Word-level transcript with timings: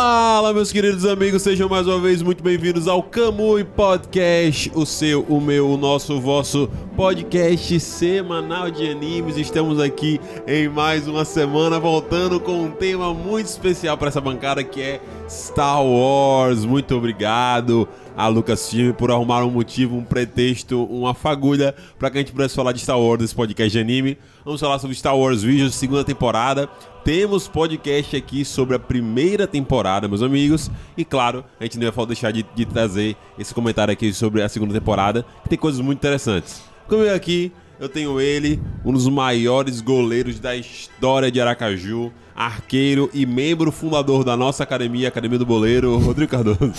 Fala, 0.00 0.52
meus 0.52 0.70
queridos 0.70 1.04
amigos, 1.04 1.42
sejam 1.42 1.68
mais 1.68 1.84
uma 1.88 1.98
vez 1.98 2.22
muito 2.22 2.40
bem-vindos 2.40 2.86
ao 2.86 3.02
Camui 3.02 3.64
Podcast, 3.64 4.70
o 4.72 4.86
seu, 4.86 5.22
o 5.22 5.40
meu, 5.40 5.68
o 5.68 5.76
nosso, 5.76 6.14
o 6.14 6.20
vosso 6.20 6.70
podcast 6.94 7.80
semanal 7.80 8.70
de 8.70 8.88
animes. 8.88 9.36
Estamos 9.36 9.80
aqui 9.80 10.20
em 10.46 10.68
mais 10.68 11.08
uma 11.08 11.24
semana, 11.24 11.80
voltando 11.80 12.38
com 12.38 12.62
um 12.62 12.70
tema 12.70 13.12
muito 13.12 13.46
especial 13.46 13.98
para 13.98 14.06
essa 14.06 14.20
bancada 14.20 14.62
que 14.62 14.80
é 14.80 15.00
Star 15.28 15.84
Wars. 15.84 16.64
Muito 16.64 16.94
obrigado 16.96 17.86
a 18.16 18.26
Lucasfilm 18.28 18.92
por 18.92 19.10
arrumar 19.10 19.44
um 19.44 19.50
motivo, 19.50 19.96
um 19.96 20.04
pretexto, 20.04 20.82
uma 20.84 21.14
fagulha 21.14 21.74
para 21.98 22.10
que 22.10 22.18
a 22.18 22.20
gente 22.20 22.32
pudesse 22.32 22.54
falar 22.54 22.72
de 22.72 22.80
Star 22.80 22.98
Wars 22.98 23.20
nesse 23.20 23.34
podcast 23.34 23.70
de 23.70 23.78
anime. 23.78 24.18
Vamos 24.44 24.60
falar 24.60 24.78
sobre 24.78 24.96
Star 24.96 25.16
Wars 25.16 25.42
Visions, 25.42 25.74
segunda 25.74 26.02
temporada. 26.02 26.68
Temos 27.04 27.46
podcast 27.46 28.16
aqui 28.16 28.44
sobre 28.44 28.76
a 28.76 28.78
primeira 28.78 29.46
temporada, 29.46 30.08
meus 30.08 30.22
amigos. 30.22 30.70
E 30.96 31.04
claro, 31.04 31.44
a 31.60 31.64
gente 31.64 31.78
não 31.78 31.92
vai 31.92 32.06
deixar 32.06 32.32
de, 32.32 32.44
de 32.54 32.64
trazer 32.64 33.16
esse 33.38 33.54
comentário 33.54 33.92
aqui 33.92 34.12
sobre 34.12 34.42
a 34.42 34.48
segunda 34.48 34.74
temporada, 34.74 35.24
que 35.42 35.48
tem 35.48 35.58
coisas 35.58 35.80
muito 35.80 35.98
interessantes. 35.98 36.62
Comigo 36.88 37.14
aqui, 37.14 37.52
eu 37.78 37.88
tenho 37.88 38.20
ele, 38.20 38.60
um 38.84 38.92
dos 38.92 39.08
maiores 39.08 39.80
goleiros 39.80 40.40
da 40.40 40.56
história 40.56 41.30
de 41.30 41.40
Aracaju, 41.40 42.12
arqueiro 42.34 43.08
e 43.12 43.24
membro 43.24 43.70
fundador 43.70 44.24
da 44.24 44.36
nossa 44.36 44.62
academia, 44.62 45.08
Academia 45.08 45.38
do 45.38 45.46
Boleiro, 45.46 45.96
Rodrigo 45.98 46.30
Cardoso. 46.30 46.72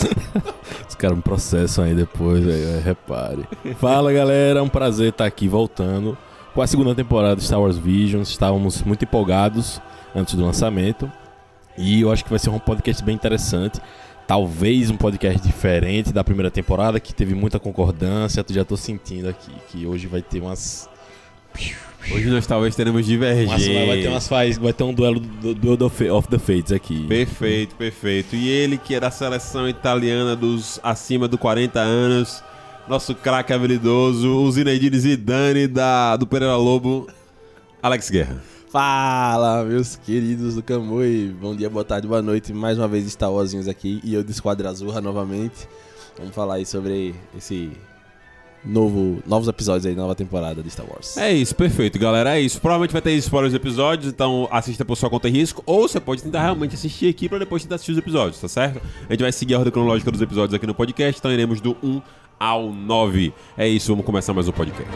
Os 0.87 0.95
caras 0.95 1.17
me 1.17 1.23
processam 1.23 1.85
aí 1.85 1.93
depois, 1.93 2.45
aí, 2.47 2.81
repare. 2.83 3.45
Fala 3.77 4.11
galera, 4.11 4.59
é 4.59 4.61
um 4.61 4.69
prazer 4.69 5.09
estar 5.09 5.25
aqui 5.25 5.47
voltando 5.47 6.17
com 6.53 6.61
a 6.61 6.67
segunda 6.67 6.93
temporada 6.93 7.37
de 7.37 7.43
Star 7.43 7.61
Wars 7.61 7.77
Visions. 7.77 8.29
Estávamos 8.29 8.81
muito 8.83 9.03
empolgados 9.03 9.81
antes 10.15 10.35
do 10.35 10.45
lançamento 10.45 11.09
e 11.77 12.01
eu 12.01 12.11
acho 12.11 12.23
que 12.25 12.29
vai 12.29 12.39
ser 12.39 12.49
um 12.49 12.59
podcast 12.59 13.01
bem 13.03 13.15
interessante. 13.15 13.79
Talvez 14.29 14.91
um 14.91 14.95
podcast 14.95 15.41
diferente 15.41 16.13
da 16.13 16.23
primeira 16.23 16.51
temporada, 16.51 16.99
que 16.99 17.15
teve 17.15 17.33
muita 17.33 17.59
concordância. 17.59 18.45
Eu 18.47 18.53
já 18.53 18.63
tô 18.63 18.77
sentindo 18.77 19.27
aqui 19.27 19.51
que 19.71 19.87
hoje 19.87 20.05
vai 20.05 20.21
ter 20.21 20.39
umas. 20.39 20.87
Hoje 22.13 22.29
nós 22.29 22.45
talvez 22.45 22.75
teremos 22.75 23.07
divergência. 23.07 23.87
Vai 23.87 24.03
ter, 24.03 24.07
umas 24.07 24.27
faz, 24.27 24.55
vai 24.59 24.71
ter 24.71 24.83
um 24.83 24.93
duelo 24.93 25.19
do, 25.19 25.75
do, 25.75 25.85
of 26.15 26.27
the 26.27 26.37
Fates 26.37 26.71
aqui. 26.71 27.07
Perfeito, 27.07 27.73
perfeito. 27.75 28.35
E 28.35 28.47
ele 28.49 28.77
que 28.77 28.93
é 28.93 28.99
da 28.99 29.09
seleção 29.09 29.67
italiana 29.67 30.35
dos 30.35 30.79
acima 30.83 31.27
dos 31.27 31.39
40 31.39 31.79
anos, 31.79 32.43
nosso 32.87 33.15
craque 33.15 33.51
habilidoso, 33.51 34.29
o 34.29 34.51
Zinedine 34.51 34.99
Zidane 34.99 35.65
da, 35.65 36.15
do 36.15 36.27
Pereira 36.27 36.55
Lobo, 36.55 37.07
Alex 37.81 38.11
Guerra. 38.11 38.39
Fala, 38.69 39.63
meus 39.63 39.95
queridos 39.95 40.53
do 40.53 40.61
Camui. 40.61 41.35
Bom 41.41 41.55
dia, 41.55 41.67
boa 41.67 41.83
tarde, 41.83 42.07
boa 42.07 42.21
noite. 42.21 42.53
Mais 42.53 42.77
uma 42.77 42.87
vez 42.87 43.11
Star 43.11 43.31
Warzinhos 43.31 43.67
aqui 43.67 43.99
e 44.03 44.13
eu 44.13 44.23
de 44.23 44.29
Esquadra 44.29 44.69
Azurra 44.69 45.01
novamente. 45.01 45.67
Vamos 46.15 46.35
falar 46.35 46.55
aí 46.55 46.67
sobre 46.67 47.15
esse 47.35 47.71
novo, 48.63 49.23
novos 49.25 49.47
episódios 49.47 49.87
aí, 49.87 49.95
nova 49.95 50.13
temporada 50.13 50.61
de 50.61 50.69
Star 50.69 50.85
Wars. 50.87 51.17
É 51.17 51.33
isso, 51.33 51.55
perfeito, 51.55 51.97
galera. 51.97 52.37
É 52.37 52.41
isso. 52.41 52.61
Provavelmente 52.61 52.91
vai 52.91 53.01
ter 53.01 53.13
spoilers 53.13 53.53
dos 53.53 53.59
episódios, 53.59 54.13
então 54.13 54.47
assista 54.51 54.85
por 54.85 54.95
sua 54.95 55.09
conta 55.09 55.27
e 55.27 55.31
risco. 55.31 55.63
Ou 55.65 55.87
você 55.87 55.99
pode 55.99 56.21
tentar 56.21 56.43
realmente 56.43 56.75
assistir 56.75 57.09
aqui 57.09 57.27
para 57.27 57.39
depois 57.39 57.63
tentar 57.63 57.75
assistir 57.75 57.93
os 57.93 57.97
episódios, 57.97 58.39
tá 58.39 58.47
certo? 58.47 58.79
A 59.07 59.13
gente 59.13 59.21
vai 59.21 59.31
seguir 59.31 59.55
a 59.55 59.57
ordem 59.57 59.73
cronológica 59.73 60.11
dos 60.11 60.21
episódios 60.21 60.53
aqui 60.53 60.67
no 60.67 60.75
podcast, 60.75 61.17
então 61.17 61.31
iremos 61.31 61.59
do 61.59 61.75
1 61.81 62.03
ao 62.39 62.71
9. 62.71 63.33
É 63.57 63.67
isso, 63.67 63.91
vamos 63.91 64.05
começar 64.05 64.31
mais 64.31 64.47
um 64.47 64.51
podcast. 64.51 64.93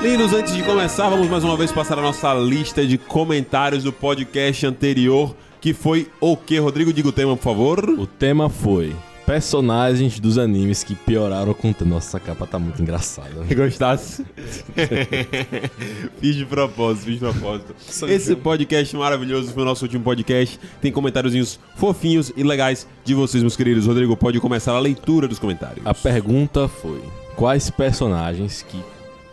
Lindos, 0.00 0.32
antes 0.32 0.54
de 0.54 0.62
começar, 0.62 1.08
vamos 1.08 1.28
mais 1.28 1.42
uma 1.42 1.56
vez 1.56 1.72
passar 1.72 1.98
a 1.98 2.02
nossa 2.02 2.32
lista 2.34 2.86
de 2.86 2.96
comentários 2.96 3.82
do 3.82 3.92
podcast 3.92 4.64
anterior, 4.64 5.34
que 5.60 5.74
foi 5.74 6.08
o 6.20 6.36
que, 6.36 6.56
Rodrigo? 6.58 6.92
Diga 6.92 7.08
o 7.08 7.12
tema, 7.12 7.36
por 7.36 7.42
favor. 7.42 7.84
O 7.90 8.06
tema 8.06 8.48
foi 8.48 8.94
personagens 9.26 10.20
dos 10.20 10.38
animes 10.38 10.84
que 10.84 10.94
pioraram 10.94 11.52
com 11.52 11.68
o 11.68 11.74
Nossa, 11.84 12.16
essa 12.16 12.20
capa 12.20 12.46
tá 12.46 12.60
muito 12.60 12.80
engraçada. 12.80 13.40
Né? 13.40 13.52
Gostasse? 13.52 14.24
fiz 16.20 16.36
de 16.36 16.46
propósito, 16.46 17.04
fiz 17.04 17.14
de 17.14 17.20
propósito. 17.20 17.74
Esse 18.08 18.36
podcast 18.36 18.96
maravilhoso 18.96 19.52
foi 19.52 19.64
o 19.64 19.66
nosso 19.66 19.84
último 19.84 20.04
podcast. 20.04 20.60
Tem 20.80 20.92
comentáriozinhos 20.92 21.58
fofinhos 21.74 22.32
e 22.36 22.44
legais 22.44 22.86
de 23.04 23.14
vocês, 23.14 23.42
meus 23.42 23.56
queridos. 23.56 23.84
Rodrigo, 23.84 24.16
pode 24.16 24.38
começar 24.38 24.74
a 24.74 24.78
leitura 24.78 25.26
dos 25.26 25.40
comentários. 25.40 25.84
A 25.84 25.92
pergunta 25.92 26.68
foi: 26.68 27.02
quais 27.34 27.68
personagens 27.68 28.62
que 28.62 28.80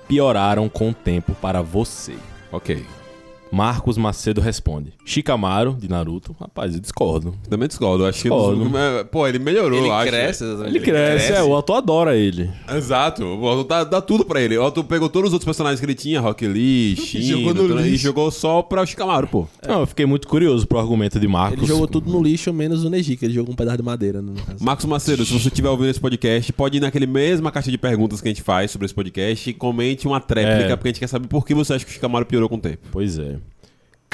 pioraram 0.08 0.70
com 0.70 0.90
o 0.90 0.94
tempo 0.94 1.34
para 1.36 1.62
você? 1.62 2.16
Ok. 2.52 2.86
Marcos 3.52 3.98
Macedo 3.98 4.42
responde: 4.42 4.94
Shikamaru, 5.06 5.78
de 5.80 5.90
Naruto. 5.90 6.36
Rapaz, 6.40 6.74
eu 6.74 6.80
discordo. 6.80 7.36
Também 7.50 7.68
discordo. 7.68 8.06
Acho 8.06 8.24
discordo. 8.24 8.66
que. 8.66 9.06
Pô, 9.12 9.28
ele 9.28 9.40
melhorou, 9.40 9.80
ele 9.80 9.90
acho. 9.90 10.08
Cresce, 10.08 10.44
ele, 10.44 10.68
ele 10.68 10.80
cresce, 10.80 11.32
é. 11.32 11.44
O 11.44 11.54
autor 11.54 11.78
adora 11.78 12.16
ele. 12.16 12.50
Exato. 12.76 13.24
O 13.24 13.48
autor 13.48 13.64
dá, 13.64 13.84
dá 13.84 14.02
tudo 14.02 14.26
pra 14.26 14.42
ele. 14.42 14.58
O 14.58 14.64
autor 14.64 14.84
pegou 14.84 15.10
todos 15.10 15.30
os 15.30 15.34
outros 15.34 15.46
personagens 15.46 15.80
que 15.80 15.86
ele 15.86 15.96
tinha, 15.96 16.20
Rock 16.20 16.48
Lee, 16.48 16.96
Shin, 17.00 17.22
jogou 17.22 17.80
e 17.80 17.96
jogou 17.96 18.32
só 18.32 18.62
pra 18.62 18.82
o 18.82 18.86
Shikamaru, 18.86 19.28
pô. 19.28 19.48
É. 19.62 19.68
Não, 19.68 19.82
eu 19.82 19.88
fiquei 19.88 20.06
muito 20.06 20.28
curioso 20.28 20.68
pro 20.68 20.80
argumento 20.80 21.20
de 21.20 21.28
Marcos. 21.28 21.60
Ele 21.60 21.68
jogou 21.68 21.88
tudo 21.88 22.12
no 22.12 22.22
lixo, 22.22 22.52
menos 22.52 22.84
o 22.84 22.90
Neji, 22.90 23.16
que 23.16 23.26
ele 23.26 23.34
jogou 23.34 23.54
um 23.54 23.56
pedaço 23.56 23.78
de 23.78 23.84
madeira. 23.84 24.22
No 24.22 24.34
Marcos 24.60 24.86
Macedo, 24.86 25.26
se 25.26 25.32
você 25.32 25.48
estiver 25.48 25.70
ouvindo 25.70 25.90
esse 25.90 26.00
podcast, 26.00 26.52
pode 26.54 26.78
ir 26.78 26.82
naquele 26.82 27.08
mesma 27.08 27.52
caixa 27.52 27.72
de 27.72 27.78
perguntas 27.78 28.22
que 28.22 28.28
a 28.28 28.32
gente 28.32 28.42
faz 28.42 28.72
sobre 28.72 28.86
esse 28.86 28.94
podcast 28.94 29.50
e 29.50 29.54
comente 29.54 30.08
uma 30.08 30.20
tréplica, 30.20 30.74
é. 30.74 30.76
porque 30.76 30.90
a 30.90 30.92
gente 30.92 31.00
quer 31.00 31.08
saber 31.08 31.28
por 31.28 31.46
que 31.46 31.54
você 31.54 31.74
acha 31.74 31.86
que 31.86 31.92
o 31.92 31.94
Shikamaru 31.94 32.26
piorou 32.26 32.50
com 32.50 32.56
o 32.56 32.60
tempo. 32.60 32.80
Pois 32.92 33.18
é. 33.18 33.38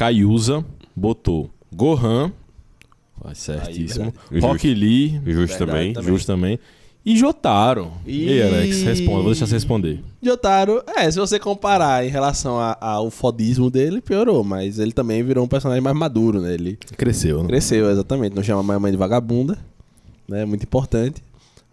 Kayusa 0.02 0.66
botou 0.96 1.52
Gohan, 1.72 2.32
certíssimo. 3.36 4.12
Aí, 4.32 4.40
Rock 4.40 4.74
Lee, 4.74 5.22
justo 5.28 5.60
também. 5.60 5.94
também. 5.94 6.10
Justo 6.10 6.26
também. 6.26 6.60
E 7.06 7.16
Jotaro. 7.16 7.92
E... 8.04 8.24
e 8.26 8.42
aí, 8.42 8.42
Alex, 8.42 8.82
responda. 8.82 9.22
Vou 9.22 9.26
deixar 9.26 9.46
você 9.46 9.54
responder. 9.54 10.04
Jotaro, 10.20 10.82
é, 10.88 11.12
se 11.12 11.20
você 11.20 11.38
comparar 11.38 12.04
em 12.04 12.10
relação 12.10 12.58
ao 12.82 13.12
fodismo 13.12 13.70
dele, 13.70 14.02
piorou. 14.02 14.44
Mas 14.44 14.80
ele 14.80 14.92
também 14.92 15.22
virou 15.22 15.46
um 15.46 15.48
personagem 15.48 15.84
mais 15.84 15.96
maduro, 15.96 16.42
né? 16.42 16.52
Ele 16.56 16.80
cresceu, 16.98 17.44
né? 17.44 17.50
Cresceu, 17.50 17.92
exatamente. 17.92 18.36
Não 18.36 18.42
chama 18.42 18.64
mais 18.64 18.82
mãe 18.82 18.92
de 18.92 18.98
vagabunda, 18.98 19.56
né? 20.28 20.46
Muito 20.46 20.64
importante. 20.64 21.22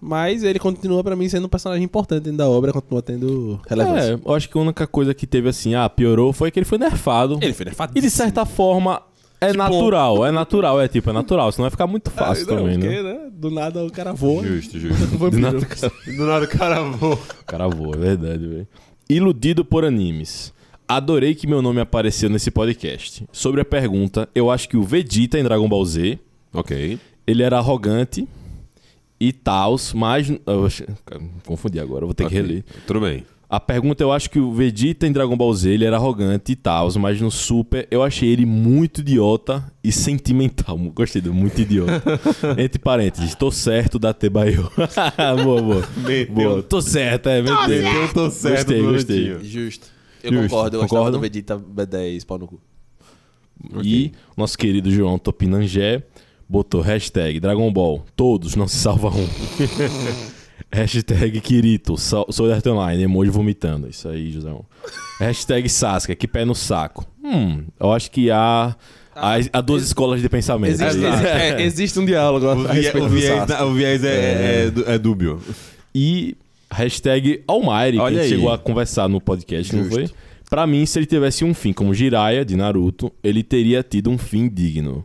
Mas 0.01 0.45
ele 0.45 0.59
continua 0.59 1.03
para 1.03 1.17
mim 1.17 1.29
sendo 1.29 1.47
um 1.47 1.49
personagem 1.49 1.85
importante 1.85 2.25
dentro 2.25 2.39
da 2.39 2.49
obra, 2.49 2.73
continua 2.73 3.03
tendo 3.03 3.61
relevância. 3.67 4.13
É, 4.13 4.19
eu 4.25 4.35
acho 4.35 4.49
que 4.49 4.57
a 4.57 4.61
única 4.61 4.87
coisa 4.87 5.13
que 5.13 5.27
teve 5.27 5.49
assim, 5.49 5.75
ah, 5.75 5.89
piorou, 5.89 6.33
foi 6.33 6.51
que 6.51 6.59
ele 6.59 6.67
foi 6.67 6.79
nerfado. 6.79 7.39
Ele 7.43 7.53
foi 7.53 7.67
nerfado. 7.67 7.93
E 7.97 8.01
de 8.01 8.09
certa 8.09 8.47
forma, 8.47 9.03
é 9.41 9.49
tipo... 9.49 9.59
natural, 9.59 10.27
é 10.27 10.31
natural, 10.31 10.81
é 10.81 10.89
tipo, 10.89 11.11
é 11.11 11.13
natural, 11.13 11.51
senão 11.53 11.65
vai 11.65 11.71
ficar 11.71 11.87
muito 11.87 12.11
fácil 12.11 12.47
não, 12.47 12.57
também, 12.57 12.79
porque, 12.79 13.03
né? 13.03 13.03
né? 13.03 13.31
Do 13.33 13.51
nada 13.51 13.85
o 13.85 13.91
cara 13.91 14.13
voa. 14.13 14.45
Justo, 14.45 14.79
justo. 14.81 15.07
do, 15.17 15.39
nada, 15.39 15.59
do 16.07 16.27
nada 16.27 16.45
o 16.45 16.49
cara 16.49 16.83
voa. 16.83 17.15
O 17.15 17.45
cara 17.45 17.69
voa, 17.69 17.95
é 17.95 17.99
verdade, 17.99 18.47
velho. 18.47 18.69
Iludido 19.09 19.65
por 19.65 19.85
animes. 19.85 20.53
Adorei 20.87 21.35
que 21.35 21.47
meu 21.47 21.61
nome 21.61 21.81
apareceu 21.81 22.31
nesse 22.31 22.51
podcast. 22.51 23.27
Sobre 23.31 23.61
a 23.61 23.65
pergunta, 23.65 24.29
eu 24.35 24.51
acho 24.51 24.69
que 24.69 24.77
o 24.77 24.83
Vegeta 24.83 25.39
em 25.39 25.43
Dragon 25.43 25.69
Ball 25.69 25.85
Z. 25.85 26.19
Ok. 26.53 26.99
Ele 27.27 27.43
era 27.43 27.59
arrogante, 27.59 28.27
e 29.21 29.33
tals, 29.33 29.93
mas. 29.93 30.29
Eu, 30.31 30.69
confundi 31.44 31.81
agora, 31.81 32.05
vou 32.05 32.15
ter 32.15 32.26
okay. 32.26 32.41
que 32.41 32.47
reler. 32.47 32.65
Tudo 32.87 33.00
bem. 33.00 33.25
A 33.50 33.59
pergunta, 33.59 34.03
eu 34.03 34.12
acho 34.12 34.29
que 34.29 34.38
o 34.38 34.53
Vegeta 34.53 35.06
em 35.06 35.12
Dragon 35.12 35.35
Ball 35.35 35.55
Z 35.55 35.70
ele 35.70 35.87
era 35.87 35.97
arrogante 35.97 36.53
e 36.53 36.56
tal, 36.56 36.93
mas 36.99 37.19
no 37.19 37.31
Super 37.31 37.88
eu 37.91 38.03
achei 38.03 38.29
ele 38.29 38.44
muito 38.44 39.00
idiota 39.00 39.73
e 39.82 39.91
sentimental. 39.91 40.76
Gostei 40.94 41.23
do 41.23 41.32
muito 41.32 41.59
idiota. 41.59 42.03
Entre 42.62 42.79
parênteses, 42.79 43.35
tô 43.35 43.50
certo 43.50 43.99
da 43.99 44.12
Tebaio. 44.12 44.70
boa, 45.43 45.62
boa. 45.62 45.88
Meteu. 45.97 46.35
Boa. 46.35 46.62
Tô 46.62 46.82
certo, 46.82 47.31
é, 47.31 47.41
meteu. 47.41 47.69
Meteu, 47.69 48.12
tô 48.12 48.31
certo. 48.31 48.67
Gostei, 48.67 48.82
gostei. 48.82 49.38
Justo. 49.43 49.87
Eu 50.23 50.31
Justo. 50.31 50.49
concordo, 50.50 50.76
eu 50.76 50.81
gostava 50.82 51.11
do 51.11 51.19
Vegeta 51.19 51.59
B10, 51.59 52.26
pau 52.26 52.37
no 52.37 52.47
cu. 52.47 52.61
Okay. 53.76 53.91
E 53.91 54.12
nosso 54.37 54.59
querido 54.59 54.91
João 54.91 55.19
Topinangé 55.19 56.03
botou 56.49 56.81
hashtag 56.81 57.39
Dragon 57.41 57.71
Ball, 57.73 58.05
todos, 58.17 58.56
não 58.56 58.67
se 58.67 58.77
salva 58.77 59.09
um. 59.09 59.29
hashtag 60.73 61.41
Kirito, 61.41 61.97
sou 61.97 62.53
Art 62.53 62.67
Online, 62.67 63.03
emoji 63.03 63.31
vomitando. 63.31 63.89
Isso 63.89 64.09
aí, 64.09 64.31
José. 64.31 64.50
hashtag 65.21 65.69
Sasuke, 65.69 66.17
que 66.17 66.27
pé 66.27 66.45
no 66.45 66.55
saco. 66.55 67.06
Hum, 67.23 67.65
eu 67.79 67.93
acho 67.93 68.11
que 68.11 68.31
há... 68.31 68.75
Há, 69.21 69.35
há 69.53 69.61
duas 69.61 69.83
escolas 69.83 70.23
de 70.23 70.29
pensamento. 70.29 70.81
Existe, 70.81 71.05
é, 71.05 71.61
existe 71.67 71.99
um 71.99 72.05
diálogo 72.05 72.47
o, 72.47 72.69
via, 72.69 72.97
o, 73.03 73.09
viés, 73.09 73.51
o 73.62 73.75
viés 73.75 74.05
é, 74.05 74.09
é, 74.09 74.73
é, 74.87 74.94
é, 74.94 74.99
dúbio. 74.99 75.43
E 75.93 76.37
hashtag 76.71 77.43
Almighty, 77.49 77.99
que 77.99 78.29
chegou 78.29 78.53
a 78.53 78.56
conversar 78.56 79.09
no 79.09 79.21
podcast, 79.21 79.77
Justo. 79.77 79.83
não 79.83 79.91
foi? 79.91 80.09
Pra 80.49 80.69
mim, 80.69 80.87
se 80.87 81.01
ele 81.01 81.06
tivesse 81.06 81.44
um 81.44 81.53
fim 81.53 81.73
como 81.73 81.93
Jiraiya, 81.93 82.44
de 82.44 82.55
Naruto, 82.56 83.12
ele 83.23 83.43
teria 83.43 83.83
tido 83.83 84.09
um 84.09 84.17
fim 84.17 84.49
digno. 84.49 85.05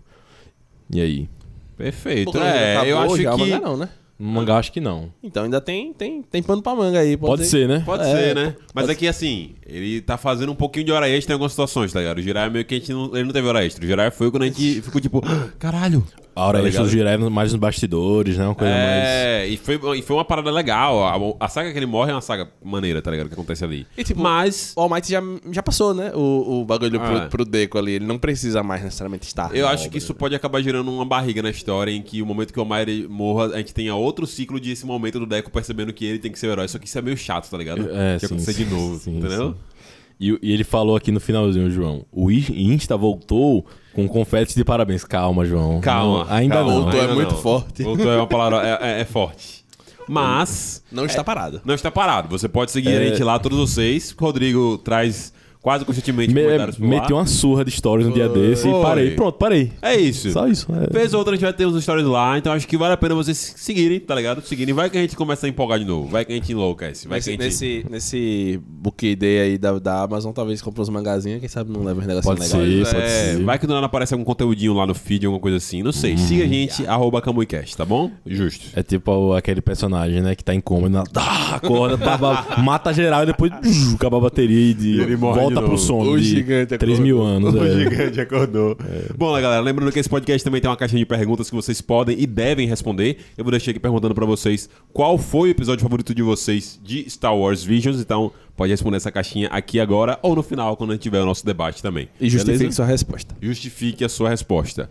E 0.91 1.01
aí? 1.01 1.29
Perfeito. 1.77 2.37
é, 2.37 2.89
eu 2.91 2.97
acho 2.99 3.15
que. 3.15 3.59
Não, 3.59 3.77
né? 3.77 3.89
No 4.19 4.29
mangá 4.29 4.57
acho 4.57 4.71
que 4.71 4.79
não. 4.79 5.11
Então 5.23 5.43
ainda 5.43 5.59
tem, 5.59 5.91
tem, 5.91 6.21
tem 6.21 6.41
pano 6.43 6.61
pra 6.61 6.75
manga 6.75 6.99
aí. 6.99 7.17
Pode 7.17 7.45
ser, 7.45 7.67
né? 7.67 7.81
Pode 7.85 8.03
É, 8.03 8.11
ser, 8.11 8.35
né? 8.35 8.55
Mas 8.73 8.83
pode 8.85 8.91
aqui, 8.91 9.07
assim, 9.07 9.55
ele 9.65 10.01
tá 10.01 10.17
fazendo 10.17 10.51
um 10.51 10.55
pouquinho 10.55 10.85
de 10.85 10.91
hora 10.91 11.09
extra 11.09 11.33
em 11.33 11.35
algumas 11.35 11.51
situações, 11.51 11.91
tá 11.91 11.99
ligado? 11.99 12.19
O 12.19 12.21
Jiraiya 12.21 12.49
meio 12.49 12.63
que 12.63 12.75
a 12.75 12.77
gente 12.77 12.93
não, 12.93 13.05
ele 13.15 13.23
não 13.25 13.33
teve 13.33 13.47
hora 13.47 13.65
extra. 13.65 13.83
O 13.83 13.87
Jiraiya 13.87 14.11
foi 14.11 14.29
quando 14.29 14.43
a 14.43 14.45
gente 14.45 14.81
ficou 14.83 15.01
tipo, 15.01 15.21
"Ah, 15.25 15.49
caralho. 15.57 16.05
A 16.35 16.45
hora 16.45 16.71
Tá 16.71 16.85
Jiraiya 16.85 17.29
mais 17.29 17.51
nos 17.51 17.59
bastidores, 17.59 18.37
né? 18.37 18.45
Uma 18.45 18.55
coisa 18.55 18.73
mais... 18.73 19.03
É, 19.05 19.47
e 19.47 19.57
foi, 19.57 19.79
e 19.97 20.01
foi 20.01 20.15
uma 20.15 20.25
parada 20.25 20.49
legal. 20.51 21.35
A, 21.39 21.45
a 21.45 21.47
saga 21.47 21.71
que 21.71 21.77
ele 21.77 21.85
morre 21.85 22.11
é 22.11 22.15
uma 22.15 22.21
saga 22.21 22.49
maneira, 22.63 23.01
tá 23.01 23.11
ligado? 23.11 23.27
Que 23.27 23.33
acontece 23.33 23.63
ali. 23.63 23.85
E, 23.97 24.03
tipo, 24.03 24.19
Mas 24.21 24.73
O 24.75 24.81
All 24.81 24.89
Might 24.89 25.09
já, 25.09 25.21
já 25.51 25.61
passou, 25.61 25.93
né? 25.93 26.11
O, 26.15 26.61
o 26.61 26.65
bagulho 26.65 26.99
Ah. 27.01 27.21
pro, 27.21 27.29
pro 27.29 27.45
Deco 27.45 27.77
ali. 27.77 27.93
Ele 27.93 28.05
não 28.05 28.17
precisa 28.17 28.63
mais 28.63 28.83
necessariamente 28.83 29.27
estar. 29.27 29.55
eu 29.55 29.67
acho 29.67 29.83
que 29.83 29.87
obra, 29.89 29.97
isso 29.97 30.13
né? 30.13 30.19
pode 30.19 30.35
acabar 30.35 30.61
gerando 30.61 30.91
uma 30.91 31.05
barriga 31.05 31.41
na 31.41 31.49
história 31.49 31.91
em 31.91 32.01
que 32.01 32.21
o 32.21 32.25
momento 32.25 32.51
que 32.51 32.59
o 32.59 32.63
Almighty 32.63 33.07
morra, 33.09 33.53
a 33.53 33.57
gente 33.57 33.73
tenha 33.73 33.95
outro 33.95 34.25
ciclo 34.25 34.59
de 34.59 34.71
esse 34.71 34.85
momento 34.85 35.19
do 35.19 35.25
Deco 35.25 35.51
percebendo 35.51 35.93
que 35.93 36.05
ele 36.05 36.19
tem 36.19 36.31
que 36.31 36.39
ser 36.39 36.47
o 36.47 36.51
herói. 36.51 36.67
Só 36.67 36.79
que 36.79 36.87
isso 36.87 36.97
é 36.97 37.01
meio 37.01 37.17
chato, 37.17 37.49
tá 37.49 37.57
ligado? 37.57 37.87
É, 37.91 38.15
de 38.15 38.21
sim, 38.21 38.25
acontecer 38.25 38.53
sim, 38.53 38.65
de 38.65 38.71
novo, 38.71 38.99
sim, 38.99 39.17
entendeu? 39.17 39.49
sim. 39.51 39.72
E, 40.19 40.37
e 40.41 40.51
ele 40.51 40.63
falou 40.63 40.95
aqui 40.95 41.11
no 41.11 41.19
finalzinho, 41.19 41.69
João. 41.69 42.05
O 42.11 42.31
Insta 42.31 42.95
voltou 42.95 43.65
com 43.93 44.07
confetes 44.07 44.55
de 44.55 44.63
parabéns. 44.63 45.03
Calma, 45.03 45.45
João. 45.45 45.81
Calma. 45.81 46.25
Não, 46.25 46.33
ainda 46.33 46.55
calma, 46.55 46.71
não. 46.71 46.81
Voltou 46.83 46.99
é 46.99 47.01
ainda 47.03 47.15
muito 47.15 47.31
não. 47.33 47.41
forte. 47.41 47.83
Voltou 47.83 48.11
é 48.11 48.17
uma 48.17 48.27
palavra. 48.27 48.67
É, 48.81 48.97
é- 48.97 49.01
é 49.01 49.05
forte. 49.05 49.63
Mas. 50.07 50.83
Não 50.91 51.05
está 51.05 51.23
parado. 51.23 51.61
Não 51.63 51.73
está 51.75 51.89
parado. 51.91 52.27
Você 52.29 52.47
pode 52.49 52.71
seguir 52.71 52.89
É. 52.93 52.97
a 52.97 53.05
gente 53.09 53.23
lá, 53.23 53.39
todos 53.39 53.57
vocês. 53.57 54.13
O 54.17 54.21
Rodrigo 54.23 54.77
traz 54.79 55.33
quase 55.63 55.83
constantemente 55.85 56.31
Me, 56.33 56.43
comentários 56.43 56.77
por 56.77 56.83
lá. 56.83 56.89
meti 56.89 57.13
uma 57.13 57.25
surra 57.25 57.63
de 57.65 57.71
stories 57.71 58.05
no 58.05 58.13
dia 58.13 58.29
desse 58.29 58.63
Foi. 58.69 58.79
e 58.79 58.81
parei. 58.83 59.11
Pronto, 59.11 59.37
parei. 59.39 59.71
É 59.81 59.95
isso. 59.95 60.29
Só 60.31 60.45
isso. 60.47 60.67
é. 60.75 60.93
Vez 60.93 61.13
ou 61.13 61.19
outra 61.19 61.33
a 61.33 61.35
gente 61.35 61.43
vai 61.45 61.53
ter 61.53 61.65
uns 61.65 61.81
stories 61.81 62.05
lá, 62.05 62.37
então 62.37 62.51
acho 62.53 62.67
que 62.67 62.77
vale 62.77 62.93
a 62.93 62.97
pena 62.97 63.15
vocês 63.15 63.53
seguirem, 63.57 63.99
tá 63.99 64.13
ligado? 64.13 64.41
Seguirem. 64.45 64.73
Vai 64.75 64.89
que 64.89 64.97
a 64.97 65.01
gente 65.01 65.15
começa 65.15 65.45
a 65.47 65.49
empolgar 65.49 65.79
de 65.79 65.85
novo. 65.85 66.07
Vai 66.09 66.25
que 66.25 66.31
a 66.33 66.35
gente 66.35 66.51
enlouquece. 66.51 67.07
Vai 67.07 67.21
que 67.21 67.29
a 67.33 67.37
Nesse, 67.37 67.65
gente. 67.65 67.83
nesse, 67.89 68.13
nesse 68.13 68.59
book 68.67 69.15
day 69.15 69.39
aí 69.39 69.57
da, 69.57 69.79
da 69.79 70.03
Amazon, 70.03 70.33
talvez 70.33 70.61
compre 70.61 70.81
uns 70.81 70.89
mangazinhos, 70.89 71.39
quem 71.39 71.47
sabe 71.49 71.71
não 71.71 71.81
leva 71.83 71.99
uns 72.01 72.05
negocinhos 72.07 72.49
Pode 72.51 72.59
legais. 72.69 72.87
ser. 72.89 72.95
pode 72.95 73.05
É, 73.07 73.33
ser. 73.37 73.43
vai 73.43 73.57
que 73.57 73.65
do 73.65 73.73
nada 73.73 73.85
aparece 73.85 74.13
algum 74.13 74.25
conteúdinho 74.25 74.73
lá 74.73 74.85
no 74.85 74.93
feed, 74.93 75.25
alguma 75.25 75.39
coisa 75.41 75.57
assim. 75.57 75.81
Não 75.81 75.93
sei. 75.93 76.17
Siga 76.17 76.43
a 76.43 76.47
gente, 76.47 76.85
arroba 76.85 77.21
Camuicast, 77.21 77.77
tá 77.77 77.85
bom? 77.85 78.11
Justo. 78.25 78.65
É 78.75 78.83
tipo 78.83 79.33
aquele 79.33 79.61
personagem, 79.61 80.21
né, 80.21 80.35
que 80.35 80.43
tá 80.43 80.53
em 80.53 80.59
coma, 80.59 80.87
ele 80.87 80.97
ah, 81.15 81.55
acorda, 81.55 81.97
tá, 81.97 82.17
ba- 82.17 82.57
mata 82.57 82.93
geral 82.93 83.23
e 83.23 83.27
depois 83.27 83.51
acaba 83.95 84.17
a 84.17 84.21
bateria 84.21 84.71
e 84.71 84.73
de- 84.73 84.99
ele 85.01 85.15
morre 85.15 85.47
de 85.47 85.52
volta 85.53 85.69
pro 85.69 85.77
som 85.77 86.01
O 86.01 86.17
de 86.17 86.23
gigante 86.23 86.77
3 86.77 86.99
mil 86.99 87.21
anos. 87.21 87.53
O 87.53 87.63
é. 87.63 87.79
gigante 87.79 88.19
acordou. 88.19 88.77
Bom, 89.17 89.35
né, 89.35 89.41
galera, 89.41 89.61
lembrando 89.61 89.91
que 89.91 89.99
esse 89.99 90.09
podcast 90.09 90.43
também 90.43 90.61
tem 90.61 90.69
uma 90.69 90.77
caixinha 90.77 90.99
de 90.99 91.05
perguntas 91.05 91.49
que 91.49 91.55
vocês 91.55 91.81
podem 91.81 92.19
e 92.19 92.25
devem 92.25 92.67
responder. 92.67 93.17
Eu 93.37 93.43
vou 93.43 93.51
deixar 93.51 93.71
aqui 93.71 93.79
perguntando 93.79 94.13
pra 94.13 94.25
vocês 94.25 94.69
qual 94.91 95.17
foi 95.17 95.49
o 95.49 95.51
episódio 95.51 95.83
favorito 95.83 96.13
de 96.13 96.21
vocês 96.21 96.79
de 96.83 97.09
Star 97.09 97.35
Wars 97.35 97.63
Visions. 97.63 97.99
Então, 97.99 98.31
pode 98.55 98.71
responder 98.71 98.97
essa 98.97 99.11
caixinha 99.11 99.47
aqui 99.49 99.79
agora 99.79 100.19
ou 100.21 100.35
no 100.35 100.43
final, 100.43 100.77
quando 100.77 100.91
a 100.91 100.93
gente 100.93 101.03
tiver 101.03 101.21
o 101.21 101.25
nosso 101.25 101.45
debate 101.45 101.81
também. 101.81 102.09
E 102.19 102.29
justifique 102.29 102.59
Beleza? 102.59 102.75
sua 102.75 102.85
resposta. 102.85 103.35
Justifique 103.41 104.03
a 104.03 104.09
sua 104.09 104.29
resposta. 104.29 104.89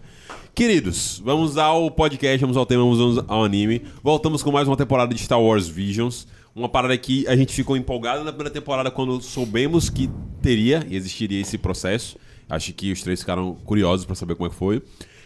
Queridos, 0.55 1.23
vamos 1.25 1.57
ao 1.57 1.91
podcast, 1.91 2.39
vamos 2.39 2.57
ao 2.57 2.67
tema, 2.67 2.83
vamos 2.83 3.25
ao 3.27 3.45
anime. 3.45 3.83
Voltamos 4.03 4.43
com 4.43 4.53
mais 4.53 4.69
uma 4.69 4.77
temporada 4.77 5.15
de 5.15 5.21
Star 5.21 5.41
Wars 5.41 5.67
Visions. 5.67 6.27
Uma 6.55 6.69
parada 6.69 6.97
que 6.99 7.27
a 7.27 7.35
gente 7.35 7.55
ficou 7.55 7.77
empolgado 7.77 8.23
na 8.25 8.31
primeira 8.33 8.51
temporada 8.51 8.91
quando 8.91 9.21
soubemos 9.23 9.89
que 9.89 10.11
teria 10.43 10.87
e 10.89 10.97
existiria 10.97 11.41
esse 11.41 11.57
processo. 11.57 12.19
Acho 12.49 12.73
que 12.75 12.93
os 12.93 13.03
três 13.03 13.21
ficaram 13.21 13.55
curiosos 13.65 14.05
pra 14.05 14.15
saber 14.15 14.35
como 14.35 14.47
é 14.49 14.51
que 14.51 14.57
foi. 14.57 14.83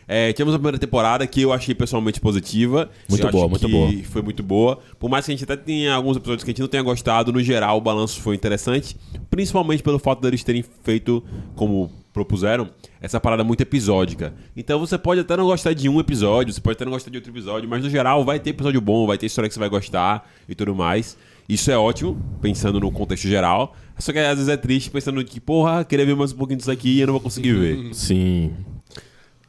É, 0.08 0.32
tivemos 0.32 0.54
a 0.54 0.58
primeira 0.58 0.78
temporada 0.78 1.26
que 1.26 1.42
eu 1.42 1.52
achei 1.52 1.74
pessoalmente 1.74 2.20
positiva. 2.20 2.88
Muito 3.08 3.26
Eu 3.26 3.32
boa, 3.32 3.48
muito 3.48 3.66
que 3.66 3.72
boa. 3.72 3.92
foi 4.04 4.22
muito 4.22 4.42
boa. 4.42 4.78
Por 5.00 5.10
mais 5.10 5.26
que 5.26 5.32
a 5.32 5.34
gente 5.34 5.42
até 5.42 5.56
tenha 5.56 5.94
alguns 5.94 6.16
episódios 6.16 6.44
que 6.44 6.50
a 6.50 6.52
gente 6.52 6.60
não 6.60 6.68
tenha 6.68 6.82
gostado, 6.82 7.32
no 7.32 7.42
geral 7.42 7.78
o 7.78 7.80
balanço 7.80 8.20
foi 8.20 8.36
interessante. 8.36 8.96
Principalmente 9.28 9.82
pelo 9.82 9.98
fato 9.98 10.22
deles 10.22 10.44
terem 10.44 10.64
feito, 10.84 11.24
como 11.56 11.90
propuseram, 12.16 12.70
essa 12.98 13.20
parada 13.20 13.44
muito 13.44 13.60
episódica. 13.60 14.32
Então 14.56 14.80
você 14.80 14.96
pode 14.96 15.20
até 15.20 15.36
não 15.36 15.44
gostar 15.44 15.74
de 15.74 15.86
um 15.86 16.00
episódio, 16.00 16.54
você 16.54 16.62
pode 16.62 16.76
até 16.76 16.86
não 16.86 16.92
gostar 16.92 17.10
de 17.10 17.18
outro 17.18 17.30
episódio, 17.30 17.68
mas 17.68 17.84
no 17.84 17.90
geral 17.90 18.24
vai 18.24 18.40
ter 18.40 18.50
episódio 18.50 18.80
bom, 18.80 19.06
vai 19.06 19.18
ter 19.18 19.26
história 19.26 19.48
que 19.48 19.52
você 19.52 19.60
vai 19.60 19.68
gostar 19.68 20.26
e 20.48 20.54
tudo 20.54 20.74
mais. 20.74 21.14
Isso 21.46 21.70
é 21.70 21.76
ótimo, 21.76 22.18
pensando 22.40 22.80
no 22.80 22.90
contexto 22.90 23.28
geral. 23.28 23.76
Só 23.98 24.12
que 24.12 24.18
às 24.18 24.38
vezes 24.38 24.48
é 24.48 24.56
triste 24.56 24.90
pensando 24.90 25.22
que, 25.22 25.38
porra, 25.38 25.84
queria 25.84 26.06
ver 26.06 26.16
mais 26.16 26.32
um 26.32 26.36
pouquinho 26.36 26.56
disso 26.56 26.70
aqui 26.70 26.88
e 26.88 27.00
eu 27.02 27.06
não 27.06 27.12
vou 27.12 27.20
conseguir 27.20 27.52
ver. 27.52 27.94
Sim. 27.94 28.50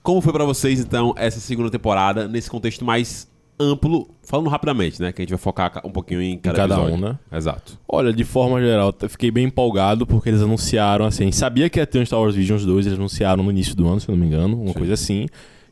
Como 0.03 0.19
foi 0.19 0.33
pra 0.33 0.43
vocês, 0.43 0.81
então, 0.81 1.13
essa 1.17 1.39
segunda 1.39 1.69
temporada, 1.69 2.27
nesse 2.27 2.49
contexto 2.49 2.83
mais 2.83 3.29
amplo, 3.59 4.07
falando 4.24 4.50
rapidamente, 4.50 5.01
né? 5.01 5.12
Que 5.12 5.21
a 5.21 5.24
gente 5.24 5.30
vai 5.31 5.38
focar 5.39 5.71
ca- 5.71 5.81
um 5.86 5.89
pouquinho 5.92 6.21
em 6.21 6.38
cada, 6.38 6.57
cada 6.57 6.75
episódio. 6.75 6.95
um, 6.95 7.00
né? 7.09 7.19
Exato. 7.31 7.80
Olha, 7.88 8.13
de 8.13 8.24
forma 8.24 8.59
geral, 8.62 8.94
eu 9.01 9.09
fiquei 9.09 9.31
bem 9.31 9.45
empolgado 9.45 10.06
porque 10.06 10.30
eles 10.30 10.42
anunciaram, 10.42 11.06
assim, 11.06 11.24
a 11.24 11.25
gente 11.25 11.36
sabia 11.38 11.69
que 11.69 11.80
ia 11.80 11.88
ter 11.88 12.00
um 12.00 12.06
Star 12.06 12.19
Wars 12.19 12.36
Visions 12.36 12.65
2, 12.65 12.86
eles 12.88 13.00
anunciaram 13.00 13.44
no 13.44 13.50
início 13.51 13.75
do 13.75 13.88
ano, 13.88 14.00
se 14.00 14.07
eu 14.09 14.15
não 14.15 14.19
me 14.21 14.27
engano, 14.27 14.56
uma 14.59 14.68
Sim. 14.74 14.74
coisa 14.74 14.94
assim. 14.94 15.25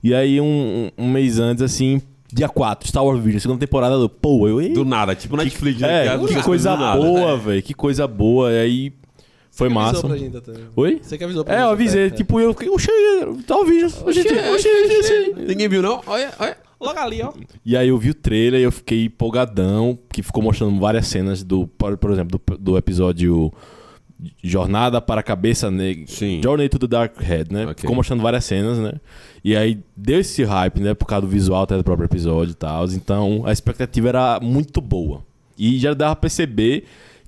E 0.04 0.14
aí, 0.14 0.40
um, 0.42 0.90
um 0.98 1.10
mês 1.10 1.40
antes, 1.40 1.62
assim, 1.64 2.02
dia 2.32 2.50
4, 2.50 2.88
Star 2.88 3.04
Wars 3.06 3.20
Visions, 3.24 3.44
segunda 3.44 3.60
temporada, 3.60 3.96
eu, 3.96 4.10
pô, 4.10 4.48
eu... 4.48 4.74
Do 4.74 4.84
nada, 4.86 5.16
tipo 5.16 5.36
Netflix, 5.38 5.80
né? 5.82 6.08
é, 6.08 6.12
que 6.12 6.18
coisas 6.20 6.44
coisa 6.44 6.72
do 6.76 6.78
nada. 6.82 7.02
boa, 7.02 7.38
velho, 7.38 7.62
que 7.64 7.74
coisa 7.74 8.08
boa. 8.08 8.52
E 8.52 8.60
aí, 8.60 8.94
foi 9.52 9.70
massa. 9.70 10.06
Oi? 10.76 11.00
Você 11.02 11.18
que 11.18 11.24
avisou 11.24 11.46
pra 11.46 11.54
É, 11.54 11.58
gente 11.58 11.66
eu 11.66 11.72
avisei, 11.72 12.08
até, 12.08 12.16
tipo, 12.18 12.40
eu 12.40 12.52
fiquei, 12.54 12.70
oxe, 12.70 12.88
Star 13.44 13.58
Wars 13.58 13.70
Visions, 13.70 14.04
oxe, 14.06 14.20
oxe, 14.20 14.68
oxe, 14.68 14.98
oxe. 15.00 15.34
Ninguém 15.48 15.70
viu, 15.70 15.82
não? 15.82 16.02
Olha, 16.06 16.34
olha. 16.40 16.58
Logo 16.86 17.00
ali, 17.00 17.22
ó. 17.22 17.34
E 17.66 17.76
aí 17.76 17.90
eu 17.90 17.98
vi 17.98 18.12
o 18.12 18.14
trailer 18.14 18.62
e 18.62 18.64
eu 18.64 18.72
fiquei 18.72 19.06
empolgadão, 19.06 19.98
que 20.12 20.22
ficou 20.24 20.44
mostrando 20.44 20.80
várias 20.80 21.08
cenas 21.08 21.44
do, 21.44 21.68
por, 21.68 21.98
por 21.98 22.12
exemplo, 22.12 22.40
do, 22.48 22.58
do 22.58 22.78
episódio 22.78 23.52
Jornada 24.44 25.02
para 25.02 25.22
a 25.22 25.24
Cabeça 25.24 25.70
Negra. 25.70 26.06
Sim. 26.08 26.42
Journey 26.42 26.70
to 26.70 26.80
the 26.80 26.88
Dark 26.88 27.20
Head, 27.20 27.52
né? 27.52 27.66
Ok. 27.66 27.82
Ficou 27.82 27.96
mostrando 27.96 28.22
várias 28.22 28.46
cenas, 28.46 28.78
né? 28.78 28.94
E 29.44 29.56
aí 29.56 29.80
deu 29.96 30.20
esse 30.20 30.44
hype, 30.44 30.80
né? 30.80 30.94
Por 30.94 31.06
causa 31.06 31.26
do 31.26 31.28
visual 31.28 31.64
até 31.64 31.78
do 31.78 31.84
próprio 31.84 32.06
episódio 32.06 32.52
e 32.52 32.56
tal. 32.56 32.86
Então 32.86 33.44
a 33.46 33.52
expectativa 33.52 34.10
era 34.10 34.40
muito 34.40 34.82
boa. 34.82 35.24
E 35.58 35.78
já 35.78 35.94
dava 35.94 36.16
pra 36.16 36.22
perceber 36.22 36.86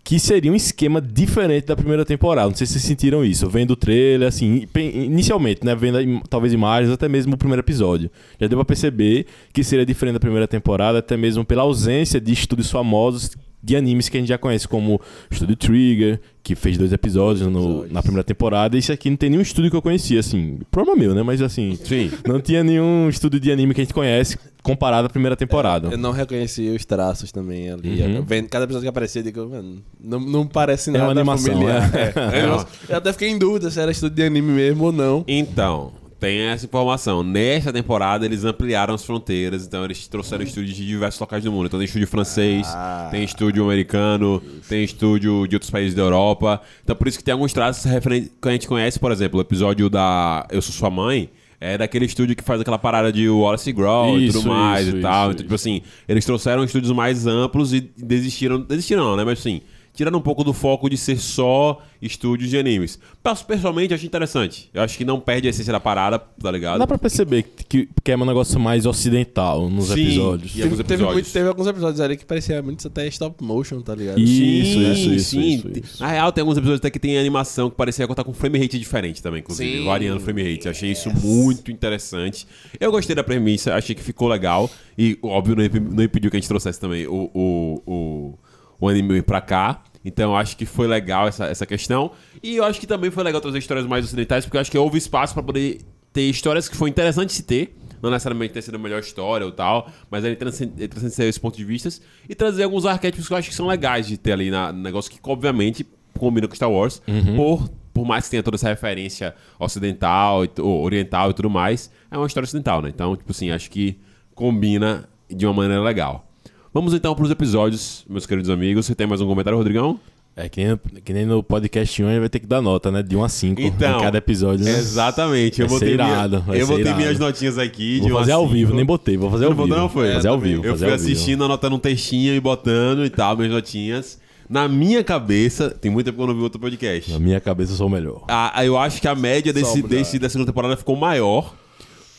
que 0.08 0.18
seria 0.20 0.50
um 0.50 0.56
esquema 0.56 1.02
diferente 1.02 1.66
da 1.66 1.76
primeira 1.76 2.06
temporada. 2.06 2.48
Não 2.48 2.56
sei 2.56 2.66
se 2.66 2.72
vocês 2.72 2.86
sentiram 2.86 3.26
isso. 3.26 3.50
Vendo 3.50 3.72
o 3.72 3.76
trailer, 3.76 4.30
assim, 4.30 4.66
inicialmente, 4.74 5.66
né? 5.66 5.76
Vendo 5.76 6.22
talvez 6.30 6.54
imagens, 6.54 6.94
até 6.94 7.10
mesmo 7.10 7.34
o 7.34 7.38
primeiro 7.38 7.60
episódio. 7.60 8.10
Já 8.40 8.48
deu 8.48 8.58
pra 8.58 8.64
perceber 8.64 9.26
que 9.52 9.66
seria 9.66 9.86
diferente 9.86 10.14
da 10.14 10.20
primeira 10.22 10.48
temporada, 10.48 11.00
até 11.00 11.18
mesmo 11.18 11.44
pela 11.44 11.64
ausência 11.64 12.22
de 12.22 12.32
estúdios 12.32 12.72
famosos 12.72 13.32
de 13.62 13.76
animes 13.76 14.08
que 14.08 14.18
a 14.18 14.20
gente 14.20 14.30
já 14.30 14.38
conhece, 14.38 14.68
como 14.68 14.96
o 14.96 15.02
Estúdio 15.34 15.56
Trigger, 15.56 16.20
que 16.44 16.56
fez 16.56 16.78
dois 16.78 16.94
episódios 16.94 17.48
no- 17.48 17.86
na 17.88 18.02
primeira 18.02 18.24
temporada. 18.24 18.76
E 18.76 18.80
isso 18.80 18.92
aqui 18.94 19.10
não 19.10 19.18
tem 19.18 19.30
nenhum 19.30 19.42
estúdio 19.42 19.70
que 19.72 19.76
eu 19.76 19.82
conhecia, 19.82 20.20
assim. 20.20 20.60
Problema 20.72 20.98
meu, 20.98 21.14
né? 21.16 21.24
Mas 21.24 21.42
assim, 21.42 21.78
Sim. 21.84 22.10
não 22.26 22.40
tinha 22.40 22.64
nenhum 22.64 23.10
estúdio 23.10 23.40
de 23.40 23.52
anime 23.52 23.74
que 23.74 23.82
a 23.82 23.84
gente 23.84 23.94
conhece 23.94 24.38
comparado 24.64 25.08
à 25.08 25.10
primeira 25.10 25.36
temporada. 25.36 25.90
Eu 25.90 25.98
não 25.98 26.12
reconheci 26.12 26.70
os 26.70 26.86
traços 26.86 27.32
também 27.32 27.70
ali. 27.72 28.02
Uhum. 28.02 28.22
Vendo 28.24 28.48
cada 28.48 28.66
episódio 28.66 28.84
que 28.86 28.90
aparecia, 28.90 29.20
eu 29.22 29.24
digo, 29.26 29.50
mano, 29.50 29.82
não, 30.00 30.20
não 30.20 30.48
parece 30.48 30.90
É 30.90 30.94
nada 30.94 31.06
uma 31.06 31.12
animação, 31.12 31.54
familiar. 31.54 31.92
né? 31.92 32.14
É, 32.34 32.40
é 32.40 32.94
eu 32.94 32.98
até 32.98 33.12
fiquei 33.12 33.30
em 33.30 33.38
dúvida 33.38 33.70
se 33.72 33.80
era 33.80 33.92
estúdio 33.92 34.16
de 34.18 34.24
anime 34.24 34.52
mesmo 34.54 34.86
ou 34.86 34.92
não. 34.92 35.26
Então, 35.28 35.92
tem 36.20 36.40
essa 36.40 36.66
informação. 36.66 37.24
Nesta 37.24 37.72
temporada, 37.72 38.26
eles 38.26 38.44
ampliaram 38.44 38.94
as 38.94 39.04
fronteiras, 39.06 39.66
então 39.66 39.84
eles 39.86 40.08
trouxeram 40.08 40.44
estúdios 40.44 40.76
de 40.76 40.86
diversos 40.86 41.20
locais 41.20 41.44
do 41.44 41.52
mundo. 41.52 41.68
Então 41.68 41.80
tem 41.80 41.86
estúdio 41.86 42.08
francês, 42.08 42.66
Ah. 42.70 43.08
tem 43.12 43.24
estúdio 43.24 43.64
americano, 43.64 44.42
tem 44.68 44.84
estúdio 44.84 45.48
de 45.48 45.56
outros 45.56 45.70
países 45.70 45.94
da 45.94 46.02
Europa. 46.02 46.62
Então 46.84 46.96
por 46.96 47.08
isso 47.08 47.18
que 47.18 47.24
tem 47.24 47.32
alguns 47.34 47.54
traços 47.54 47.84
referentes 47.86 48.32
que 48.42 48.50
a 48.50 48.52
gente 48.52 48.68
conhece, 48.68 49.00
por 49.00 49.12
exemplo, 49.12 49.38
o 49.38 49.42
episódio 49.42 49.90
da 49.90 50.46
Eu 50.52 50.62
Sou 50.62 50.74
Sua 50.74 50.90
Mãe. 50.90 51.30
É 51.60 51.76
daquele 51.76 52.06
estúdio 52.06 52.36
que 52.36 52.44
faz 52.44 52.62
aquela 52.62 52.78
parada 52.78 53.12
de 53.12 53.28
Wallace 53.28 53.72
Growl 53.72 54.20
e 54.20 54.32
tudo 54.32 54.48
mais 54.48 54.88
isso, 54.88 54.98
e 54.98 55.02
tal. 55.02 55.24
isso, 55.24 55.32
então, 55.32 55.44
tipo 55.44 55.56
assim, 55.56 55.82
eles 56.08 56.24
trouxeram 56.24 56.64
estúdios 56.64 56.92
mais 56.92 57.26
amplos 57.26 57.74
e 57.74 57.82
desistiram. 57.98 58.62
Desistiram, 58.62 59.04
não, 59.04 59.16
né? 59.18 59.24
Mas 59.26 59.40
assim, 59.40 59.62
tirando 59.98 60.16
um 60.18 60.22
pouco 60.22 60.44
do 60.44 60.54
foco 60.54 60.88
de 60.90 60.96
ser 60.96 61.18
só 61.18 61.82
estúdios 62.00 62.52
de 62.52 62.58
animes. 62.60 63.00
Mas, 63.24 63.42
pessoalmente, 63.42 63.92
eu 63.92 63.96
acho 63.96 64.06
interessante. 64.06 64.70
Eu 64.72 64.84
acho 64.84 64.96
que 64.96 65.04
não 65.04 65.20
perde 65.20 65.48
a 65.48 65.50
essência 65.50 65.74
da 65.74 65.80
parada, 65.80 66.20
tá 66.20 66.52
ligado? 66.52 66.78
Dá 66.78 66.86
pra 66.86 67.00
perceber 67.00 67.44
que, 67.68 67.90
que 68.04 68.12
é 68.12 68.16
um 68.16 68.24
negócio 68.24 68.60
mais 68.60 68.86
ocidental 68.86 69.68
nos 69.68 69.88
Sim, 69.88 70.04
episódios. 70.04 70.56
E 70.56 70.62
alguns 70.62 70.78
Teve, 70.78 70.84
teve, 70.88 70.94
episódios. 71.04 71.14
muito- 71.14 71.34
teve 71.34 71.48
alguns 71.50 71.68
episódios 71.68 72.00
ali 72.00 72.16
que 72.16 72.26
parecia 72.26 72.62
muito 72.62 72.88
até 72.88 73.08
stop 73.08 73.44
motion, 73.44 73.82
tá 73.82 73.96
ligado? 73.96 74.20
E- 74.20 74.28
Sim, 74.28 74.44
Isso, 74.62 74.80
isso, 74.80 75.10
isso, 75.16 75.30
sim. 75.32 75.56
isso, 75.56 75.68
isso. 75.84 76.04
Na 76.04 76.10
real, 76.10 76.32
tem 76.32 76.44
alguns 76.44 76.58
episódios 76.58 76.80
até 76.80 76.92
que 76.92 77.00
tem 77.00 77.18
animação 77.18 77.68
que 77.72 77.76
parecia 77.76 78.08
contar 78.08 78.24
com 78.24 78.34
frame 78.34 78.60
rate 78.60 78.78
diferente 78.78 79.24
também, 79.24 79.40
inclusive, 79.40 79.80
Sim. 79.80 79.84
variando 79.86 80.20
frame 80.20 80.44
rate. 80.54 80.70
Achei 80.70 80.92
isso 80.92 81.10
muito 81.12 81.72
interessante. 81.72 82.46
Eu 82.80 82.92
gostei 82.92 83.16
da 83.16 83.24
premissa, 83.24 83.74
achei 83.74 83.96
que 83.96 84.04
ficou 84.04 84.28
legal. 84.28 84.70
E, 84.96 85.18
óbvio, 85.24 85.56
não 85.56 86.04
impediu 86.04 86.30
que 86.30 86.38
a 86.38 86.40
gente 86.40 86.48
trouxesse 86.48 86.80
também 86.80 87.08
o, 87.08 87.30
o, 87.34 87.82
o, 87.86 88.34
o 88.80 88.88
anime 88.88 89.22
pra 89.22 89.42
cá. 89.42 89.84
Então, 90.06 90.32
eu 90.32 90.36
acho 90.38 90.56
que 90.56 90.66
foi 90.66 90.88
legal 90.88 91.28
essa, 91.28 91.46
essa 91.46 91.66
questão. 91.66 92.12
E 92.42 92.56
eu 92.56 92.64
acho 92.64 92.80
que 92.80 92.88
também 92.88 93.12
foi 93.12 93.24
legal 93.24 93.42
trazer 93.42 93.58
histórias 93.58 93.86
mais 93.86 94.06
ocidentais, 94.06 94.46
porque 94.46 94.58
eu 94.58 94.62
acho 94.62 94.72
que 94.72 94.78
houve 94.78 94.98
espaço 94.98 95.34
pra 95.34 95.44
poder 95.44 95.82
ter 96.14 96.24
histórias 96.30 96.70
que 96.70 96.76
foi 96.76 96.90
interessante 96.90 97.34
se 97.34 97.44
ter. 97.44 97.76
não 98.02 98.10
necessariamente 98.10 98.54
ter 98.54 98.62
sido 98.62 98.76
a 98.76 98.78
melhor 98.78 99.00
história 99.00 99.46
ou 99.46 99.52
tal, 99.52 99.90
mas 100.10 100.24
ele 100.24 100.36
transcende, 100.36 100.74
ele 100.78 100.88
transcende 100.88 101.30
esses 101.30 101.38
pontos 101.38 101.58
de 101.58 101.66
vista 101.66 101.90
e 102.30 102.36
trazer 102.36 102.64
alguns 102.64 102.86
arquétipos 102.86 103.28
que 103.28 103.34
eu 103.34 103.38
acho 103.38 103.50
que 103.50 103.56
são 103.56 103.68
legais 103.68 104.08
de 104.08 104.18
ter 104.18 104.32
ali 104.34 104.50
na, 104.52 104.72
no 104.72 104.82
negócio 104.82 105.12
que, 105.12 105.20
obviamente, 105.24 105.86
combina 106.18 106.48
com 106.48 106.56
Star 106.56 106.72
Wars, 106.72 107.02
por, 107.36 107.70
por 107.94 108.06
mais 108.06 108.26
que 108.26 108.32
tenha 108.32 108.44
toda 108.44 108.56
essa 108.56 108.70
referência 108.70 109.36
ocidental, 109.60 110.44
ou 110.60 110.84
oriental 110.84 111.32
e 111.32 111.34
tudo 111.34 111.50
mais, 111.50 111.92
é 112.10 112.18
uma 112.18 112.28
história 112.28 112.46
ocidental, 112.46 112.82
né? 112.82 112.90
Então, 112.90 113.16
tipo 113.16 113.32
assim, 113.32 113.52
acho 113.52 113.70
que 113.70 114.00
combina 114.34 115.08
de 115.30 115.46
uma 115.46 115.54
maneira 115.54 115.82
legal. 115.82 116.27
Vamos 116.74 116.94
então 116.94 117.16
para 117.16 117.26
os 117.26 117.32
episódios, 117.32 118.06
meus 118.10 118.26
queridos 118.26 118.50
amigos. 118.50 118.86
Você 118.86 118.94
tem 118.96 119.08
mais 119.08 119.22
um 119.22 119.28
comentário, 119.28 119.58
Rodrigão? 119.58 120.00
É 120.36 120.48
que 120.48 120.64
nem, 120.64 120.80
que 121.04 121.14
nem 121.14 121.26
no 121.26 121.42
podcast 121.42 122.04
1 122.04 122.06
a 122.08 122.12
gente 122.12 122.20
vai 122.20 122.30
ter 122.30 122.40
que 122.40 122.46
dar 122.46 122.62
nota, 122.62 122.92
né? 122.92 123.02
De 123.02 123.16
1 123.16 123.24
a 123.24 123.30
5 123.30 123.60
Então, 123.60 123.98
em 124.00 124.04
cada 124.04 124.20
episódio. 124.20 124.64
Né? 124.64 124.72
Exatamente. 124.78 125.62
Eu 125.62 125.68
botei, 125.68 125.96
minha- 125.96 126.08
irado, 126.08 126.42
vai 126.42 126.62
eu 126.62 126.68
botei 126.68 126.84
irado. 126.84 126.98
minhas 127.00 127.18
notinhas 127.18 127.58
aqui. 127.58 128.00
de 128.00 128.10
Vou 128.10 128.20
fazer 128.20 128.34
ao 128.34 128.44
cinco. 128.44 128.54
vivo, 128.54 128.74
nem 128.76 128.86
botei, 128.86 129.18
vou 129.18 129.32
fazer 129.32 129.46
ao 129.46 129.56
Não 129.56 129.64
vivo. 129.64 129.76
não 129.76 129.90
foi? 129.90 130.14
Fazer 130.14 130.28
É, 130.28 130.30
ao 130.32 130.40
vivo. 130.40 130.64
Eu 130.64 130.78
fui 130.78 130.92
assistindo, 130.94 131.44
anotando 131.44 131.76
um 131.76 131.80
textinho 131.80 132.36
e 132.36 132.40
botando 132.40 133.04
e 133.04 133.10
tal, 133.10 133.36
minhas 133.36 133.52
notinhas. 133.52 134.20
Na 134.48 134.68
minha 134.68 135.04
cabeça, 135.04 135.72
tem 135.72 135.90
muito 135.92 136.06
tempo 136.06 136.18
que 136.18 136.24
eu 136.24 136.28
não 136.28 136.36
vi 136.36 136.42
outro 136.42 136.60
podcast. 136.60 137.12
Na 137.12 137.20
minha 137.20 137.40
cabeça 137.42 137.72
eu 137.74 137.76
sou 137.78 137.88
o 137.88 137.90
melhor. 137.90 138.24
A- 138.28 138.60
a- 138.60 138.66
eu 138.66 138.78
acho 138.78 139.02
que 139.02 139.08
a 139.08 139.16
média 139.16 139.52
desse, 139.52 139.82
desse, 139.82 140.20
da 140.20 140.30
segunda 140.30 140.52
temporada 140.52 140.78
ficou 140.78 140.96
maior. 140.96 141.54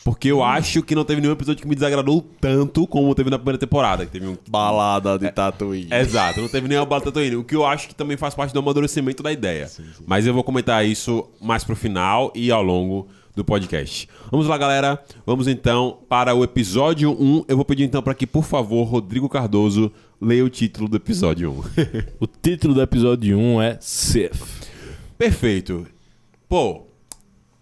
Porque 0.03 0.29
eu 0.29 0.43
acho 0.43 0.81
que 0.81 0.95
não 0.95 1.03
teve 1.03 1.21
nenhum 1.21 1.33
episódio 1.33 1.61
que 1.61 1.67
me 1.67 1.75
desagradou 1.75 2.21
tanto 2.39 2.87
como 2.87 3.13
teve 3.13 3.29
na 3.29 3.37
primeira 3.37 3.57
temporada. 3.57 4.05
Que 4.05 4.11
teve 4.11 4.27
um 4.27 4.37
Balada 4.47 5.17
de 5.19 5.31
Tatooine. 5.31 5.89
Exato, 5.91 6.41
não 6.41 6.47
teve 6.47 6.67
nenhuma 6.67 6.85
bala 6.85 7.01
Tatooine. 7.01 7.35
O 7.35 7.43
que 7.43 7.55
eu 7.55 7.65
acho 7.65 7.87
que 7.87 7.95
também 7.95 8.17
faz 8.17 8.33
parte 8.33 8.53
do 8.53 8.59
amadurecimento 8.59 9.21
da 9.21 9.31
ideia. 9.31 9.69
Mas 10.05 10.25
eu 10.25 10.33
vou 10.33 10.43
comentar 10.43 10.85
isso 10.85 11.29
mais 11.41 11.63
pro 11.63 11.75
final 11.75 12.31
e 12.35 12.51
ao 12.51 12.63
longo 12.63 13.07
do 13.35 13.45
podcast. 13.45 14.07
Vamos 14.31 14.47
lá, 14.47 14.57
galera. 14.57 15.01
Vamos 15.25 15.47
então 15.47 15.99
para 16.07 16.33
o 16.33 16.43
episódio 16.43 17.11
1. 17.11 17.45
Eu 17.47 17.55
vou 17.55 17.65
pedir 17.65 17.83
então 17.83 18.01
para 18.01 18.13
que, 18.13 18.27
por 18.27 18.43
favor, 18.43 18.83
Rodrigo 18.83 19.29
Cardoso 19.29 19.91
leia 20.19 20.43
o 20.43 20.49
título 20.49 20.89
do 20.89 20.97
episódio 20.97 21.51
1. 21.51 21.63
O 22.19 22.27
título 22.27 22.73
do 22.73 22.81
episódio 22.81 23.37
1 23.37 23.61
é 23.61 23.77
Sith. 23.79 24.41
Perfeito. 25.17 25.87
Pô, 26.47 26.88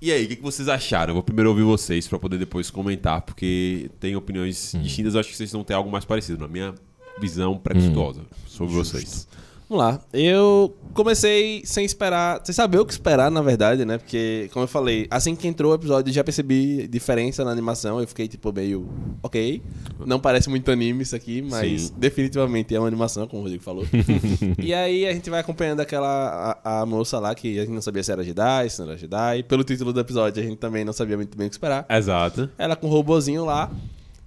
e 0.02 0.12
aí, 0.12 0.26
o 0.26 0.28
que, 0.28 0.36
que 0.36 0.42
vocês 0.44 0.70
acharam? 0.70 1.12
Eu 1.12 1.16
vou 1.16 1.24
primeiro 1.24 1.50
ouvir 1.50 1.64
vocês 1.64 2.08
para 2.08 2.20
poder 2.20 2.38
depois 2.38 2.70
comentar, 2.70 3.22
porque 3.22 3.90
tem 4.00 4.16
opiniões 4.16 4.74
distintas. 4.82 5.14
Eu 5.16 5.20
acho 5.20 5.30
que 5.30 5.36
vocês 5.36 5.52
vão 5.52 5.64
ter 5.64 5.74
algo 5.74 5.92
mais 5.92 6.06
parecido, 6.06 6.40
na 6.40 6.48
minha 6.48 6.76
visão 7.20 7.58
preconceituosa 7.58 8.22
sobre 8.46 8.76
vocês. 8.76 9.28
Vamos 9.70 9.84
lá. 9.84 10.02
Eu 10.14 10.76
comecei 10.94 11.62
sem 11.66 11.84
esperar, 11.84 12.40
sem 12.44 12.56
saber 12.56 12.80
o 12.80 12.86
que 12.86 12.94
esperar, 12.94 13.30
na 13.30 13.42
verdade, 13.42 13.84
né? 13.84 13.98
Porque, 13.98 14.50
como 14.54 14.64
eu 14.64 14.68
falei, 14.68 15.08
assim 15.12 15.36
que 15.36 15.48
entrou 15.48 15.74
o 15.74 15.76
episódio, 15.76 16.14
já 16.14 16.24
percebi 16.24 16.88
diferença 16.88 17.44
na 17.44 17.52
animação. 17.52 18.00
Eu 18.00 18.08
fiquei, 18.08 18.28
tipo, 18.28 18.52
meio. 18.54 18.88
Ok. 19.22 19.62
Não 20.06 20.20
parece 20.20 20.50
muito 20.50 20.72
anime 20.72 21.04
isso 21.04 21.16
aqui, 21.16 21.42
mas 21.42 21.84
Sim. 21.84 21.94
definitivamente 21.98 22.74
é 22.74 22.80
uma 22.80 22.88
animação, 22.88 23.28
como 23.28 23.42
o 23.42 23.44
Rodrigo 23.44 23.64
falou. 23.64 23.86
e 24.58 24.74
aí 24.74 25.06
a 25.06 25.12
gente 25.12 25.30
vai 25.30 25.42
acompanhando 25.42 25.82
aquela. 25.82 26.58
A, 26.64 26.82
a 26.82 26.86
moça 26.86 27.20
lá 27.20 27.36
que 27.36 27.60
a 27.60 27.62
gente 27.62 27.74
não 27.74 27.82
sabia 27.82 28.04
se 28.04 28.12
era 28.12 28.24
Jedi, 28.24 28.70
se 28.70 28.80
não 28.80 28.88
era 28.88 28.98
Jedi. 28.98 29.44
Pelo 29.44 29.66
título 29.66 29.92
do 29.92 30.00
episódio, 30.00 30.42
a 30.42 30.46
gente 30.46 30.58
também 30.58 30.86
não 30.86 30.94
sabia 30.94 31.18
muito 31.18 31.38
bem 31.38 31.48
o 31.48 31.50
que 31.50 31.56
esperar. 31.56 31.86
Exato. 31.90 32.50
Ela 32.58 32.76
com 32.76 32.88
o 32.88 32.90
robozinho 32.90 33.44
lá. 33.44 33.70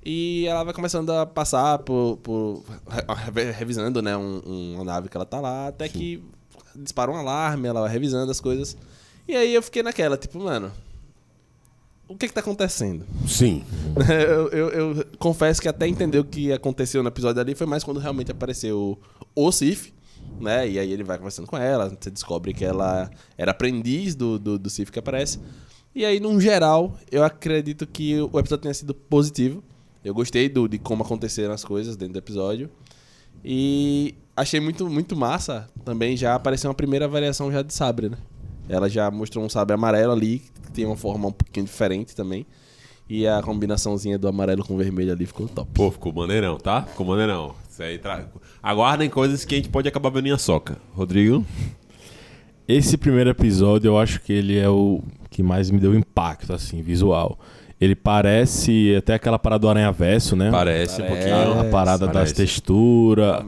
E 0.04 0.46
ela 0.46 0.64
vai 0.64 0.72
começando 0.72 1.10
a 1.10 1.26
passar 1.26 1.78
por. 1.80 2.16
por 2.22 2.64
re- 3.34 3.50
revisando, 3.52 4.00
né? 4.00 4.16
um- 4.16 4.74
uma 4.74 4.84
nave 4.84 5.08
que 5.08 5.16
ela 5.16 5.26
tá 5.26 5.40
lá. 5.40 5.68
Até 5.68 5.88
que 5.88 6.22
dispara 6.74 7.10
um 7.10 7.16
alarme, 7.16 7.68
ela 7.68 7.82
vai 7.82 7.90
revisando 7.90 8.30
as 8.30 8.40
coisas. 8.40 8.76
E 9.28 9.36
aí 9.36 9.54
eu 9.54 9.62
fiquei 9.62 9.82
naquela, 9.82 10.16
tipo, 10.16 10.38
mano. 10.38 10.72
O 12.08 12.16
que 12.16 12.26
que 12.26 12.32
tá 12.34 12.40
acontecendo? 12.40 13.04
Sim. 13.28 13.62
eu, 14.08 14.48
eu- 14.48 14.68
eu 14.96 15.04
confesso 15.18 15.60
que 15.62 15.68
até 15.68 15.86
entender 15.86 16.18
o 16.18 16.24
que 16.24 16.52
aconteceu 16.52 17.02
no 17.02 17.08
episódio 17.08 17.40
ali 17.40 17.54
foi 17.54 17.66
mais 17.66 17.84
quando 17.84 18.00
realmente 18.00 18.32
apareceu 18.32 18.98
o 19.34 19.52
Sif, 19.52 19.92
né? 20.40 20.68
E 20.68 20.78
aí 20.78 20.90
ele 20.90 21.04
vai 21.04 21.18
conversando 21.18 21.46
com 21.46 21.56
ela, 21.56 21.88
você 21.88 22.10
descobre 22.10 22.52
que 22.52 22.64
ela 22.64 23.08
era 23.38 23.52
aprendiz 23.52 24.14
do, 24.16 24.38
do, 24.40 24.58
do 24.58 24.68
Sif 24.70 24.90
que 24.90 24.98
aparece. 24.98 25.38
E 25.94 26.04
aí, 26.04 26.18
num 26.18 26.40
geral, 26.40 26.96
eu 27.12 27.22
acredito 27.22 27.86
que 27.86 28.18
o 28.20 28.38
episódio 28.40 28.62
tenha 28.62 28.74
sido 28.74 28.92
positivo. 28.94 29.62
Eu 30.04 30.14
gostei 30.14 30.48
do, 30.48 30.66
de 30.66 30.78
como 30.78 31.02
aconteceram 31.02 31.52
as 31.52 31.64
coisas 31.64 31.96
dentro 31.96 32.14
do 32.14 32.18
episódio. 32.18 32.70
E 33.44 34.14
achei 34.36 34.60
muito, 34.60 34.88
muito 34.88 35.16
massa 35.16 35.68
também 35.84 36.16
já 36.16 36.34
apareceu 36.34 36.68
uma 36.68 36.74
primeira 36.74 37.06
variação 37.06 37.50
já 37.52 37.62
de 37.62 37.72
sabre, 37.72 38.08
né? 38.08 38.16
Ela 38.68 38.88
já 38.88 39.10
mostrou 39.10 39.44
um 39.44 39.48
sabre 39.48 39.74
amarelo 39.74 40.12
ali, 40.12 40.38
que 40.62 40.72
tem 40.72 40.86
uma 40.86 40.96
forma 40.96 41.28
um 41.28 41.32
pouquinho 41.32 41.66
diferente 41.66 42.14
também. 42.14 42.46
E 43.08 43.26
a 43.26 43.42
combinaçãozinha 43.42 44.16
do 44.16 44.28
amarelo 44.28 44.64
com 44.64 44.76
vermelho 44.76 45.12
ali 45.12 45.26
ficou 45.26 45.48
top. 45.48 45.68
Pô, 45.74 45.90
ficou 45.90 46.12
maneirão, 46.12 46.56
tá? 46.58 46.82
Ficou 46.82 47.04
maneirão. 47.04 47.54
Isso 47.68 47.82
aí 47.82 47.98
tra... 47.98 48.28
Aguardem 48.62 49.10
coisas 49.10 49.44
que 49.44 49.54
a 49.54 49.58
gente 49.58 49.68
pode 49.68 49.88
acabar 49.88 50.10
vendo 50.10 50.28
em 50.28 50.38
soca. 50.38 50.78
Rodrigo? 50.94 51.44
Esse 52.68 52.96
primeiro 52.96 53.30
episódio 53.30 53.88
eu 53.88 53.98
acho 53.98 54.20
que 54.20 54.32
ele 54.32 54.56
é 54.56 54.68
o 54.68 55.02
que 55.28 55.42
mais 55.42 55.72
me 55.72 55.80
deu 55.80 55.92
impacto, 55.92 56.52
assim, 56.52 56.82
visual. 56.82 57.36
Ele 57.80 57.94
parece 57.94 58.94
até 58.96 59.14
aquela 59.14 59.38
parada 59.38 59.60
do 59.60 59.68
Aranha 59.68 59.90
Verso, 59.90 60.36
né? 60.36 60.50
Parece, 60.50 61.00
um 61.00 61.06
Parece. 61.06 61.28
pouquinho. 61.30 61.60
A 61.60 61.64
parada 61.64 62.06
Parece. 62.06 62.32
das 62.32 62.32
texturas, 62.32 63.44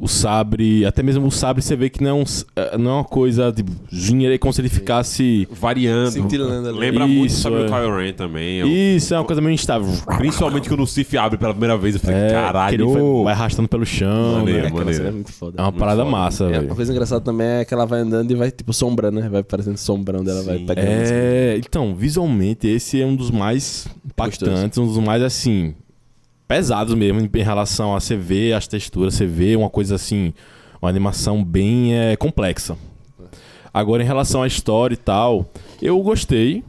o 0.00 0.06
sabre, 0.06 0.84
até 0.84 1.02
mesmo 1.02 1.26
o 1.26 1.30
sabre 1.30 1.60
você 1.62 1.74
vê 1.74 1.88
que 1.90 2.02
não 2.02 2.10
é, 2.10 2.14
um, 2.14 2.24
eh, 2.56 2.78
não 2.78 2.90
é 2.90 2.94
uma 2.94 3.04
coisa 3.04 3.50
de 3.52 3.64
dinheiro, 3.90 4.34
é 4.34 4.38
como 4.38 4.52
se 4.52 4.60
ele 4.60 4.68
ficasse. 4.68 5.48
Variando. 5.50 6.12
Cintilando 6.12 6.68
ali. 6.68 6.78
Lembra 6.78 7.06
muito 7.06 7.26
Isso, 7.26 7.40
sobre 7.42 7.60
o 7.60 7.64
é. 7.64 7.68
Kylo 7.68 7.96
Ren 7.96 8.12
também. 8.12 8.58
Eu- 8.58 8.68
Isso, 8.68 9.12
é 9.14 9.18
uma 9.18 9.24
coisa 9.24 9.42
meio 9.42 9.52
instável. 9.54 9.88
Principalmente 10.16 10.68
quando 10.68 10.82
o 10.82 10.86
Sif 10.86 11.16
abre 11.16 11.36
pela 11.38 11.52
primeira 11.52 11.76
vez. 11.76 11.94
Eu 11.96 12.00
falei, 12.00 12.16
É, 12.20 12.30
caralho. 12.30 12.68
que 12.76 12.82
ele 12.82 12.92
vai, 12.92 13.02
ô. 13.02 13.24
vai 13.24 13.32
arrastando 13.32 13.68
pelo 13.68 13.84
chão. 13.84 14.34
Maneiro, 14.38 14.62
né? 14.62 14.70
Maneiro. 14.70 15.06
é 15.06 15.10
muito 15.10 15.32
foda. 15.32 15.54
É 15.58 15.62
uma 15.62 15.72
parada 15.72 16.02
foda. 16.04 16.10
massa, 16.10 16.44
É, 16.44 16.48
velho. 16.50 16.66
uma 16.66 16.74
coisa 16.76 16.92
engraçada 16.92 17.20
também 17.20 17.46
é 17.46 17.64
que 17.64 17.74
ela 17.74 17.84
vai 17.86 18.00
andando 18.00 18.30
e 18.30 18.34
vai, 18.34 18.50
tipo, 18.50 18.72
sombrando, 18.72 19.20
né? 19.20 19.28
Vai 19.28 19.42
parecendo 19.42 19.76
sombrão 19.78 20.22
dela, 20.22 20.42
vai 20.42 20.58
Sim. 20.58 20.66
pegando. 20.66 20.86
assim. 20.86 21.12
É, 21.14 21.56
então, 21.58 21.94
visualmente, 21.94 22.66
esse 22.68 23.00
é 23.00 23.04
um 23.06 23.16
dos 23.16 23.30
mais 23.30 23.86
impactantes, 24.06 24.78
um 24.78 24.86
dos 24.86 24.98
mais, 24.98 25.22
assim, 25.22 25.74
pesados 26.48 26.94
mesmo 26.94 27.20
em 27.20 27.30
em 27.32 27.42
relação 27.42 27.94
a 27.94 28.00
você 28.00 28.16
ver 28.16 28.54
as 28.54 28.66
texturas, 28.66 29.14
você 29.14 29.26
vê 29.26 29.54
uma 29.54 29.68
coisa 29.68 29.94
assim, 29.94 30.32
uma 30.80 30.88
animação 30.88 31.44
bem 31.44 31.94
é, 31.94 32.16
complexa. 32.16 32.76
Agora, 33.72 34.02
em 34.02 34.06
relação 34.06 34.42
à 34.42 34.46
história 34.46 34.94
e 34.94 34.96
tal, 34.96 35.46
eu 35.80 36.00
gostei, 36.02 36.64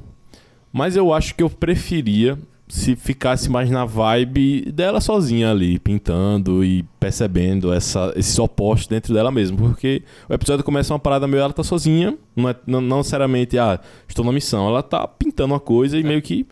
mas 0.71 0.97
eu 0.97 1.13
acho 1.13 1.33
que 1.33 1.41
eu 1.41 1.49
preferia 1.49 2.37
se 2.67 2.95
ficasse 2.95 3.49
mais 3.49 3.67
na 3.71 3.83
vibe 3.83 4.71
dela 4.71 5.01
sozinha 5.01 5.49
ali, 5.49 5.79
pintando 5.79 6.63
e 6.63 6.83
percebendo 6.99 7.73
essa, 7.73 8.13
esses 8.15 8.37
opostos 8.37 8.87
dentro 8.87 9.11
dela 9.11 9.31
mesmo. 9.31 9.57
Porque 9.57 10.03
o 10.29 10.33
episódio 10.33 10.63
começa 10.63 10.93
uma 10.93 10.99
parada 10.99 11.27
meio 11.27 11.41
ela 11.41 11.51
tá 11.51 11.63
sozinha, 11.63 12.15
não, 12.35 12.49
é, 12.49 12.55
não, 12.67 12.79
não 12.79 12.97
necessariamente, 12.97 13.57
ah, 13.57 13.79
estou 14.07 14.23
na 14.23 14.31
missão. 14.31 14.67
Ela 14.67 14.83
tá 14.83 15.07
pintando 15.07 15.53
uma 15.53 15.59
coisa 15.59 15.97
e 15.97 16.03
meio 16.03 16.21
que 16.21 16.45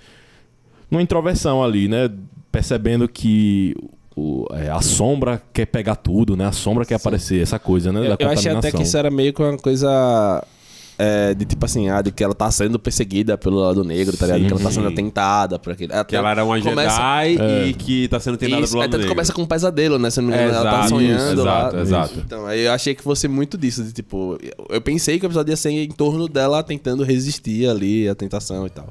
numa 0.90 1.04
introversão 1.04 1.64
ali, 1.64 1.88
né? 1.88 2.10
Percebendo 2.58 3.08
que 3.08 3.76
o- 4.16 4.48
é, 4.52 4.68
a 4.72 4.82
sombra 4.82 5.40
quer 5.54 5.68
pegar 5.68 5.96
tudo, 5.96 6.36
né? 6.36 6.46
A 6.48 6.52
sombra 6.52 6.84
quer 6.86 6.96
aparecer, 6.96 7.40
essa 7.40 7.60
coisa, 7.60 7.92
né? 7.92 8.00
Eu, 8.00 8.18
da 8.18 8.18
eu 8.20 8.30
achei 8.32 8.52
até 8.52 8.72
que 8.72 8.82
isso 8.82 8.98
era 8.98 9.12
meio 9.12 9.32
que 9.32 9.40
uma 9.44 9.56
coisa. 9.58 10.44
é, 11.00 11.36
de 11.36 11.46
tipo 11.46 11.64
assim, 11.64 11.88
ah, 11.90 12.02
de 12.02 12.12
que 12.12 12.24
ela 12.24 12.34
tá 12.34 12.50
sendo 12.50 12.80
perseguida 12.80 13.38
pelo 13.38 13.58
lado 13.58 13.84
negro, 13.84 14.18
tá 14.18 14.26
ligado? 14.26 14.48
Que 14.48 14.52
ela 14.54 14.60
tá 14.64 14.72
sendo 14.72 14.88
Sim. 14.88 14.94
atentada 14.94 15.60
por 15.60 15.72
aquele. 15.74 15.94
Que 16.06 16.16
ela 16.16 16.32
era 16.32 16.44
uma 16.44 16.60
começa- 16.60 16.96
Jedi 16.96 17.38
É. 17.40 17.68
e 17.68 17.74
que 17.76 18.08
tá 18.08 18.20
sendo 18.20 18.36
treinada 18.36 18.64
Isso, 18.64 18.74
do 18.74 18.78
aí 18.78 18.82
lado 18.82 18.90
tanto 18.94 19.02
negro. 19.02 19.14
começa 19.16 19.32
com 19.32 19.44
um 19.44 19.46
pesadelo, 19.46 20.00
né? 20.00 20.10
Se 20.10 20.20
não 20.20 20.30
me 20.30 20.34
engano, 20.34 20.52
ela 20.56 20.72
tá 20.72 20.88
sonhando 20.88 21.42
exato, 21.42 21.76
lá. 21.76 21.82
exato. 21.84 22.14
Então, 22.26 22.48
aí 22.48 22.62
eu 22.66 22.72
achei 22.72 22.96
que 22.96 23.04
fosse 23.04 23.28
muito 23.28 23.56
disso, 23.60 23.84
de 23.84 23.94
tipo, 23.94 24.40
eu 24.72 24.82
pensei 24.82 25.20
que 25.20 25.26
o 25.26 25.28
episódio 25.28 25.52
ia 25.52 25.56
ser 25.58 25.70
em 25.70 25.92
torno 25.92 26.28
dela 26.28 26.64
tentando 26.64 27.04
resistir 27.04 27.70
ali 27.70 28.10
à 28.10 28.16
tentação 28.16 28.66
e 28.66 28.70
tal. 28.72 28.88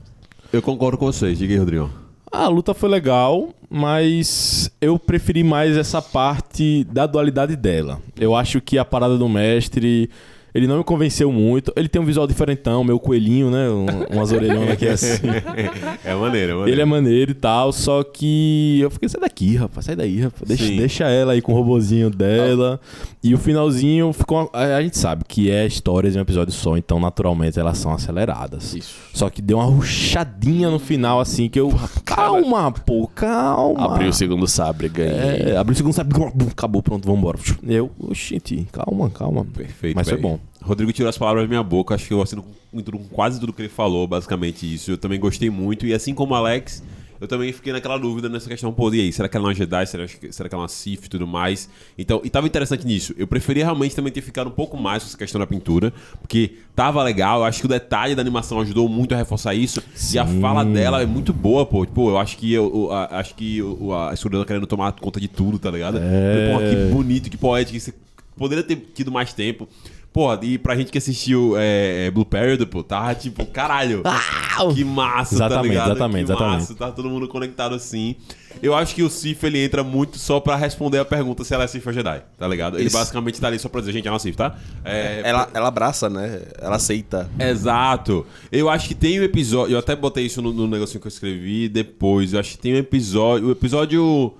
Eu 0.52 0.62
concordo 0.62 0.96
com 0.96 1.06
vocês. 1.06 1.36
Diga 1.36 1.54
aí, 1.54 1.58
Rodrigo. 1.58 1.90
A 2.30 2.48
luta 2.48 2.74
foi 2.74 2.88
legal, 2.88 3.50
mas 3.70 4.70
eu 4.80 4.98
preferi 4.98 5.42
mais 5.44 5.76
essa 5.76 6.02
parte 6.02 6.84
da 6.84 7.06
dualidade 7.06 7.56
dela. 7.56 8.00
Eu 8.18 8.34
acho 8.34 8.60
que 8.60 8.78
a 8.78 8.84
parada 8.84 9.16
do 9.16 9.28
mestre, 9.28 10.10
ele 10.56 10.66
não 10.66 10.78
me 10.78 10.84
convenceu 10.84 11.30
muito. 11.30 11.72
Ele 11.76 11.88
tem 11.88 12.00
um 12.00 12.04
visual 12.04 12.26
diferentão, 12.26 12.82
meu 12.82 12.98
coelhinho, 12.98 13.50
né? 13.50 13.68
Um- 13.68 14.16
umas 14.16 14.32
orelhonas 14.32 14.70
aqui 14.70 14.88
assim. 14.88 15.26
É 16.04 16.14
maneiro, 16.14 16.52
é 16.52 16.54
maneiro. 16.54 16.68
Ele 16.68 16.80
é 16.80 16.84
maneiro 16.84 17.30
e 17.30 17.34
tal, 17.34 17.72
só 17.72 18.02
que 18.02 18.80
eu 18.80 18.90
fiquei, 18.90 19.08
sai 19.08 19.20
daqui, 19.20 19.56
rapaz, 19.56 19.86
sai 19.86 19.96
daí, 19.96 20.20
rapaz. 20.20 20.42
Deixa, 20.46 20.64
deixa 20.66 21.04
ela 21.08 21.32
aí 21.32 21.40
com 21.42 21.52
o 21.52 21.54
robozinho 21.54 22.10
dela. 22.10 22.80
E 23.22 23.34
o 23.34 23.38
finalzinho 23.38 24.12
ficou. 24.12 24.48
A 24.52 24.76
a 24.76 24.82
gente 24.82 24.98
sabe 24.98 25.24
que 25.26 25.50
é 25.50 25.66
histórias 25.66 26.14
em 26.14 26.18
um 26.18 26.22
episódio 26.22 26.52
só, 26.52 26.76
então 26.76 27.00
naturalmente 27.00 27.58
elas 27.58 27.78
são 27.78 27.92
aceleradas. 27.92 28.74
Isso. 28.74 28.94
Só 29.12 29.28
que 29.30 29.40
deu 29.42 29.58
uma 29.58 29.64
ruchadinha 29.64 30.70
no 30.70 30.78
final, 30.78 31.20
assim, 31.20 31.48
que 31.48 31.58
eu. 31.58 31.70
Calma, 32.04 32.70
pô, 32.70 33.08
calma. 33.14 33.84
Abriu 33.84 34.10
o 34.10 34.12
segundo 34.12 34.46
sabre, 34.46 34.88
ganhei. 34.88 35.52
É, 35.52 35.56
abriu 35.56 35.72
o 35.72 35.76
segundo, 35.76 35.92
sabe? 35.92 36.14
Acabou, 36.50 36.82
pronto, 36.82 37.06
vambora. 37.06 37.38
Eu, 37.66 37.90
oxente, 37.98 38.66
calma, 38.70 39.10
calma. 39.10 39.44
Perfeito. 39.44 39.96
Mas 39.96 40.08
foi 40.08 40.18
bom. 40.18 40.38
Rodrigo 40.62 40.92
tirou 40.92 41.08
as 41.08 41.16
palavras 41.18 41.44
da 41.44 41.48
minha 41.48 41.62
boca. 41.62 41.94
Acho 41.94 42.06
que 42.08 42.12
eu 42.14 42.22
assino 42.22 42.44
com, 42.70 42.80
tudo- 42.82 42.98
com 42.98 43.04
quase 43.08 43.38
tudo 43.40 43.52
que 43.52 43.62
ele 43.62 43.68
falou, 43.68 44.06
basicamente 44.06 44.72
isso. 44.72 44.90
Eu 44.90 44.98
também 44.98 45.18
gostei 45.20 45.48
muito. 45.50 45.86
E 45.86 45.94
assim 45.94 46.14
como 46.14 46.32
o 46.34 46.36
Alex, 46.36 46.82
eu 47.20 47.26
também 47.28 47.50
fiquei 47.52 47.72
naquela 47.72 47.96
dúvida 47.96 48.28
nessa 48.28 48.46
questão, 48.48 48.72
pô, 48.72 48.92
e 48.92 49.00
aí, 49.00 49.12
será 49.12 49.26
que 49.28 49.36
ela 49.36 49.46
é 49.46 49.48
uma 49.48 49.54
Jedi? 49.54 49.86
Será, 49.86 50.06
que- 50.06 50.30
será 50.32 50.48
que 50.48 50.54
ela 50.54 50.62
é 50.62 50.64
uma 50.64 50.68
Sith 50.68 51.06
e 51.06 51.08
tudo 51.08 51.26
mais? 51.26 51.68
Então, 51.96 52.20
e 52.24 52.28
tava 52.28 52.46
interessante 52.46 52.84
nisso. 52.86 53.14
Eu 53.16 53.26
preferia 53.26 53.64
realmente 53.64 53.94
também 53.96 54.12
ter 54.12 54.20
ficado 54.22 54.48
um 54.48 54.50
pouco 54.52 54.76
mais 54.76 55.02
com 55.02 55.08
essa 55.08 55.16
questão 55.16 55.38
da 55.38 55.46
pintura, 55.46 55.92
porque 56.20 56.56
tava 56.74 57.02
legal, 57.02 57.38
eu 57.40 57.44
acho 57.44 57.60
que 57.60 57.66
o 57.66 57.68
detalhe 57.68 58.14
da 58.14 58.20
animação 58.20 58.60
ajudou 58.60 58.88
muito 58.88 59.14
a 59.14 59.16
reforçar 59.16 59.54
isso, 59.54 59.82
e 60.12 60.18
a 60.18 60.26
Sim. 60.26 60.40
fala 60.40 60.62
dela 60.64 61.00
é 61.00 61.06
muito 61.06 61.32
boa, 61.32 61.64
pô. 61.64 61.86
Tipo, 61.86 62.10
eu 62.10 62.18
acho 62.18 62.36
que, 62.36 62.52
eu, 62.52 62.70
eu- 62.74 62.92
a, 62.92 63.18
acho 63.20 63.34
que 63.34 63.62
o- 63.62 63.94
a 63.94 64.12
escuridão 64.12 64.42
tá 64.42 64.48
querendo 64.48 64.66
tomar 64.66 64.92
conta 64.92 65.18
de 65.20 65.28
tudo, 65.28 65.58
tá 65.58 65.70
ligado? 65.70 65.98
É. 65.98 66.52
Pô, 66.52 66.58
que 66.58 66.92
bonito, 66.92 67.30
que 67.30 67.36
poético, 67.38 67.76
isso 67.78 67.94
poderia 68.36 68.62
ter 68.62 68.76
tido 68.94 69.10
mais 69.10 69.32
tempo. 69.32 69.66
Porra, 70.16 70.40
e 70.42 70.56
pra 70.56 70.74
gente 70.74 70.90
que 70.90 70.96
assistiu 70.96 71.58
é, 71.58 72.06
é, 72.06 72.10
Blue 72.10 72.24
Period, 72.24 72.64
pô, 72.64 72.82
tava 72.82 73.14
tipo, 73.14 73.44
caralho. 73.44 74.02
Que 74.74 74.82
massa, 74.82 75.34
Exatamente, 75.34 75.56
tá 75.56 75.68
ligado? 75.68 75.90
exatamente, 75.90 76.24
que 76.24 76.32
exatamente. 76.32 76.60
massa, 76.60 76.74
tá 76.74 76.90
todo 76.90 77.10
mundo 77.10 77.28
conectado 77.28 77.74
assim. 77.74 78.16
Eu 78.62 78.74
acho 78.74 78.94
que 78.94 79.02
o 79.02 79.10
Sif, 79.10 79.44
ele 79.44 79.62
entra 79.62 79.84
muito 79.84 80.18
só 80.18 80.40
pra 80.40 80.56
responder 80.56 81.00
a 81.00 81.04
pergunta 81.04 81.44
se 81.44 81.52
ela 81.52 81.64
é 81.64 81.66
Sif 81.66 81.86
ou 81.86 81.92
Jedi, 81.92 82.22
tá 82.38 82.48
ligado? 82.48 82.78
Ele 82.78 82.86
Isso. 82.86 82.96
basicamente 82.96 83.38
tá 83.38 83.48
ali 83.48 83.58
só 83.58 83.68
pra 83.68 83.80
dizer, 83.80 83.92
gente, 83.92 84.06
ela 84.08 84.14
é 84.14 84.16
uma 84.16 84.18
Sif, 84.18 84.34
tá? 84.38 84.56
É, 84.82 85.20
Ela, 85.22 85.50
ela 85.52 85.68
abraça, 85.68 86.08
né? 86.08 86.40
Ela 86.58 86.76
aceita. 86.76 87.30
Exato. 87.38 88.24
Eu 88.50 88.70
acho 88.70 88.88
que 88.88 88.94
tem 88.94 89.20
um 89.20 89.22
episódio. 89.22 89.74
Eu 89.74 89.78
até 89.78 89.94
botei 89.94 90.24
isso 90.24 90.40
no, 90.40 90.50
no 90.50 90.66
negocinho 90.66 90.98
que 90.98 91.06
eu 91.08 91.10
escrevi 91.12 91.68
depois. 91.68 92.32
Eu 92.32 92.40
acho 92.40 92.52
que 92.52 92.58
tem 92.58 92.72
um 92.72 92.78
episódio. 92.78 93.48
O 93.48 93.50
episódio 93.50 94.32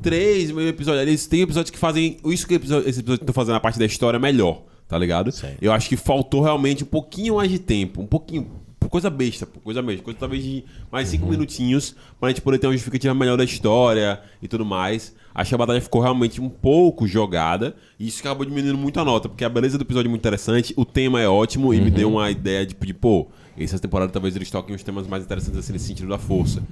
3, 0.00 0.52
meio 0.52 0.68
episódio. 0.68 1.02
Eles 1.02 1.26
têm 1.26 1.42
episódios 1.42 1.70
que 1.70 1.78
fazem. 1.78 2.16
Isso 2.24 2.46
que 2.48 2.54
episódio- 2.54 2.88
esse 2.88 3.00
episódio 3.00 3.26
tá 3.26 3.32
fazendo 3.34 3.56
a 3.56 3.60
parte 3.60 3.78
da 3.78 3.84
história 3.84 4.18
melhor, 4.18 4.62
tá 4.88 4.98
ligado? 4.98 5.30
Sim. 5.30 5.54
Eu 5.60 5.70
acho 5.70 5.88
que 5.88 5.96
faltou 5.96 6.42
realmente 6.42 6.82
um 6.82 6.86
pouquinho 6.86 7.36
mais 7.36 7.50
de 7.50 7.58
tempo. 7.58 8.00
Um 8.00 8.06
pouquinho. 8.06 8.46
Coisa 8.88 9.10
besta, 9.10 9.44
coisa 9.44 9.82
besta. 9.82 10.02
Coisa 10.02 10.18
talvez 10.18 10.42
de 10.42 10.64
mais 10.90 11.08
cinco 11.08 11.26
minutinhos 11.26 11.94
pra 12.18 12.30
gente 12.30 12.40
poder 12.40 12.58
ter 12.58 12.66
uma 12.66 12.72
justificativa 12.72 13.12
melhor 13.12 13.36
da 13.36 13.44
história 13.44 14.18
e 14.40 14.48
tudo 14.48 14.64
mais. 14.64 15.14
Acho 15.34 15.50
que 15.50 15.54
a 15.54 15.58
batalha 15.58 15.80
ficou 15.80 16.00
realmente 16.00 16.40
um 16.40 16.48
pouco 16.48 17.06
jogada. 17.06 17.76
E 17.98 18.08
isso 18.08 18.20
acabou 18.20 18.46
diminuindo 18.46 18.78
muito 18.78 18.98
a 18.98 19.04
nota, 19.04 19.28
porque 19.28 19.44
a 19.44 19.48
beleza 19.48 19.76
do 19.76 19.82
episódio 19.82 20.08
é 20.08 20.10
muito 20.10 20.22
interessante, 20.22 20.72
o 20.74 20.86
tema 20.86 21.20
é 21.20 21.28
ótimo 21.28 21.74
e 21.74 21.80
me 21.80 21.90
deu 21.90 22.10
uma 22.10 22.30
ideia 22.30 22.64
de, 22.64 22.74
de 22.74 22.94
pô, 22.94 23.28
essa 23.56 23.78
temporada 23.78 24.10
talvez 24.10 24.34
eles 24.34 24.50
toquem 24.50 24.74
os 24.74 24.82
temas 24.82 25.06
mais 25.06 25.22
interessantes 25.22 25.58
assim, 25.58 25.72
nesse 25.72 25.86
sentido 25.86 26.08
da 26.08 26.18
força. 26.18 26.62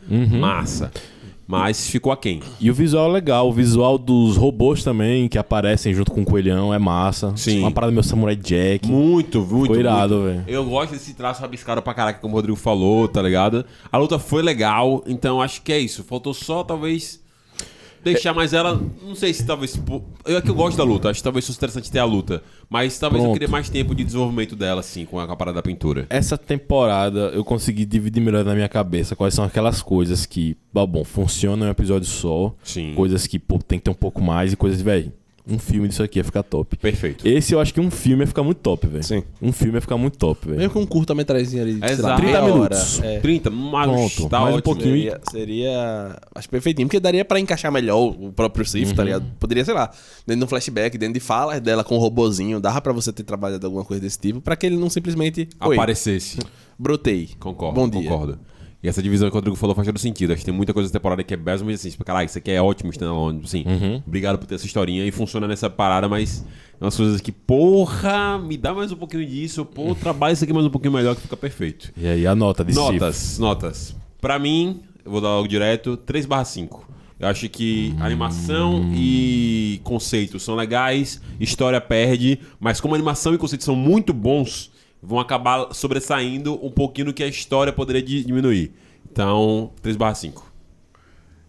Massa. 0.40 0.90
Mas 1.46 1.88
ficou 1.88 2.12
aquém. 2.12 2.40
E 2.60 2.70
o 2.70 2.74
visual 2.74 3.08
é 3.08 3.12
legal, 3.12 3.48
o 3.48 3.52
visual 3.52 3.96
dos 3.96 4.36
robôs 4.36 4.82
também, 4.82 5.28
que 5.28 5.38
aparecem 5.38 5.94
junto 5.94 6.10
com 6.10 6.22
o 6.22 6.24
coelhão, 6.24 6.74
é 6.74 6.78
massa. 6.78 7.32
Sim. 7.36 7.60
Uma 7.60 7.70
parada 7.70 7.92
meu 7.92 8.02
Samurai 8.02 8.34
Jack. 8.34 8.88
Muito, 8.88 9.40
muito. 9.40 9.62
Ficou 9.62 9.76
irado, 9.76 10.24
velho. 10.24 10.44
Eu 10.48 10.64
gosto 10.64 10.92
desse 10.92 11.14
traço 11.14 11.40
rabiscado 11.40 11.80
pra 11.80 11.94
caraca, 11.94 12.18
como 12.18 12.34
o 12.34 12.36
Rodrigo 12.36 12.56
falou, 12.56 13.06
tá 13.06 13.22
ligado? 13.22 13.64
A 13.92 13.96
luta 13.96 14.18
foi 14.18 14.42
legal, 14.42 15.04
então 15.06 15.40
acho 15.40 15.62
que 15.62 15.72
é 15.72 15.78
isso. 15.78 16.02
Faltou 16.02 16.34
só, 16.34 16.64
talvez, 16.64 17.20
deixar 18.12 18.32
mais 18.32 18.52
ela. 18.52 18.80
Não 19.02 19.14
sei 19.14 19.32
se 19.34 19.44
talvez. 19.44 19.78
Eu 20.24 20.38
é 20.38 20.40
que 20.40 20.48
eu 20.50 20.54
gosto 20.54 20.76
da 20.76 20.84
luta, 20.84 21.10
acho 21.10 21.20
que 21.20 21.24
talvez 21.24 21.46
fosse 21.46 21.58
interessante 21.58 21.90
ter 21.90 21.98
a 21.98 22.04
luta. 22.04 22.42
Mas 22.68 22.98
talvez 22.98 23.22
eu 23.22 23.30
Pronto. 23.30 23.38
queria 23.38 23.50
mais 23.50 23.68
tempo 23.68 23.94
de 23.94 24.04
desenvolvimento 24.04 24.54
dela, 24.54 24.80
assim, 24.80 25.04
com 25.04 25.18
a, 25.18 25.36
parada 25.36 25.56
da 25.56 25.62
pintura. 25.62 26.06
Essa 26.08 26.38
temporada 26.38 27.30
eu 27.34 27.44
consegui 27.44 27.84
dividir 27.84 28.20
melhor 28.20 28.44
na 28.44 28.54
minha 28.54 28.68
cabeça 28.68 29.14
quais 29.16 29.34
são 29.34 29.44
aquelas 29.44 29.82
coisas 29.82 30.26
que, 30.26 30.56
bom, 30.72 31.04
funcionam 31.04 31.66
em 31.66 31.68
um 31.68 31.72
episódio 31.72 32.08
só. 32.08 32.54
Sim. 32.62 32.94
Coisas 32.94 33.26
que 33.26 33.38
pô, 33.38 33.58
tem 33.58 33.78
que 33.78 33.84
ter 33.84 33.90
um 33.90 33.94
pouco 33.94 34.22
mais 34.22 34.52
e 34.52 34.56
coisas, 34.56 34.80
velho, 34.80 35.12
um 35.48 35.58
filme 35.58 35.86
disso 35.88 36.02
aqui 36.02 36.18
ia 36.18 36.24
ficar 36.24 36.42
top. 36.42 36.76
Perfeito. 36.76 37.26
Esse 37.26 37.54
eu 37.54 37.60
acho 37.60 37.72
que 37.72 37.80
um 37.80 37.90
filme 37.90 38.22
ia 38.24 38.26
ficar 38.26 38.42
muito 38.42 38.58
top, 38.58 38.86
velho. 38.88 39.04
Sim. 39.04 39.22
Um 39.40 39.52
filme 39.52 39.74
ia 39.74 39.80
ficar 39.80 39.96
muito 39.96 40.18
top, 40.18 40.46
velho. 40.46 40.58
Mesmo 40.58 40.72
com 40.72 40.80
um 40.80 40.86
curta-metrazinho 40.86 41.62
ali, 41.62 41.74
de, 41.74 41.84
Exato. 41.86 42.20
30 42.20 42.40
meia 42.42 42.52
minutos. 42.52 43.00
É. 43.02 43.20
30, 43.20 43.50
mas 43.50 43.86
Pronto, 43.88 44.28
tá 44.28 44.40
mais 44.40 44.54
um 44.54 44.58
ótimo. 44.58 44.74
pouquinho. 44.74 44.94
Seria, 44.96 45.20
seria, 45.30 46.18
acho 46.34 46.48
perfeitinho, 46.48 46.88
porque 46.88 46.98
daria 46.98 47.24
pra 47.24 47.38
encaixar 47.38 47.70
melhor 47.70 47.98
o 48.00 48.32
próprio 48.32 48.64
Sif, 48.66 48.92
tá 48.94 49.04
ligado? 49.04 49.24
Poderia, 49.38 49.64
sei 49.64 49.74
lá, 49.74 49.90
dentro 50.26 50.40
de 50.40 50.44
um 50.44 50.48
flashback, 50.48 50.98
dentro 50.98 51.14
de 51.14 51.20
falas 51.20 51.60
dela 51.60 51.84
com 51.84 51.96
o 51.96 51.98
robozinho, 51.98 52.58
dava 52.60 52.80
pra 52.80 52.92
você 52.92 53.12
ter 53.12 53.22
trabalhado 53.22 53.64
alguma 53.66 53.84
coisa 53.84 54.00
desse 54.02 54.18
tipo, 54.18 54.40
pra 54.40 54.56
que 54.56 54.66
ele 54.66 54.76
não 54.76 54.90
simplesmente, 54.90 55.48
oi, 55.60 55.76
Aparecesse. 55.76 56.38
brotei. 56.78 57.30
Concordo, 57.38 57.80
Bom 57.80 57.88
dia. 57.88 58.02
concordo. 58.10 58.38
E 58.86 58.88
essa 58.88 59.02
divisão 59.02 59.28
que 59.28 59.34
o 59.34 59.38
Rodrigo 59.38 59.56
falou 59.56 59.74
faz 59.74 59.84
todo 59.84 59.98
sentido. 59.98 60.32
Acho 60.32 60.38
que 60.38 60.44
tem 60.44 60.54
muita 60.54 60.72
coisa 60.72 60.86
nessa 60.86 60.96
temporada 60.96 61.24
que 61.24 61.34
é 61.34 61.36
besta, 61.36 61.66
mas 61.66 61.80
assim, 61.80 61.90
tipo, 61.90 62.04
caralho, 62.04 62.26
isso 62.26 62.38
aqui 62.38 62.52
é 62.52 62.62
ótimo 62.62 62.92
standalone. 62.92 63.40
Assim, 63.42 63.64
obrigado 64.06 64.38
por 64.38 64.46
ter 64.46 64.54
essa 64.54 64.64
historinha 64.64 65.04
e 65.04 65.10
funciona 65.10 65.48
nessa 65.48 65.68
parada, 65.68 66.08
mas 66.08 66.46
umas 66.80 66.96
coisas 66.96 67.20
que, 67.20 67.32
porra, 67.32 68.38
me 68.38 68.56
dá 68.56 68.72
mais 68.72 68.92
um 68.92 68.96
pouquinho 68.96 69.26
disso, 69.26 69.64
pô, 69.64 69.92
trabalha 69.92 70.34
isso 70.34 70.44
aqui 70.44 70.52
mais 70.52 70.64
um 70.64 70.70
pouquinho 70.70 70.92
melhor 70.92 71.16
que 71.16 71.22
fica 71.22 71.36
perfeito. 71.36 71.90
E 71.96 72.06
aí 72.06 72.28
a 72.28 72.36
nota 72.36 72.64
de 72.64 72.74
Sif. 72.74 72.92
Notas, 72.92 73.38
notas. 73.40 73.96
Pra 74.20 74.38
mim, 74.38 74.82
eu 75.04 75.10
vou 75.10 75.20
dar 75.20 75.30
logo 75.30 75.48
direto, 75.48 75.96
3 75.96 76.24
5. 76.44 76.88
Eu 77.18 77.26
acho 77.26 77.48
que 77.48 77.92
animação 77.98 78.92
e 78.94 79.80
conceito 79.82 80.38
são 80.38 80.54
legais, 80.54 81.20
história 81.40 81.80
perde, 81.80 82.38
mas 82.60 82.80
como 82.80 82.94
animação 82.94 83.34
e 83.34 83.38
conceito 83.38 83.64
são 83.64 83.74
muito 83.74 84.12
bons, 84.12 84.70
vão 85.02 85.18
acabar 85.18 85.72
sobressaindo 85.74 86.58
um 86.64 86.70
pouquinho 86.70 87.06
do 87.08 87.14
que 87.14 87.22
a 87.22 87.26
história 87.28 87.72
poderia 87.72 88.02
di- 88.02 88.24
diminuir. 88.24 88.72
Então, 89.10 89.70
3 89.82 89.96
5. 90.18 90.52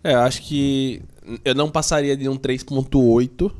É, 0.03 0.13
eu 0.13 0.19
acho 0.19 0.41
que 0.43 1.01
eu 1.43 1.53
não 1.55 1.69
passaria 1.69 2.15
de 2.15 2.29
um 2.29 2.37
3.8, 2.37 3.51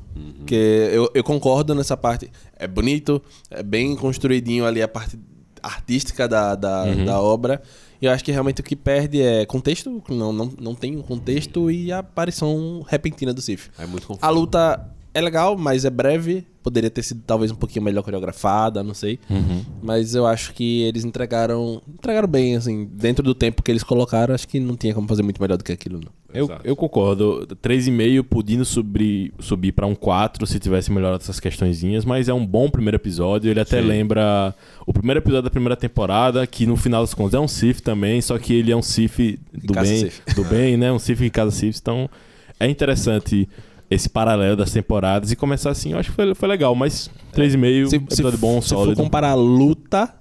que 0.46 0.56
eu, 0.56 1.12
eu 1.14 1.24
concordo 1.24 1.76
nessa 1.76 1.98
parte. 1.98 2.30
É 2.58 2.68
bonito, 2.68 3.22
é 3.52 3.62
bem 3.62 3.96
construidinho 3.96 4.66
ali 4.66 4.82
a 4.82 4.88
parte 4.88 5.18
artística 5.62 6.28
da, 6.28 6.56
da, 6.56 6.86
da 6.94 7.22
obra. 7.22 7.62
E 8.02 8.06
eu 8.06 8.12
acho 8.12 8.24
que 8.24 8.32
realmente 8.32 8.62
o 8.62 8.64
que 8.64 8.76
perde 8.76 9.22
é 9.22 9.46
contexto, 9.46 10.02
não, 10.10 10.32
não, 10.32 10.54
não 10.60 10.76
tem 10.76 10.96
um 10.96 11.02
contexto 11.02 11.70
e 11.72 11.92
a 11.92 12.00
aparição 12.00 12.86
repentina 12.88 13.34
do 13.34 13.42
Sif. 13.42 13.70
É 13.78 13.86
muito 13.88 14.06
confuso. 14.08 14.26
A 14.26 14.30
luta 14.30 14.90
é 15.18 15.22
legal, 15.22 15.58
mas 15.58 15.84
é 15.84 15.90
breve. 15.90 16.46
Poderia 16.62 16.90
ter 16.90 17.02
sido 17.02 17.24
talvez 17.26 17.50
um 17.52 17.56
pouquinho 17.56 17.84
melhor 17.84 18.04
coreografada, 18.04 18.84
não 18.84 18.94
sei. 18.94 19.20
Mas 19.82 20.14
eu 20.14 20.28
acho 20.28 20.54
que 20.54 20.84
eles 20.84 21.04
entregaram. 21.04 21.82
Entregaram 21.88 22.28
bem, 22.28 22.56
assim, 22.56 22.86
dentro 22.92 23.24
do 23.24 23.34
tempo 23.34 23.64
que 23.64 23.72
eles 23.72 23.84
colocaram, 23.84 24.36
acho 24.36 24.48
que 24.48 24.60
não 24.60 24.76
tinha 24.76 24.94
como 24.94 25.08
fazer 25.08 25.24
muito 25.24 25.42
melhor 25.42 25.58
do 25.58 25.64
que 25.64 25.72
aquilo, 25.72 26.00
não. 26.00 26.12
Eu, 26.32 26.52
eu 26.64 26.76
concordo. 26.76 27.48
3,5 27.64 28.24
podendo 28.24 28.64
subir, 28.64 29.34
subir 29.40 29.72
para 29.72 29.88
um 29.88 29.96
4 29.96 30.46
se 30.46 30.60
tivesse 30.60 30.92
melhorado 30.92 31.24
essas 31.24 31.40
questõezinhas, 31.40 32.06
mas 32.06 32.30
é 32.30 32.34
um 32.34 32.46
bom 32.46 32.70
primeiro 32.70 32.98
episódio. 32.98 33.50
Ele 33.50 33.60
até 33.60 33.82
Sim. 33.82 33.88
lembra 33.88 34.54
o 34.86 34.94
primeiro 34.94 35.20
episódio 35.20 35.44
da 35.44 35.50
primeira 35.50 35.76
temporada, 35.76 36.46
que 36.46 36.68
no 36.68 36.76
final 36.76 37.02
das 37.02 37.14
contas 37.14 37.34
é 37.34 37.40
um 37.40 37.48
Sif 37.48 37.82
também, 37.82 38.22
só 38.22 38.38
que 38.38 38.54
ele 38.54 38.72
é 38.72 38.76
um 38.76 38.84
Sif 38.84 39.40
do 39.52 39.74
bem, 39.74 40.10
Sith. 40.10 40.36
do 40.36 40.44
bem, 40.44 40.78
né? 40.78 40.92
Um 40.92 41.00
Sif 41.00 41.20
que 41.22 41.30
casa 41.30 41.50
Sif. 41.50 41.80
Então 41.80 42.08
é 42.60 42.70
interessante 42.70 43.48
esse 43.90 44.10
paralelo 44.10 44.56
das 44.56 44.72
temporadas 44.72 45.32
e 45.32 45.36
começar 45.36 45.70
assim, 45.70 45.94
eu 45.94 46.00
acho 46.00 46.10
que 46.10 46.16
foi, 46.16 46.36
foi 46.36 46.48
legal, 46.50 46.76
mas 46.76 47.10
3,5, 47.34 47.94
episódio 47.94 48.38
bom, 48.38 48.62
se 48.62 48.70
for 48.70 48.84
sólido. 48.84 49.02
comparar 49.02 49.32
a 49.32 49.36
luta, 49.36 50.14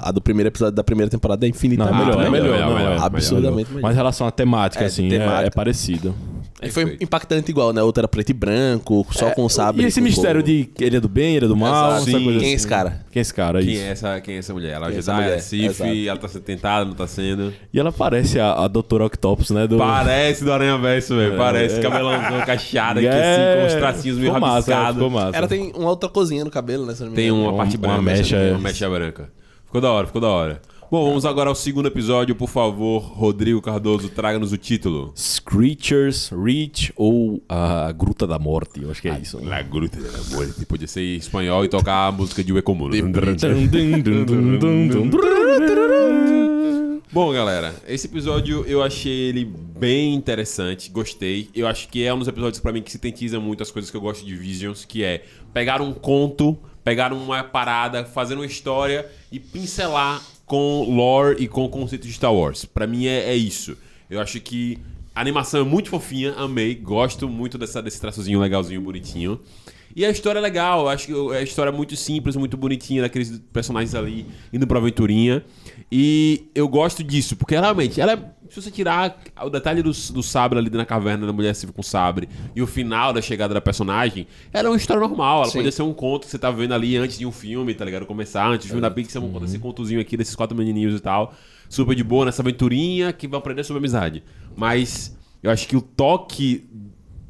a 0.00 0.10
do 0.12 0.20
primeiro 0.20 0.48
episódio 0.48 0.74
da 0.74 0.84
primeira 0.84 1.10
temporada 1.10 1.46
é 1.46 1.48
Não, 1.48 1.50
infinitamente 1.56 2.02
é 2.02 2.04
melhor, 2.04 2.26
é 2.26 2.30
melhor, 2.30 2.44
melhor, 2.44 2.58
não, 2.60 2.74
melhor, 2.74 2.80
é. 2.80 2.94
melhor. 2.94 3.04
Absurdamente 3.06 3.68
melhor. 3.70 3.82
Mas 3.82 3.92
em 3.92 3.96
relação 3.96 4.26
à 4.26 4.30
temática, 4.30 4.84
É, 4.84 4.86
assim, 4.86 5.08
temática. 5.08 5.44
É, 5.44 5.46
é 5.46 5.50
parecido. 5.50 6.14
E 6.62 6.70
foi 6.70 6.96
impactante 7.00 7.50
igual, 7.50 7.72
né? 7.72 7.82
Outra 7.82 8.02
era 8.02 8.08
preto 8.08 8.30
e 8.30 8.32
branco, 8.32 9.06
só 9.10 9.30
com 9.30 9.48
sabre. 9.48 9.82
E 9.82 9.86
esse 9.86 10.00
mistério 10.00 10.42
de 10.42 10.64
que 10.64 10.84
ele 10.84 10.96
é 10.96 11.00
do 11.00 11.08
bem, 11.08 11.36
ele 11.36 11.46
é 11.46 11.48
do 11.48 11.56
mal, 11.56 11.96
essa 11.96 12.04
Sim. 12.04 12.12
coisa 12.24 12.24
Quem 12.24 12.34
é 12.34 12.38
assim. 12.38 12.52
esse 12.54 12.66
cara? 12.68 13.04
Quem 13.10 13.20
é 13.20 13.22
esse 13.22 13.34
cara? 13.34 13.60
Quem 13.62 13.72
Isso. 13.74 13.82
é, 13.82 13.88
essa, 13.88 14.20
quem 14.20 14.34
é 14.34 14.38
essa 14.38 14.52
mulher? 14.52 14.72
Ela 14.74 14.86
é 14.86 14.88
Quem 14.88 14.96
é 14.96 14.98
essa 15.00 15.12
é 15.12 15.14
mulher? 15.14 15.40
Sif, 15.40 16.08
ela 16.08 16.18
tá 16.18 16.28
sendo 16.28 16.42
tentada, 16.42 16.84
não 16.84 16.94
tá 16.94 17.06
sendo. 17.06 17.52
E 17.72 17.78
ela 17.80 17.92
parece 17.92 18.38
a, 18.40 18.52
a 18.52 18.68
Doutora 18.68 19.06
Octopus, 19.06 19.50
né? 19.50 19.66
Do... 19.66 19.76
Parece 19.78 20.44
do 20.44 20.52
Aranha 20.52 20.78
Verso, 20.78 21.16
velho. 21.16 21.34
É, 21.34 21.36
Parece 21.36 21.78
é. 21.78 21.82
cabelãozão 21.82 22.40
cacheado 22.46 22.98
aqui, 23.00 23.08
É, 23.08 23.12
assim, 23.54 23.60
com 23.60 23.66
os 23.66 23.74
tracinhos 23.74 24.18
meio 24.18 24.34
é, 24.34 24.38
rabiscados. 24.38 25.02
Ela 25.34 25.48
tem 25.48 25.72
uma 25.74 25.90
outra 25.90 26.08
cozinha 26.08 26.44
no 26.44 26.50
cabelo, 26.50 26.86
né? 26.86 26.94
Tem 27.14 27.30
uma 27.30 27.52
Um- 27.52 27.56
parte 27.56 27.76
uma 27.76 27.88
branca. 27.88 28.02
mecha, 28.02 28.36
Uma 28.36 28.44
é. 28.46 28.58
mecha 28.58 28.88
branca. 28.88 29.28
Ficou 29.66 29.80
da 29.80 29.90
hora, 29.90 30.06
ficou 30.06 30.20
da 30.20 30.28
hora. 30.28 30.60
Bom, 30.92 31.06
vamos 31.06 31.24
agora 31.24 31.48
ao 31.48 31.54
segundo 31.54 31.86
episódio, 31.88 32.34
por 32.34 32.50
favor. 32.50 32.98
Rodrigo 32.98 33.62
Cardoso, 33.62 34.10
traga-nos 34.10 34.52
o 34.52 34.58
título. 34.58 35.10
Screechers 35.16 36.30
Reach 36.30 36.92
ou 36.94 37.42
a 37.48 37.90
Gruta 37.92 38.26
da 38.26 38.38
Morte, 38.38 38.82
eu 38.82 38.90
acho 38.90 39.00
que 39.00 39.08
é 39.08 39.18
isso. 39.18 39.40
né? 39.40 39.48
La 39.48 39.62
Gruta 39.62 39.98
de 39.98 40.06
la 40.06 40.22
Muerte. 40.36 40.66
Podia 40.66 40.86
ser 40.86 41.00
em 41.00 41.16
espanhol 41.16 41.64
e 41.64 41.68
tocar 41.70 42.08
a 42.08 42.12
música 42.12 42.44
de 42.44 42.52
Uecomuno. 42.52 42.94
Bom, 47.10 47.32
galera, 47.32 47.74
esse 47.88 48.06
episódio 48.06 48.62
eu 48.66 48.82
achei 48.82 49.30
ele 49.30 49.46
bem 49.46 50.12
interessante, 50.14 50.90
gostei. 50.90 51.48
Eu 51.54 51.66
acho 51.66 51.88
que 51.88 52.04
é 52.04 52.12
um 52.12 52.18
dos 52.18 52.28
episódios 52.28 52.60
pra 52.60 52.70
mim 52.70 52.82
que 52.82 52.92
sintetiza 52.92 53.40
muito 53.40 53.62
as 53.62 53.70
coisas 53.70 53.90
que 53.90 53.96
eu 53.96 54.00
gosto 54.02 54.26
de 54.26 54.36
Visions, 54.36 54.84
que 54.84 55.02
é 55.02 55.24
pegar 55.54 55.80
um 55.80 55.94
conto, 55.94 56.58
pegar 56.84 57.14
uma 57.14 57.42
parada, 57.42 58.04
fazer 58.04 58.34
uma 58.34 58.44
história 58.44 59.10
e 59.30 59.40
pincelar 59.40 60.20
com 60.52 60.84
lore 60.86 61.42
e 61.42 61.48
com 61.48 61.64
o 61.64 61.68
conceito 61.70 62.06
de 62.06 62.12
Star 62.12 62.34
Wars. 62.34 62.66
Pra 62.66 62.86
mim 62.86 63.06
é, 63.06 63.30
é 63.30 63.34
isso. 63.34 63.74
Eu 64.10 64.20
acho 64.20 64.38
que 64.38 64.78
A 65.14 65.20
animação 65.22 65.60
é 65.60 65.64
muito 65.64 65.88
fofinha, 65.88 66.32
amei. 66.32 66.74
Gosto 66.74 67.26
muito 67.26 67.56
dessa, 67.56 67.82
desse 67.82 67.98
traçozinho 67.98 68.38
legalzinho, 68.38 68.80
bonitinho. 68.82 69.40
E 69.94 70.04
a 70.06 70.10
história 70.10 70.38
é 70.38 70.42
legal, 70.42 70.88
acho 70.88 71.06
que 71.06 71.12
a 71.34 71.42
história 71.42 71.70
é 71.70 71.72
muito 71.72 71.94
simples, 71.96 72.34
muito 72.34 72.56
bonitinha, 72.56 73.02
daqueles 73.02 73.38
personagens 73.52 73.94
ali 73.94 74.26
indo 74.50 74.66
pra 74.66 74.78
aventurinha. 74.78 75.44
E 75.90 76.48
eu 76.54 76.66
gosto 76.66 77.02
disso, 77.04 77.36
porque 77.36 77.54
realmente, 77.54 78.00
ela 78.00 78.12
é, 78.12 78.18
se 78.52 78.60
você 78.60 78.70
tirar 78.70 79.18
o 79.42 79.48
detalhe 79.48 79.82
do, 79.82 79.90
do 79.90 80.22
sabre 80.22 80.58
ali 80.58 80.68
na 80.68 80.84
caverna 80.84 81.26
da 81.26 81.32
mulher 81.32 81.54
se 81.54 81.66
com 81.68 81.82
sabre 81.82 82.28
e 82.54 82.60
o 82.60 82.66
final 82.66 83.10
da 83.10 83.22
chegada 83.22 83.54
da 83.54 83.62
personagem, 83.62 84.26
ela 84.52 84.68
é 84.68 84.70
uma 84.70 84.76
história 84.76 85.00
normal. 85.00 85.38
Ela 85.38 85.46
Sim. 85.46 85.52
poderia 85.52 85.72
ser 85.72 85.80
um 85.80 85.94
conto 85.94 86.26
que 86.26 86.30
você 86.30 86.38
tá 86.38 86.50
vendo 86.50 86.74
ali 86.74 86.98
antes 86.98 87.18
de 87.18 87.24
um 87.24 87.32
filme, 87.32 87.72
tá 87.72 87.82
ligado? 87.82 88.04
Começar, 88.04 88.46
antes 88.46 88.66
do 88.66 88.68
filme 88.68 88.82
da 88.82 88.90
Pixar, 88.90 89.22
contar 89.22 89.46
esse 89.46 89.58
contozinho 89.58 90.02
aqui 90.02 90.18
desses 90.18 90.36
quatro 90.36 90.54
menininhos 90.54 90.94
e 90.94 91.00
tal. 91.00 91.32
Super 91.66 91.94
de 91.94 92.04
boa 92.04 92.26
nessa 92.26 92.42
aventurinha 92.42 93.10
que 93.10 93.26
vai 93.26 93.38
aprender 93.38 93.64
sobre 93.64 93.78
amizade. 93.78 94.22
Mas 94.54 95.16
eu 95.42 95.50
acho 95.50 95.66
que 95.66 95.74
o 95.74 95.80
toque 95.80 96.68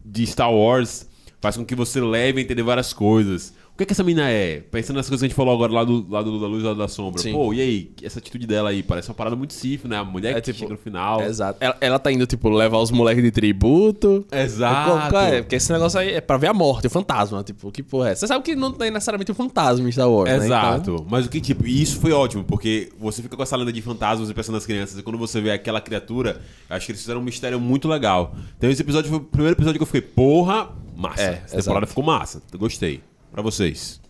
de 0.05 0.27
Star 0.27 0.53
Wars 0.53 1.09
faz 1.41 1.57
com 1.57 1.65
que 1.65 1.77
você 1.77 2.01
leve 2.01 2.41
a 2.41 2.43
entender 2.43 2.65
várias 2.65 2.93
coisas. 2.93 3.55
O 3.83 3.85
que, 3.85 3.85
é 3.85 3.87
que 3.87 3.93
essa 3.95 4.05
mina 4.05 4.31
é? 4.31 4.61
Pensando 4.61 4.97
nas 4.97 5.09
coisas 5.09 5.21
que 5.21 5.27
a 5.27 5.29
gente 5.29 5.37
falou 5.37 5.53
agora 5.55 5.73
lá 5.73 5.83
do 5.83 6.07
lado 6.09 6.41
da 6.41 6.47
luz 6.47 6.63
e 6.63 6.67
lado 6.67 6.79
da 6.79 6.87
sombra. 6.87 7.21
Sim. 7.21 7.33
Pô, 7.33 7.53
e 7.53 7.61
aí? 7.61 7.91
Essa 8.03 8.21
atitude 8.21 8.47
dela 8.47 8.71
aí 8.71 8.83
parece 8.83 9.09
uma 9.09 9.15
parada 9.15 9.35
muito 9.35 9.55
Sif, 9.55 9.89
né? 9.89 9.97
A 9.97 10.05
mulher 10.05 10.37
É, 10.37 10.41
que 10.41 10.53
tipo, 10.53 10.59
chega 10.61 10.73
no 10.73 10.79
final. 10.79 11.21
Exato. 11.23 11.59
Ela, 11.61 11.77
ela 11.81 11.99
tá 11.99 12.13
indo, 12.13 12.27
tipo, 12.27 12.49
levar 12.49 12.79
os 12.79 12.91
moleques 12.91 13.23
de 13.25 13.31
tributo. 13.31 14.25
Exato. 14.31 15.17
É? 15.17 15.43
Porque 15.43 15.57
esse 15.57 15.73
negócio 15.73 15.99
aí 15.99 16.13
é 16.13 16.21
pra 16.21 16.37
ver 16.37 16.47
a 16.49 16.55
morte, 16.55 16.87
o 16.87 16.91
fantasma. 16.91 17.43
Tipo, 17.43 17.73
que 17.73 17.83
porra 17.83 18.11
é? 18.11 18.15
Você 18.15 18.27
sabe 18.27 18.45
que 18.45 18.55
não 18.55 18.73
tem 18.73 18.91
necessariamente 18.91 19.33
um 19.33 19.35
fantasma 19.35 19.89
em 19.89 19.93
Star 19.93 20.09
Wars, 20.09 20.31
né? 20.31 20.37
Exato. 20.45 20.93
Então, 20.93 21.07
Mas 21.11 21.27
o 21.27 21.29
que, 21.29 21.41
tipo, 21.41 21.67
e 21.67 21.83
isso 21.83 21.99
foi 21.99 22.13
ótimo, 22.13 22.45
porque 22.45 22.93
você 23.01 23.21
fica 23.21 23.37
com 23.37 23.43
essa 23.43 23.57
lenda 23.57 23.73
de 23.73 23.83
fantasmas 23.83 24.31
e 24.31 24.35
pensando 24.35 24.55
nas 24.55 24.67
crianças, 24.67 24.99
e 24.99 25.03
quando 25.03 25.19
você 25.19 25.41
vê 25.41 25.51
aquela 25.51 25.81
criatura, 25.81 26.41
eu 26.71 26.77
acho 26.77 26.87
que 26.87 26.93
eles 26.93 27.01
fizeram 27.01 27.21
um 27.21 27.25
mistério 27.25 27.59
muito 27.61 27.89
legal. 27.89 28.35
Então 28.57 28.71
esse 28.71 28.81
episódio 28.83 29.09
foi 29.11 29.19
o 29.19 29.23
primeiro 29.23 29.57
episódio 29.57 29.79
que 29.79 29.83
eu 29.83 29.87
fiquei, 29.87 30.03
porra, 30.03 30.69
massa. 30.97 31.23
É, 31.23 31.43
Essa 31.45 31.57
temporada 31.57 31.85
exato. 31.85 31.87
ficou 31.89 32.05
massa. 32.05 32.43
Gostei. 32.57 33.01
Pra 33.33 33.43
vocês. 33.43 34.01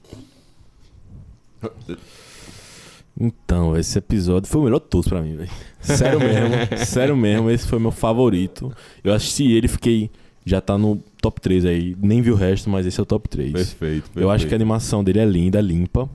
Então, 3.19 3.77
esse 3.77 3.99
episódio 3.99 4.49
foi 4.51 4.61
o 4.61 4.65
melhor 4.65 4.81
de 4.81 4.87
todos 4.87 5.09
pra 5.09 5.23
mim, 5.23 5.37
velho. 5.37 5.51
Sério 5.81 6.19
mesmo, 6.21 6.85
sério 6.85 7.17
mesmo, 7.17 7.51
esse 7.51 7.67
foi 7.67 7.79
meu 7.79 7.93
favorito. 7.93 8.73
Eu 9.05 9.13
assisti 9.13 9.51
ele 9.53 9.69
fiquei. 9.69 10.11
Já 10.45 10.61
tá 10.61 10.77
no 10.77 10.97
top 11.21 11.41
3 11.41 11.65
aí. 11.67 11.97
Nem 12.03 12.21
vi 12.21 12.33
o 12.33 12.35
resto, 12.35 12.69
mas 12.69 12.85
esse 12.85 12.99
é 12.99 13.03
o 13.03 13.07
top 13.07 13.29
3. 13.29 13.53
Perfeito, 13.53 14.11
Eu 14.17 14.29
acho 14.29 14.49
que 14.49 14.53
a 14.53 14.57
animação 14.57 15.05
dele 15.05 15.21
é 15.21 15.25
linda, 15.25 15.61
limpa. 15.61 16.11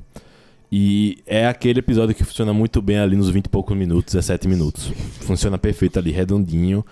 E 0.69 1.19
é 1.25 1.47
aquele 1.47 1.79
episódio 1.79 2.13
que 2.13 2.25
funciona 2.25 2.51
muito 2.53 2.81
bem 2.81 2.97
ali 2.97 3.15
nos 3.15 3.29
20 3.29 3.45
e 3.45 3.49
poucos 3.49 3.77
minutos, 3.77 4.13
17 4.15 4.49
minutos. 4.49 4.91
Funciona 5.21 5.57
perfeito 5.57 5.97
ali, 5.97 6.11
redondinho. 6.11 6.85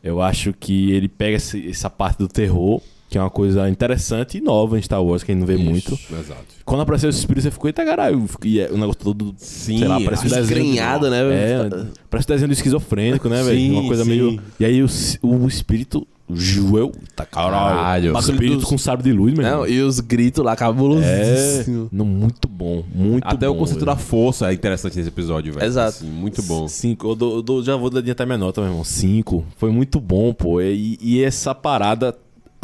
Eu 0.00 0.22
acho 0.22 0.52
que 0.52 0.92
ele 0.92 1.08
pega 1.08 1.36
essa 1.36 1.90
parte 1.90 2.18
do 2.18 2.28
terror, 2.28 2.80
que 3.16 3.18
é 3.18 3.22
uma 3.22 3.30
coisa 3.30 3.68
interessante 3.68 4.36
e 4.36 4.40
nova 4.42 4.78
em 4.78 4.82
Star 4.82 5.02
Wars, 5.02 5.22
que 5.22 5.32
a 5.32 5.34
gente 5.34 5.40
não 5.40 5.46
vê 5.46 5.56
muito. 5.56 5.92
Exato. 5.94 6.44
Quando 6.66 6.82
apareceu 6.82 7.08
esse 7.08 7.18
espírito, 7.20 7.44
você 7.44 7.50
ficou, 7.50 7.68
eita 7.68 7.84
caralho. 7.84 8.26
E 8.44 8.60
é 8.60 8.68
o 8.70 8.76
negócio 8.76 9.00
todo. 9.02 9.34
Sim, 9.38 9.78
sei 9.78 9.88
lá, 9.88 9.98
parece 10.00 10.26
um 10.26 10.30
desenho. 10.30 10.74
né? 11.10 11.18
É, 11.32 11.86
parece 12.10 12.28
um 12.30 12.32
desenho 12.34 12.48
do 12.48 12.52
esquizofrênico, 12.52 13.28
né, 13.28 13.42
velho? 13.42 13.72
Uma 13.72 13.86
coisa 13.86 14.02
sim. 14.04 14.10
meio. 14.10 14.40
E 14.60 14.64
aí 14.64 14.82
o, 14.82 14.86
o 15.22 15.46
espírito. 15.48 16.06
Joel. 16.28 16.90
Tá 17.14 17.24
Caralho. 17.24 18.12
O 18.12 18.18
espírito 18.18 18.56
dos- 18.56 18.64
com 18.64 18.76
sabre 18.76 19.04
de 19.04 19.12
luz, 19.16 19.32
meu 19.32 19.48
Não, 19.48 19.64
e 19.64 19.80
os 19.80 20.00
gritos 20.00 20.44
lá, 20.44 20.54
É. 20.54 20.56
cabulosíssimo. 20.56 21.88
Não, 21.92 22.04
muito 22.04 22.48
bom. 22.48 22.82
Muito 22.92 23.24
Até 23.24 23.46
bom. 23.46 23.52
o 23.54 23.58
conceito 23.58 23.84
velho. 23.84 23.86
da 23.86 23.96
força 23.96 24.50
é 24.50 24.52
interessante 24.54 24.96
nesse 24.96 25.08
episódio, 25.08 25.52
velho. 25.52 25.64
Exato. 25.64 25.88
Assim, 25.98 26.10
muito 26.10 26.42
bom. 26.42 26.66
Cinco, 26.66 27.10
eu 27.10 27.14
dou- 27.14 27.36
eu 27.36 27.42
dou- 27.42 27.62
já 27.62 27.76
vou 27.76 27.96
adiantar 27.96 28.26
minha 28.26 28.38
nota, 28.38 28.60
meu 28.60 28.70
irmão. 28.70 28.82
Cinco. 28.82 29.44
Foi 29.56 29.70
muito 29.70 30.00
bom, 30.00 30.32
pô. 30.34 30.60
E, 30.60 30.98
e 31.00 31.22
essa 31.22 31.54
parada 31.54 32.12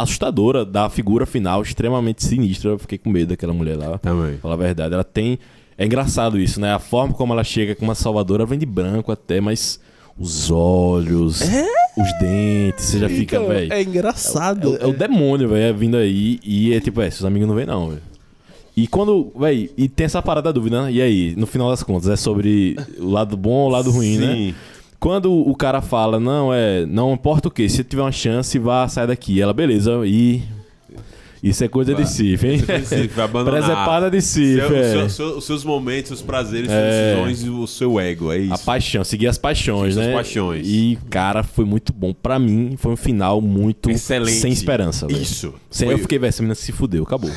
assustadora 0.02 0.64
da 0.64 0.88
figura 0.88 1.24
final, 1.26 1.62
extremamente 1.62 2.24
sinistra. 2.24 2.70
Eu 2.70 2.78
fiquei 2.78 2.98
com 2.98 3.10
medo 3.10 3.28
daquela 3.28 3.52
mulher 3.52 3.76
lá. 3.76 3.98
Também. 3.98 4.36
Falar 4.38 4.54
a 4.54 4.58
verdade. 4.58 4.94
Ela 4.94 5.04
tem. 5.04 5.38
É 5.78 5.84
engraçado 5.86 6.38
isso, 6.38 6.60
né? 6.60 6.72
A 6.72 6.78
forma 6.78 7.14
como 7.14 7.32
ela 7.32 7.42
chega 7.44 7.74
com 7.74 7.84
uma 7.84 7.94
salvadora 7.94 8.44
vem 8.46 8.58
de 8.58 8.66
branco 8.66 9.10
até, 9.10 9.40
mas 9.40 9.80
os 10.18 10.50
olhos, 10.50 11.40
os 11.40 12.18
dentes, 12.20 12.84
você 12.84 12.98
já 12.98 13.08
fica, 13.08 13.36
Então, 13.36 13.48
velho. 13.48 13.72
É 13.72 13.78
É, 13.78 13.82
engraçado. 13.82 14.72
o- 14.72 14.76
é 14.76 14.86
o 14.86 14.92
demônio, 14.92 15.48
velho, 15.48 15.62
é 15.62 15.72
vindo 15.72 15.96
aí. 15.96 16.38
E 16.44 16.72
é 16.74 16.80
tipo, 16.80 17.00
é, 17.00 17.10
seus 17.10 17.24
amigos 17.24 17.48
não 17.48 17.54
vêm, 17.54 17.64
não, 17.66 17.88
velho. 17.88 18.02
E 18.76 18.86
quando, 18.86 19.32
velho, 19.38 19.68
e 19.76 19.88
tem 19.88 20.06
essa 20.06 20.22
parada 20.22 20.44
da 20.48 20.52
dúvida, 20.52 20.82
né? 20.84 20.92
E 20.92 21.02
aí, 21.02 21.34
no 21.36 21.46
final 21.46 21.68
das 21.70 21.82
contas, 21.82 22.08
é 22.08 22.16
sobre 22.16 22.76
o 22.98 23.08
lado 23.10 23.36
bom 23.36 23.50
ou 23.50 23.68
o 23.68 23.70
lado 23.70 23.90
ruim, 23.90 24.18
né? 24.18 24.54
Quando 25.02 25.32
o 25.32 25.52
cara 25.56 25.82
fala, 25.82 26.20
não, 26.20 26.54
é, 26.54 26.86
não 26.86 27.12
importa 27.12 27.48
o 27.48 27.50
que, 27.50 27.68
se 27.68 27.82
tiver 27.82 28.02
uma 28.02 28.12
chance, 28.12 28.56
vá, 28.56 28.86
sai 28.86 29.04
daqui. 29.04 29.40
Ela, 29.42 29.52
beleza, 29.52 29.90
e. 30.06 30.40
Isso 31.42 31.64
é 31.64 31.66
coisa 31.66 31.92
de 31.92 32.08
Sif, 32.08 32.46
hein? 32.46 32.60
Vai 33.16 33.24
abandonar. 33.24 33.60
Presepada 33.60 34.08
de 34.08 34.22
Sif, 34.22 34.64
Seu- 34.64 34.76
é. 34.76 34.90
seu- 34.92 35.10
seu- 35.10 35.38
os 35.38 35.44
seus 35.44 35.64
momentos, 35.64 36.06
seus 36.06 36.22
prazeres, 36.22 36.68
suas 36.70 36.80
É. 36.80 37.14
decisões 37.16 37.42
e 37.42 37.50
o 37.50 37.66
seu 37.66 37.98
ego, 37.98 38.30
é 38.30 38.38
isso. 38.38 38.54
A 38.54 38.58
paixão, 38.58 39.02
seguir 39.02 39.26
as 39.26 39.38
paixões, 39.38 39.94
Seguir 39.94 40.04
as 40.04 40.10
né? 40.10 40.14
paixões. 40.14 40.64
E, 40.68 40.96
cara, 41.10 41.42
foi 41.42 41.64
muito 41.64 41.92
bom. 41.92 42.14
Pra 42.14 42.38
mim, 42.38 42.76
foi 42.78 42.92
um 42.92 42.96
final 42.96 43.40
muito 43.40 43.90
Excelente. 43.90 44.36
sem 44.38 44.52
esperança, 44.52 45.08
velho. 45.08 45.20
Isso. 45.20 45.52
Sem, 45.68 45.90
Eu 45.90 45.98
fiquei, 45.98 46.16
velho, 46.16 46.28
essa 46.28 46.42
menina 46.42 46.54
se 46.54 46.70
fudeu, 46.70 47.02
acabou. 47.02 47.32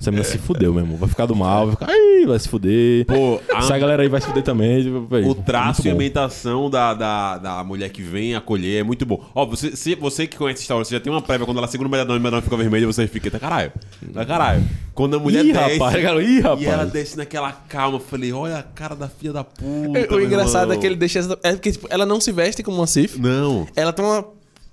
Essa 0.00 0.10
menina 0.10 0.26
se 0.26 0.38
fudeu 0.38 0.72
mesmo. 0.72 0.96
Vai 0.96 1.08
ficar 1.10 1.26
do 1.26 1.36
mal, 1.36 1.66
vai 1.66 1.74
ficar, 1.76 1.88
ai, 1.90 2.24
vai 2.26 2.38
se 2.38 2.48
fuder. 2.48 3.04
Pô, 3.04 3.38
a- 3.54 3.58
Essa 3.58 3.76
galera 3.78 4.02
aí 4.02 4.08
vai 4.08 4.18
se 4.20 4.26
fuder 4.26 4.42
também. 4.42 4.82
velho. 5.06 5.28
O 5.28 5.34
traço 5.34 5.86
e 5.86 5.90
a 5.90 5.92
ambientação 5.92 6.70
da, 6.70 6.94
da, 6.94 7.36
da 7.36 7.64
mulher 7.64 7.90
que 7.90 8.00
vem 8.02 8.34
acolher 8.34 8.80
é 8.80 8.82
muito 8.82 9.04
bom. 9.04 9.22
Ó, 9.34 9.44
você, 9.44 9.76
se, 9.76 9.94
você 9.94 10.26
que 10.26 10.38
conhece 10.38 10.64
Star 10.64 10.78
Wars, 10.78 10.88
você 10.88 10.94
já 10.94 11.00
tem 11.00 11.12
uma 11.12 11.20
prévia 11.20 11.44
quando 11.44 11.58
ela 11.58 11.68
segura 11.68 11.86
o 11.86 11.90
medalhão 11.90 12.14
e 12.16 12.18
o 12.18 12.22
medalhão 12.22 12.42
fica 12.42 12.56
vermelho, 12.56 12.90
você 12.90 13.06
fica, 13.06 13.30
tá 13.30 13.38
caralho. 13.38 13.72
Tá 14.14 14.24
caralho. 14.24 14.64
Quando 14.94 15.16
a 15.16 15.18
mulher 15.18 15.44
Ih, 15.44 15.52
desce. 15.52 15.78
rapaz, 15.78 16.02
cara, 16.02 16.22
ih, 16.22 16.40
rapaz. 16.40 16.62
E 16.62 16.66
ela 16.66 16.86
desce 16.86 17.16
naquela 17.18 17.52
calma, 17.52 17.96
eu 17.96 18.00
falei, 18.00 18.32
olha 18.32 18.56
a 18.56 18.62
cara 18.62 18.94
da 18.96 19.08
filha 19.08 19.34
da 19.34 19.44
puta. 19.44 19.98
É, 19.98 20.06
o 20.06 20.10
meu 20.10 20.22
engraçado 20.24 20.62
irmão. 20.62 20.76
é 20.76 20.80
que 20.80 20.86
ele 20.86 20.96
deixa 20.96 21.18
essa... 21.18 21.38
É 21.42 21.52
porque, 21.52 21.72
tipo, 21.72 21.86
ela 21.90 22.06
não 22.06 22.20
se 22.20 22.32
veste 22.32 22.62
como 22.62 22.78
uma 22.78 22.86
Sith. 22.86 23.16
Não. 23.18 23.66
Ela 23.76 23.92
tem 23.92 24.02
uma 24.04 24.24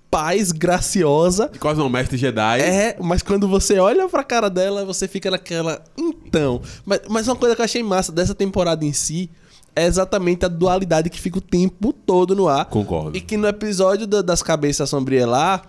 paz 0.09 0.51
graciosa. 0.51 1.51
Quase 1.59 1.79
não, 1.79 1.89
mestre 1.89 2.17
Jedi. 2.17 2.61
É, 2.61 2.95
mas 3.01 3.21
quando 3.21 3.47
você 3.47 3.77
olha 3.79 4.07
pra 4.07 4.23
cara 4.23 4.49
dela, 4.49 4.85
você 4.85 5.07
fica 5.07 5.29
naquela. 5.31 5.81
Então. 5.97 6.61
Mas, 6.85 7.01
mas 7.09 7.27
uma 7.27 7.35
coisa 7.35 7.55
que 7.55 7.61
eu 7.61 7.65
achei 7.65 7.83
massa 7.83 8.11
dessa 8.11 8.33
temporada 8.35 8.83
em 8.85 8.93
si 8.93 9.29
é 9.75 9.85
exatamente 9.85 10.43
a 10.45 10.47
dualidade 10.47 11.09
que 11.09 11.19
fica 11.19 11.37
o 11.37 11.41
tempo 11.41 11.93
todo 11.93 12.35
no 12.35 12.47
ar. 12.47 12.65
Concordo. 12.65 13.15
E 13.17 13.21
que 13.21 13.37
no 13.37 13.47
episódio 13.47 14.07
da- 14.07 14.21
das 14.21 14.41
cabeças 14.41 14.89
sombrias 14.89 15.27
lá, 15.27 15.61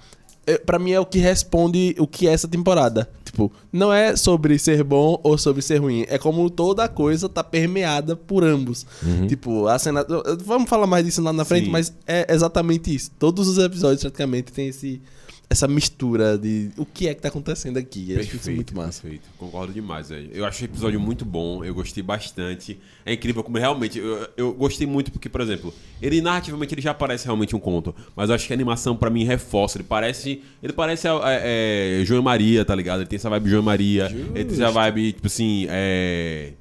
pra 0.65 0.79
mim 0.79 0.93
é 0.93 1.01
o 1.01 1.05
que 1.05 1.19
responde 1.19 1.95
o 1.99 2.07
que 2.07 2.27
é 2.27 2.33
essa 2.33 2.49
temporada. 2.49 3.09
Tipo, 3.29 3.53
não 3.71 3.93
é 3.93 4.17
sobre 4.17 4.59
ser 4.59 4.83
bom 4.83 5.21
ou 5.23 5.37
sobre 5.37 5.61
ser 5.61 5.77
ruim. 5.77 6.07
É 6.09 6.17
como 6.17 6.49
toda 6.49 6.89
coisa 6.89 7.29
tá 7.29 7.45
permeada 7.45 8.17
por 8.17 8.43
ambos. 8.43 8.87
Tipo, 9.29 9.67
a 9.67 9.79
cena. 9.79 10.05
Vamos 10.47 10.69
falar 10.69 10.87
mais 10.87 11.05
disso 11.05 11.21
lá 11.21 11.31
na 11.31 11.45
frente, 11.45 11.67
Sim. 11.67 11.71
mas 11.71 11.93
é 12.07 12.27
exatamente 12.33 12.95
isso. 12.95 13.11
Todos 13.19 13.47
os 13.47 13.59
episódios 13.59 14.01
praticamente 14.01 14.51
tem 14.51 14.69
esse. 14.69 15.03
Essa 15.51 15.67
mistura 15.67 16.37
de 16.37 16.71
o 16.77 16.85
que 16.85 17.09
é 17.09 17.15
que 17.15 17.23
tá 17.23 17.29
acontecendo 17.29 17.79
aqui. 17.79 18.13
Eu 18.13 18.21
acho 18.21 18.37
isso 18.37 18.51
muito 18.51 18.77
massa. 18.77 19.01
Perfeito. 19.01 19.29
Concordo 19.39 19.73
demais, 19.73 20.11
velho. 20.11 20.31
Eu 20.33 20.45
achei 20.45 20.67
o 20.67 20.71
episódio 20.71 21.01
muito 21.01 21.25
bom, 21.25 21.65
eu 21.65 21.75
gostei 21.75 22.03
bastante. 22.03 22.79
É 23.05 23.15
incrível 23.15 23.43
como 23.43 23.57
realmente. 23.57 23.99
Eu, 23.99 24.29
eu 24.37 24.53
gostei 24.53 24.87
muito 24.87 25.11
porque, 25.11 25.29
por 25.29 25.41
exemplo, 25.41 25.73
ele 26.03 26.21
narrativamente 26.21 26.75
ele 26.75 26.83
já 26.83 26.93
parece 26.93 27.25
realmente 27.25 27.57
um 27.57 27.61
conto. 27.61 27.95
Mas 28.15 28.29
eu 28.29 28.35
acho 28.35 28.47
que 28.47 28.53
a 28.53 28.57
animação, 28.57 28.95
pra 28.95 29.09
mim, 29.09 29.25
reforça. 29.25 29.79
Ele 29.79 29.85
parece. 29.85 30.43
Ele 30.63 30.73
parece 30.75 31.09
é, 31.09 32.01
é, 32.01 32.05
João 32.05 32.21
e 32.21 32.25
Maria, 32.25 32.65
tá 32.65 32.75
ligado? 32.75 33.01
Ele 33.01 33.09
tem 33.09 33.17
essa 33.17 33.31
vibe 33.31 33.49
João 33.49 33.63
Maria. 33.63 34.07
Ele 34.35 34.45
tem 34.45 34.55
essa 34.55 34.71
vibe, 34.71 35.13
tipo 35.13 35.27
assim. 35.29 35.67
É... 35.71 36.53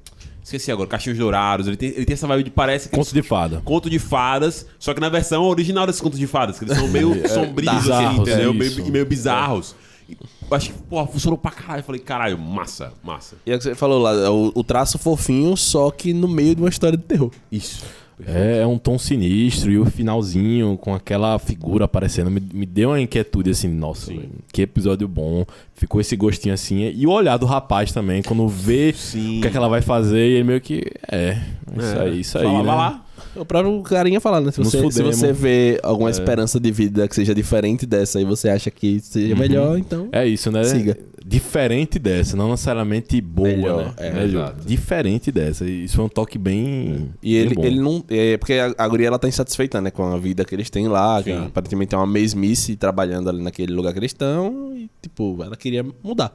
Esqueci 0.48 0.72
agora, 0.72 0.88
Caixinhos 0.88 1.18
Dourados. 1.18 1.66
Ele 1.66 1.76
tem, 1.76 1.90
ele 1.90 2.06
tem 2.06 2.14
essa 2.14 2.26
vibe 2.26 2.44
de 2.44 2.50
parece. 2.50 2.88
que- 2.88 2.96
Conto 2.96 3.12
de 3.12 3.22
fada. 3.22 3.60
Conto 3.66 3.90
de 3.90 3.98
fadas, 3.98 4.66
só 4.78 4.94
que 4.94 5.00
na 5.00 5.10
versão 5.10 5.44
original 5.44 5.86
desses 5.86 6.00
contos 6.00 6.18
de 6.18 6.26
fadas, 6.26 6.58
que 6.58 6.64
eles 6.64 6.74
são 6.76 6.88
meio 6.88 7.08
sombrios, 7.28 7.68
assim, 7.70 7.80
bizarros, 7.82 8.18
entendeu? 8.28 8.50
é 8.50 8.54
meio, 8.54 8.86
e 8.86 8.90
meio 8.90 9.04
bizarros. 9.04 9.76
E 10.08 10.16
eu 10.50 10.56
acho 10.56 10.70
que, 10.72 10.78
pô, 10.88 11.06
funcionou 11.06 11.36
pra 11.36 11.50
caralho. 11.50 11.80
Eu 11.80 11.84
falei, 11.84 12.00
caralho, 12.00 12.38
massa, 12.38 12.94
massa. 13.04 13.36
E 13.44 13.50
é 13.52 13.56
o 13.56 13.58
que 13.58 13.64
você 13.64 13.74
falou 13.74 14.00
lá, 14.00 14.30
o, 14.32 14.50
o 14.54 14.64
traço 14.64 14.96
fofinho, 14.98 15.54
só 15.54 15.90
que 15.90 16.14
no 16.14 16.26
meio 16.26 16.54
de 16.54 16.62
uma 16.62 16.70
história 16.70 16.96
de 16.96 17.04
terror. 17.04 17.30
Isso. 17.52 17.84
É, 18.26 18.60
é 18.62 18.66
um 18.66 18.78
tom 18.78 18.98
sinistro 18.98 19.70
e 19.70 19.78
o 19.78 19.84
finalzinho 19.84 20.76
com 20.76 20.94
aquela 20.94 21.38
figura 21.38 21.84
aparecendo 21.84 22.30
me, 22.30 22.40
me 22.52 22.66
deu 22.66 22.90
uma 22.90 23.00
inquietude 23.00 23.50
assim, 23.50 23.68
nossa, 23.68 24.12
que 24.52 24.62
episódio 24.62 25.06
bom. 25.06 25.44
Ficou 25.74 26.00
esse 26.00 26.16
gostinho 26.16 26.54
assim. 26.54 26.90
E 26.94 27.06
o 27.06 27.10
olhar 27.10 27.36
do 27.36 27.46
rapaz 27.46 27.92
também, 27.92 28.22
quando 28.22 28.48
vê 28.48 28.92
Sim. 28.92 29.38
o 29.38 29.42
que, 29.42 29.48
é 29.48 29.50
que 29.50 29.56
ela 29.56 29.68
vai 29.68 29.80
fazer, 29.80 30.26
e 30.28 30.32
ele 30.34 30.44
meio 30.44 30.60
que. 30.60 30.82
É, 31.10 31.38
isso 31.76 31.96
É. 31.96 32.00
aí, 32.02 32.20
isso 32.20 32.38
aí. 32.38 32.44
Fala, 32.44 32.58
né? 32.58 32.64
vai 32.64 32.76
lá. 32.76 33.04
O 33.38 33.44
próprio 33.44 33.80
carinha 33.82 34.20
falando, 34.20 34.46
né? 34.46 34.52
Se 34.52 34.60
Nos 34.60 34.72
você, 34.72 34.90
se 34.90 35.02
você 35.02 35.32
vê 35.32 35.78
alguma 35.82 36.08
É. 36.08 36.12
esperança 36.12 36.58
de 36.58 36.70
vida 36.70 37.06
que 37.08 37.14
seja 37.14 37.34
diferente 37.34 37.86
dessa 37.86 38.20
e 38.20 38.24
você 38.24 38.48
acha 38.48 38.70
que 38.70 39.00
seja 39.00 39.34
Uhum. 39.34 39.38
melhor, 39.40 39.78
então. 39.78 40.08
É 40.12 40.26
isso, 40.26 40.50
né? 40.50 40.64
Siga. 40.64 40.96
Diferente 41.24 41.98
dessa, 41.98 42.36
não 42.36 42.50
necessariamente 42.50 43.20
boa, 43.20 43.48
Melhor, 43.48 43.84
né? 43.86 43.92
é, 43.98 44.12
Melhor. 44.12 44.54
Diferente 44.64 45.30
dessa. 45.30 45.64
Isso 45.68 45.96
foi 45.96 46.04
um 46.06 46.08
toque 46.08 46.38
bem. 46.38 47.10
E 47.22 47.34
ele, 47.36 47.54
bem 47.54 47.56
bom. 47.56 47.64
ele 47.64 47.80
não. 47.80 48.04
É 48.08 48.36
porque 48.38 48.54
a, 48.54 48.74
a 48.78 48.88
guria 48.88 49.08
ela 49.08 49.18
tá 49.18 49.28
insatisfeita, 49.28 49.80
né? 49.80 49.90
Com 49.90 50.04
a 50.04 50.16
vida 50.18 50.44
que 50.44 50.54
eles 50.54 50.70
têm 50.70 50.88
lá, 50.88 51.22
que 51.22 51.30
aparentemente 51.30 51.94
é 51.94 51.98
uma 51.98 52.06
mesmice 52.06 52.76
trabalhando 52.76 53.28
ali 53.28 53.42
naquele 53.42 53.72
lugar 53.74 53.92
que 53.92 53.98
eles 53.98 54.10
estão. 54.12 54.72
E, 54.74 54.88
tipo, 55.02 55.36
ela 55.42 55.56
queria 55.56 55.84
mudar. 56.02 56.34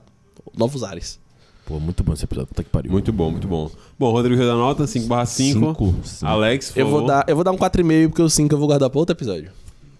Novos 0.56 0.84
ares. 0.84 1.20
Pô, 1.66 1.80
muito 1.80 2.04
bom 2.04 2.14
esse 2.14 2.26
episódio. 2.26 2.48
Puta 2.50 2.64
que 2.64 2.70
pariu. 2.70 2.92
Muito 2.92 3.12
bom, 3.14 3.32
muito 3.32 3.48
bom. 3.48 3.70
Bom, 3.98 4.12
Rodrigo 4.12 4.38
já 4.40 4.46
dá 4.46 4.54
nota, 4.56 4.86
5 4.86 5.08
barra 5.08 5.26
5. 5.26 5.60
Cinco. 5.60 5.96
Cinco. 6.04 6.26
Alex, 6.26 6.72
por 6.72 6.80
Eu 6.80 6.88
vou, 6.88 7.00
favor. 7.02 7.08
dar, 7.08 7.26
eu 7.28 7.36
vou 7.36 7.44
dar 7.44 7.52
um 7.52 7.58
4,5 7.58 8.10
porque 8.10 8.22
o 8.22 8.30
5 8.30 8.54
eu 8.54 8.60
vou 8.60 8.68
guardar 8.68 8.90
pra 8.90 9.00
outro 9.00 9.16
episódio. 9.16 9.50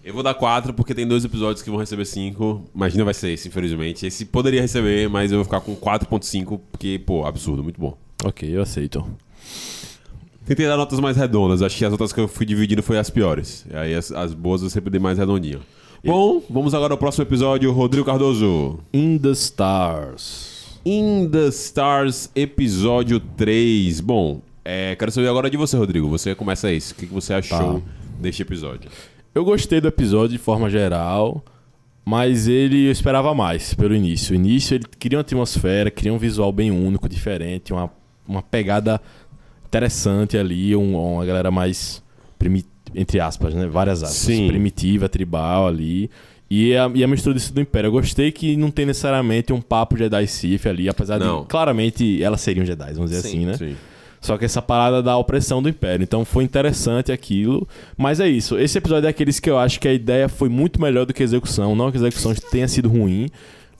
Eu 0.04 0.12
vou 0.12 0.22
dar 0.22 0.34
4 0.34 0.74
porque 0.74 0.94
tem 0.94 1.06
dois 1.06 1.24
episódios 1.24 1.62
que 1.62 1.70
vão 1.70 1.78
receber 1.78 2.04
5. 2.04 2.64
Mas 2.74 2.94
não 2.94 3.06
vai 3.06 3.14
ser 3.14 3.30
esse, 3.30 3.48
infelizmente. 3.48 4.06
Esse 4.06 4.26
poderia 4.26 4.60
receber, 4.60 5.08
mas 5.08 5.32
eu 5.32 5.38
vou 5.38 5.44
ficar 5.44 5.60
com 5.62 5.74
4.5 5.74 6.60
porque, 6.70 6.98
pô, 6.98 7.24
absurdo, 7.24 7.64
muito 7.64 7.80
bom. 7.80 7.96
Ok, 8.22 8.46
eu 8.54 8.60
aceito. 8.60 9.02
Tentei 10.44 10.66
dar 10.66 10.76
notas 10.76 11.00
mais 11.00 11.16
redondas. 11.16 11.62
Acho 11.62 11.78
que 11.78 11.84
as 11.86 11.92
outras 11.92 12.12
que 12.12 12.20
eu 12.20 12.28
fui 12.28 12.44
dividindo 12.44 12.82
foi 12.82 12.98
as 12.98 13.08
piores. 13.08 13.64
E 13.72 13.74
aí 13.74 13.94
as, 13.94 14.12
as 14.12 14.34
boas 14.34 14.62
eu 14.62 14.68
sempre 14.68 14.90
dei 14.90 15.00
mais 15.00 15.16
redondinho. 15.16 15.60
Bom, 16.04 16.42
vamos 16.50 16.74
agora 16.74 16.92
ao 16.92 16.98
próximo 16.98 17.24
episódio. 17.24 17.72
Rodrigo 17.72 18.04
Cardoso. 18.04 18.78
In 18.92 19.16
the 19.16 19.30
Stars. 19.30 20.53
In 20.84 21.28
the 21.30 21.48
Stars, 21.48 22.30
episódio 22.34 23.18
3. 23.18 24.00
Bom, 24.00 24.42
é, 24.64 24.94
quero 24.96 25.10
saber 25.10 25.28
agora 25.28 25.48
de 25.48 25.56
você, 25.56 25.76
Rodrigo. 25.76 26.08
Você 26.08 26.34
começa 26.34 26.70
isso. 26.72 26.92
O 26.92 26.96
que, 26.96 27.06
você 27.06 27.32
achou 27.34 27.80
Tá. 27.80 27.86
deste 28.20 28.42
episódio? 28.42 28.90
Eu 29.34 29.44
gostei 29.44 29.80
do 29.80 29.88
episódio 29.88 30.36
de 30.36 30.38
forma 30.38 30.68
geral, 30.68 31.42
mas 32.04 32.46
ele 32.48 32.86
eu 32.86 32.92
esperava 32.92 33.34
mais 33.34 33.72
pelo 33.74 33.94
início. 33.94 34.32
O 34.32 34.36
início 34.36 34.74
ele 34.74 34.84
cria 34.98 35.18
uma 35.18 35.22
atmosfera, 35.22 35.90
cria 35.90 36.12
um 36.12 36.18
visual 36.18 36.52
bem 36.52 36.70
único, 36.70 37.08
diferente, 37.08 37.72
uma, 37.72 37.90
uma 38.28 38.42
pegada 38.42 39.00
interessante 39.66 40.36
ali, 40.36 40.76
um- 40.76 40.96
uma 41.14 41.24
galera 41.24 41.50
mais 41.50 42.02
primi- 42.38 42.64
entre 42.94 43.18
aspas, 43.20 43.54
né? 43.54 43.66
Várias 43.66 44.02
aspas. 44.02 44.18
Sim. 44.18 44.46
Primitiva, 44.48 45.08
tribal 45.08 45.66
ali. 45.66 46.10
E 46.56 46.76
a, 46.76 46.88
e 46.94 47.02
a 47.02 47.08
mistura 47.08 47.34
disso 47.34 47.52
do 47.52 47.60
Império. 47.60 47.88
Eu 47.88 47.92
gostei 47.92 48.30
que 48.30 48.56
não 48.56 48.70
tem 48.70 48.86
necessariamente 48.86 49.52
um 49.52 49.60
papo 49.60 49.96
Jedi 49.96 50.24
Sith 50.28 50.66
ali, 50.66 50.88
apesar 50.88 51.18
Não. 51.18 51.42
de 51.42 51.48
claramente 51.48 52.22
elas 52.22 52.40
seriam 52.40 52.64
Jedi, 52.64 52.92
vamos 52.92 53.10
dizer 53.10 53.22
Sim, 53.22 53.28
assim, 53.28 53.46
né? 53.46 53.56
Sim. 53.56 53.76
Só 54.20 54.38
que 54.38 54.44
essa 54.44 54.62
parada 54.62 55.02
da 55.02 55.16
opressão 55.16 55.60
do 55.60 55.68
Império. 55.68 56.04
Então 56.04 56.24
foi 56.24 56.44
interessante 56.44 57.10
aquilo. 57.10 57.68
Mas 57.96 58.20
é 58.20 58.28
isso. 58.28 58.56
Esse 58.56 58.78
episódio 58.78 59.08
é 59.08 59.10
aqueles 59.10 59.40
que 59.40 59.50
eu 59.50 59.58
acho 59.58 59.80
que 59.80 59.88
a 59.88 59.92
ideia 59.92 60.28
foi 60.28 60.48
muito 60.48 60.80
melhor 60.80 61.04
do 61.04 61.12
que 61.12 61.22
a 61.22 61.24
execução. 61.24 61.74
Não 61.74 61.90
que 61.90 61.98
a 61.98 62.00
execução 62.00 62.32
tenha 62.50 62.68
sido 62.68 62.88
ruim. 62.88 63.28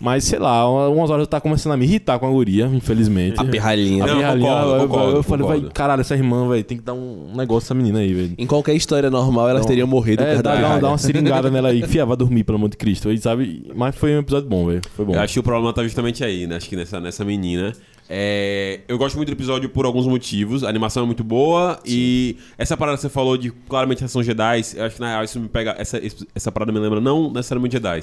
Mas, 0.00 0.24
sei 0.24 0.38
lá, 0.38 0.68
umas 0.90 1.08
horas 1.10 1.22
eu 1.22 1.26
tava 1.26 1.40
começando 1.40 1.72
a 1.72 1.76
me 1.76 1.84
irritar 1.84 2.18
com 2.18 2.26
a 2.26 2.30
guria, 2.30 2.66
infelizmente. 2.66 3.40
A 3.40 3.44
pirralhinha. 3.44 4.04
A 4.04 4.06
Não, 4.06 4.16
pirralhinha, 4.16 4.48
concordo, 4.48 4.70
eu, 4.70 4.74
eu- 4.80 4.88
concordo, 4.88 5.16
eu 5.16 5.22
falei, 5.22 5.42
concordo. 5.42 5.62
vai, 5.62 5.72
caralho, 5.72 6.00
essa 6.00 6.14
irmã, 6.14 6.48
velho, 6.48 6.64
tem 6.64 6.76
que 6.78 6.82
dar 6.84 6.94
um 6.94 7.32
negócio 7.34 7.64
dessa 7.66 7.74
menina 7.74 8.00
aí, 8.00 8.12
velho. 8.12 8.34
Em 8.36 8.46
qualquer 8.46 8.74
história 8.74 9.08
normal, 9.10 9.48
elas 9.48 9.62
Não. 9.62 9.68
teriam 9.68 9.86
morrido 9.86 10.22
É, 10.22 10.36
dá, 10.42 10.54
da 10.54 10.60
dá, 10.60 10.78
dá 10.78 10.88
uma 10.88 10.98
seringada 10.98 11.50
nela 11.50 11.68
aí. 11.68 11.82
Fia, 11.86 12.04
vai 12.04 12.16
dormir, 12.16 12.44
pelo 12.44 12.56
amor 12.56 12.68
de 12.70 12.76
Cristo. 12.76 13.08
Aí, 13.08 13.18
sabe? 13.18 13.70
Mas 13.74 13.94
foi 13.96 14.14
um 14.16 14.20
episódio 14.20 14.48
bom, 14.48 14.66
velho. 14.66 14.80
Foi 14.94 15.04
bom. 15.04 15.14
Eu 15.14 15.20
acho 15.20 15.32
que 15.34 15.40
o 15.40 15.42
problema 15.42 15.72
tá 15.72 15.82
justamente 15.82 16.24
aí, 16.24 16.46
né? 16.46 16.56
Acho 16.56 16.68
que 16.68 16.76
nessa, 16.76 17.00
nessa 17.00 17.24
menina. 17.24 17.72
É, 18.08 18.80
eu 18.86 18.98
gosto 18.98 19.16
muito 19.16 19.28
do 19.28 19.32
episódio 19.32 19.66
por 19.70 19.86
alguns 19.86 20.06
motivos. 20.06 20.62
A 20.62 20.68
animação 20.68 21.04
é 21.04 21.06
muito 21.06 21.24
boa 21.24 21.78
e 21.86 22.36
essa 22.58 22.76
parada 22.76 22.96
que 22.98 23.00
você 23.02 23.08
falou 23.08 23.36
de 23.38 23.50
claramente 23.50 24.06
são 24.08 24.22
Jedi, 24.22 24.60
eu 24.76 24.84
acho 24.84 24.96
que 24.96 25.00
na 25.00 25.08
real 25.08 25.24
isso 25.24 25.40
me 25.40 25.48
pega. 25.48 25.74
Essa, 25.78 25.98
essa 26.34 26.52
parada 26.52 26.70
me 26.70 26.78
lembra 26.78 27.00
não 27.00 27.32
necessariamente 27.32 27.72
Jedi, 27.76 28.00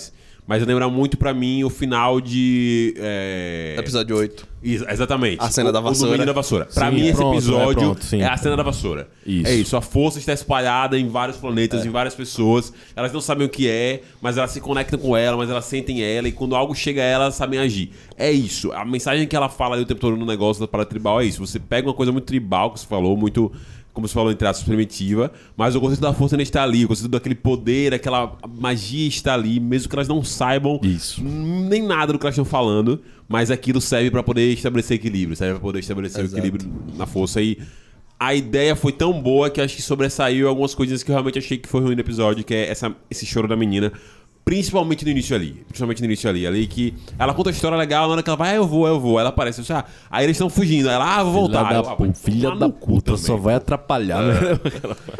mas 0.48 0.66
lembra 0.66 0.90
muito 0.90 1.18
pra 1.18 1.34
mim 1.34 1.64
o 1.64 1.70
final 1.70 2.20
de. 2.20 2.94
É... 2.98 3.76
Episódio 3.78 4.18
8. 4.18 4.48
Isso, 4.64 4.86
exatamente. 4.88 5.38
A 5.40 5.50
cena 5.50 5.70
O- 5.70 5.72
da 5.72 5.80
o 5.80 5.84
vassoura. 5.84 6.06
domínio 6.12 6.26
da 6.26 6.34
vassoura. 6.34 6.66
Pra 6.66 6.90
Sim, 6.90 6.96
mim, 6.96 7.08
esse 7.08 7.16
pronto, 7.16 7.34
é, 7.34 7.38
episódio 7.38 7.76
pronto, 7.82 8.06
sim. 8.06 8.22
é 8.22 8.28
a 8.28 8.38
cena 8.38 8.56
da 8.58 8.62
vassoura. 8.64 9.08
Isso. 9.26 9.48
É 9.48 9.56
isso. 9.56 9.78
A 9.78 9.82
força 9.82 10.20
está 10.20 10.34
espalhada 10.34 11.00
em 11.00 11.08
vários 11.08 11.38
planetas, 11.38 11.86
em 11.86 11.90
várias 11.90 12.14
pessoas. 12.14 12.72
Elas 12.96 13.12
não 13.12 13.22
sabem 13.22 13.48
o 13.48 13.50
que 13.50 13.68
é, 13.68 14.02
mas 14.22 14.38
elas 14.38 14.52
se 14.52 14.62
conectam 14.62 15.00
com 15.00 15.16
ela, 15.18 15.36
mas 15.38 15.50
elas 15.50 15.66
sentem 15.66 16.04
ela. 16.04 16.28
E 16.28 16.32
quando 16.32 16.56
algo 16.56 16.76
chega 16.76 17.02
a 17.02 17.06
ela, 17.06 17.24
elas 17.26 17.36
sabem 17.36 17.60
agir. 17.60 17.92
É 18.18 18.32
isso. 18.32 18.72
A 18.74 18.86
mensagem 18.86 19.28
que 19.28 19.36
ela 19.36 19.50
fala 19.50 19.76
ali 19.76 19.84
o 19.84 19.86
tempo 19.88 20.00
todo 20.02 20.16
no 20.16 20.26
negócio 20.26 20.62
da 20.62 20.68
parada 20.68 20.90
tribal 20.90 21.22
é 21.22 21.26
isso. 21.26 21.44
Você 21.46 21.60
pega 21.60 21.88
uma 21.88 21.94
coisa 21.96 22.12
muito 22.12 22.26
tribal, 22.26 22.72
que 22.72 22.80
você 22.82 22.86
falou, 22.86 23.18
muito 23.18 23.52
como 23.94 24.08
você 24.08 24.14
falou, 24.14 24.32
entre 24.32 24.48
aspas, 24.48 24.66
primitiva, 24.66 25.32
mas 25.56 25.76
o 25.76 25.82
conceito 25.82 26.02
da 26.02 26.14
força 26.14 26.36
ainda 26.36 26.44
está 26.44 26.64
ali, 26.64 26.86
o 26.86 26.88
conceito 26.88 27.10
daquele 27.10 27.36
poder, 27.36 27.94
aquela 27.94 28.38
magia 28.48 29.08
está 29.08 29.34
ali, 29.34 29.60
mesmo 29.60 29.90
que 29.90 29.96
elas 29.96 30.08
não 30.08 30.24
saibam 30.24 30.80
Isso. 30.82 31.22
nem 31.24 31.84
nada 31.84 32.14
do 32.14 32.20
que 32.20 32.26
elas 32.26 32.34
estão 32.34 32.46
falando, 32.46 33.02
mas 33.28 33.52
aquilo 33.52 33.82
serve 33.82 34.10
para 34.10 34.24
poder 34.24 34.54
estabelecer 34.54 34.96
equilíbrio, 34.96 35.36
serve 35.36 35.54
para 35.56 35.62
poder 35.62 35.80
estabelecer 35.80 36.24
Exato. 36.24 36.36
o 36.36 36.38
equilíbrio 36.38 36.72
na 36.96 37.06
força 37.06 37.42
e 37.42 37.58
a 38.22 38.36
ideia 38.36 38.76
foi 38.76 38.92
tão 38.92 39.20
boa 39.20 39.50
que 39.50 39.60
acho 39.60 39.76
que 39.76 39.82
sobressaiu 39.82 40.48
algumas 40.48 40.76
coisas 40.76 41.02
que 41.02 41.10
eu 41.10 41.14
realmente 41.14 41.40
achei 41.40 41.58
que 41.58 41.68
foi 41.68 41.82
ruim 41.82 41.96
no 41.96 42.02
episódio, 42.02 42.44
que 42.44 42.54
é 42.54 42.70
essa, 42.70 42.96
esse 43.10 43.26
choro 43.26 43.48
da 43.48 43.56
menina. 43.56 43.92
Principalmente 44.44 45.06
no 45.06 45.12
início 45.12 45.36
ali. 45.36 45.64
Principalmente 45.68 46.00
no 46.00 46.06
início 46.06 46.30
ali. 46.30 46.48
Ali 46.48 46.66
que 46.68 46.94
ela 47.18 47.34
conta 47.34 47.50
a 47.50 47.54
história 47.54 47.78
legal, 47.78 48.08
na 48.08 48.14
hora 48.14 48.24
que 48.24 48.30
ela 48.30 48.36
vai, 48.38 48.52
ah, 48.52 48.56
eu 48.56 48.68
vou, 48.68 48.88
eu 48.88 49.00
vou. 49.00 49.20
Ela 49.20 49.30
aparece, 49.30 49.62
assim, 49.62 49.72
ah, 49.72 49.86
aí 50.10 50.26
eles 50.26 50.36
estão 50.36 50.50
fugindo. 50.50 50.90
Aí 50.90 50.96
Ela, 50.96 51.18
ah, 51.20 51.24
vou 51.24 51.34
voltar. 51.34 51.66
Filha 51.68 51.78
Eu, 51.78 51.84
da, 51.84 51.92
ah, 51.92 51.96
pu- 51.96 52.04
vai 52.06 52.14
filha 52.14 52.52
da 52.56 52.70
puta, 52.70 53.18
só 53.18 53.38
vai 53.38 53.56
atrapalhar, 53.56 54.22
né? 54.24 54.34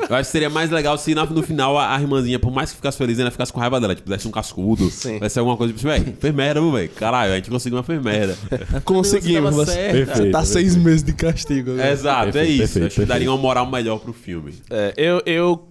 Eu 0.10 0.16
acho 0.16 0.28
que 0.28 0.32
seria 0.32 0.50
mais 0.50 0.70
legal 0.72 0.98
se 0.98 1.14
na- 1.14 1.26
no 1.26 1.44
final 1.44 1.78
a, 1.78 1.96
a 1.96 2.02
irmãzinha, 2.02 2.40
por 2.40 2.52
mais 2.52 2.72
que 2.72 2.78
ficasse 2.78 2.98
feliz, 2.98 3.20
ela 3.20 3.30
ficasse 3.32 3.54
com 3.54 3.60
raiva 3.60 3.80
dela. 3.80 3.94
Tipo, 3.96 4.10
desse 4.10 4.28
um 4.28 4.32
cascudo. 4.32 4.90
Sim. 4.90 5.20
Vai 5.20 5.30
ser 5.30 5.40
alguma 5.40 5.56
coisa, 5.56 5.72
tipo, 5.74 5.88
velho, 5.88 6.14
fez 6.20 6.34
merda, 6.34 6.60
viu, 6.60 6.72
velho. 6.72 6.90
Caralho, 6.90 7.34
a 7.34 7.36
gente 7.36 7.50
conseguiu 7.50 7.78
uma 7.78 7.84
fez 7.84 8.02
merda. 8.02 8.36
Conseguimos. 8.84 9.56
Você 9.56 9.66
tava 9.66 9.66
Você, 9.66 9.90
você 9.92 10.06
Perfeito, 10.06 10.32
tá 10.32 10.46
seis 10.46 10.76
meses 10.76 11.04
de 11.04 11.14
castigo. 11.14 11.72
agora. 11.72 11.92
Exato, 11.92 12.30
é 12.30 12.32
Perfeito, 12.32 12.50
isso. 12.52 12.60
perfeito, 12.74 12.86
acho 12.88 12.96
que 12.96 13.02
daria 13.06 13.12
perfeito. 13.28 13.32
uma 13.32 13.38
moral 13.38 13.66
melhor 13.70 14.00
pro 14.00 14.14
filme. 14.14 14.54
É, 14.70 14.94
eu, 14.98 15.22
eu, 15.26 15.68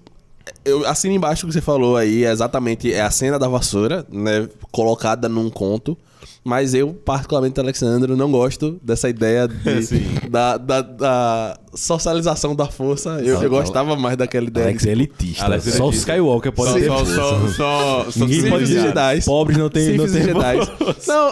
eu 0.65 0.87
assino 0.87 1.15
embaixo 1.15 1.45
o 1.47 1.49
que 1.49 1.55
você 1.55 1.61
falou 1.61 1.97
aí, 1.97 2.25
é 2.25 2.31
exatamente 2.31 2.93
é 2.93 3.01
a 3.01 3.11
cena 3.11 3.39
da 3.39 3.49
vassoura, 3.49 4.07
né, 4.11 4.49
colocada 4.71 5.29
num 5.29 5.49
conto. 5.51 5.97
Mas 6.43 6.73
eu, 6.73 6.95
particularmente, 6.95 7.61
Alexandre, 7.61 8.15
não 8.17 8.31
gosto 8.33 8.81
dessa 8.83 9.11
ideia 9.11 9.47
de- 9.49 10.29
da, 10.31 10.57
da, 10.57 10.81
da 10.81 11.59
socialização 11.75 12.57
da 12.57 12.65
força. 12.67 13.21
Eu, 13.21 13.35
eu 13.37 13.43
Não, 13.43 13.49
gostava 13.51 13.95
mais 13.95 14.17
daquela 14.17 14.47
ideia. 14.47 14.67
Alex 14.69 14.87
é 14.87 14.91
elitista. 14.93 15.45
Alex 15.45 15.67
é 15.67 15.71
só 15.73 15.85
o 15.85 15.87
elitista. 15.89 16.13
Skywalker 16.13 16.53
pode 16.53 16.73
ter 16.81 16.87
só, 16.87 16.97
força. 16.97 17.15
só, 17.15 17.49
só, 17.49 18.11
só 18.11 18.21
Ninguém 18.27 18.51
pode 18.51 18.65
dizer. 18.65 18.81
Jedi. 18.81 19.23
Pobres 19.23 19.59
não 19.59 19.69
tem, 19.69 19.97
não 19.99 20.07
tem 20.07 20.23
Jedi. 20.23 20.57
Não. 21.07 21.31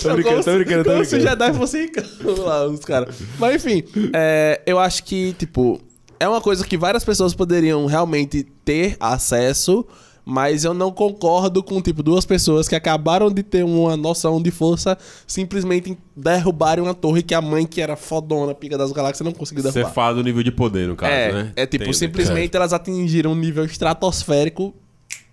Tô 0.00 0.14
brincando, 0.14 0.44
tô 0.44 0.54
brincando, 0.54 0.84
tô 0.84 0.90
Como 0.92 1.04
se 1.04 1.16
brincando. 1.16 1.44
Jedi 1.44 1.58
fosse 1.58 1.92
lá, 2.38 2.66
os 2.68 2.80
caras. 2.84 3.16
Mas 3.38 3.56
enfim, 3.64 3.82
é, 4.12 4.60
eu 4.64 4.78
acho 4.78 5.02
que, 5.02 5.32
tipo, 5.32 5.80
é 6.20 6.28
uma 6.28 6.40
coisa 6.40 6.66
que 6.66 6.76
várias 6.76 7.04
pessoas 7.04 7.34
poderiam 7.34 7.86
realmente 7.86 8.44
ter 8.64 8.96
acesso, 8.98 9.86
mas 10.24 10.64
eu 10.64 10.74
não 10.74 10.90
concordo 10.90 11.62
com, 11.62 11.80
tipo, 11.80 12.02
duas 12.02 12.26
pessoas 12.26 12.68
que 12.68 12.74
acabaram 12.74 13.30
de 13.30 13.42
ter 13.42 13.64
uma 13.64 13.96
noção 13.96 14.42
de 14.42 14.50
força 14.50 14.98
simplesmente 15.26 15.96
derrubarem 16.14 16.84
uma 16.84 16.92
torre 16.94 17.22
que 17.22 17.34
a 17.34 17.40
mãe, 17.40 17.66
que 17.66 17.80
era 17.80 17.96
fodona, 17.96 18.54
pica 18.54 18.76
das 18.76 18.92
galáxias, 18.92 19.24
não 19.24 19.32
conseguiu 19.32 19.62
Você 19.62 19.72
derrubar. 19.72 19.94
fala 19.94 20.16
do 20.16 20.22
nível 20.24 20.42
de 20.42 20.52
poder, 20.52 20.88
no 20.88 20.96
caso, 20.96 21.12
é, 21.12 21.32
né? 21.32 21.52
é 21.56 21.66
tipo, 21.66 21.84
Entendo. 21.84 21.94
simplesmente 21.94 22.54
elas 22.54 22.72
atingiram 22.72 23.32
um 23.32 23.36
nível 23.36 23.64
estratosférico 23.64 24.74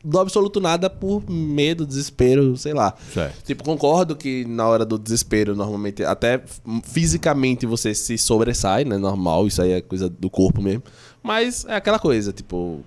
do 0.06 0.20
absoluto 0.20 0.62
nada 0.62 0.88
por 0.90 1.28
medo, 1.30 1.86
desespero, 1.86 2.56
sei 2.56 2.74
lá. 2.74 2.94
Certo. 3.12 3.44
Tipo, 3.44 3.64
concordo 3.64 4.16
que 4.16 4.46
na 4.46 4.68
hora 4.68 4.86
do 4.86 5.00
desespero, 5.00 5.56
normalmente, 5.56 6.04
até 6.04 6.44
fisicamente 6.84 7.66
você 7.66 7.96
se 7.96 8.18
sobressai, 8.18 8.86
né? 8.86 8.98
Normal, 8.98 9.48
isso 9.48 9.62
aí 9.62 9.72
é 9.72 9.82
coisa 9.82 10.08
do 10.08 10.30
corpo 10.30 10.62
mesmo. 10.62 10.84
Mas 11.24 11.66
é 11.66 11.76
aquela 11.76 11.98
coisa, 11.98 12.32
tipo, 12.32 12.82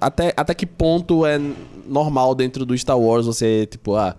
até, 0.00 0.32
até 0.34 0.54
que 0.54 0.64
ponto 0.64 1.26
é 1.26 1.38
normal 1.86 2.34
dentro 2.34 2.64
do 2.64 2.76
Star 2.76 2.98
Wars 2.98 3.26
você, 3.26 3.66
tipo, 3.66 3.94
ah, 3.94 4.16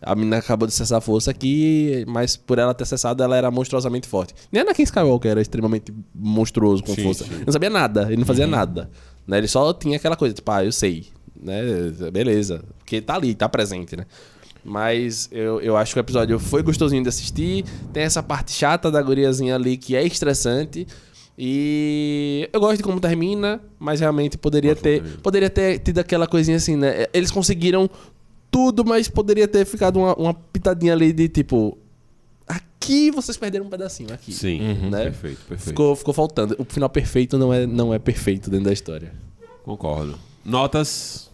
a 0.00 0.14
menina 0.14 0.38
acabou 0.38 0.66
de 0.66 0.72
cessar 0.72 0.96
a 0.96 1.00
força 1.02 1.30
aqui, 1.30 2.04
mas 2.08 2.34
por 2.34 2.58
ela 2.58 2.72
ter 2.72 2.86
cessado, 2.86 3.22
ela 3.22 3.36
era 3.36 3.50
monstruosamente 3.50 4.08
forte. 4.08 4.34
Nem 4.50 4.62
Anakin 4.62 4.84
Skywalker 4.84 5.30
era 5.32 5.42
extremamente 5.42 5.92
monstruoso 6.14 6.82
com 6.82 6.94
Sim, 6.94 7.02
força. 7.02 7.24
sim. 7.24 7.42
Não 7.44 7.52
sabia 7.52 7.68
nada, 7.68 8.06
ele 8.06 8.16
não 8.16 8.24
fazia 8.24 8.46
nada. 8.46 8.90
Né? 9.26 9.36
Ele 9.38 9.48
só 9.48 9.72
tinha 9.74 9.96
aquela 9.96 10.16
coisa, 10.16 10.34
tipo, 10.34 10.50
ah, 10.50 10.64
eu 10.64 10.72
sei. 10.72 11.06
Né? 11.42 11.62
Beleza. 12.12 12.62
Porque 12.78 13.00
tá 13.00 13.14
ali, 13.14 13.34
tá 13.34 13.48
presente, 13.48 13.96
né? 13.96 14.06
Mas 14.64 15.28
eu, 15.32 15.60
eu 15.60 15.76
acho 15.76 15.94
que 15.94 15.98
o 15.98 16.02
episódio 16.02 16.38
foi 16.38 16.62
gostosinho 16.62 17.02
de 17.02 17.08
assistir. 17.08 17.64
Tem 17.92 18.02
essa 18.02 18.22
parte 18.22 18.52
chata 18.52 18.90
da 18.90 19.00
guriazinha 19.00 19.54
ali 19.54 19.76
que 19.76 19.96
é 19.96 20.04
estressante. 20.04 20.86
E 21.38 22.46
eu 22.52 22.60
gosto 22.60 22.76
de 22.76 22.82
como 22.82 23.00
termina, 23.00 23.58
mas 23.78 24.00
realmente 24.00 24.36
poderia 24.36 24.76
ter, 24.76 25.00
termina. 25.00 25.16
poderia 25.22 25.48
ter 25.48 25.78
tido 25.78 25.98
aquela 25.98 26.26
coisinha 26.26 26.58
assim, 26.58 26.76
né? 26.76 27.06
Eles 27.14 27.30
conseguiram 27.30 27.88
tudo, 28.50 28.84
mas 28.84 29.08
poderia 29.08 29.48
ter 29.48 29.64
ficado 29.64 29.98
uma, 29.98 30.14
uma 30.16 30.34
pitadinha 30.34 30.92
ali 30.92 31.10
de 31.14 31.28
tipo. 31.28 31.78
aqui 32.46 33.10
vocês 33.10 33.38
perderam 33.38 33.64
um 33.64 33.70
pedacinho, 33.70 34.12
aqui. 34.12 34.32
Sim, 34.32 34.60
Né? 34.90 35.04
perfeito, 35.04 35.38
perfeito. 35.48 35.68
Ficou, 35.70 35.96
ficou 35.96 36.12
faltando. 36.12 36.54
O 36.58 36.64
final 36.66 36.90
perfeito 36.90 37.38
não 37.38 37.54
é, 37.54 37.66
não 37.66 37.94
é 37.94 37.98
perfeito 37.98 38.50
dentro 38.50 38.66
da 38.66 38.72
história. 38.74 39.14
Concordo. 39.64 40.18
Notas. 40.44 41.29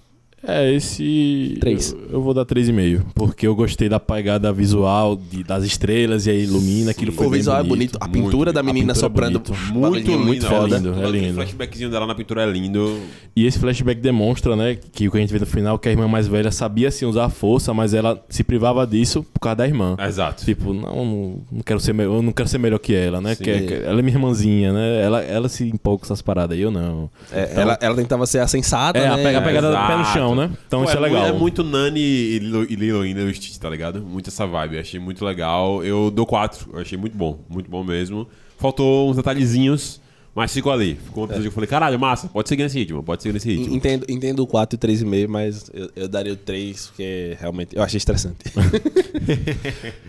É, 0.46 0.72
esse. 0.72 1.56
Três. 1.60 1.92
Eu, 1.92 2.14
eu 2.14 2.22
vou 2.22 2.32
dar 2.32 2.44
3,5. 2.44 3.02
Porque 3.14 3.46
eu 3.46 3.54
gostei 3.54 3.88
da 3.88 3.98
pegada 3.98 4.52
visual 4.52 5.16
de- 5.16 5.42
das 5.42 5.64
estrelas 5.64 6.26
e 6.26 6.30
aí 6.30 6.44
ilumina. 6.44 6.90
Aquilo 6.92 7.12
foi 7.12 7.26
o 7.26 7.30
visual 7.30 7.58
é 7.58 7.62
bonito. 7.64 7.98
A 8.00 8.06
muito. 8.06 8.24
pintura 8.24 8.52
da 8.52 8.60
A 8.60 8.62
menina 8.62 8.92
pintura 8.92 9.06
é 9.06 9.08
soprando. 9.10 9.40
bonito. 9.40 9.76
um 9.76 9.80
bagulhinho 9.80 10.18
muito 10.20 10.42
lindo, 10.44 10.46
foda. 10.46 10.76
É 10.76 10.78
lindo, 10.78 10.94
é 11.04 11.10
lindo. 11.10 11.34
flashbackzinho 11.34 11.90
dela 11.90 12.06
na 12.06 12.14
pintura 12.14 12.42
é 12.42 12.46
lindo. 12.50 12.98
E 13.34 13.44
esse 13.44 13.58
flashback 13.58 14.00
demonstra, 14.00 14.54
né, 14.56 14.76
que 14.92 15.08
o 15.08 15.10
que 15.10 15.16
a 15.16 15.20
gente 15.20 15.32
vê 15.32 15.38
no 15.38 15.46
final, 15.46 15.78
que 15.78 15.88
a 15.88 15.90
irmã 15.92 16.06
mais 16.08 16.28
velha 16.28 16.50
sabia 16.50 16.90
sim 16.90 17.04
usar 17.06 17.24
a 17.24 17.28
força, 17.30 17.74
mas 17.74 17.92
ela 17.92 18.22
se 18.28 18.44
privava 18.44 18.86
disso 18.86 19.24
por 19.34 19.40
causa 19.40 19.56
da 19.56 19.66
irmã. 19.66 19.96
Exato. 19.98 20.44
Tipo, 20.44 20.72
não, 20.72 21.42
não, 21.50 21.60
quero 21.64 21.80
ser 21.80 21.98
eu 21.98 22.22
não 22.22 22.32
quero 22.32 22.48
ser 22.48 22.58
melhor 22.58 22.78
que 22.78 22.94
ela, 22.94 23.20
né? 23.20 23.34
Que, 23.34 23.60
que 23.62 23.74
ela 23.74 23.98
é 23.98 24.02
minha 24.02 24.14
irmãzinha, 24.16 24.72
né? 24.72 25.02
Ela, 25.02 25.22
ela 25.22 25.48
se 25.48 25.64
empolga 25.68 26.00
com 26.00 26.06
essas 26.06 26.22
paradas 26.22 26.56
aí, 26.56 26.62
eu 26.62 26.70
não. 26.70 27.10
É, 27.32 27.52
ela, 27.60 27.78
ela 27.80 27.96
tentava 27.96 28.26
ser 28.26 28.38
a 28.38 28.46
sensata, 28.46 28.98
É, 28.98 29.08
a, 29.08 29.16
né? 29.16 29.22
pega- 29.22 29.38
a 29.38 29.42
pegada 29.42 29.68
Exato. 29.70 29.86
pé 29.92 29.98
no 29.98 30.04
chão, 30.04 30.35
né? 30.36 30.50
Então 30.66 30.80
Pô, 30.82 30.84
isso 30.88 30.96
é, 30.96 31.00
mu- 31.00 31.06
legal. 31.06 31.26
É 31.26 31.32
muito 31.32 31.64
Nani 31.64 32.00
e 32.00 32.38
Lilo, 32.38 32.64
e 33.04 33.12
Lilo 33.12 33.34
Stitch, 33.34 33.56
tá 33.58 33.68
ligado? 33.70 34.00
Muito 34.02 34.28
essa 34.28 34.46
vibe. 34.46 34.78
Achei 34.78 35.00
muito 35.00 35.24
legal. 35.24 35.82
Eu 35.84 36.10
dou 36.10 36.24
4. 36.26 36.70
Eu 36.74 36.80
achei 36.80 36.96
muito 36.98 37.16
bom. 37.16 37.40
Muito 37.48 37.70
bom 37.70 37.82
mesmo. 37.82 38.28
Faltou 38.58 39.10
uns 39.10 39.16
detalhezinhos, 39.16 40.00
mas 40.36 40.52
ficou 40.52 40.70
ali. 40.70 40.96
Ficou 40.96 41.22
um 41.22 41.26
episódio 41.26 41.44
que 41.44 41.48
eu 41.48 41.52
falei, 41.52 41.66
caralho, 41.66 41.98
massa, 41.98 42.28
pode 42.28 42.46
seguir 42.46 42.62
nesse 42.62 42.78
ritmo, 42.78 43.02
pode 43.02 43.22
seguir 43.22 43.32
nesse 43.32 43.48
ritmo. 43.48 43.74
Entendo, 43.74 44.04
entendo 44.06 44.40
o 44.40 44.46
4 44.46 44.76
e 44.76 44.78
3,5, 44.78 45.28
mas 45.28 45.70
eu, 45.72 45.90
eu 45.96 46.06
daria 46.06 46.34
o 46.34 46.36
3, 46.36 46.88
porque 46.88 47.36
realmente 47.40 47.74
eu 47.74 47.82
achei 47.82 47.96
estressante. 47.96 48.36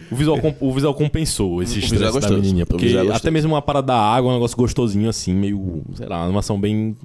O 0.09 0.15
visual, 0.15 0.39
o 0.61 0.73
visual 0.73 0.93
compensou 0.93 1.61
esse 1.61 1.75
O 1.75 1.81
é 1.81 1.83
estresse 1.83 2.19
da 2.19 2.29
menininha. 2.29 2.65
Porque 2.65 2.85
é 2.85 3.13
até 3.13 3.29
mesmo 3.29 3.53
uma 3.53 3.61
parada 3.61 3.87
da 3.87 3.99
água, 3.99 4.31
um 4.31 4.35
negócio 4.35 4.55
gostosinho 4.55 5.09
assim, 5.09 5.33
meio, 5.33 5.83
sei 5.95 6.07
lá, 6.07 6.17
uma 6.17 6.25
animação 6.25 6.59
bem 6.59 6.95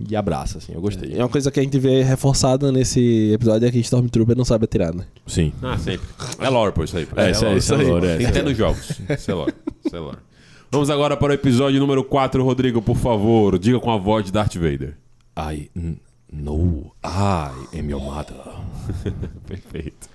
de 0.00 0.14
abraço, 0.14 0.58
assim. 0.58 0.72
Eu 0.72 0.80
gostei. 0.80 1.12
E 1.12 1.16
uma 1.16 1.28
coisa 1.28 1.50
que 1.50 1.58
a 1.58 1.62
gente 1.62 1.78
vê 1.78 2.02
reforçada 2.02 2.70
nesse 2.70 3.32
episódio 3.32 3.66
é 3.66 3.70
que 3.70 3.78
Stormtrooper 3.80 4.36
não 4.36 4.44
sabe 4.44 4.64
atirar, 4.64 4.94
né? 4.94 5.04
Sim. 5.26 5.52
Ah, 5.62 5.76
sempre. 5.76 6.06
É 6.38 6.48
lore, 6.48 6.72
pô, 6.72 6.84
isso 6.84 6.96
aí. 6.96 7.06
pô. 7.06 7.20
É, 7.20 7.30
isso 7.30 7.44
aí, 7.44 7.56
isso 7.56 7.74
é 7.74 7.76
lore, 7.78 8.06
é. 8.06 8.18
Nintendo 8.18 8.54
jogos. 8.54 9.00
Isso 9.08 9.30
é 9.30 9.34
lore. 9.34 9.54
Isso 9.84 9.96
é 9.96 9.98
lore. 9.98 10.18
Vamos 10.72 10.88
agora 10.88 11.16
para 11.18 11.30
o 11.32 11.34
episódio 11.34 11.78
número 11.78 12.02
4, 12.02 12.42
Rodrigo, 12.42 12.80
por 12.80 12.96
favor. 12.96 13.58
Diga 13.58 13.78
com 13.78 13.90
a 13.90 13.98
voz 13.98 14.24
de 14.24 14.32
Darth 14.32 14.54
Vader. 14.54 14.96
I 15.38 15.70
know 16.32 16.94
I 17.04 17.78
am 17.78 17.90
your 17.90 18.00
mother. 18.02 18.36
Perfeito. 19.46 20.08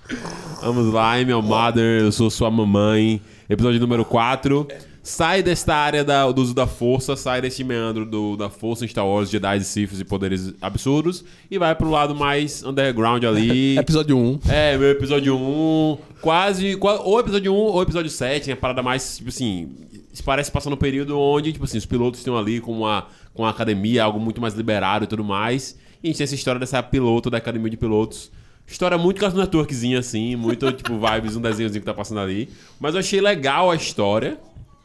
Vamos 0.60 0.92
lá, 0.92 1.16
I'm 1.20 1.30
your 1.30 1.42
mother, 1.44 2.00
eu 2.02 2.10
sou 2.10 2.28
sua 2.28 2.50
mamãe. 2.50 3.20
Episódio 3.48 3.78
número 3.78 4.04
4. 4.04 4.66
Sai 5.00 5.42
desta 5.42 5.74
área 5.74 6.04
da- 6.04 6.30
do 6.30 6.42
uso 6.42 6.52
da 6.52 6.66
força, 6.66 7.16
sai 7.16 7.40
deste 7.40 7.64
meandro 7.64 8.04
do- 8.04 8.36
da 8.36 8.50
força 8.50 8.84
em 8.84 8.88
Star 8.88 9.06
Wars, 9.06 9.30
Jedi, 9.30 9.60
Siths 9.64 10.00
e 10.00 10.04
poderes 10.04 10.52
absurdos 10.60 11.24
e 11.50 11.56
vai 11.56 11.74
pro 11.74 11.88
lado 11.88 12.14
mais 12.14 12.62
underground 12.62 13.24
ali. 13.24 13.78
Episódio 13.80 14.18
1. 14.18 14.40
É, 14.50 14.76
meu 14.76 14.90
episódio 14.90 15.34
1, 15.34 15.98
quase, 16.20 16.76
qua- 16.76 17.00
ou 17.00 17.18
episódio 17.20 17.54
1 17.54 17.56
ou 17.56 17.80
episódio 17.82 18.10
7, 18.10 18.50
né? 18.50 18.56
Parada 18.56 18.82
mais, 18.82 19.16
tipo 19.16 19.30
assim, 19.30 19.70
isso 20.18 20.24
parece 20.24 20.50
passar 20.50 20.68
num 20.68 20.76
período 20.76 21.18
onde, 21.18 21.52
tipo 21.52 21.64
assim, 21.64 21.78
os 21.78 21.86
pilotos 21.86 22.18
estão 22.18 22.36
ali 22.36 22.60
com 22.60 22.72
uma, 22.72 23.06
com 23.32 23.44
uma 23.44 23.50
academia, 23.50 24.02
algo 24.02 24.18
muito 24.18 24.40
mais 24.40 24.52
liberado 24.52 25.04
e 25.04 25.06
tudo 25.06 25.22
mais. 25.22 25.78
E 26.02 26.06
a 26.06 26.10
gente 26.10 26.16
tem 26.18 26.24
essa 26.24 26.34
história 26.34 26.58
dessa 26.58 26.82
piloto 26.82 27.30
da 27.30 27.38
academia 27.38 27.70
de 27.70 27.76
pilotos. 27.76 28.30
História 28.66 28.98
muito 28.98 29.20
Cartoon 29.20 29.38
Networkzinha, 29.38 30.00
assim, 30.00 30.34
muito, 30.34 30.70
tipo, 30.74 30.98
vibes, 30.98 31.36
um 31.36 31.40
desenhozinho 31.40 31.80
que 31.80 31.86
tá 31.86 31.94
passando 31.94 32.20
ali. 32.20 32.48
Mas 32.80 32.94
eu 32.94 33.00
achei 33.00 33.20
legal 33.20 33.70
a 33.70 33.76
história. 33.76 34.38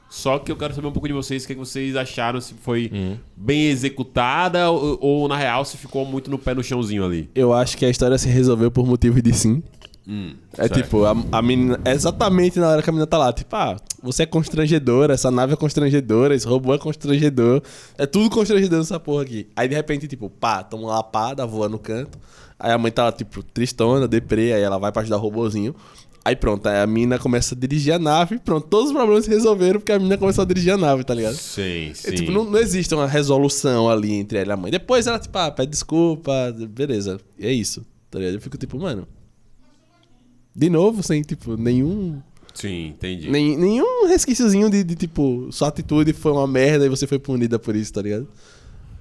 Só 0.08 0.38
que 0.38 0.52
eu 0.52 0.56
quero 0.56 0.76
saber 0.76 0.86
um 0.86 0.92
pouco 0.92 1.08
de 1.08 1.14
vocês, 1.14 1.44
o 1.44 1.48
que, 1.48 1.54
é 1.54 1.56
que 1.56 1.60
vocês 1.60 1.96
acharam, 1.96 2.40
se 2.40 2.54
foi 2.54 2.92
bem 3.36 3.70
executada 3.70 4.70
ou, 4.70 5.00
ou, 5.02 5.28
na 5.28 5.36
real, 5.36 5.66
se 5.66 5.76
ficou 5.76 6.06
muito 6.06 6.30
no 6.30 6.38
pé 6.38 6.54
no 6.54 6.64
chãozinho 6.64 7.04
ali. 7.04 7.32
Eu 7.34 7.52
acho 7.52 7.76
que 7.76 7.84
a 7.84 7.90
história 7.90 8.16
se 8.20 8.30
resolveu 8.30 8.70
por 8.70 8.86
motivo 8.86 9.20
de 9.20 9.34
sim. 9.34 9.64
É 10.06 10.68
certo. 10.68 10.82
tipo, 10.82 11.06
a, 11.06 11.16
a 11.32 11.42
menina. 11.42 11.80
é 11.86 11.92
Exatamente 11.94 12.60
na 12.60 12.68
hora 12.70 12.82
que 12.82 12.90
a 12.90 12.94
menina 12.94 13.08
tá 13.08 13.18
lá. 13.18 13.32
Tipo, 13.32 13.56
ah, 13.56 13.78
você 14.02 14.24
é 14.24 14.26
constrangedora, 14.26 15.14
essa 15.14 15.32
nave 15.32 15.54
é 15.54 15.56
constrangedora, 15.56 16.36
esse 16.36 16.46
robô 16.46 16.74
é 16.74 16.78
constrangedor. 16.78 17.62
É 17.98 18.06
tudo 18.06 18.30
constrangedor 18.30 18.80
nessa 18.80 19.00
porra 19.00 19.24
aqui. 19.24 19.48
Aí 19.56 19.68
de 19.68 19.76
repente, 19.76 20.08
tipo, 20.08 20.30
pá, 20.30 20.64
toma 20.64 20.84
uma 20.84 20.96
lapada, 20.96 21.46
voa 21.46 21.70
no 21.70 21.80
canto. 21.80 22.18
Aí 22.60 22.72
a 22.72 22.78
mãe 22.78 22.92
tá 22.92 23.06
lá, 23.06 23.12
tipo, 23.12 23.42
tristona, 23.44 24.08
deprê, 24.08 24.54
aí 24.54 24.62
ela 24.62 24.78
vai 24.78 24.92
pra 24.92 25.02
ajudar 25.02 25.18
o 25.18 25.22
robozinho. 25.22 25.74
Aí 26.26 26.38
pronto, 26.38 26.68
aí 26.68 26.82
a 26.82 26.88
mina 26.88 27.20
começa 27.20 27.54
a 27.54 27.58
dirigir 27.58 27.94
a 27.94 28.00
nave, 28.00 28.40
pronto, 28.40 28.66
todos 28.68 28.88
os 28.88 28.96
problemas 28.96 29.26
se 29.26 29.30
resolveram 29.30 29.82
porque 29.82 29.92
a 29.92 30.00
mina 30.00 30.18
começou 30.18 30.44
a 30.44 30.46
dirigir 30.46 30.72
a 30.72 30.78
nave, 30.78 31.04
tá 31.04 31.14
ligado? 31.14 31.36
Sim, 31.36 31.92
sim. 31.94 32.16
tipo, 32.16 32.32
não, 32.32 32.46
não 32.46 32.58
existe 32.58 32.96
uma 32.96 33.06
resolução 33.06 33.90
ali 33.90 34.14
entre 34.14 34.38
ela 34.38 34.52
e 34.52 34.54
a 34.54 34.58
mãe. 34.58 34.72
Depois 34.72 35.06
ela, 35.06 35.20
tipo, 35.20 35.38
ah, 35.38 35.52
pede 35.52 35.72
desculpa, 35.72 36.56
beleza. 36.70 37.20
É 37.38 37.52
isso. 37.52 37.86
Tá 38.10 38.20
ligado? 38.20 38.36
Eu 38.36 38.42
fico 38.42 38.58
tipo, 38.58 38.80
mano. 38.80 39.06
De 40.56 40.70
novo, 40.70 41.02
sem, 41.04 41.22
tipo, 41.22 41.58
nenhum. 41.58 42.22
Sim, 42.54 42.90
entendi. 42.90 43.30
nem- 43.32 43.58
nenhum 43.58 44.08
resquíciozinho 44.08 44.70
de, 44.70 44.84
de, 44.84 44.96
tipo, 44.96 45.48
sua 45.52 45.70
atitude 45.70 46.14
foi 46.14 46.32
uma 46.32 46.46
merda 46.46 46.86
e 46.86 46.90
você 46.90 47.08
foi 47.08 47.18
punida 47.18 47.58
por 47.58 47.76
isso, 47.76 47.92
tá 47.92 48.02
ligado? 48.04 48.28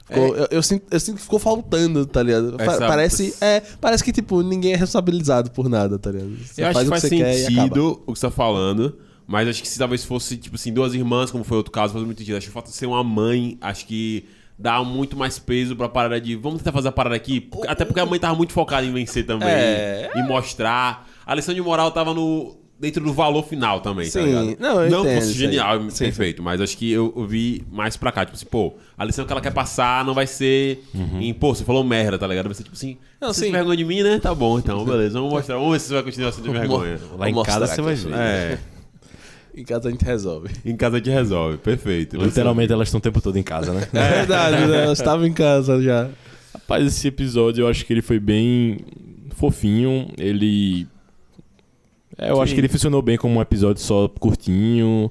Ficou- 0.07 0.35
eu, 0.37 0.49
eu 0.51 0.63
sinto, 0.63 0.85
eu 0.91 0.99
sinto 0.99 1.17
que 1.17 1.23
ficou 1.23 1.39
faltando, 1.39 2.07
tá 2.07 2.23
ligado? 2.23 2.57
Essa- 2.59 2.79
Parece, 2.87 3.35
é, 3.43 3.61
parece 3.81 4.03
que, 4.03 4.11
tipo, 4.11 4.43
ninguém 4.43 4.73
é 4.73 4.77
responsabilizado 4.77 5.51
por 5.51 5.69
nada, 5.69 5.99
tá 5.99 6.11
ligado? 6.11 6.35
Você 6.39 6.63
Eu 6.63 6.67
acho 6.69 6.81
que 6.81 6.87
faz 6.87 7.03
você 7.03 7.09
quer 7.11 7.39
e 7.39 7.43
acaba. 7.45 7.61
sentido 7.63 8.03
o 8.07 8.13
que 8.15 8.19
você 8.19 8.27
tá 8.27 8.31
falando, 8.31 8.99
mas 9.27 9.47
acho 9.49 9.61
que 9.63 9.69
se 9.69 9.79
talvez 9.79 10.03
fosse, 10.03 10.39
tipo 10.39 10.57
assim, 10.57 10.73
duas 10.73 10.95
irmãs, 10.95 11.31
como 11.31 11.45
foi 11.45 11.59
outro 11.59 11.73
caso, 11.73 11.93
faz 11.93 12.05
muito 12.07 12.19
sentido. 12.19 12.37
Acho 12.39 12.47
que 12.47 12.51
o 12.51 12.55
fato 12.55 12.69
de 12.71 12.75
ser 12.77 12.87
uma 12.87 13.05
mãe, 13.05 13.59
acho 13.61 13.87
que 13.87 14.25
dá 14.59 14.83
muito 14.83 15.15
mais 15.17 15.39
peso 15.39 15.77
pra 15.77 15.89
parada 15.89 16.19
de 16.21 16.37
vamos 16.37 16.59
tentar 16.59 16.73
fazer 16.73 16.89
a 16.89 16.93
parada 16.93 17.17
aqui. 17.17 17.49
Até 17.69 17.85
porque 17.85 18.01
a 18.01 18.07
mãe 18.07 18.19
tava 18.19 18.35
muito 18.35 18.53
focada 18.55 18.87
em 18.87 18.93
vencer 18.93 19.27
também. 19.27 19.49
É. 19.49 20.11
E 20.17 20.23
mostrar. 20.23 21.07
A 21.27 21.35
lição 21.35 21.55
de 21.55 21.61
moral 21.61 21.91
tava 21.91 22.13
no. 22.15 22.57
Dentro 22.81 23.05
do 23.05 23.13
valor 23.13 23.45
final 23.45 23.81
também, 23.81 24.07
tá 24.07 24.19
Sim. 24.19 24.25
ligado? 24.27 24.57
Não, 24.59 24.81
eu 24.83 24.89
entendo 24.89 25.15
fosse 25.21 25.33
genial, 25.35 25.89
Sim, 25.89 26.05
perfeito, 26.07 26.43
mas 26.43 26.61
acho 26.61 26.77
que 26.77 26.91
eu, 26.91 27.15
eu 27.17 27.25
vi 27.25 27.65
mais 27.71 27.97
pra 27.97 28.11
cá. 28.11 28.25
Tipo 28.25 28.35
assim, 28.37 28.47
pô, 28.47 28.75
a 28.99 29.05
lição 29.05 29.25
que 29.25 29.31
ela 29.31 29.41
quer 29.41 29.53
passar 29.53 30.05
não 30.05 30.13
vai 30.15 30.27
ser 30.27 30.83
em, 31.21 31.33
pô, 31.33 31.55
você 31.55 31.63
falou 31.65 31.85
merda, 31.85 32.19
tá 32.19 32.27
ligado? 32.27 32.47
Vai 32.47 32.55
ser 32.55 32.65
tipo 32.65 32.75
assim, 32.75 32.97
Não, 33.21 33.29
você 33.33 33.39
sim. 33.39 33.47
tem 33.47 33.53
vergonha 33.53 33.77
de 33.77 33.85
mim, 33.85 34.03
né? 34.03 34.19
Tá 34.19 34.35
bom, 34.35 34.59
então, 34.59 34.85
beleza. 34.85 35.17
Vamos 35.17 35.33
mostrar, 35.33 35.59
vamos 35.59 35.73
ver 35.75 35.79
se 35.79 35.87
você 35.89 35.95
vai 35.95 36.03
continuar 36.03 36.33
sendo 36.33 36.51
vergonha. 36.51 36.99
Lá 37.17 37.31
em 37.31 37.43
casa 37.45 37.67
você 37.69 37.81
vai 37.83 37.95
ver. 37.95 38.13
É, 38.15 38.59
Em 39.55 39.65
casa 39.65 39.87
a 39.89 39.91
gente 39.93 40.05
resolve. 40.05 40.49
em 40.65 40.77
casa 40.77 41.01
te 41.01 41.11
resolve, 41.11 41.59
perfeito. 41.59 42.17
Literalmente 42.17 42.73
elas 42.73 42.89
estão 42.89 42.99
o 42.99 43.03
tempo 43.03 43.21
todo 43.21 43.37
em 43.39 43.43
casa, 43.45 43.73
né? 43.73 43.87
É 43.95 44.09
verdade, 44.11 44.67
né? 44.67 44.83
Ela 44.85 44.93
estava 44.93 45.29
em 45.29 45.33
casa 45.33 45.81
já. 45.81 46.09
Rapaz, 46.53 46.85
esse 46.85 47.07
episódio 47.07 47.63
eu 47.63 47.69
acho 47.69 47.85
que 47.87 47.93
ele 47.93 48.03
foi 48.03 48.19
bem 48.19 48.79
fofinho. 49.37 50.09
Ele. 50.19 50.89
É, 52.19 52.31
eu 52.31 52.41
acho 52.41 52.51
Sim. 52.51 52.55
que 52.57 52.61
ele 52.61 52.69
funcionou 52.69 53.03
bem 53.03 53.17
como 53.17 53.39
um 53.39 53.43
episódio 53.43 53.83
só 53.83 54.09
curtinho. 54.09 55.11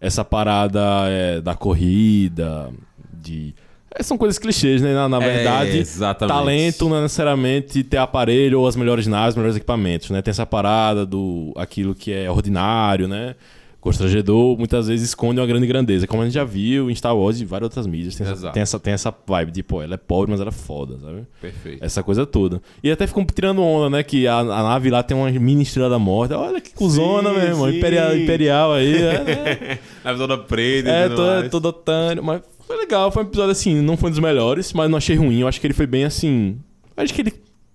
Essa 0.00 0.24
parada 0.24 0.80
é, 1.08 1.40
da 1.40 1.54
corrida, 1.54 2.70
de. 3.12 3.54
é, 3.94 4.02
são 4.02 4.16
coisas 4.16 4.38
clichês, 4.38 4.80
né? 4.80 4.94
Na, 4.94 5.08
na 5.08 5.22
É, 5.22 5.34
verdade, 5.34 5.84
talento 6.26 6.88
não 6.88 6.96
é 6.96 7.02
necessariamente 7.02 7.84
ter 7.84 7.98
aparelho 7.98 8.60
ou 8.60 8.66
as 8.66 8.76
melhores 8.76 9.06
naves, 9.06 9.30
os 9.30 9.36
melhores 9.36 9.56
equipamentos, 9.56 10.08
né? 10.08 10.22
Tem 10.22 10.30
essa 10.30 10.46
parada 10.46 11.04
do 11.04 11.52
aquilo 11.54 11.94
que 11.94 12.12
é 12.12 12.30
ordinário, 12.30 13.06
né? 13.06 13.34
Constrangedor, 13.80 14.58
muitas 14.58 14.88
vezes 14.88 15.08
esconde 15.08 15.40
uma 15.40 15.46
grande 15.46 15.66
grandeza, 15.66 16.06
como 16.06 16.20
a 16.20 16.26
gente 16.26 16.34
já 16.34 16.44
viu 16.44 16.90
em 16.90 16.94
Star 16.94 17.16
Wars 17.16 17.40
e 17.40 17.46
várias 17.46 17.64
outras 17.64 17.86
mídias. 17.86 18.14
Tem 18.14 18.26
essa, 18.26 18.50
tem 18.50 18.62
essa, 18.62 18.78
tem 18.78 18.92
essa 18.92 19.14
vibe 19.26 19.50
de, 19.50 19.62
pô, 19.62 19.80
ela 19.80 19.94
é 19.94 19.96
pobre, 19.96 20.30
mas 20.30 20.38
ela 20.38 20.50
é 20.50 20.52
foda, 20.52 20.98
sabe? 20.98 21.26
Perfeito. 21.40 21.82
Essa 21.82 22.02
coisa 22.02 22.26
toda. 22.26 22.60
E 22.84 22.90
até 22.90 23.06
ficam 23.06 23.24
tirando 23.24 23.62
onda, 23.62 23.88
né? 23.88 24.02
Que 24.02 24.26
a, 24.26 24.38
a 24.38 24.62
nave 24.62 24.90
lá 24.90 25.02
tem 25.02 25.16
uma 25.16 25.30
mini 25.30 25.62
estrela 25.62 25.88
da 25.88 25.98
morte. 25.98 26.34
Olha 26.34 26.60
que 26.60 26.74
cuzona 26.74 27.32
mesmo. 27.32 27.66
Imperial, 27.68 28.14
imperial 28.14 28.72
aí. 28.74 28.96
É, 28.96 29.24
né? 29.24 29.78
A 30.04 30.12
visão 30.12 30.28
da 30.28 30.36
preta 30.36 30.88
e 30.88 30.92
é 30.92 31.08
mais. 31.08 31.50
todo 31.50 31.64
otário. 31.66 32.22
Mas 32.22 32.42
foi 32.66 32.76
legal. 32.76 33.10
Foi 33.10 33.22
um 33.22 33.26
episódio 33.26 33.52
assim, 33.52 33.80
não 33.80 33.96
foi 33.96 34.10
um 34.10 34.12
dos 34.12 34.20
melhores, 34.20 34.74
mas 34.74 34.90
não 34.90 34.98
achei 34.98 35.16
ruim. 35.16 35.40
Eu 35.40 35.48
acho 35.48 35.58
que 35.58 35.66
ele 35.66 35.74
foi 35.74 35.86
bem 35.86 36.04
assim. 36.04 36.58
Acho 36.94 37.14
que 37.14 37.22
ele 37.22 37.32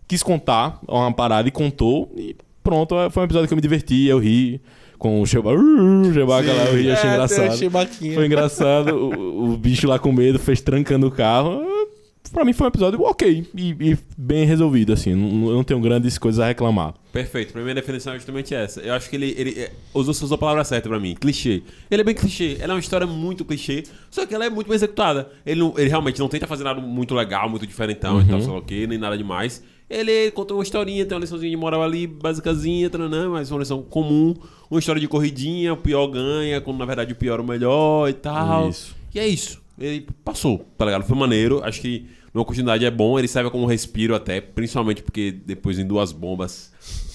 quis 0.07 0.21
contar 0.21 0.79
uma 0.87 1.11
parada 1.11 1.47
e 1.47 1.51
contou. 1.51 2.11
E 2.15 2.35
pronto, 2.63 2.95
foi 3.09 3.23
um 3.23 3.25
episódio 3.25 3.47
que 3.47 3.53
eu 3.53 3.57
me 3.57 3.61
diverti, 3.61 4.05
eu 4.05 4.19
ri. 4.19 4.61
Com 4.97 5.21
o 5.21 5.25
Chewbacca, 5.25 5.60
uh, 5.62 6.13
Chewbacca 6.13 6.53
lá, 6.53 6.65
eu 6.65 6.77
ri, 6.77 6.91
achei 6.91 7.10
É, 7.10 7.13
engraçado. 7.13 7.69
Foi 8.13 8.25
engraçado. 8.25 8.95
o, 8.95 9.53
o 9.53 9.58
bicho 9.58 9.88
lá 9.88 9.99
com 9.99 10.12
medo 10.12 10.39
fez 10.39 10.62
trancando 10.62 11.08
o 11.08 11.12
carro. 11.12 11.63
Pra 12.34 12.43
mim 12.43 12.53
foi 12.53 12.65
um 12.65 12.69
episódio 12.69 12.99
ok 13.03 13.45
e, 13.55 13.69
e 13.80 13.97
bem 14.17 14.45
resolvido, 14.45 14.91
assim. 14.91 15.13
Não, 15.13 15.53
não 15.53 15.63
tenho 15.63 15.80
grandes 15.80 16.17
coisas 16.17 16.39
a 16.39 16.47
reclamar. 16.47 16.95
Perfeito. 17.13 17.53
Pra 17.53 17.61
mim 17.61 17.69
a 17.72 17.74
definição 17.76 18.13
é 18.13 18.15
justamente 18.15 18.53
essa. 18.53 18.82
Eu 18.82 18.93
acho 18.93 19.09
que 19.09 19.15
ele, 19.15 19.34
ele 19.38 19.51
é, 19.59 19.72
usou, 19.93 20.11
usou 20.11 20.34
a 20.36 20.38
palavra 20.38 20.63
certa 20.63 20.89
pra 20.89 20.99
mim. 20.99 21.15
Clichê. 21.19 21.61
Ele 21.89 22.01
é 22.01 22.03
bem 22.03 22.15
clichê. 22.15 22.57
Ela 22.59 22.74
é 22.74 22.76
uma 22.76 22.80
história 22.80 23.05
muito 23.05 23.45
clichê, 23.45 23.84
só 24.09 24.26
que 24.26 24.34
ela 24.34 24.45
é 24.45 24.49
muito 24.49 24.67
bem 24.67 24.76
executada. 24.76 25.30
Ele, 25.45 25.59
não- 25.59 25.74
ele 25.78 25.88
realmente 25.88 26.19
não 26.19 26.28
tenta 26.28 26.47
fazer 26.47 26.63
nada 26.63 26.82
muito 26.82 27.13
legal, 27.13 27.47
muito 27.47 27.65
diferentão 27.67 28.19
e 28.19 28.26
tal, 28.26 28.41
sei 28.41 28.51
lá 28.51 28.57
o 28.57 28.61
quê, 28.63 28.88
nem 28.88 28.97
nada 28.97 29.15
demais. 29.17 29.63
Ele 29.89 30.31
contou 30.31 30.57
uma 30.57 30.63
historinha, 30.63 31.05
tem 31.05 31.15
uma 31.15 31.21
liçãozinha 31.21 31.51
de 31.51 31.57
moral 31.57 31.83
ali, 31.83 32.07
basicazinha, 32.07 32.89
tranã, 32.89 33.29
mas 33.29 33.51
uma 33.51 33.59
lição 33.59 33.83
comum. 33.83 34.33
Uma 34.69 34.79
história 34.79 34.99
de 34.99 35.07
corridinha, 35.07 35.73
o 35.73 35.77
pior 35.77 36.07
ganha, 36.07 36.59
quando 36.59 36.77
na 36.77 36.86
verdade 36.86 37.13
o 37.13 37.15
pior 37.15 37.39
é 37.39 37.41
o 37.41 37.45
melhor 37.45 38.09
e 38.09 38.13
tal. 38.13 38.69
Isso. 38.69 38.95
E 39.13 39.19
é 39.19 39.27
isso. 39.27 39.61
Ele 39.77 40.07
passou, 40.23 40.65
tá 40.77 40.86
ligado? 40.86 41.03
Foi 41.03 41.15
maneiro. 41.15 41.63
Acho 41.63 41.81
que 41.81 42.07
numa 42.33 42.43
continuidade 42.43 42.83
é 42.83 42.91
bom. 42.91 43.19
Ele 43.19 43.27
serve 43.27 43.49
como 43.49 43.63
um 43.63 43.67
respiro 43.67 44.15
até, 44.15 44.41
principalmente 44.41 45.03
porque 45.03 45.31
depois 45.31 45.77
em 45.77 45.86
duas 45.86 46.11
bombas 46.11 46.71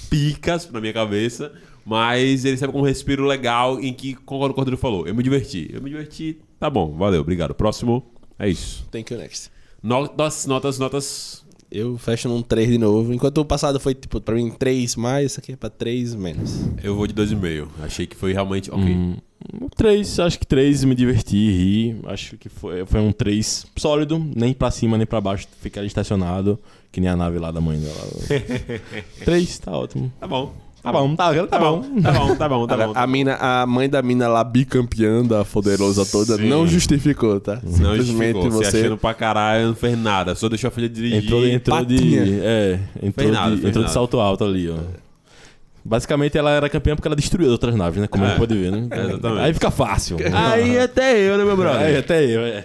picas 0.08 0.70
na 0.70 0.80
minha 0.80 0.92
cabeça. 0.92 1.52
Mas 1.84 2.44
ele 2.44 2.56
serve 2.56 2.72
como 2.72 2.84
um 2.84 2.86
respiro 2.86 3.24
legal 3.24 3.80
em 3.80 3.92
que, 3.92 4.14
como 4.14 4.44
o 4.44 4.54
Cordeiro 4.54 4.76
falou, 4.76 5.06
eu 5.08 5.14
me 5.14 5.22
diverti. 5.22 5.68
Eu 5.72 5.82
me 5.82 5.90
diverti, 5.90 6.38
tá 6.58 6.70
bom, 6.70 6.94
valeu, 6.96 7.20
obrigado. 7.22 7.54
Próximo, 7.54 8.04
é 8.38 8.48
isso. 8.48 8.86
Thank 8.90 9.12
you, 9.12 9.18
next. 9.18 9.50
Notas, 9.82 10.46
notas, 10.46 10.78
notas. 10.78 11.44
Eu 11.70 11.96
fecho 11.96 12.28
num 12.28 12.42
3 12.42 12.68
de 12.68 12.78
novo. 12.78 13.12
Enquanto 13.12 13.38
o 13.38 13.44
passado 13.44 13.78
foi, 13.78 13.94
tipo, 13.94 14.20
pra 14.20 14.34
mim 14.34 14.50
3 14.50 14.96
mais, 14.96 15.32
isso 15.32 15.40
aqui 15.40 15.52
é 15.52 15.56
pra 15.56 15.70
3 15.70 16.14
menos. 16.14 16.64
Eu 16.82 16.96
vou 16.96 17.06
de 17.06 17.14
2,5. 17.14 17.68
Achei 17.82 18.06
que 18.06 18.16
foi 18.16 18.32
realmente 18.32 18.70
ok. 18.70 18.84
Hum, 18.84 19.16
um 19.62 19.68
3, 19.68 20.18
acho 20.20 20.38
que 20.38 20.46
3, 20.46 20.82
me 20.84 20.94
diverti, 20.94 21.36
ri. 21.36 22.00
Acho 22.04 22.36
que 22.36 22.48
foi, 22.48 22.84
foi 22.84 23.00
um 23.00 23.12
3 23.12 23.66
sólido, 23.76 24.18
nem 24.34 24.52
pra 24.52 24.70
cima 24.70 24.98
nem 24.98 25.06
pra 25.06 25.20
baixo, 25.20 25.46
ficar 25.60 25.84
estacionado, 25.84 26.58
que 26.90 27.00
nem 27.00 27.08
a 27.08 27.16
nave 27.16 27.38
lá 27.38 27.50
da 27.52 27.60
mãe 27.60 27.78
dela. 27.78 27.94
3, 29.24 29.58
tá 29.60 29.70
ótimo. 29.70 30.12
Tá 30.18 30.26
bom. 30.26 30.52
Tá 30.82 30.90
bom, 30.92 31.14
tá, 31.14 31.34
tá, 31.34 31.46
Tá 31.46 31.58
bom, 31.58 31.82
tá 32.02 32.12
bom, 32.12 32.36
tá 32.36 32.48
bom, 32.48 32.66
tá 32.66 32.74
Agora, 32.74 32.88
bom. 32.88 32.92
a, 32.96 33.06
mina, 33.06 33.34
a 33.38 33.66
mãe 33.66 33.88
da 33.88 34.00
mina 34.00 34.28
lá, 34.28 34.42
bicampeã 34.42 35.22
da 35.22 35.44
Poderosa 35.44 36.06
toda, 36.06 36.36
Sim. 36.36 36.48
não 36.48 36.66
justificou, 36.66 37.38
tá? 37.38 37.60
Não 37.62 37.70
Simplesmente 37.72 38.02
justificou, 38.06 38.50
você 38.50 38.70
você. 38.70 38.78
achando 38.80 38.96
pra 38.96 39.12
caralho, 39.12 39.66
não 39.68 39.74
fez 39.74 39.98
nada. 39.98 40.34
Só 40.34 40.48
deixou 40.48 40.68
a 40.68 40.70
filha 40.70 40.88
dirigir. 40.88 41.22
Entrou, 41.24 41.46
entrou 41.46 41.84
de. 41.84 42.40
É, 42.42 42.78
entrou, 43.02 43.12
Fez 43.26 43.30
nada, 43.30 43.50
de, 43.50 43.56
entrou 43.58 43.72
nada. 43.74 43.84
de 43.86 43.92
salto 43.92 44.18
alto 44.20 44.42
ali, 44.44 44.70
ó. 44.70 44.76
Basicamente 45.84 46.36
ela 46.36 46.50
era 46.50 46.68
campeã 46.68 46.94
porque 46.94 47.08
ela 47.08 47.16
destruiu 47.16 47.46
as 47.48 47.52
outras 47.52 47.74
naves, 47.74 48.00
né? 48.00 48.06
Como 48.06 48.24
a 48.24 48.26
É. 48.26 48.30
gente 48.30 48.38
pode 48.38 48.54
ver, 48.54 48.70
né? 48.70 48.86
Exatamente. 48.90 49.40
Aí 49.42 49.54
fica 49.54 49.70
fácil. 49.70 50.16
Aí 50.34 50.78
até 50.78 51.18
eu, 51.18 51.36
né, 51.38 51.44
meu 51.44 51.56
brother? 51.56 51.80
Aí 51.80 51.96
até 51.96 52.24
eu, 52.24 52.40
é. 52.40 52.64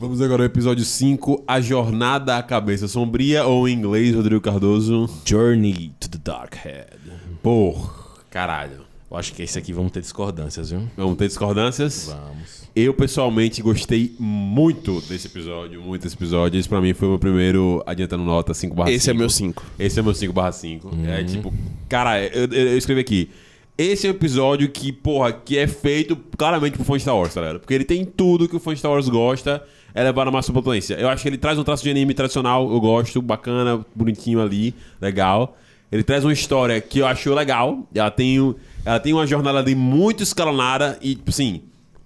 Vamos 0.00 0.22
agora 0.22 0.42
ao 0.42 0.46
episódio 0.46 0.82
5, 0.84 1.44
A 1.46 1.60
Jornada 1.60 2.38
à 2.38 2.42
Cabeça 2.42 2.88
Sombria, 2.88 3.44
ou 3.44 3.68
em 3.68 3.74
inglês, 3.74 4.14
Rodrigo 4.14 4.40
Cardoso. 4.40 5.06
Journey 5.26 5.92
to 6.00 6.08
the 6.08 6.18
Dark 6.24 6.54
Head. 6.54 6.96
Por 7.42 8.18
caralho. 8.30 8.88
Eu 9.10 9.16
acho 9.16 9.34
que 9.34 9.42
esse 9.42 9.58
aqui 9.58 9.72
vamos 9.74 9.92
ter 9.92 10.00
discordâncias, 10.00 10.70
viu? 10.70 10.82
Vamos 10.96 11.18
ter 11.18 11.26
discordâncias? 11.28 12.06
Vamos. 12.08 12.60
Eu, 12.74 12.94
pessoalmente, 12.94 13.60
gostei 13.60 14.14
muito 14.18 15.00
desse 15.02 15.26
episódio, 15.26 15.82
muito 15.82 16.02
desse 16.02 16.14
episódio. 16.14 16.58
Esse, 16.58 16.68
pra 16.68 16.80
mim, 16.80 16.94
foi 16.94 17.08
o 17.08 17.10
meu 17.10 17.18
primeiro 17.18 17.82
adiantando 17.84 18.22
nota 18.24 18.54
5 18.54 18.74
barra 18.74 18.90
Esse 18.90 19.10
é 19.10 19.12
5. 19.12 19.18
meu 19.18 19.28
5. 19.28 19.62
Esse 19.78 19.98
é 20.00 20.02
meu 20.02 20.14
5 20.14 20.32
barra 20.32 20.52
5. 20.52 20.90
É 21.08 21.24
tipo, 21.24 21.52
cara, 21.88 22.24
eu, 22.24 22.46
eu- 22.46 22.68
eu 22.68 22.78
escrevi 22.78 23.00
aqui. 23.02 23.28
Esse 23.76 24.06
é 24.06 24.10
um 24.10 24.14
episódio 24.14 24.68
que, 24.70 24.92
porra, 24.92 25.32
que 25.32 25.58
é 25.58 25.66
feito 25.66 26.14
claramente 26.38 26.74
pro 26.76 26.84
fã 26.84 26.96
de 26.96 27.02
Star 27.02 27.16
Wars, 27.16 27.34
tá 27.34 27.40
ligado? 27.40 27.60
Porque 27.60 27.74
ele 27.74 27.84
tem 27.84 28.04
tudo 28.04 28.48
que 28.48 28.54
o 28.54 28.60
fã 28.60 28.72
de 28.72 28.78
Star 28.78 28.92
Wars 28.92 29.08
gosta, 29.08 29.62
é 29.94 30.02
levar 30.02 30.24
na 30.24 30.30
máxima 30.30 30.62
potência. 30.62 30.94
Eu 30.94 31.08
acho 31.08 31.22
que 31.22 31.28
ele 31.28 31.38
traz 31.38 31.58
um 31.58 31.64
traço 31.64 31.82
de 31.82 31.90
anime 31.90 32.14
tradicional, 32.14 32.70
eu 32.70 32.80
gosto, 32.80 33.20
bacana, 33.22 33.84
bonitinho 33.94 34.40
ali, 34.40 34.74
legal. 35.00 35.56
Ele 35.90 36.02
traz 36.04 36.24
uma 36.24 36.32
história 36.32 36.80
que 36.80 37.00
eu 37.00 37.06
acho 37.06 37.32
legal. 37.34 37.86
Ela 37.94 38.10
tem, 38.10 38.54
ela 38.84 39.00
tem 39.00 39.12
uma 39.12 39.26
jornada 39.26 39.58
ali 39.58 39.74
muito 39.74 40.22
escalonada 40.22 40.96
e, 41.02 41.18
assim, 41.26 41.62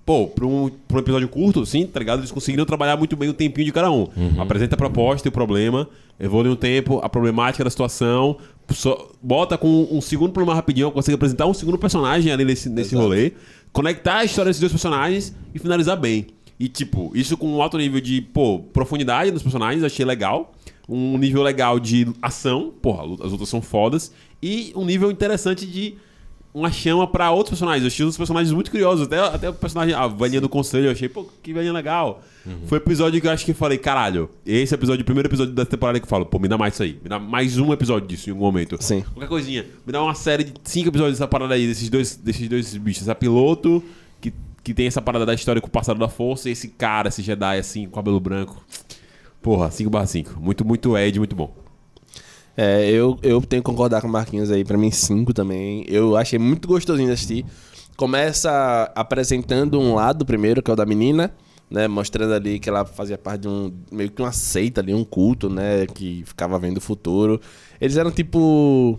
pô, 0.07 0.26
pra 0.26 0.47
um, 0.47 0.70
pra 0.89 0.97
um 0.97 1.01
episódio 1.01 1.28
curto, 1.28 1.64
sim, 1.66 1.87
tá 1.87 1.99
ligado? 2.01 2.20
Eles 2.20 2.30
conseguiram 2.30 2.64
trabalhar 2.64 2.97
muito 2.97 3.14
bem 3.16 3.28
o 3.28 3.35
tempinho 3.35 3.66
de 3.66 3.72
cada 3.72 3.91
um. 3.91 4.09
Apresenta 4.39 4.74
a 4.74 4.78
proposta 4.78 5.28
e 5.28 5.30
o 5.30 5.32
problema, 5.32 5.87
evolui 6.18 6.51
um 6.51 6.57
tempo, 6.57 6.99
a 7.03 7.09
problemática 7.11 7.62
da 7.62 7.68
situação, 7.70 8.39
só- 8.70 9.09
bota 9.22 9.59
com 9.59 9.87
um 9.91 10.01
segundo 10.01 10.32
problema 10.32 10.55
rapidinho, 10.55 10.91
consegue 10.91 11.16
apresentar 11.16 11.45
um 11.47 11.53
segundo 11.55 11.76
personagem 11.76 12.32
ali 12.32 12.45
nesse, 12.47 12.70
nesse 12.70 12.95
rolê, 12.97 13.32
conectar 13.70 14.16
a 14.18 14.24
história 14.24 14.49
desses 14.49 14.61
dois 14.61 14.72
personagens 14.72 15.35
e 15.55 15.59
finalizar 15.59 15.99
bem. 15.99 16.26
E, 16.59 16.69
tipo, 16.69 17.11
isso 17.15 17.37
com 17.37 17.49
um 17.49 17.63
alto 17.63 17.77
nível 17.77 18.01
de, 18.01 18.21
pô, 18.21 18.61
profundidade 18.61 19.31
nos 19.31 19.43
personagens, 19.43 19.83
achei 19.83 20.05
legal. 20.05 20.55
Um 20.89 21.17
nível 21.17 21.43
legal 21.43 21.81
de 21.81 22.07
ação, 22.21 22.73
porra, 22.83 23.05
as 23.25 23.33
lutas 23.33 23.49
são 23.49 23.63
fodas. 23.63 24.13
E 24.43 24.73
um 24.77 24.85
nível 24.85 25.11
interessante 25.11 25.67
de 25.67 25.97
uma 26.55 26.71
chama 26.71 27.05
pra 27.07 27.33
outros 27.33 27.51
personagens. 27.51 27.83
Eu 27.83 27.89
achei 27.89 28.07
os 28.07 28.17
personagens 28.17 28.53
muito 28.53 28.71
curiosos. 28.71 29.07
Até, 29.07 29.19
até 29.19 29.51
o 29.51 29.55
personagem, 29.55 29.93
a 29.93 30.07
velhinha 30.07 30.41
do 30.41 30.49
conselho, 30.49 30.87
eu 30.87 30.93
achei, 30.93 31.09
pô, 31.09 31.27
que 31.43 31.53
velhinha 31.53 31.73
legal. 31.73 32.23
Foi 32.67 32.79
um 32.79 32.81
episódio 32.83 33.21
que 33.21 33.27
eu 33.27 33.31
acho 33.33 33.45
que 33.45 33.51
eu 33.51 33.55
falei, 33.55 33.77
caralho, 33.77 34.31
esse 34.47 34.73
episódio, 34.73 35.03
o 35.03 35.05
primeiro 35.05 35.29
episódio 35.29 35.53
da 35.53 35.67
temporada 35.67 35.99
que 35.99 36.05
eu 36.05 36.09
falo, 36.09 36.25
pô, 36.25 36.39
me 36.39 36.47
dá 36.47 36.57
mais 36.57 36.75
isso 36.75 36.83
aí. 36.85 36.99
Me 37.03 37.09
dá 37.09 37.19
mais 37.19 37.59
um 37.59 37.73
episódio 37.73 38.07
disso 38.07 38.29
em 38.29 38.33
algum 38.33 38.45
momento. 38.45 38.77
Sim. 38.81 39.03
Qualquer 39.03 39.29
coisinha. 39.29 39.67
Me 39.85 39.93
dá 39.93 40.01
uma 40.01 40.15
série 40.15 40.45
de 40.45 40.53
cinco 40.63 40.91
episódios 40.91 41.19
dessa 41.19 41.27
parada 41.27 41.55
aí, 41.55 41.67
desses 41.67 41.89
dois, 41.89 42.15
desses 42.15 42.49
dois 42.49 42.77
bichos. 42.77 43.03
Essa 43.03 43.15
piloto, 43.17 43.83
que 44.65 44.73
tem 44.73 44.87
essa 44.87 45.03
parada 45.03 45.27
da 45.27 45.35
história 45.35 45.61
com 45.61 45.69
o 45.69 45.71
passado 45.71 46.01
da 46.01 46.09
força, 46.09 46.49
e 46.49 46.53
esse 46.53 46.69
cara, 46.69 47.09
esse 47.09 47.23
Jedi 47.23 47.59
assim, 47.59 47.85
com 47.85 47.93
cabelo 47.93 48.19
branco. 48.19 48.65
Porra, 49.43 49.71
5 49.71 49.91
barra 49.91 50.07
5. 50.07 50.41
Muito, 50.41 50.65
muito 50.65 50.97
Ed, 50.97 51.19
muito 51.19 51.37
bom. 51.37 51.55
É, 52.57 52.89
eu, 52.89 53.19
eu 53.23 53.43
tenho 53.43 53.62
que 53.62 53.67
concordar 53.67 54.01
com 54.01 54.09
o 54.09 54.11
Marquinhos 54.11 54.51
aí, 54.51 54.65
pra 54.65 54.79
mim 54.79 54.91
5 54.91 55.35
também. 55.35 55.85
Eu 55.87 56.17
achei 56.17 56.39
muito 56.39 56.67
gostosinho 56.67 57.09
de 57.09 57.12
assistir. 57.12 57.45
Começa 57.95 58.91
apresentando 58.95 59.79
um 59.79 59.95
lado 59.95 60.25
primeiro, 60.25 60.62
que 60.62 60.71
é 60.71 60.73
o 60.73 60.77
da 60.77 60.87
menina, 60.87 61.31
né? 61.71 61.87
Mostrando 61.87 62.33
ali 62.33 62.59
que 62.59 62.69
ela 62.69 62.87
fazia 62.87 63.19
parte 63.19 63.43
de 63.43 63.49
um. 63.49 63.71
meio 63.93 64.11
que 64.11 64.23
uma 64.23 64.33
seita 64.33 64.81
ali, 64.81 64.95
um 64.95 65.05
culto, 65.05 65.51
né? 65.51 65.87
Que 65.87 66.23
ficava 66.25 66.59
vendo 66.59 66.79
o 66.79 66.81
futuro. 66.81 67.41
Eles 67.81 67.97
eram 67.97 68.11
tipo. 68.11 68.99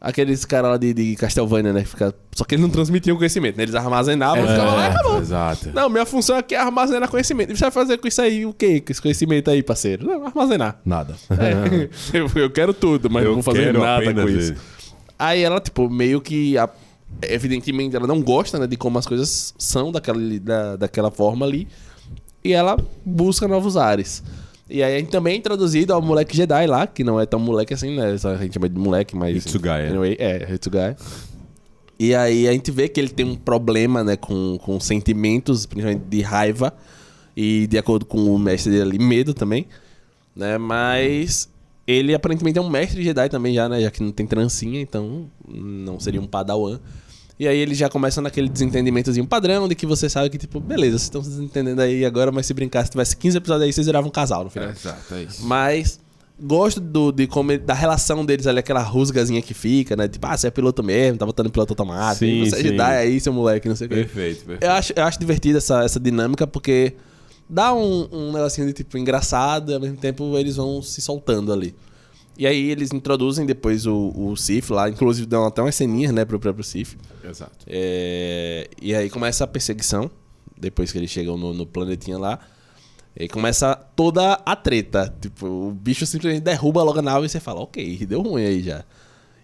Aqueles 0.00 0.46
caras 0.46 0.70
lá 0.70 0.76
de, 0.78 0.94
de 0.94 1.14
Castlevania, 1.16 1.74
né? 1.74 1.82
que 1.82 1.88
Fica... 1.88 2.14
Só 2.34 2.42
que 2.44 2.54
eles 2.54 2.62
não 2.62 2.70
transmitiam 2.70 3.18
conhecimento, 3.18 3.58
né? 3.58 3.64
Eles 3.64 3.74
armazenavam 3.74 4.42
e 4.42 4.48
ficavam 4.48 4.74
lá 4.74 4.84
e 4.86 4.90
acabou. 4.90 5.18
Exato. 5.18 5.70
Não, 5.74 5.90
minha 5.90 6.06
função 6.06 6.38
aqui 6.38 6.54
é 6.54 6.58
armazenar 6.58 7.06
conhecimento. 7.10 7.52
E 7.52 7.56
você 7.56 7.64
vai 7.64 7.70
fazer 7.70 7.98
com 7.98 8.08
isso 8.08 8.22
aí 8.22 8.46
o 8.46 8.54
quê? 8.54 8.80
Com 8.80 8.90
esse 8.92 9.02
conhecimento 9.02 9.50
aí, 9.50 9.62
parceiro? 9.62 10.06
Não, 10.06 10.24
armazenar. 10.24 10.80
Nada. 10.86 11.14
É, 11.30 11.88
eu, 12.16 12.30
eu 12.34 12.50
quero 12.50 12.72
tudo, 12.72 13.10
mas 13.10 13.24
Eu 13.24 13.34
não 13.34 13.42
vou 13.42 13.54
fazer 13.54 13.74
nada 13.74 14.14
com 14.14 14.26
isso. 14.26 14.52
isso. 14.54 14.62
Aí 15.18 15.42
ela, 15.42 15.60
tipo, 15.60 15.90
meio 15.90 16.18
que. 16.22 16.56
a- 16.56 16.70
evidentemente, 17.22 17.94
ela 17.94 18.06
não 18.06 18.22
gosta 18.22 18.58
né, 18.58 18.66
de 18.66 18.78
como 18.78 18.98
as 18.98 19.06
coisas 19.06 19.52
são 19.58 19.92
daquela, 19.92 20.18
da, 20.40 20.76
daquela 20.76 21.10
forma 21.10 21.44
ali. 21.44 21.68
E 22.42 22.54
ela 22.54 22.78
busca 23.04 23.46
novos 23.46 23.76
ares. 23.76 24.22
E 24.70 24.82
aí 24.82 25.02
também 25.02 25.34
é 25.34 25.36
introduzido 25.36 25.92
ao 25.92 26.00
moleque 26.00 26.36
Jedi 26.36 26.66
lá, 26.66 26.86
que 26.86 27.02
não 27.02 27.20
é 27.20 27.26
tão 27.26 27.40
moleque 27.40 27.74
assim, 27.74 27.96
né? 27.96 28.16
Só 28.16 28.30
A 28.30 28.36
gente 28.36 28.54
chama 28.54 28.68
de 28.68 28.78
moleque, 28.78 29.16
mas. 29.16 29.44
Hitsugai, 29.44 29.86
é. 29.86 29.88
Anyway, 29.88 30.16
é, 30.18 30.54
Hitsugai. 30.54 30.96
E 31.98 32.14
aí 32.14 32.48
a 32.48 32.52
gente 32.52 32.70
vê 32.70 32.88
que 32.88 32.98
ele 32.98 33.10
tem 33.10 33.26
um 33.26 33.34
problema, 33.34 34.02
né, 34.02 34.16
com, 34.16 34.56
com 34.58 34.80
sentimentos, 34.80 35.66
principalmente 35.66 36.04
de 36.08 36.22
raiva. 36.22 36.72
E 37.36 37.66
de 37.66 37.78
acordo 37.78 38.04
com 38.04 38.18
o 38.34 38.38
mestre 38.38 38.72
dele 38.72 38.82
ali, 38.82 38.98
medo 38.98 39.34
também. 39.34 39.66
Né? 40.34 40.56
Mas 40.56 41.48
ele 41.86 42.14
aparentemente 42.14 42.58
é 42.58 42.62
um 42.62 42.70
mestre 42.70 43.02
Jedi 43.02 43.28
também 43.28 43.54
já, 43.54 43.68
né? 43.68 43.80
Já 43.80 43.90
que 43.90 44.02
não 44.02 44.12
tem 44.12 44.26
trancinha, 44.26 44.80
então 44.80 45.28
não 45.48 45.98
seria 45.98 46.20
um 46.20 46.26
padawan. 46.26 46.78
E 47.40 47.48
aí 47.48 47.56
ele 47.58 47.74
já 47.74 47.88
começa 47.88 48.20
naquele 48.20 48.50
desentendimentozinho 48.50 49.26
padrão 49.26 49.66
de 49.66 49.74
que 49.74 49.86
você 49.86 50.10
sabe 50.10 50.28
que, 50.28 50.36
tipo, 50.36 50.60
beleza, 50.60 50.98
vocês 50.98 51.02
estão 51.04 51.22
se 51.24 51.30
desentendendo 51.30 51.80
aí 51.80 52.04
agora, 52.04 52.30
mas 52.30 52.44
se 52.44 52.52
brincar, 52.52 52.84
se 52.84 52.90
tivesse 52.90 53.16
15 53.16 53.38
episódios 53.38 53.64
aí, 53.64 53.72
vocês 53.72 53.86
viravam 53.86 54.08
um 54.08 54.12
casal 54.12 54.44
no 54.44 54.50
final. 54.50 54.68
Exato, 54.68 55.14
é 55.14 55.22
isso. 55.22 55.42
Mas 55.46 55.98
gosto 56.38 56.78
do, 56.82 57.10
de 57.10 57.26
como 57.26 57.52
ele- 57.52 57.62
da 57.62 57.72
relação 57.72 58.26
deles 58.26 58.46
ali, 58.46 58.58
aquela 58.58 58.82
rusgazinha 58.82 59.40
que 59.40 59.54
fica, 59.54 59.96
né? 59.96 60.06
Tipo, 60.06 60.26
ah, 60.26 60.36
você 60.36 60.48
é 60.48 60.50
piloto 60.50 60.82
mesmo, 60.82 61.16
tá 61.16 61.24
botando 61.24 61.48
piloto 61.50 61.72
automático. 61.72 62.26
Sim, 62.26 62.44
você 62.44 62.56
é 62.56 62.58
sim. 62.58 62.68
Jedi 62.68 62.82
aí, 62.96 63.18
seu 63.20 63.32
moleque, 63.32 63.68
não 63.70 63.76
sei 63.76 63.86
o 63.86 63.88
quê. 63.90 63.96
Perfeito, 63.96 64.38
perfeito. 64.44 64.62
Eu 64.62 64.70
acho, 64.72 64.92
eu 64.94 65.04
acho 65.04 65.18
divertida 65.18 65.56
essa, 65.58 65.82
essa 65.82 65.98
dinâmica 65.98 66.46
porque 66.46 66.92
dá 67.48 67.72
um, 67.72 68.06
um 68.12 68.32
negocinho 68.32 68.66
de 68.66 68.74
tipo 68.74 68.98
engraçado 68.98 69.70
e 69.72 69.74
ao 69.74 69.80
mesmo 69.80 69.96
tempo 69.96 70.36
eles 70.36 70.56
vão 70.56 70.82
se 70.82 71.00
soltando 71.00 71.52
ali. 71.54 71.74
E 72.40 72.46
aí 72.46 72.70
eles 72.70 72.90
introduzem 72.90 73.44
depois 73.44 73.84
o, 73.84 74.14
o 74.16 74.34
Sif 74.34 74.70
lá, 74.72 74.88
inclusive 74.88 75.26
dão 75.26 75.44
até 75.44 75.60
umas 75.60 75.74
ceninhas, 75.74 76.10
né, 76.10 76.24
pro 76.24 76.40
próprio 76.40 76.64
Sif. 76.64 76.96
Exato. 77.22 77.66
É, 77.66 78.66
e 78.80 78.94
aí 78.94 79.10
começa 79.10 79.44
a 79.44 79.46
perseguição, 79.46 80.10
depois 80.58 80.90
que 80.90 80.96
eles 80.96 81.10
chegam 81.10 81.36
no, 81.36 81.52
no 81.52 81.66
planetinha 81.66 82.16
lá. 82.16 82.38
E 83.14 83.24
aí 83.24 83.28
começa 83.28 83.74
toda 83.94 84.32
a 84.32 84.56
treta. 84.56 85.14
Tipo, 85.20 85.46
o 85.46 85.72
bicho 85.72 86.06
simplesmente 86.06 86.42
derruba 86.42 86.82
logo 86.82 86.98
a 86.98 87.02
nave 87.02 87.26
e 87.26 87.28
você 87.28 87.38
fala, 87.38 87.60
ok, 87.60 88.06
deu 88.06 88.22
ruim 88.22 88.46
aí 88.46 88.62
já. 88.62 88.86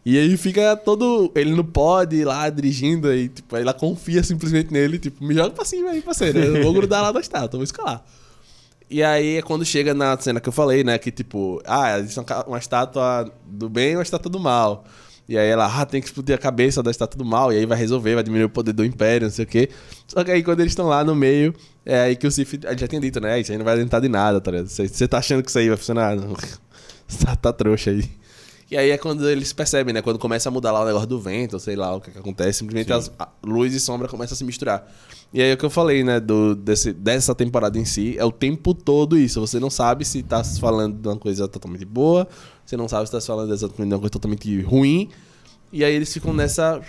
E 0.02 0.16
aí 0.16 0.34
fica 0.38 0.74
todo. 0.74 1.30
Ele 1.34 1.54
não 1.54 1.64
pode 1.64 2.16
ir 2.16 2.24
lá 2.24 2.48
dirigindo 2.48 3.08
aí, 3.08 3.28
tipo, 3.28 3.58
ela 3.58 3.74
confia 3.74 4.22
simplesmente 4.22 4.72
nele, 4.72 4.98
tipo, 4.98 5.22
me 5.22 5.34
joga 5.34 5.50
pra 5.50 5.66
cima 5.66 5.90
aí, 5.90 6.00
parceiro. 6.00 6.38
Eu 6.38 6.62
vou 6.62 6.72
grudar 6.72 7.02
lá 7.02 7.12
da 7.12 7.20
estátua, 7.20 7.58
vou 7.58 7.64
escalar. 7.64 8.02
E 8.88 9.02
aí 9.02 9.36
é 9.36 9.42
quando 9.42 9.64
chega 9.64 9.92
na 9.94 10.16
cena 10.18 10.40
que 10.40 10.48
eu 10.48 10.52
falei, 10.52 10.84
né? 10.84 10.96
Que 10.98 11.10
tipo, 11.10 11.60
ah, 11.66 11.96
ca- 12.24 12.44
uma 12.46 12.58
estátua 12.58 13.30
do 13.46 13.68
bem 13.68 13.92
e 13.92 13.96
uma 13.96 14.02
estátua 14.02 14.30
do 14.30 14.38
mal. 14.38 14.84
E 15.28 15.36
aí 15.36 15.48
ela, 15.48 15.66
ah, 15.66 15.84
tem 15.84 16.00
que 16.00 16.06
explodir 16.06 16.36
a 16.36 16.38
cabeça 16.38 16.82
da 16.84 16.90
estátua 16.90 17.18
do 17.18 17.24
mal, 17.24 17.52
e 17.52 17.56
aí 17.58 17.66
vai 17.66 17.76
resolver, 17.76 18.14
vai 18.14 18.22
diminuir 18.22 18.44
o 18.46 18.48
poder 18.50 18.72
do 18.72 18.84
império, 18.84 19.26
não 19.26 19.32
sei 19.34 19.44
o 19.44 19.48
quê. 19.48 19.68
Só 20.06 20.22
que 20.22 20.30
aí 20.30 20.40
quando 20.42 20.60
eles 20.60 20.70
estão 20.70 20.86
lá 20.86 21.02
no 21.02 21.16
meio, 21.16 21.52
é 21.84 22.00
aí 22.02 22.16
que 22.16 22.28
o 22.28 22.30
Sif, 22.30 22.60
já 22.78 22.86
tinha 22.86 23.00
dito, 23.00 23.20
né? 23.20 23.40
Isso 23.40 23.50
aí 23.50 23.58
não 23.58 23.64
vai 23.64 23.74
adiantar 23.74 24.00
de 24.00 24.08
nada, 24.08 24.40
tá 24.40 24.52
ligado? 24.52 24.68
Você 24.68 25.08
tá 25.08 25.18
achando 25.18 25.42
que 25.42 25.48
isso 25.50 25.58
aí 25.58 25.66
vai 25.68 25.76
funcionar? 25.76 26.14
Não. 26.14 26.32
tá, 27.24 27.34
tá 27.34 27.52
trouxa 27.52 27.90
aí. 27.90 28.08
E 28.68 28.76
aí 28.76 28.90
é 28.90 28.98
quando 28.98 29.28
eles 29.28 29.52
percebem, 29.52 29.94
né? 29.94 30.02
Quando 30.02 30.18
começa 30.18 30.48
a 30.48 30.52
mudar 30.52 30.72
lá 30.72 30.82
o 30.82 30.84
negócio 30.84 31.06
do 31.06 31.20
vento, 31.20 31.54
ou 31.54 31.60
sei 31.60 31.76
lá 31.76 31.94
o 31.94 32.00
que, 32.00 32.10
que 32.10 32.18
acontece, 32.18 32.58
simplesmente 32.58 32.92
as, 32.92 33.10
a 33.16 33.28
luz 33.44 33.72
e 33.72 33.78
sombra 33.78 34.08
começam 34.08 34.34
a 34.34 34.36
se 34.36 34.44
misturar. 34.44 34.90
E 35.32 35.40
aí 35.40 35.50
é 35.50 35.54
o 35.54 35.56
que 35.56 35.64
eu 35.64 35.70
falei, 35.70 36.02
né? 36.02 36.18
Do, 36.18 36.56
desse, 36.56 36.92
dessa 36.92 37.34
temporada 37.34 37.78
em 37.78 37.84
si, 37.84 38.16
é 38.18 38.24
o 38.24 38.32
tempo 38.32 38.74
todo 38.74 39.16
isso. 39.16 39.40
Você 39.40 39.60
não 39.60 39.70
sabe 39.70 40.04
se 40.04 40.20
tá 40.22 40.42
falando 40.42 41.00
de 41.00 41.06
uma 41.06 41.16
coisa 41.16 41.46
totalmente 41.46 41.84
boa, 41.84 42.26
você 42.64 42.76
não 42.76 42.88
sabe 42.88 43.06
se 43.06 43.12
tá 43.12 43.20
falando 43.20 43.52
exatamente 43.52 43.88
de 43.88 43.94
uma 43.94 44.00
coisa 44.00 44.10
totalmente 44.10 44.60
ruim. 44.62 45.10
E 45.72 45.84
aí 45.84 45.94
eles 45.94 46.12
ficam 46.12 46.32
nessa 46.32 46.80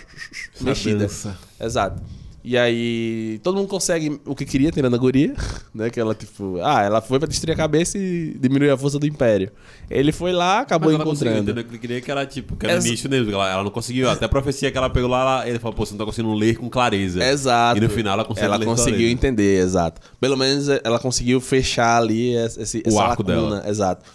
mexida. 0.60 0.98
dança. 1.00 1.38
Exato. 1.60 2.02
E 2.50 2.56
aí 2.56 3.38
todo 3.42 3.56
mundo 3.56 3.68
consegue 3.68 4.18
o 4.24 4.34
que 4.34 4.46
queria, 4.46 4.70
tirando 4.70 4.94
a 4.94 4.96
guria, 4.98 5.34
né? 5.74 5.90
Que 5.90 6.00
ela, 6.00 6.14
tipo, 6.14 6.58
ah, 6.62 6.82
ela 6.82 7.02
foi 7.02 7.18
pra 7.18 7.28
destruir 7.28 7.52
a 7.52 7.56
cabeça 7.56 7.98
e 7.98 8.38
diminuir 8.40 8.70
a 8.70 8.76
força 8.78 8.98
do 8.98 9.06
Império. 9.06 9.50
Ele 9.90 10.12
foi 10.12 10.32
lá, 10.32 10.60
acabou 10.60 10.90
Mas 10.90 10.94
ela 10.98 11.04
encontrando. 11.10 11.60
o 11.60 11.64
que 11.64 11.78
queria, 11.78 12.00
que 12.00 12.10
era 12.10 12.24
tipo, 12.24 12.56
que 12.56 12.64
era 12.64 12.80
no 12.80 12.86
início 12.86 13.10
mesmo. 13.10 13.30
Ela, 13.32 13.52
ela 13.52 13.62
não 13.62 13.70
conseguiu, 13.70 14.08
até 14.08 14.24
a 14.24 14.28
profecia 14.30 14.70
que 14.72 14.78
ela 14.78 14.88
pegou 14.88 15.10
lá, 15.10 15.20
ela- 15.20 15.48
ele 15.50 15.58
falou, 15.58 15.74
pô, 15.74 15.84
você 15.84 15.92
não 15.92 15.98
tá 15.98 16.06
conseguindo 16.06 16.32
ler 16.34 16.56
com 16.56 16.70
clareza. 16.70 17.22
Exato. 17.22 17.76
E 17.76 17.80
no 17.82 17.90
final 17.90 18.14
ela 18.14 18.24
conseguiu 18.24 18.54
Ela 18.54 18.64
conseguiu 18.64 19.10
entender, 19.10 19.60
exato. 19.62 20.00
Pelo 20.18 20.36
menos 20.38 20.70
eh, 20.70 20.80
ela 20.84 20.98
conseguiu 20.98 21.42
fechar 21.42 21.98
ali 21.98 22.34
esse, 22.34 22.78
O 22.78 22.88
essa 22.88 23.02
arco 23.02 23.22
lacuna. 23.22 23.62
Exato. 23.68 24.06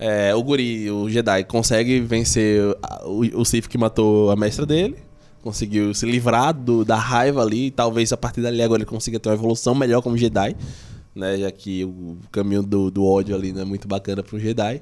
É, 0.00 0.34
o 0.34 0.42
Guri, 0.42 0.90
o 0.90 1.08
Jedi, 1.08 1.44
consegue 1.44 2.00
vencer 2.00 2.60
o, 3.04 3.40
o 3.40 3.44
Sith 3.44 3.68
que 3.68 3.78
matou 3.78 4.32
a 4.32 4.36
mestra 4.36 4.66
dele. 4.66 4.96
Conseguiu 5.42 5.94
se 5.94 6.04
livrar 6.06 6.52
do- 6.52 6.84
da 6.84 6.96
raiva 6.96 7.42
ali. 7.42 7.66
E 7.66 7.70
talvez 7.70 8.12
a 8.12 8.16
partir 8.16 8.40
dali 8.42 8.60
agora 8.62 8.80
ele 8.82 8.86
consiga 8.90 9.18
ter 9.20 9.28
uma 9.28 9.34
evolução 9.34 9.74
melhor 9.74 10.02
como 10.02 10.16
Jedi. 10.16 10.56
Né, 11.14 11.36
já 11.38 11.50
que 11.50 11.84
o 11.84 12.16
caminho 12.30 12.62
do, 12.62 12.90
do 12.92 13.04
ódio 13.04 13.34
ali 13.34 13.52
não 13.52 13.62
é 13.62 13.64
muito 13.64 13.88
bacana 13.88 14.22
pro 14.22 14.38
Jedi. 14.38 14.80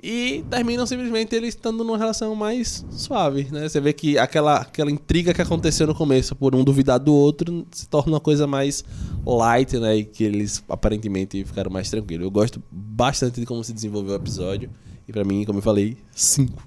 E 0.00 0.44
terminam 0.48 0.86
simplesmente 0.86 1.34
eles 1.34 1.48
estando 1.56 1.82
numa 1.82 1.98
relação 1.98 2.32
mais 2.36 2.86
suave, 2.92 3.48
né? 3.50 3.68
Você 3.68 3.80
vê 3.80 3.92
que 3.92 4.16
aquela, 4.16 4.58
aquela 4.58 4.92
intriga 4.92 5.34
que 5.34 5.42
aconteceu 5.42 5.88
no 5.88 5.94
começo 5.96 6.36
por 6.36 6.54
um 6.54 6.62
duvidar 6.62 7.00
do 7.00 7.12
outro 7.12 7.66
se 7.72 7.88
torna 7.88 8.12
uma 8.12 8.20
coisa 8.20 8.46
mais 8.46 8.84
light, 9.26 9.76
né? 9.78 9.96
E 9.96 10.04
que 10.04 10.22
eles 10.22 10.62
aparentemente 10.68 11.44
ficaram 11.44 11.68
mais 11.72 11.90
tranquilos. 11.90 12.22
Eu 12.24 12.30
gosto 12.30 12.62
bastante 12.70 13.40
de 13.40 13.46
como 13.46 13.64
se 13.64 13.72
desenvolveu 13.72 14.12
o 14.12 14.16
episódio. 14.16 14.70
E 15.08 15.12
pra 15.12 15.24
mim, 15.24 15.44
como 15.44 15.58
eu 15.58 15.62
falei, 15.62 15.96
cinco. 16.12 16.62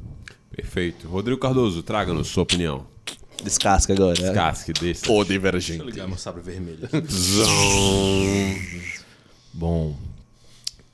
Perfeito. 0.53 1.07
Rodrigo 1.07 1.39
Cardoso, 1.39 1.82
traga-nos 1.82 2.28
sua 2.28 2.43
opinião. 2.43 2.86
Descasca 3.43 3.93
agora. 3.93 4.19
né? 4.21 4.33
Casque 4.33 4.73
desse. 4.73 5.09
O 5.09 5.23
divergente. 5.23 5.83
ligar 5.83 6.07
meu 6.07 6.17
sabre 6.17 6.41
vermelho. 6.41 6.79
Bom, 9.53 9.95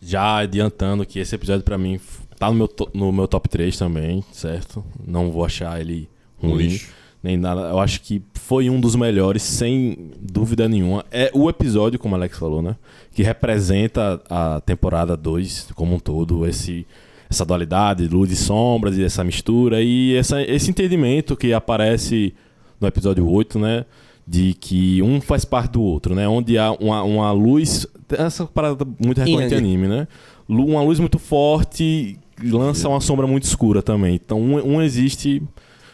já 0.02 0.38
adiantando 0.38 1.06
que 1.06 1.20
esse 1.20 1.36
episódio 1.36 1.64
pra 1.64 1.78
mim 1.78 2.00
tá 2.38 2.48
no 2.50 2.56
meu, 2.56 2.70
no 2.94 3.12
meu 3.12 3.28
top 3.28 3.48
3 3.50 3.78
também, 3.78 4.24
certo? 4.32 4.84
Não 5.06 5.32
vou 5.32 5.46
achar 5.46 5.80
ele 5.80 6.10
Um 6.42 6.52
ruim, 6.52 6.68
lixo. 6.70 6.92
nem 7.22 7.38
nada. 7.38 7.62
Eu 7.62 7.80
acho 7.80 8.02
que 8.02 8.22
foi 8.34 8.70
um 8.70 8.80
dos 8.80 8.96
melhores, 8.96 9.44
sem 9.44 10.12
dúvida 10.20 10.68
nenhuma. 10.68 11.06
É 11.12 11.30
o 11.34 11.50
episódio, 11.50 12.00
como 12.00 12.16
o 12.16 12.18
Alex 12.18 12.38
falou, 12.38 12.62
né? 12.62 12.76
Que 13.14 13.24
representa 13.24 14.22
a 14.30 14.62
temporada 14.62 15.16
2 15.18 15.70
como 15.76 15.96
um 15.96 16.00
todo, 16.00 16.46
esse 16.48 16.86
essa 17.30 17.46
dualidade, 17.46 18.08
luz 18.08 18.32
e 18.32 18.36
sombras 18.36 18.98
e 18.98 19.04
essa 19.04 19.24
mistura 19.24 19.82
e 19.82 20.16
essa, 20.16 20.42
esse 20.42 20.70
entendimento 20.70 21.36
que 21.36 21.54
aparece 21.54 22.34
no 22.80 22.88
episódio 22.88 23.30
8, 23.30 23.60
né? 23.60 23.86
De 24.26 24.54
que 24.54 25.02
um 25.02 25.22
faz 25.22 25.46
parte 25.46 25.72
do 25.74 25.82
outro, 25.82 26.14
né? 26.14 26.28
Onde 26.28 26.58
há 26.58 26.72
uma, 26.74 27.04
uma 27.04 27.32
luz. 27.32 27.88
Essa 28.10 28.46
parada 28.46 28.86
muito 29.00 29.20
recorrente 29.20 29.54
em 29.54 29.58
Yang. 29.58 29.66
anime, 29.66 29.88
né? 29.88 30.08
Uma 30.48 30.82
luz 30.82 31.00
muito 31.00 31.20
forte 31.20 32.18
lança 32.44 32.88
uma 32.88 33.02
sombra 33.02 33.26
muito 33.26 33.44
escura 33.44 33.82
também. 33.82 34.16
Então 34.16 34.40
um, 34.40 34.76
um 34.76 34.82
existe 34.82 35.42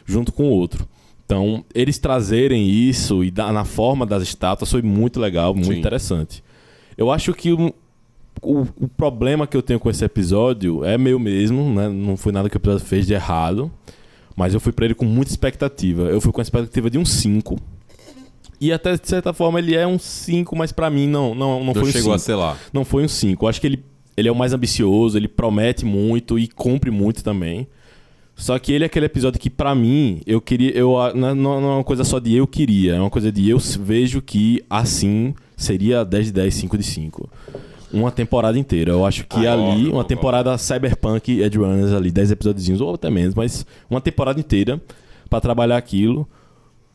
junto 0.06 0.32
com 0.32 0.44
o 0.46 0.50
outro. 0.52 0.88
Então, 1.26 1.64
eles 1.74 1.98
trazerem 1.98 2.68
isso 2.70 3.24
e 3.24 3.32
da- 3.32 3.52
na 3.54 3.64
forma 3.64 4.06
das 4.06 4.22
estátuas 4.24 4.70
foi 4.70 4.82
muito 4.82 5.20
legal, 5.22 5.54
muito 5.54 5.72
Sim. 5.72 5.80
interessante. 5.80 6.44
Eu 6.98 7.10
acho 7.10 7.34
que 7.34 7.50
o, 8.42 8.62
o, 8.62 8.88
problema 8.88 9.48
que 9.48 9.56
eu 9.56 9.62
tenho 9.62 9.80
com 9.80 9.90
esse 9.90 10.04
episódio 10.04 10.84
é 10.84 10.98
meu 10.98 11.20
mesmo, 11.20 11.74
né? 11.74 11.90
Não 11.90 12.18
foi 12.18 12.32
nada 12.32 12.50
que 12.50 12.56
o 12.56 12.60
episódio 12.60 12.86
fez 12.86 13.06
de 13.06 13.14
errado. 13.14 13.72
Mas 14.36 14.54
eu 14.54 14.60
fui 14.60 14.72
pra 14.72 14.86
ele 14.86 14.96
com 14.96 15.06
muita 15.06 15.32
expectativa. 15.32 16.04
Eu 16.04 16.20
fui 16.20 16.32
com 16.32 16.42
a 16.42 16.44
expectativa 16.44 16.90
de 16.90 16.98
um 16.98 17.06
5. 17.06 17.58
E 18.60 18.72
até 18.72 18.96
de 18.96 19.08
certa 19.08 19.34
forma 19.34 19.60
ele 19.60 19.76
é 19.76 19.86
um 19.86 20.00
5, 20.00 20.56
mas 20.56 20.72
pra 20.72 20.90
mim 20.90 21.08
não, 21.08 21.36
não, 21.36 21.64
não, 21.64 21.74
foi 21.74 21.84
um 21.84 21.92
chegou 21.92 22.14
a 22.14 22.18
5. 22.18 22.26
ser 22.26 22.36
lá. 22.36 22.58
Não 22.72 22.86
foi 22.86 23.04
um 23.04 23.08
5. 23.08 23.44
Eu 23.44 23.50
acho 23.50 23.62
que 23.62 23.68
ele, 23.68 23.84
ele 24.16 24.30
é 24.30 24.32
o 24.32 24.36
mais 24.36 24.54
ambicioso, 24.54 25.18
ele 25.18 25.28
promete 25.28 25.86
muito 25.86 26.40
e 26.40 26.48
cumpre 26.48 26.90
muito 26.90 27.24
também. 27.24 27.68
Só 28.36 28.58
que 28.58 28.72
ele 28.72 28.84
é 28.84 28.88
aquele 28.88 29.06
episódio 29.06 29.40
que, 29.40 29.50
pra 29.50 29.76
mim, 29.76 30.22
eu 30.26 30.42
queria. 30.42 30.72
Eu, 30.72 31.00
ah, 31.00 31.14
não, 31.14 31.36
não 31.36 31.54
é 31.54 31.76
uma 31.76 31.84
coisa 31.84 32.04
só 32.04 32.20
de 32.20 32.34
eu 32.34 32.48
queria, 32.48 32.96
é 32.96 33.00
uma 33.00 33.10
coisa 33.10 33.32
de 33.32 33.50
eu 33.50 33.60
vejo 33.80 34.22
que 34.22 34.64
assim 34.70 35.36
seria 35.56 36.04
10 36.04 36.28
de 36.28 36.32
10, 36.32 36.54
5 36.54 36.78
de 36.78 36.84
5. 36.84 37.30
Uma 37.94 38.12
temporada 38.12 38.58
inteira. 38.58 38.92
Eu 38.92 39.06
acho 39.06 39.26
que 39.26 39.46
Ah, 39.46 39.54
ali, 39.54 39.90
uma 39.90 40.04
temporada 40.04 40.58
Cyberpunk 40.58 41.40
Edge 41.42 41.58
Runners 41.58 41.94
ali, 41.94 42.12
10 42.12 42.32
episódios 42.32 42.82
ou 42.82 42.96
até 42.96 43.10
menos, 43.10 43.36
mas 43.36 43.66
uma 43.90 44.02
temporada 44.02 44.40
inteira 44.40 44.82
pra 45.30 45.40
trabalhar 45.40 45.78
aquilo. 45.78 46.28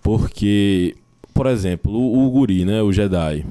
Porque, 0.02 0.96
por 1.32 1.46
exemplo, 1.46 1.92
o, 1.92 2.26
o 2.26 2.30
Guri, 2.30 2.64
né? 2.64 2.82
O 2.82 2.92
Jedi. 2.92 3.44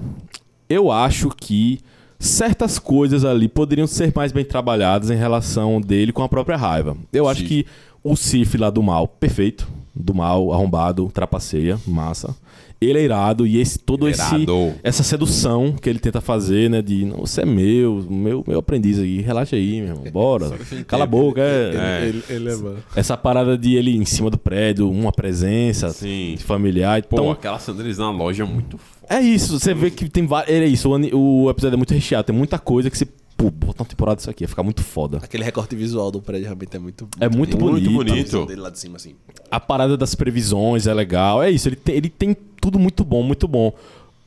Eu 0.70 0.91
acho 0.91 1.30
que 1.30 1.80
certas 2.20 2.80
coisas 2.80 3.24
ali 3.24 3.48
poderiam 3.48 3.88
ser 3.88 4.12
mais 4.16 4.32
bem 4.32 4.43
trabalhadas 4.43 5.10
em 5.10 5.16
relação 5.16 5.80
dele 5.80 6.12
com 6.12 6.24
a 6.24 6.30
própria 6.30 6.58
raiva. 6.58 6.98
Eu 7.14 7.28
acho 7.28 7.41
Sim. 7.41 7.48
que 7.48 7.66
o 8.04 8.16
Sif 8.16 8.58
lá 8.58 8.70
do 8.70 8.82
mal, 8.82 9.08
perfeito. 9.08 9.68
Do 9.95 10.14
mal, 10.14 10.54
arrombado, 10.54 11.10
trapaceia, 11.14 11.80
massa. 11.88 12.36
Ele 12.80 13.00
é 13.00 13.04
irado 13.04 13.48
e 13.48 13.60
esse, 13.60 13.80
todo 13.80 14.08
esse 14.08 14.22
Irado. 14.36 14.74
essa 14.84 15.02
sedução 15.02 15.74
que 15.74 15.90
ele 15.90 15.98
tenta 15.98 16.22
fazer, 16.22 16.70
né? 16.70 16.80
De 16.82 17.06
"Não, 17.06 17.18
você 17.18 17.42
é 17.42 17.46
meu, 17.46 18.06
meu, 18.08 18.44
meu 18.48 18.60
aprendiz 18.60 19.00
aí, 19.00 19.20
relaxa 19.20 19.56
aí, 19.56 19.82
meu 19.82 19.96
irmão, 19.96 20.12
bora. 20.12 20.52
Cala 20.86 21.04
a 21.06 21.08
boca, 21.08 21.42
é. 21.42 21.72
É. 22.04 22.08
Ele, 22.08 22.24
ele 22.30 22.50
é 22.52 22.56
bom. 22.56 22.76
Essa 22.96 23.18
parada 23.18 23.58
de 23.58 23.76
ele 23.76 23.98
em 23.98 24.06
cima 24.06 24.30
do 24.30 24.38
prédio, 24.38 24.88
uma 24.90 25.12
presença 25.12 25.90
Sim. 25.90 26.36
familiar. 26.38 27.02
Pô, 27.04 27.16
Então, 27.16 27.32
aquela 27.32 27.58
cena 27.58 27.78
deles 27.80 27.98
na 27.98 28.12
loja 28.12 28.44
é 28.44 28.46
muito 28.46 28.78
foda. 28.78 29.08
é 29.10 29.22
isso, 29.22 29.60
você 29.60 29.74
vê 29.74 29.90
que 29.90 30.08
tem 30.08 30.28
várias. 30.28 30.56
É 30.56 30.66
isso, 30.68 30.90
o, 30.90 31.44
o 31.46 31.50
episódio 31.50 31.76
é 31.76 31.78
muito 31.78 31.94
recheado, 31.96 32.26
tem 32.28 32.36
muita 32.36 32.60
coisa 32.60 32.90
que 32.92 32.98
você. 32.98 33.08
Pô, 33.38 33.52
botar 33.52 33.84
uma 33.84 33.90
temporada 33.90 34.16
disso 34.16 34.30
aqui, 34.32 34.44
ia 34.44 34.48
ficar 34.48 34.64
muito 34.64 34.84
foda. 34.84 35.18
Aquele 35.22 35.44
recorte 35.44 35.76
visual 35.76 36.10
do 36.10 36.20
prédio 36.20 36.46
realmente 36.46 36.76
é 36.76 36.80
muito 36.80 37.08
É 37.20 37.30
muito 37.30 37.56
Muito 37.56 37.90
bonito. 37.90 38.02
A 38.02 38.04
bonito. 38.04 38.46
dele 38.48 38.62
lá 38.62 38.70
de 38.72 38.80
cima, 38.80 38.96
assim. 38.98 39.14
A 39.52 39.60
parada 39.60 39.96
das 39.96 40.16
previsões 40.16 40.88
é 40.88 40.94
legal. 40.94 41.44
É 41.44 41.52
isso, 41.52 41.70
ele 41.70 41.76
tem, 41.76 41.96
ele 41.96 42.10
tem 42.10 42.36
tudo 42.60 42.80
muito 42.80 43.04
bom, 43.06 43.22
muito 43.22 43.48
bom. 43.48 43.72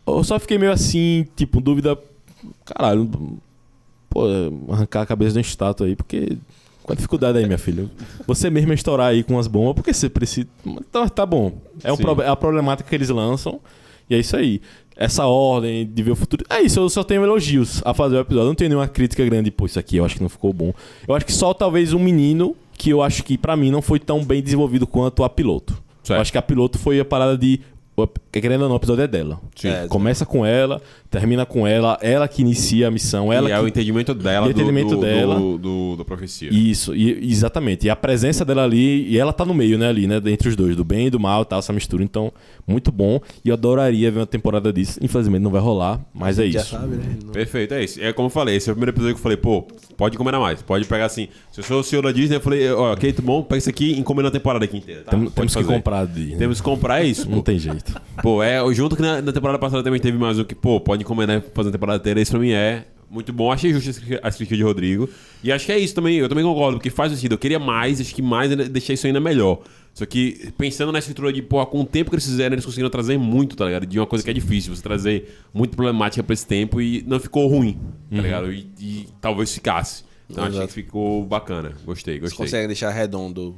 Eu 0.06 0.22
só 0.22 0.38
fiquei 0.38 0.58
meio 0.58 0.70
assim, 0.72 1.26
tipo, 1.34 1.60
dúvida. 1.60 1.98
Caralho, 2.64 3.10
pô, 4.08 4.22
arrancar 4.70 5.02
a 5.02 5.06
cabeça 5.06 5.32
de 5.32 5.38
uma 5.38 5.42
estátua 5.42 5.86
aí, 5.86 5.96
porque. 5.96 6.38
Qual 6.82 6.94
a 6.94 6.96
dificuldade 6.96 7.36
aí, 7.38 7.44
minha 7.46 7.58
filha? 7.58 7.90
Você 8.26 8.48
mesmo 8.48 8.72
estourar 8.72 9.08
aí 9.08 9.22
com 9.22 9.38
as 9.38 9.46
bombas, 9.46 9.74
porque 9.74 9.92
você 9.92 10.08
precisa. 10.08 10.46
Então, 10.64 11.06
tá 11.08 11.26
bom. 11.26 11.52
É, 11.84 11.92
um 11.92 11.96
prob- 11.96 12.22
é 12.22 12.28
a 12.28 12.36
problemática 12.36 12.88
que 12.88 12.94
eles 12.94 13.08
lançam. 13.10 13.60
E 14.08 14.14
é 14.14 14.18
isso 14.18 14.34
aí. 14.36 14.60
Essa 15.00 15.24
ordem 15.24 15.86
de 15.86 16.02
ver 16.02 16.10
o 16.10 16.16
futuro. 16.16 16.44
É 16.50 16.60
isso, 16.60 16.78
eu 16.78 16.90
só 16.90 17.02
tenho 17.02 17.24
elogios 17.24 17.80
a 17.86 17.94
fazer 17.94 18.16
o 18.16 18.20
episódio. 18.20 18.44
Eu 18.44 18.48
não 18.48 18.54
tenho 18.54 18.68
nenhuma 18.68 18.86
crítica 18.86 19.24
grande. 19.24 19.50
Pô, 19.50 19.64
isso 19.64 19.78
aqui 19.78 19.96
eu 19.96 20.04
acho 20.04 20.16
que 20.16 20.22
não 20.22 20.28
ficou 20.28 20.52
bom. 20.52 20.74
Eu 21.08 21.14
acho 21.14 21.24
que 21.24 21.32
só 21.32 21.54
talvez 21.54 21.94
um 21.94 21.98
menino 21.98 22.54
que 22.76 22.90
eu 22.90 23.00
acho 23.00 23.24
que 23.24 23.38
pra 23.38 23.56
mim 23.56 23.70
não 23.70 23.80
foi 23.80 23.98
tão 23.98 24.22
bem 24.22 24.42
desenvolvido 24.42 24.86
quanto 24.86 25.24
a 25.24 25.30
piloto. 25.30 25.72
Certo. 26.02 26.18
Eu 26.18 26.20
acho 26.20 26.30
que 26.30 26.36
a 26.36 26.42
piloto 26.42 26.78
foi 26.78 27.00
a 27.00 27.04
parada 27.04 27.38
de. 27.38 27.60
O- 28.04 28.10
Querendo 28.32 28.62
ou 28.62 28.68
não, 28.68 28.76
o 28.76 28.78
episódio 28.78 29.02
é 29.02 29.08
dela. 29.08 29.40
Sim. 29.56 29.68
É, 29.68 29.88
Começa 29.88 30.24
com 30.24 30.46
ela, 30.46 30.80
termina 31.10 31.44
com 31.44 31.66
ela, 31.66 31.98
ela 32.00 32.28
que 32.28 32.42
inicia 32.42 32.86
a 32.86 32.90
missão, 32.90 33.32
ela 33.32 33.48
e 33.48 33.52
é 33.52 33.56
que 33.56 33.62
o 33.64 33.66
entendimento 33.68 34.14
dela, 34.14 34.46
E 34.48 34.52
do- 34.52 34.60
entendimento 34.60 34.94
do, 34.94 35.00
dela. 35.00 35.34
Do, 35.34 35.58
do- 35.58 35.96
da 35.96 36.04
profecia. 36.04 36.48
Isso, 36.52 36.94
e, 36.94 37.28
exatamente. 37.28 37.86
E 37.86 37.90
a 37.90 37.96
presença 37.96 38.44
dela 38.44 38.62
ali, 38.62 39.08
e 39.08 39.18
ela 39.18 39.32
tá 39.32 39.44
no 39.44 39.52
meio, 39.52 39.76
né, 39.76 39.88
ali, 39.88 40.06
né? 40.06 40.20
Entre 40.26 40.48
os 40.48 40.54
dois, 40.54 40.76
do 40.76 40.84
bem 40.84 41.08
e 41.08 41.10
do 41.10 41.18
mal 41.18 41.42
e 41.42 41.44
tal, 41.46 41.58
essa 41.58 41.72
mistura. 41.72 42.04
Então, 42.04 42.32
muito 42.66 42.92
bom. 42.92 43.20
E 43.44 43.48
eu 43.48 43.54
adoraria 43.54 44.10
ver 44.12 44.20
uma 44.20 44.26
temporada 44.26 44.72
disso. 44.72 45.00
Infelizmente 45.02 45.42
não 45.42 45.50
vai 45.50 45.60
rolar, 45.60 46.00
mas 46.14 46.38
é 46.38 46.48
Já 46.48 46.60
isso. 46.60 46.70
sabe, 46.70 46.94
né? 46.96 47.16
Perfeito, 47.32 47.74
é 47.74 47.82
isso. 47.82 48.00
É 48.00 48.12
como 48.12 48.26
eu 48.26 48.30
falei, 48.30 48.54
esse 48.56 48.68
é 48.70 48.72
o 48.72 48.76
primeiro 48.76 48.92
episódio 48.92 49.14
que 49.16 49.18
eu 49.18 49.22
falei, 49.22 49.36
pô, 49.36 49.62
pode 49.96 50.14
encomendar 50.14 50.40
mais. 50.40 50.62
Pode 50.62 50.84
pegar 50.86 51.06
assim. 51.06 51.26
Se 51.50 51.58
eu 51.60 51.64
sou 51.64 51.80
o 51.80 51.84
senhor 51.84 52.02
da 52.02 52.12
Disney, 52.12 52.36
eu 52.36 52.40
falei, 52.40 52.70
ó, 52.70 52.92
ok, 52.92 53.12
tudo 53.12 53.24
bom, 53.24 53.42
pega 53.42 53.58
isso 53.58 53.68
aqui 53.70 53.92
e 53.94 53.98
encomenda 53.98 54.28
a 54.28 54.30
temporada 54.32 54.64
aqui 54.64 54.76
inteira. 54.76 55.02
Tá? 55.02 55.10
Tem- 55.10 55.28
temos 55.30 55.56
que 55.56 55.64
comprar 55.64 56.06
de. 56.06 56.36
Temos 56.36 56.58
que 56.60 56.64
comprar 56.64 57.02
é 57.02 57.06
isso, 57.08 57.28
Não 57.28 57.42
tem 57.42 57.58
jeito. 57.58 57.89
Pô, 58.22 58.42
é, 58.42 58.60
junto 58.74 58.96
que 58.96 59.02
na, 59.02 59.20
na 59.22 59.32
temporada 59.32 59.58
passada 59.58 59.82
também 59.82 60.00
teve 60.00 60.16
mais 60.18 60.38
um 60.38 60.44
que, 60.44 60.54
pô, 60.54 60.80
pode 60.80 61.02
encomendar 61.02 61.38
e 61.38 61.54
fazer 61.54 61.70
a 61.70 61.72
temporada 61.72 61.98
inteira. 61.98 62.20
Esse 62.20 62.30
pra 62.30 62.40
mim 62.40 62.50
é 62.50 62.84
muito 63.10 63.32
bom. 63.32 63.50
Achei 63.50 63.72
justo 63.72 64.02
a 64.22 64.30
crítica 64.30 64.56
de 64.56 64.62
Rodrigo. 64.62 65.08
E 65.42 65.50
acho 65.50 65.66
que 65.66 65.72
é 65.72 65.78
isso 65.78 65.94
também. 65.94 66.16
Eu 66.16 66.28
também 66.28 66.44
concordo, 66.44 66.78
porque 66.78 66.90
faz 66.90 67.12
sentido. 67.12 67.32
Eu 67.32 67.38
queria 67.38 67.58
mais, 67.58 68.00
acho 68.00 68.14
que 68.14 68.22
mais 68.22 68.54
deixei 68.68 68.94
isso 68.94 69.06
ainda 69.06 69.20
melhor. 69.20 69.60
Só 69.92 70.06
que 70.06 70.52
pensando 70.56 70.92
na 70.92 71.00
estrutura 71.00 71.32
de, 71.32 71.42
pô, 71.42 71.64
com 71.66 71.80
o 71.80 71.84
tempo 71.84 72.10
que 72.10 72.14
eles 72.16 72.24
fizeram, 72.24 72.54
eles 72.54 72.64
conseguiram 72.64 72.88
trazer 72.90 73.18
muito, 73.18 73.56
tá 73.56 73.64
ligado? 73.64 73.86
De 73.86 73.98
uma 73.98 74.06
coisa 74.06 74.24
que 74.24 74.30
é 74.30 74.32
difícil, 74.32 74.74
você 74.74 74.82
trazer 74.82 75.36
muito 75.52 75.74
problemática 75.74 76.22
pra 76.22 76.32
esse 76.32 76.46
tempo 76.46 76.80
e 76.80 77.02
não 77.08 77.18
ficou 77.18 77.48
ruim, 77.48 77.76
tá 78.14 78.22
ligado? 78.22 78.52
E, 78.52 78.68
e 78.78 79.08
talvez 79.20 79.52
ficasse. 79.52 80.04
Então 80.30 80.44
achei 80.44 80.56
Exato. 80.58 80.68
que 80.68 80.74
ficou 80.74 81.24
bacana. 81.24 81.72
Gostei, 81.84 82.14
Você 82.14 82.20
gostei. 82.20 82.38
consegue 82.46 82.66
deixar 82.68 82.90
redondo 82.90 83.56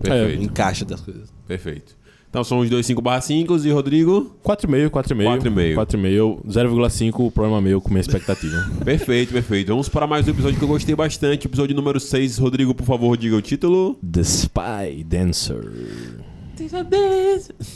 Perfeito, 0.00 0.40
o 0.40 0.44
encaixe 0.44 0.84
das 0.86 1.02
coisas. 1.02 1.30
perfeito. 1.46 1.94
Então 2.36 2.44
são 2.44 2.58
os 2.58 2.68
dois 2.68 2.84
5 2.84 3.00
barra 3.00 3.22
5 3.22 3.56
e 3.64 3.70
Rodrigo. 3.70 4.36
4,5, 4.44 4.90
4,5. 4.90 5.38
4,5. 5.40 5.74
4,5, 5.74 6.46
0,5 6.46 7.32
problema 7.32 7.62
meu 7.62 7.80
com 7.80 7.88
minha 7.88 8.02
expectativa. 8.02 8.70
Perfeito, 8.84 9.32
perfeito. 9.32 9.68
Vamos 9.68 9.88
para 9.88 10.06
mais 10.06 10.28
um 10.28 10.32
episódio 10.32 10.58
que 10.58 10.62
eu 10.62 10.68
gostei 10.68 10.94
bastante. 10.94 11.46
Episódio 11.46 11.74
número 11.74 11.98
6. 11.98 12.36
Rodrigo, 12.36 12.74
por 12.74 12.84
favor, 12.84 13.16
diga 13.16 13.36
o 13.36 13.40
título. 13.40 13.98
The 14.12 14.20
Spy 14.20 15.02
Dancer. 15.02 15.64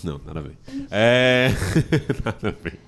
Não, 0.05 0.21
nada 0.27 0.41
a 0.41 0.43
ver. 0.43 0.59
É. 0.91 1.53
nada 2.23 2.49
a 2.49 2.63
ver. 2.63 2.79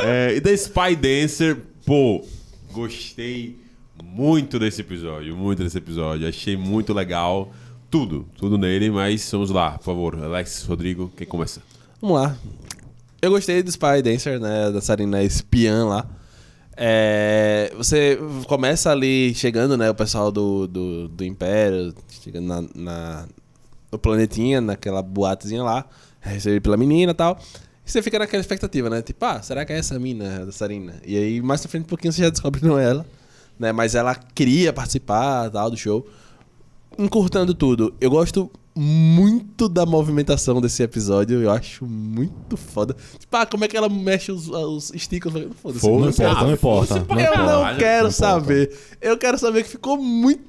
É, 0.00 0.34
e 0.36 0.42
The 0.42 0.52
Spy 0.52 0.94
Dancer, 0.94 1.56
pô, 1.86 2.22
gostei 2.70 3.56
muito 4.04 4.58
desse 4.58 4.82
episódio, 4.82 5.34
muito 5.34 5.64
desse 5.64 5.78
episódio. 5.78 6.28
Achei 6.28 6.54
muito 6.54 6.92
legal. 6.92 7.50
Tudo, 7.90 8.26
tudo 8.36 8.56
nele, 8.56 8.90
mas 8.90 9.28
vamos 9.32 9.50
lá, 9.50 9.72
por 9.72 9.84
favor. 9.84 10.22
Alex, 10.22 10.62
Rodrigo, 10.64 11.10
quem 11.16 11.26
começa? 11.26 11.60
Vamos 12.00 12.20
lá. 12.20 12.36
Eu 13.20 13.30
gostei 13.32 13.62
do 13.62 13.68
Spy 13.70 14.00
Dancer, 14.02 14.38
né? 14.38 14.70
Dançarina 14.70 15.22
espiã 15.22 15.84
lá. 15.84 16.06
É, 16.76 17.72
você 17.76 18.18
começa 18.46 18.90
ali 18.90 19.34
chegando, 19.34 19.76
né? 19.76 19.90
O 19.90 19.94
pessoal 19.94 20.30
do, 20.30 20.66
do, 20.66 21.08
do 21.08 21.24
Império, 21.24 21.92
chegando 22.22 22.46
na, 22.46 22.64
na- 22.74 23.28
no 23.92 23.98
planetinha, 23.98 24.60
naquela 24.60 25.02
boatezinha 25.02 25.62
lá, 25.64 25.84
recebido 26.20 26.62
pela 26.62 26.76
menina 26.76 27.10
e 27.10 27.14
tal. 27.14 27.38
E 27.84 27.90
você 27.90 28.00
fica 28.00 28.18
naquela 28.20 28.40
expectativa, 28.40 28.88
né? 28.88 29.02
Tipo, 29.02 29.24
ah, 29.24 29.42
será 29.42 29.64
que 29.64 29.72
é 29.72 29.78
essa 29.78 29.98
mina, 29.98 30.42
a 30.42 30.44
dançarina? 30.44 30.94
E 31.04 31.16
aí, 31.18 31.42
mais 31.42 31.60
pra 31.60 31.68
frente 31.68 31.82
um 31.82 31.88
pouquinho, 31.88 32.12
você 32.12 32.22
já 32.22 32.30
descobre 32.30 32.60
que 32.60 32.66
não 32.66 32.78
é 32.78 32.84
ela, 32.88 33.04
né? 33.58 33.72
Mas 33.72 33.94
ela 33.96 34.14
queria 34.14 34.72
participar 34.72 35.50
tal, 35.50 35.70
do 35.70 35.76
show. 35.76 36.08
Encurtando 36.98 37.54
tudo, 37.54 37.94
eu 38.00 38.10
gosto 38.10 38.50
muito 38.76 39.68
da 39.68 39.84
movimentação 39.86 40.60
desse 40.60 40.82
episódio. 40.82 41.40
Eu 41.42 41.50
acho 41.50 41.84
muito 41.86 42.56
foda. 42.56 42.94
Tipo, 43.18 43.36
ah, 43.36 43.46
como 43.46 43.64
é 43.64 43.68
que 43.68 43.76
ela 43.76 43.88
mexe 43.88 44.30
os, 44.30 44.48
os 44.48 44.92
stickers? 44.96 45.34
Eu 45.34 45.50
Foda-se. 45.52 45.86
Não 45.86 45.98
Foda-se. 46.12 46.22
importa, 46.22 46.44
não 46.44 46.52
importa. 46.52 46.94
Não 46.94 47.00
Eu 47.20 47.24
importa. 47.26 47.36
não 47.36 47.60
Caralho, 47.60 47.78
quero 47.78 48.02
não 48.04 48.10
importa. 48.10 48.12
saber. 48.12 48.78
Eu 49.00 49.18
quero 49.18 49.38
saber 49.38 49.62
que 49.64 49.68
ficou 49.70 49.96
muito 49.96 50.42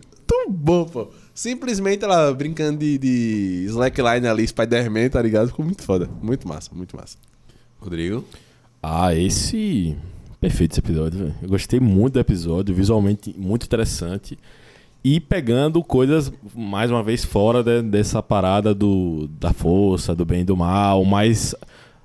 bom, 0.49 0.85
pô. 0.85 1.07
Simplesmente 1.33 2.03
ela 2.03 2.33
brincando 2.33 2.77
de, 2.79 2.97
de 2.97 3.63
slackline 3.67 4.27
ali, 4.27 4.47
Spider-Man, 4.47 5.09
tá 5.09 5.21
ligado? 5.21 5.47
Ficou 5.47 5.65
muito 5.65 5.81
foda. 5.83 6.09
Muito 6.21 6.47
massa, 6.47 6.69
muito 6.73 6.95
massa. 6.95 7.17
Rodrigo? 7.79 8.23
Ah, 8.83 9.15
esse. 9.15 9.95
Perfeito 10.39 10.71
esse 10.73 10.79
episódio, 10.79 11.19
velho. 11.19 11.35
Eu 11.41 11.49
gostei 11.49 11.79
muito 11.79 12.13
do 12.13 12.19
episódio, 12.19 12.73
visualmente 12.75 13.33
muito 13.37 13.65
interessante. 13.65 14.37
E 15.03 15.19
pegando 15.19 15.83
coisas, 15.83 16.31
mais 16.55 16.91
uma 16.91 17.01
vez, 17.01 17.25
fora 17.25 17.63
de- 17.63 17.81
dessa 17.81 18.21
parada 18.21 18.73
do, 18.73 19.27
da 19.39 19.51
força, 19.51 20.13
do 20.15 20.23
bem 20.25 20.41
e 20.41 20.43
do 20.43 20.55
mal, 20.55 21.03
mas 21.03 21.55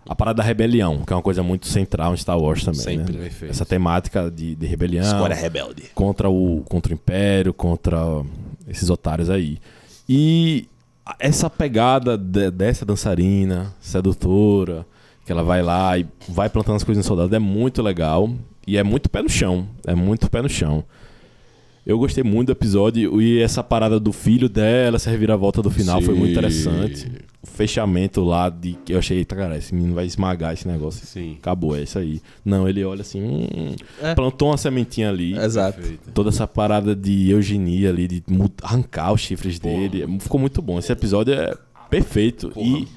a 0.09 0.14
parada 0.14 0.38
da 0.38 0.42
rebelião, 0.42 1.03
que 1.05 1.12
é 1.12 1.16
uma 1.16 1.22
coisa 1.22 1.42
muito 1.42 1.66
central 1.66 2.14
em 2.14 2.16
Star 2.16 2.38
Wars 2.38 2.64
também. 2.64 2.80
Sempre, 2.80 3.12
né? 3.16 3.22
perfeito. 3.24 3.51
Essa 3.51 3.66
temática 3.66 4.30
de, 4.30 4.55
de 4.55 4.66
rebelião. 4.66 5.05
rebelde. 5.34 5.84
contra 5.94 6.30
o, 6.30 6.62
contra 6.68 6.92
o 6.92 6.94
Império, 6.94 7.53
contra 7.53 7.99
esses 8.66 8.88
otários 8.88 9.28
aí. 9.28 9.59
E 10.09 10.66
essa 11.18 11.51
pegada 11.51 12.16
de- 12.16 12.51
dessa 12.51 12.86
dançarina, 12.86 13.74
sedutora, 13.78 14.86
que 15.26 15.32
ela 15.32 15.42
vai 15.42 15.61
lá 15.62 15.99
e 15.99 16.07
vai 16.28 16.49
plantando 16.49 16.76
as 16.76 16.84
coisas 16.84 17.05
em 17.05 17.07
soldado, 17.07 17.34
é 17.34 17.38
muito 17.38 17.82
legal. 17.82 18.30
E 18.66 18.76
é 18.78 18.82
muito 18.82 19.11
pé 19.11 19.20
no 19.22 19.28
chão. 19.28 19.66
É 19.86 19.94
muito 19.94 20.30
pé 20.30 20.40
no 20.40 20.49
chão. 20.49 20.82
Eu 21.87 21.97
gostei 22.01 22.24
muito 22.24 22.47
do 22.49 22.53
episódio 22.53 23.22
e 23.22 23.41
essa 23.41 23.62
parada 23.62 24.01
do 24.01 24.12
filho 24.12 24.49
dela, 24.49 24.97
essa 24.97 25.09
reviravolta 25.09 25.62
do 25.62 25.70
final 25.70 26.03
foi 26.03 26.14
muito 26.14 26.26
Sim. 26.26 26.32
interessante. 26.32 27.07
O 27.41 27.47
fechamento 27.47 28.24
lá 28.24 28.49
de 28.49 28.72
que 28.84 28.93
eu 28.93 28.99
achei, 28.99 29.24
tá, 29.24 29.37
cara, 29.37 29.57
esse 29.57 29.72
menino 29.72 29.95
vai 29.95 30.05
esmagar 30.05 30.53
esse 30.53 30.66
negócio. 30.66 31.07
Sim. 31.07 31.37
Acabou, 31.39 31.76
é 31.76 31.84
isso 31.84 31.97
aí. 31.97 32.20
Não, 32.45 32.68
ele 32.68 32.84
olha 32.84 33.03
assim, 33.03 33.22
hum, 33.22 33.76
É. 34.03 34.16
plantou 34.16 34.49
uma 34.49 34.57
sementinha 34.57 35.11
ali. 35.11 35.39
Exato. 35.39 35.78
Perfeito. 35.78 36.11
Toda 36.12 36.30
essa 36.30 36.45
parada 36.45 36.95
de 36.97 37.30
eugenia 37.30 37.91
ali, 37.91 38.09
de 38.09 38.20
arrancar 38.62 39.12
os 39.12 39.20
chifres 39.20 39.57
Porra. 39.61 39.74
dele. 39.89 40.18
Ficou 40.18 40.41
muito 40.41 40.61
bom. 40.61 40.80
Esse 40.80 40.91
episódio 40.91 41.34
é 41.34 41.55
perfeito. 41.89 42.51
E 42.57 42.89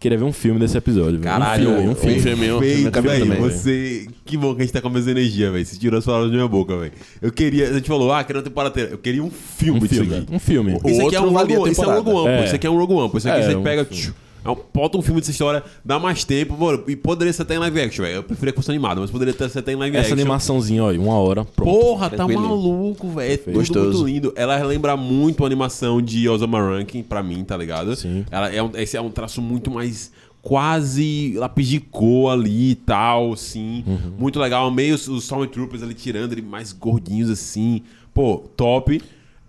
queria 0.00 0.18
ver 0.18 0.24
um 0.24 0.32
filme 0.32 0.58
desse 0.58 0.76
episódio. 0.76 1.12
velho. 1.20 1.22
Caralho, 1.22 1.70
um 1.70 1.74
filme, 1.74 1.88
um 1.88 1.92
um 1.92 1.94
filme. 1.94 2.20
filme, 2.20 2.32
um 2.52 2.58
filme 2.58 2.66
Perfeito, 2.66 2.88
acabei 2.88 3.10
velho. 3.18 3.26
também. 3.34 3.40
Você. 3.50 4.06
Que 4.24 4.36
bom 4.36 4.54
que 4.54 4.62
a 4.62 4.64
gente 4.64 4.72
tá 4.72 4.80
com 4.80 4.88
a 4.88 4.90
mesma 4.90 5.10
energia, 5.12 5.50
velho. 5.52 5.64
Você 5.64 5.76
tirou 5.78 5.98
as 5.98 6.04
palavras 6.04 6.30
da 6.30 6.36
minha 6.36 6.48
boca, 6.48 6.76
velho. 6.76 6.92
Eu 7.22 7.30
queria. 7.30 7.68
A 7.68 7.72
gente 7.74 7.86
falou, 7.86 8.12
ah, 8.12 8.24
queria 8.24 8.38
uma 8.40 8.44
temporada 8.44 8.72
inteira. 8.72 8.90
Eu 8.90 8.98
queria 8.98 9.22
um 9.22 9.30
filme 9.30 9.78
Um 9.78 9.82
disso 9.82 9.94
filme. 10.04 10.16
aqui. 10.16 10.34
Um 10.34 10.38
filme. 10.38 10.78
O 10.82 10.88
Isso 10.88 11.06
aqui 11.06 11.14
é 11.14 11.20
outro 11.20 11.34
um 11.34 11.38
Rogue 11.38 11.56
One. 11.56 11.72
Isso 11.72 11.84
é 11.84 11.86
um. 11.86 11.94
Rogue 11.94 12.10
One. 12.10 12.28
É. 12.28 12.44
Isso 12.46 12.54
aqui 12.56 12.66
é 12.66 12.70
um 12.70 12.76
Rogue 12.78 12.92
One, 12.94 13.10
pô. 13.10 13.18
Isso 13.18 13.28
aqui 13.28 13.40
É, 13.40 13.46
você 13.52 13.56
pega. 13.60 13.84
filme. 13.84 14.14
É 14.44 14.50
um, 14.50 14.56
bota 14.72 14.96
um 14.98 15.02
filme 15.02 15.20
dessa 15.20 15.30
história, 15.30 15.62
dá 15.84 15.98
mais 15.98 16.24
tempo, 16.24 16.56
mano. 16.56 16.82
E 16.88 16.96
poderia 16.96 17.32
ser 17.32 17.42
até 17.42 17.54
em 17.54 17.58
live 17.58 17.80
action, 17.80 18.04
velho. 18.04 18.16
Eu 18.16 18.22
preferia 18.22 18.52
que 18.52 18.58
fosse 18.58 18.70
animado, 18.70 19.00
mas 19.00 19.10
poderia 19.10 19.34
ter- 19.34 19.48
ser 19.50 19.58
até 19.60 19.72
em 19.72 19.76
live 19.76 19.96
Essa 19.96 20.06
action. 20.08 20.20
animaçãozinha, 20.20 20.84
ó, 20.84 20.92
uma 20.92 21.14
hora. 21.14 21.44
Pronto. 21.44 21.70
Porra, 21.70 22.08
tá 22.10 22.26
maluco, 22.26 23.08
velho. 23.10 23.32
É 23.32 23.36
tudo 23.36 23.52
Gostoso. 23.54 23.98
muito 23.98 24.06
lindo. 24.06 24.32
Ela 24.36 24.56
lembra 24.64 24.96
muito 24.96 25.42
a 25.44 25.46
animação 25.46 26.00
de 26.00 26.28
Osama 26.28 26.60
Rankin, 26.60 27.02
pra 27.02 27.22
mim, 27.22 27.44
tá 27.44 27.56
ligado? 27.56 27.94
Sim. 27.96 28.24
Ela 28.30 28.50
é 28.52 28.62
um, 28.62 28.70
esse 28.74 28.96
é 28.96 29.00
um 29.00 29.10
traço 29.10 29.42
muito 29.42 29.70
mais 29.70 30.10
quase 30.42 31.34
lápis 31.36 31.68
de 31.68 31.80
cor 31.80 32.32
ali 32.32 32.70
e 32.70 32.74
tal, 32.74 33.34
assim. 33.34 33.84
Uhum. 33.86 34.12
Muito 34.18 34.38
legal. 34.40 34.70
Meio 34.70 34.94
os, 34.94 35.06
os 35.06 35.24
Stormtroopers 35.24 35.82
ali 35.82 35.92
tirando 35.94 36.32
ele 36.32 36.40
mais 36.42 36.72
gordinhos 36.72 37.28
assim. 37.30 37.82
Pô, 38.14 38.38
top. 38.56 39.00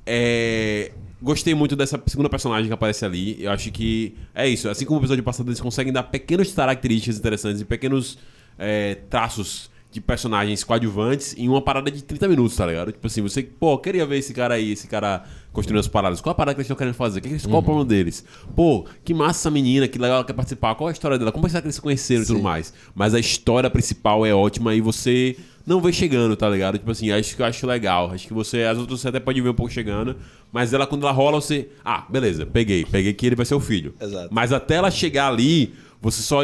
É... 0.05 0.91
Gostei 1.22 1.53
muito 1.53 1.76
dessa 1.76 2.01
segunda 2.07 2.30
personagem 2.30 2.67
que 2.67 2.74
aparece 2.74 3.05
ali. 3.05 3.43
Eu 3.43 3.51
acho 3.51 3.72
que 3.72 4.15
é 4.34 4.47
isso. 4.47 4.67
Assim 4.67 4.86
como 4.86 4.99
o 4.99 5.01
episódio 5.01 5.24
passado, 5.24 5.47
eles 5.49 5.61
conseguem 5.61 5.93
dar 5.93 6.03
pequenas 6.03 6.51
características 6.51 7.17
interessantes 7.17 7.61
e 7.61 7.65
pequenos 7.65 8.17
é, 8.57 8.95
traços 9.09 9.69
de 9.91 9.99
personagens 9.99 10.63
coadjuvantes 10.63 11.36
em 11.38 11.49
uma 11.49 11.61
parada 11.61 11.91
de 11.91 12.01
30 12.01 12.28
minutos, 12.30 12.55
tá 12.55 12.65
ligado? 12.65 12.93
Tipo 12.93 13.05
assim, 13.05 13.22
você, 13.22 13.43
pô, 13.43 13.78
queria 13.78 14.05
ver 14.05 14.19
esse 14.19 14.34
cara 14.34 14.53
aí, 14.53 14.72
esse 14.72 14.88
cara 14.88 15.24
construindo 15.51 15.82
as 15.82 15.88
paradas. 15.88 16.22
Qual 16.22 16.32
a 16.32 16.36
parada 16.36 16.55
que 16.55 16.61
eles 16.61 16.65
estão 16.65 16.78
querendo 16.78 16.93
fazer? 16.93 17.22
Qual 17.41 17.59
o 17.59 17.63
plano 17.63 17.84
deles? 17.84 18.24
Pô, 18.55 18.86
que 19.03 19.13
massa 19.13 19.41
essa 19.41 19.51
menina, 19.51 19.89
que 19.89 19.99
legal 19.99 20.17
ela 20.17 20.26
quer 20.26 20.34
participar. 20.34 20.76
Qual 20.76 20.88
a 20.88 20.91
história 20.93 21.19
dela? 21.19 21.32
Como 21.32 21.47
será 21.49 21.61
que 21.61 21.67
eles 21.67 21.76
se 21.76 21.82
conheceram 21.82 22.24
e 22.24 22.26
tudo 22.26 22.38
Sim. 22.38 22.43
mais? 22.43 22.74
Mas 22.95 23.13
a 23.13 23.19
história 23.19 23.69
principal 23.69 24.26
é 24.26 24.34
ótima 24.34 24.74
e 24.74 24.80
você 24.80 25.36
não 25.66 25.82
vê 25.82 25.91
chegando, 25.91 26.36
tá 26.36 26.49
ligado? 26.49 26.78
Tipo 26.78 26.91
assim, 26.91 27.12
acho 27.12 27.36
que 27.36 27.41
eu 27.41 27.45
acho 27.45 27.66
legal. 27.68 28.12
Acho 28.12 28.28
que 28.28 28.34
você, 28.34 28.64
as 28.64 28.78
outras 28.78 29.01
você 29.01 29.07
até 29.09 29.20
pode 29.20 29.39
ver 29.41 29.49
um 29.49 29.53
pouco 29.53 29.72
chegando, 29.72 30.16
mas 30.51 30.74
ela 30.74 30.86
quando 30.88 31.03
ela 31.03 31.12
rola, 31.12 31.39
você, 31.39 31.70
ah, 31.84 32.05
beleza, 32.09 32.45
peguei, 32.45 32.86
peguei 32.86 33.14
que 33.14 33.26
ele 33.26 33.36
vai 33.36 33.45
ser 33.45 33.55
o 33.55 33.59
filho. 33.59 33.93
Exato. 33.99 34.30
Mas 34.32 34.51
até 34.51 34.76
ela 34.76 34.91
chegar 34.91 35.28
ali, 35.28 35.74
você 36.01 36.22
só 36.22 36.41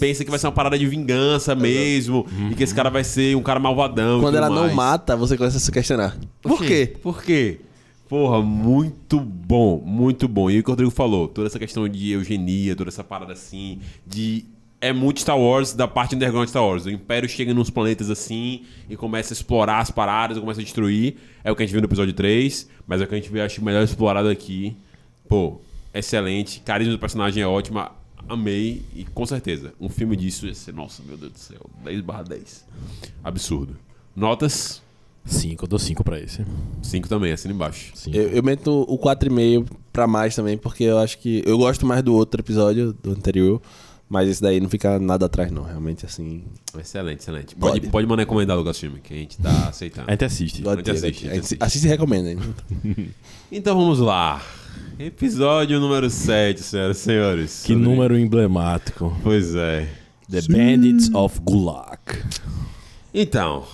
pensa 0.00 0.24
que 0.24 0.30
vai 0.30 0.38
ser 0.38 0.46
uma 0.46 0.52
parada 0.52 0.78
de 0.78 0.86
vingança 0.86 1.54
mesmo, 1.54 2.26
e 2.50 2.54
que 2.54 2.62
esse 2.64 2.74
cara 2.74 2.88
vai 2.88 3.04
ser 3.04 3.36
um 3.36 3.42
cara 3.42 3.60
malvadão. 3.60 4.18
e 4.18 4.22
Quando 4.22 4.36
ela 4.36 4.48
não 4.48 4.62
mais. 4.62 4.74
mata, 4.74 5.14
você 5.16 5.36
começa 5.36 5.58
a 5.58 5.60
se 5.60 5.70
questionar. 5.70 6.16
Por 6.40 6.64
quê? 6.64 6.96
Por 7.02 7.22
quê? 7.22 7.60
Porra, 8.08 8.40
muito 8.40 9.18
bom, 9.18 9.82
muito 9.84 10.28
bom. 10.28 10.48
E 10.48 10.60
o 10.60 10.62
que 10.62 10.68
o 10.70 10.72
Rodrigo 10.72 10.92
falou, 10.92 11.26
toda 11.26 11.48
essa 11.48 11.58
questão 11.58 11.88
de 11.88 12.12
eugenia, 12.12 12.76
toda 12.76 12.88
essa 12.88 13.02
parada 13.02 13.32
assim, 13.32 13.80
de. 14.06 14.44
É 14.80 14.92
muito 14.92 15.20
Star 15.20 15.38
Wars 15.38 15.72
da 15.72 15.88
parte 15.88 16.14
underground 16.14 16.44
de 16.44 16.50
Star 16.50 16.64
Wars. 16.64 16.84
O 16.84 16.90
Império 16.90 17.28
chega 17.28 17.54
nos 17.54 17.70
planetas 17.70 18.10
assim 18.10 18.64
e 18.88 18.96
começa 18.96 19.32
a 19.32 19.34
explorar 19.34 19.78
as 19.78 19.90
paradas, 19.90 20.38
começa 20.38 20.60
a 20.60 20.64
destruir. 20.64 21.16
É 21.42 21.50
o 21.50 21.56
que 21.56 21.62
a 21.62 21.66
gente 21.66 21.72
viu 21.72 21.80
no 21.80 21.86
episódio 21.86 22.12
3, 22.12 22.68
mas 22.86 23.00
é 23.00 23.04
o 23.04 23.08
que 23.08 23.14
a 23.14 23.18
gente 23.18 23.30
vê, 23.30 23.40
acho, 23.40 23.64
melhor 23.64 23.82
explorado 23.82 24.28
aqui. 24.28 24.76
Pô, 25.28 25.60
excelente. 25.94 26.60
Carisma 26.60 26.92
do 26.92 26.98
personagem 26.98 27.42
é 27.42 27.46
ótima. 27.46 27.92
Amei. 28.28 28.82
E 28.94 29.04
com 29.04 29.24
certeza, 29.24 29.72
um 29.80 29.88
filme 29.88 30.16
disso 30.16 30.46
ia 30.46 30.54
ser, 30.54 30.74
nossa, 30.74 31.02
meu 31.06 31.16
Deus 31.16 31.32
do 31.32 31.38
céu, 31.38 31.60
10 31.84 32.00
barra 32.02 32.24
10. 32.24 32.66
Absurdo. 33.24 33.76
Notas? 34.14 34.82
5, 35.26 35.64
eu 35.64 35.68
dou 35.68 35.78
5 35.78 36.04
pra 36.04 36.20
esse. 36.20 36.44
5 36.82 37.08
também, 37.08 37.32
assina 37.32 37.52
embaixo. 37.52 37.92
Cinco. 37.94 38.16
Eu, 38.16 38.28
eu 38.30 38.42
meto 38.42 38.84
o 38.88 38.96
4,5 38.96 39.66
pra 39.92 40.06
mais 40.06 40.34
também, 40.34 40.56
porque 40.56 40.84
eu 40.84 40.98
acho 40.98 41.18
que. 41.18 41.42
Eu 41.44 41.58
gosto 41.58 41.84
mais 41.84 42.02
do 42.02 42.14
outro 42.14 42.40
episódio, 42.40 42.92
do 42.92 43.10
anterior. 43.10 43.60
Mas 44.08 44.28
esse 44.28 44.40
daí 44.40 44.60
não 44.60 44.68
fica 44.68 45.00
nada 45.00 45.26
atrás, 45.26 45.50
não. 45.50 45.64
Realmente, 45.64 46.06
assim. 46.06 46.44
Excelente, 46.78 47.20
excelente. 47.20 47.56
Pode, 47.56 47.80
Pode. 47.80 47.90
pode 47.90 48.06
mandar 48.06 48.22
encomendar 48.22 48.56
o 48.56 48.60
Lucas 48.60 48.78
Filme, 48.78 49.00
que 49.00 49.12
a 49.12 49.16
gente 49.16 49.36
tá 49.38 49.68
aceitando. 49.68 50.06
A 50.08 50.12
gente 50.12 50.24
assiste. 50.24 50.62
gosto 50.62 50.76
gente 50.78 50.90
assiste, 50.92 51.06
a 51.06 51.34
gente 51.34 51.34
A 51.34 51.40
assiste. 51.40 51.62
assiste 51.62 51.84
e 51.84 51.88
recomenda, 51.88 52.30
hein? 52.30 52.38
Então 53.50 53.76
vamos 53.76 53.98
lá. 53.98 54.40
Episódio 54.98 55.78
número 55.80 56.08
7, 56.08 56.62
senhoras 56.62 56.96
e 56.98 57.00
senhores. 57.00 57.62
Que 57.64 57.72
Rodrigo. 57.74 57.90
número 57.94 58.18
emblemático. 58.18 59.16
Pois 59.22 59.54
é. 59.54 59.88
The 60.30 60.42
Bandits 60.42 61.12
of 61.14 61.40
Gulag. 61.40 62.00
Então. 63.12 63.64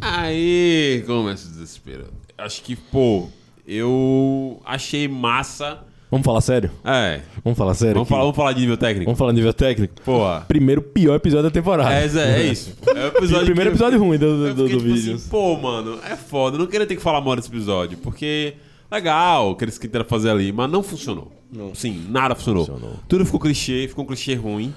Aí 0.00 1.02
começa 1.06 1.46
o 1.48 1.50
desespero. 1.50 2.06
Acho 2.36 2.62
que, 2.62 2.74
pô, 2.74 3.28
eu 3.66 4.60
achei 4.64 5.06
massa 5.06 5.84
Vamos 6.12 6.26
falar 6.26 6.42
sério? 6.42 6.70
É. 6.84 7.22
Vamos 7.42 7.58
falar 7.58 7.72
sério? 7.72 7.94
Vamos 7.94 8.06
aqui? 8.06 8.10
falar, 8.10 8.22
vamos 8.24 8.36
falar 8.36 8.52
de 8.52 8.60
nível 8.60 8.76
técnico? 8.76 9.06
Vamos 9.06 9.18
falar 9.18 9.32
nível 9.32 9.54
técnico? 9.54 9.94
Porra. 10.04 10.42
Primeiro 10.42 10.82
pior 10.82 11.14
episódio 11.14 11.44
da 11.44 11.50
temporada. 11.50 11.90
É, 11.90 12.04
é, 12.04 12.42
é 12.42 12.46
isso. 12.52 12.76
É 12.94 13.04
o 13.04 13.08
episódio 13.08 13.46
primeiro 13.46 13.70
episódio 13.70 13.98
ruim 13.98 14.18
do, 14.18 14.36
do, 14.36 14.54
do, 14.54 14.62
do 14.64 14.68
tipo 14.68 14.80
vídeo. 14.80 15.14
assim, 15.14 15.30
pô, 15.30 15.56
mano, 15.56 15.98
é 16.06 16.14
foda. 16.14 16.56
Eu 16.56 16.58
não 16.60 16.66
queria 16.66 16.86
ter 16.86 16.96
que 16.96 17.00
falar 17.02 17.22
mal 17.22 17.34
desse 17.34 17.48
episódio, 17.48 17.96
porque 17.96 18.52
legal 18.90 19.52
o 19.52 19.56
que 19.56 19.64
eles 19.64 19.78
tentaram 19.78 20.04
fazer 20.04 20.28
ali, 20.28 20.52
mas 20.52 20.70
não 20.70 20.82
funcionou. 20.82 21.32
Sim, 21.72 22.04
nada 22.10 22.34
funcionou. 22.34 22.66
Funcionou. 22.66 22.96
Tudo 23.08 23.24
ficou 23.24 23.40
clichê, 23.40 23.86
ficou 23.88 24.04
um 24.04 24.06
clichê 24.06 24.34
ruim, 24.34 24.74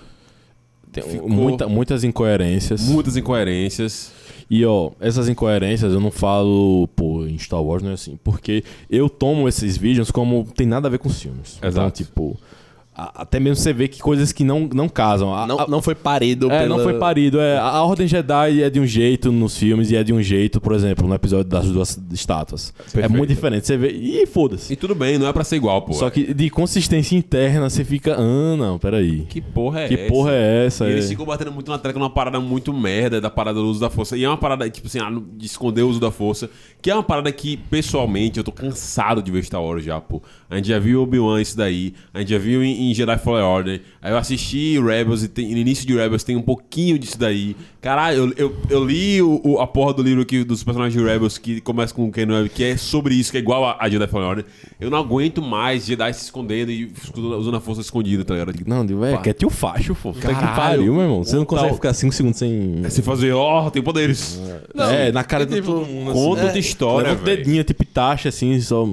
Tem 1.02 1.12
ficou- 1.14 1.30
muita- 1.30 1.68
muitas 1.68 2.04
incoerências. 2.04 2.82
muitas 2.82 3.16
incoerências. 3.18 4.12
E 4.50 4.64
ó, 4.66 4.92
essas 5.00 5.28
incoerências 5.28 5.92
eu 5.92 6.00
não 6.00 6.12
falo, 6.12 6.88
pô, 6.96 7.26
em 7.26 7.38
Star 7.38 7.62
Wars 7.64 7.82
não 7.82 7.90
é 7.92 7.94
assim. 7.96 8.18
Porque 8.24 8.64
eu 8.90 9.10
tomo 9.10 9.48
esses 9.48 9.76
vídeos 9.76 10.12
como 10.12 10.46
tem 10.56 10.68
nada 10.68 10.88
a 10.88 10.92
ver 10.92 11.00
com 11.00 11.08
os 11.10 11.20
filmes. 11.20 11.56
Então, 11.58 11.68
Exato. 11.70 12.04
tipo, 12.04 12.38
a- 12.40 12.55
até 12.96 13.40
mesmo 13.40 13.58
você 13.58 13.74
vê 13.74 13.88
que 13.88 14.00
coisas 14.00 14.32
que 14.32 14.44
não, 14.44 14.70
não 14.74 14.88
casam. 14.88 15.34
A- 15.36 15.46
Não, 15.46 15.60
a- 15.60 15.68
não 15.68 15.82
foi 15.82 15.94
parido 15.96 16.52
É, 16.52 16.60
pela- 16.64 16.70
não 16.78 16.84
foi 16.84 16.94
parido. 16.98 17.40
É, 17.40 17.58
a 17.58 17.84
Ordem 17.84 18.08
Jedi 18.08 18.64
é 18.64 18.70
de 18.70 18.80
um 18.80 18.86
jeito 18.86 19.32
nos 19.32 19.58
filmes 19.58 19.92
e 19.92 19.96
é 19.96 20.04
de 20.04 20.14
um 20.14 20.22
jeito, 20.22 20.62
por 20.62 20.74
exemplo, 20.74 21.08
no 21.08 21.14
episódio 21.14 21.46
das 21.50 21.66
duas 21.70 22.00
estátuas. 22.12 22.74
É 22.80 22.84
Perfeito. 22.84 23.12
muito 23.12 23.30
diferente. 23.30 23.68
Você 23.68 23.76
vê. 23.78 23.90
E 23.92 24.26
foda-se. 24.26 24.72
E 24.72 24.76
tudo 24.76 24.96
bem, 24.96 25.18
não 25.18 25.28
é 25.28 25.34
pra 25.34 25.44
ser 25.44 25.58
igual, 25.58 25.82
pô. 25.82 25.94
Só 25.94 26.10
que 26.10 26.34
de 26.34 26.50
consistência 26.50 27.16
interna 27.18 27.70
você 27.70 27.84
fica. 27.84 28.16
Ah, 28.18 28.56
não, 28.58 28.80
peraí. 28.80 29.26
Que 29.30 29.42
porra 29.42 29.82
é 29.82 29.88
Que 29.88 29.94
essa? 29.96 30.08
porra 30.08 30.32
é 30.32 30.66
essa? 30.66 30.88
E 30.88 30.92
eles 30.94 31.06
É. 31.06 31.10
ficam 31.10 31.26
batendo 31.26 31.52
muito 31.52 31.70
na 31.70 31.78
tecla 31.78 32.00
numa 32.00 32.10
parada 32.10 32.40
muito 32.40 32.74
merda 32.74 33.20
da 33.20 33.30
parada 33.30 33.60
do 33.60 33.66
uso 33.68 33.80
da 33.80 33.90
força. 33.90 34.16
E 34.16 34.24
é 34.24 34.28
uma 34.30 34.38
parada, 34.38 34.70
tipo 34.70 34.88
assim, 34.88 35.00
ah, 35.00 35.12
de 35.38 35.46
esconder 35.46 35.82
o 35.84 35.90
uso 35.90 36.00
da 36.00 36.12
força. 36.12 36.50
Que 36.82 36.90
é 36.92 36.94
uma 36.94 37.04
parada 37.04 37.32
que, 37.32 37.58
pessoalmente, 37.58 38.38
eu 38.38 38.44
tô 38.44 38.52
cansado 38.52 39.22
de 39.22 39.32
ver 39.32 39.44
Star 39.44 39.62
Wars 39.62 39.84
já, 39.84 40.00
pô. 40.00 40.22
A 40.50 40.56
gente 40.56 40.68
já 40.70 40.80
viu 40.80 41.02
Obi-Wan 41.02 41.42
isso 41.42 41.58
daí. 41.58 41.94
A 42.14 42.20
gente 42.20 42.30
já 42.30 42.38
viu 42.38 42.64
em, 42.64 42.85
em 42.92 42.94
Jedi 42.94 43.18
Fallen 43.18 43.44
Order. 43.44 43.82
Aí 44.02 44.12
eu 44.12 44.18
assisti 44.18 44.80
Rebels 44.80 45.24
e, 45.24 45.28
tem- 45.28 45.52
no 45.52 45.58
início 45.58 45.86
de 45.86 45.96
Rebels 45.96 46.24
tem 46.24 46.36
um 46.36 46.42
pouquinho 46.42 46.98
disso 47.00 47.18
daí. 47.20 47.56
Caralho, 47.82 48.18
eu, 48.18 48.34
eu, 48.50 48.56
eu 48.70 48.86
li 48.86 49.22
o, 49.22 49.40
o- 49.44 49.60
a 49.60 49.68
porra 49.68 49.94
do 49.94 50.02
livro 50.02 50.22
aqui 50.24 50.44
dos 50.44 50.64
personagens 50.64 51.00
de 51.00 51.08
Rebels 51.08 51.38
que 51.38 51.62
começa 51.62 51.94
com 51.94 52.06
o 52.08 52.12
Ken 52.12 52.26
que 52.54 52.64
é 52.64 52.78
sobre 52.78 53.14
isso, 53.16 53.32
que 53.32 53.38
é 53.38 53.42
igual 53.42 53.64
a, 53.66 53.78
a 53.80 53.90
Jedi 53.90 54.08
Fallen 54.08 54.28
Order. 54.28 54.46
Eu 54.80 54.90
não 54.90 54.98
aguento 54.98 55.42
mais 55.42 55.86
Jedi 55.86 56.14
se 56.14 56.24
escondendo 56.24 56.72
e 56.72 56.92
usando 57.16 57.56
a 57.58 57.60
força 57.62 57.82
escondida, 57.82 58.24
tá 58.26 58.34
ligado? 58.34 58.54
Não, 58.66 58.86
digo, 58.86 59.04
é, 59.06 59.18
que 59.18 59.30
é 59.30 59.34
tio 59.34 59.50
facho, 59.50 59.94
pô. 59.96 60.12
Puta 60.14 60.28
que 60.28 60.34
Caralho. 60.34 60.56
pariu, 60.56 60.94
meu 60.94 61.04
irmão. 61.04 61.24
Você 61.24 61.36
não 61.36 61.46
consegue 61.46 61.68
tal- 61.70 61.76
ficar 61.76 61.94
5 61.94 62.14
segundos 62.14 62.40
sem. 62.40 62.82
É 62.84 62.90
se 62.90 63.02
fazer, 63.02 63.32
ó, 63.34 63.70
tem 63.70 63.82
poderes. 63.82 64.40
Não, 64.74 64.86
é, 64.90 65.12
na 65.12 65.24
cara 65.24 65.44
e 65.44 65.48
de 65.48 65.56
tipo, 65.56 65.68
todo 65.72 65.86
mundo. 65.86 66.12
Conta 66.14 66.34
assim. 66.40 66.46
outra 66.46 66.60
história, 66.60 67.08
Levanta 67.10 67.22
o 67.22 67.26
velho. 67.26 67.38
dedinho, 67.46 67.64
tipo 67.64 67.86
taxa, 67.86 68.30
assim, 68.30 68.60
só. 68.62 68.86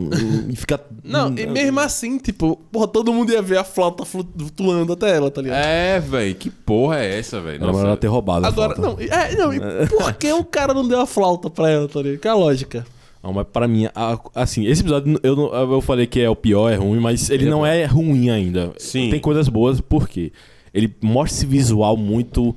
e 0.49 0.57
fica. 0.57 0.80
Não, 1.03 1.28
e 1.36 1.47
mesmo 1.47 1.80
assim, 1.80 2.18
tipo, 2.18 2.57
porra, 2.70 2.86
todo 2.88 3.12
mundo 3.12 3.32
ia 3.32 3.43
ver 3.43 3.59
a 3.59 3.64
flauta 3.83 4.05
flutuando 4.05 4.93
até 4.93 5.16
ela, 5.16 5.30
tá 5.30 5.43
ligado? 5.43 5.64
É, 5.64 5.99
velho, 5.99 6.35
que 6.35 6.51
porra 6.51 7.01
é 7.01 7.18
essa, 7.18 7.41
velho? 7.41 7.62
Era 7.62 7.72
melhor 7.72 7.87
ela 7.87 7.97
ter 7.97 8.07
roubado. 8.07 8.45
a 8.45 8.49
Agora, 8.49 8.76
foto. 8.76 8.83
não, 8.83 8.97
é, 9.01 9.35
não, 9.37 9.53
e 9.53 9.61
por 9.89 10.12
que 10.14 10.33
o 10.33 10.45
cara 10.45 10.72
não 10.72 10.87
deu 10.87 11.01
a 11.01 11.07
flauta 11.07 11.51
pra 11.51 11.68
ela, 11.70 11.89
tá 11.89 12.01
ligado? 12.01 12.20
Que 12.20 12.28
é 12.28 12.30
a 12.30 12.35
lógica. 12.35 12.87
Não, 13.22 13.33
mas 13.33 13.47
pra 13.53 13.66
mim, 13.68 13.87
a- 13.95 14.18
assim, 14.35 14.66
esse 14.66 14.83
episódio 14.83 15.18
eu, 15.22 15.37
eu 15.53 15.80
falei 15.80 16.07
que 16.07 16.20
é 16.20 16.28
o 16.30 16.35
pior, 16.37 16.70
é 16.70 16.74
ruim, 16.76 16.99
mas 17.01 17.28
ele 17.30 17.43
Ele 17.45 17.49
é 17.49 17.51
não 17.51 17.59
bom. 17.61 17.66
é 17.66 17.85
ruim 17.85 18.30
ainda. 18.30 18.72
Sim. 18.78 19.11
Tem 19.11 19.20
coisas 19.20 19.49
boas, 19.49 19.80
por 19.80 20.09
quê? 20.09 20.33
Ele 20.74 20.93
mostra 21.03 21.37
esse 21.39 21.47
visual 21.47 21.97
muito. 21.97 22.57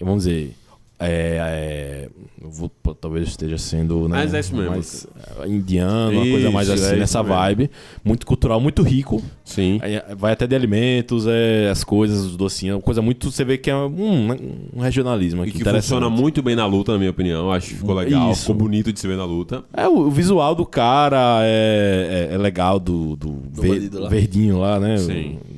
Vamos 0.00 0.24
dizer. 0.24 0.54
É, 1.00 1.38
é, 1.40 2.08
eu 2.42 2.50
vou- 2.50 2.70
talvez 3.00 3.28
esteja 3.28 3.56
sendo. 3.56 4.08
Né, 4.08 4.16
Mas 4.16 4.34
é 4.34 4.40
isso 4.40 4.54
mesmo. 4.56 4.70
mais, 4.70 5.06
é, 5.40 5.46
indiano, 5.48 6.10
uma 6.20 6.26
coisa 6.30 6.50
mais 6.50 6.66
Isso, 6.68 6.74
assim, 6.74 6.84
é 6.84 6.88
isso 6.90 6.98
nessa 6.98 7.22
mesmo. 7.22 7.36
vibe. 7.36 7.70
Muito 8.04 8.26
cultural, 8.26 8.60
muito 8.60 8.82
rico. 8.82 9.22
Sim. 9.44 9.78
Aí, 9.80 10.00
vai 10.16 10.32
até 10.32 10.44
de 10.46 10.56
alimentos, 10.56 11.24
é, 11.28 11.68
as 11.70 11.84
coisas, 11.84 12.24
os 12.24 12.36
docinhos, 12.36 12.82
coisa 12.82 13.00
muito. 13.00 13.30
Você 13.30 13.44
vê 13.44 13.56
que 13.56 13.70
é 13.70 13.76
um, 13.76 14.32
um 14.74 14.80
regionalismo 14.80 15.42
E 15.42 15.44
aqui. 15.44 15.52
que 15.52 15.58
interessante. 15.58 15.82
funciona 15.82 16.10
muito 16.10 16.42
bem 16.42 16.56
na 16.56 16.66
luta, 16.66 16.90
na 16.92 16.98
minha 16.98 17.10
opinião. 17.10 17.52
Acho 17.52 17.68
que 17.68 17.74
ficou 17.76 17.94
legal, 17.94 18.32
Isso. 18.32 18.40
ficou 18.40 18.56
bonito 18.56 18.92
de 18.92 18.98
se 18.98 19.06
ver 19.06 19.16
na 19.16 19.24
luta. 19.24 19.62
É, 19.72 19.86
o, 19.86 19.98
o 20.06 20.10
visual 20.10 20.54
do 20.56 20.66
cara 20.66 21.40
é, 21.44 22.28
é, 22.30 22.34
é 22.34 22.38
legal, 22.38 22.80
do, 22.80 23.14
do, 23.14 23.38
ver- 23.52 23.68
bandido 23.68 24.00
lá. 24.00 24.08
verdinho 24.08 24.58
lá, 24.58 24.80
né? 24.80 24.96
Sim. 24.98 25.38
Do- 25.38 25.48
do- 25.48 25.57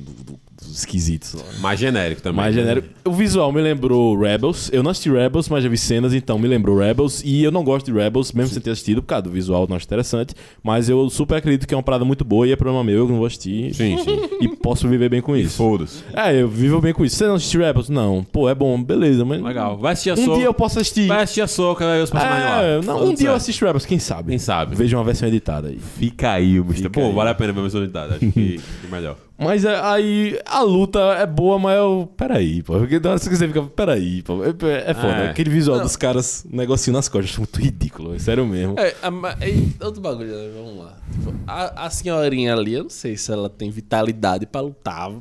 esquisitos. 0.77 1.35
Mais 1.59 1.79
genérico 1.79 2.21
também. 2.21 2.37
Mais 2.37 2.55
né? 2.55 2.61
genérico. 2.61 2.87
O 3.05 3.11
visual 3.11 3.51
me 3.51 3.61
lembrou 3.61 4.17
Rebels. 4.19 4.69
Eu 4.71 4.83
não 4.83 4.91
assisti 4.91 5.09
Rebels, 5.09 5.49
mas 5.49 5.63
já 5.63 5.69
vi 5.69 5.77
cenas, 5.77 6.13
então 6.13 6.37
me 6.37 6.47
lembrou 6.47 6.77
Rebels. 6.77 7.21
E 7.23 7.43
eu 7.43 7.51
não 7.51 7.63
gosto 7.63 7.85
de 7.91 7.91
Rebels, 7.97 8.31
mesmo 8.31 8.53
sem 8.53 8.61
ter 8.61 8.71
assistido, 8.71 9.01
por 9.01 9.07
causa 9.07 9.23
do 9.23 9.29
visual, 9.31 9.67
não 9.67 9.75
acho 9.75 9.85
interessante. 9.85 10.33
Mas 10.63 10.89
eu 10.89 11.09
super 11.09 11.35
acredito 11.35 11.67
que 11.67 11.73
é 11.73 11.77
uma 11.77 11.83
parada 11.83 12.05
muito 12.05 12.23
boa 12.23 12.47
e 12.47 12.51
é 12.51 12.55
problema 12.55 12.83
meu, 12.83 12.99
eu 12.99 13.07
não 13.07 13.17
vou 13.17 13.25
assistir. 13.25 13.73
Sim, 13.73 13.97
sim. 14.03 14.19
E 14.39 14.47
posso 14.55 14.87
viver 14.87 15.09
bem 15.09 15.21
com 15.21 15.35
isso. 15.35 15.57
Foda-se. 15.57 16.03
É, 16.13 16.41
eu 16.41 16.47
vivo 16.47 16.79
bem 16.81 16.93
com 16.93 17.03
isso. 17.05 17.15
Você 17.15 17.25
não 17.27 17.35
assistiu 17.35 17.61
Rebels? 17.61 17.89
Não. 17.89 18.23
Pô, 18.23 18.49
é 18.49 18.55
bom, 18.55 18.81
beleza, 18.81 19.23
mas. 19.25 19.41
Legal. 19.41 19.77
Vai 19.77 19.93
assistir 19.93 20.11
a 20.11 20.13
Um 20.13 20.25
Soca. 20.25 20.37
dia 20.37 20.45
eu 20.45 20.53
posso 20.53 20.79
assistir. 20.79 21.07
Vai 21.07 21.23
assistir 21.23 21.41
a 21.41 21.47
Soca, 21.47 21.85
vai 21.85 21.97
ver 21.97 22.03
os 22.03 22.09
personagens 22.09 22.45
É, 22.45 22.75
lá. 22.77 22.81
não, 22.83 23.09
um 23.09 23.13
dia 23.13 23.29
eu 23.29 23.35
assisto 23.35 23.65
Rebels, 23.65 23.85
quem 23.85 23.99
sabe? 23.99 24.29
Quem 24.29 24.39
sabe? 24.39 24.75
Veja 24.75 24.97
uma 24.97 25.03
versão 25.03 25.27
editada 25.27 25.67
aí. 25.69 25.79
Fica 25.97 26.31
aí, 26.31 26.59
o 26.59 26.65
Pô, 26.91 27.07
aí. 27.07 27.13
vale 27.13 27.29
a 27.29 27.35
pena 27.35 27.53
ver 27.53 27.59
a 27.59 27.63
versão 27.63 27.83
editada. 27.83 28.15
Acho 28.15 28.19
que 28.31 28.31
que 28.81 28.87
melhor. 28.91 29.17
Mas 29.41 29.65
é, 29.65 29.79
aí 29.81 30.39
a 30.45 30.61
luta 30.61 30.99
é 31.15 31.25
boa, 31.25 31.57
mas 31.57 31.75
eu. 31.77 32.09
Peraí, 32.15 32.61
pô. 32.61 32.77
Porque 32.77 32.99
na 32.99 33.09
hora 33.11 33.19
que 33.19 33.35
você 33.35 33.47
fica. 33.47 33.63
Peraí, 33.63 34.21
pô. 34.21 34.43
É, 34.43 34.49
é 34.91 34.93
foda. 34.93 35.13
É. 35.13 35.29
Aquele 35.29 35.49
visual 35.49 35.77
Não. 35.77 35.83
dos 35.83 35.95
caras, 35.95 36.45
negocinho 36.49 36.95
nas 36.95 37.09
costas, 37.09 37.31
acho 37.31 37.41
muito 37.41 37.59
ridículo. 37.59 38.13
É 38.13 38.19
sério 38.19 38.45
mesmo. 38.45 38.75
É, 38.77 38.95
a, 39.01 39.07
é, 39.41 39.85
outro 39.85 39.99
bagulho, 39.99 40.29
né? 40.29 40.51
vamos 40.55 40.77
lá. 40.85 40.97
Tipo, 41.11 41.33
a, 41.47 41.85
a 41.85 41.89
senhorinha 41.89 42.53
ali, 42.53 42.73
eu 42.73 42.83
não 42.83 42.89
sei 42.89 43.17
se 43.17 43.31
ela 43.31 43.49
tem 43.49 43.71
vitalidade 43.71 44.45
pra 44.45 44.61
lutar 44.61 45.11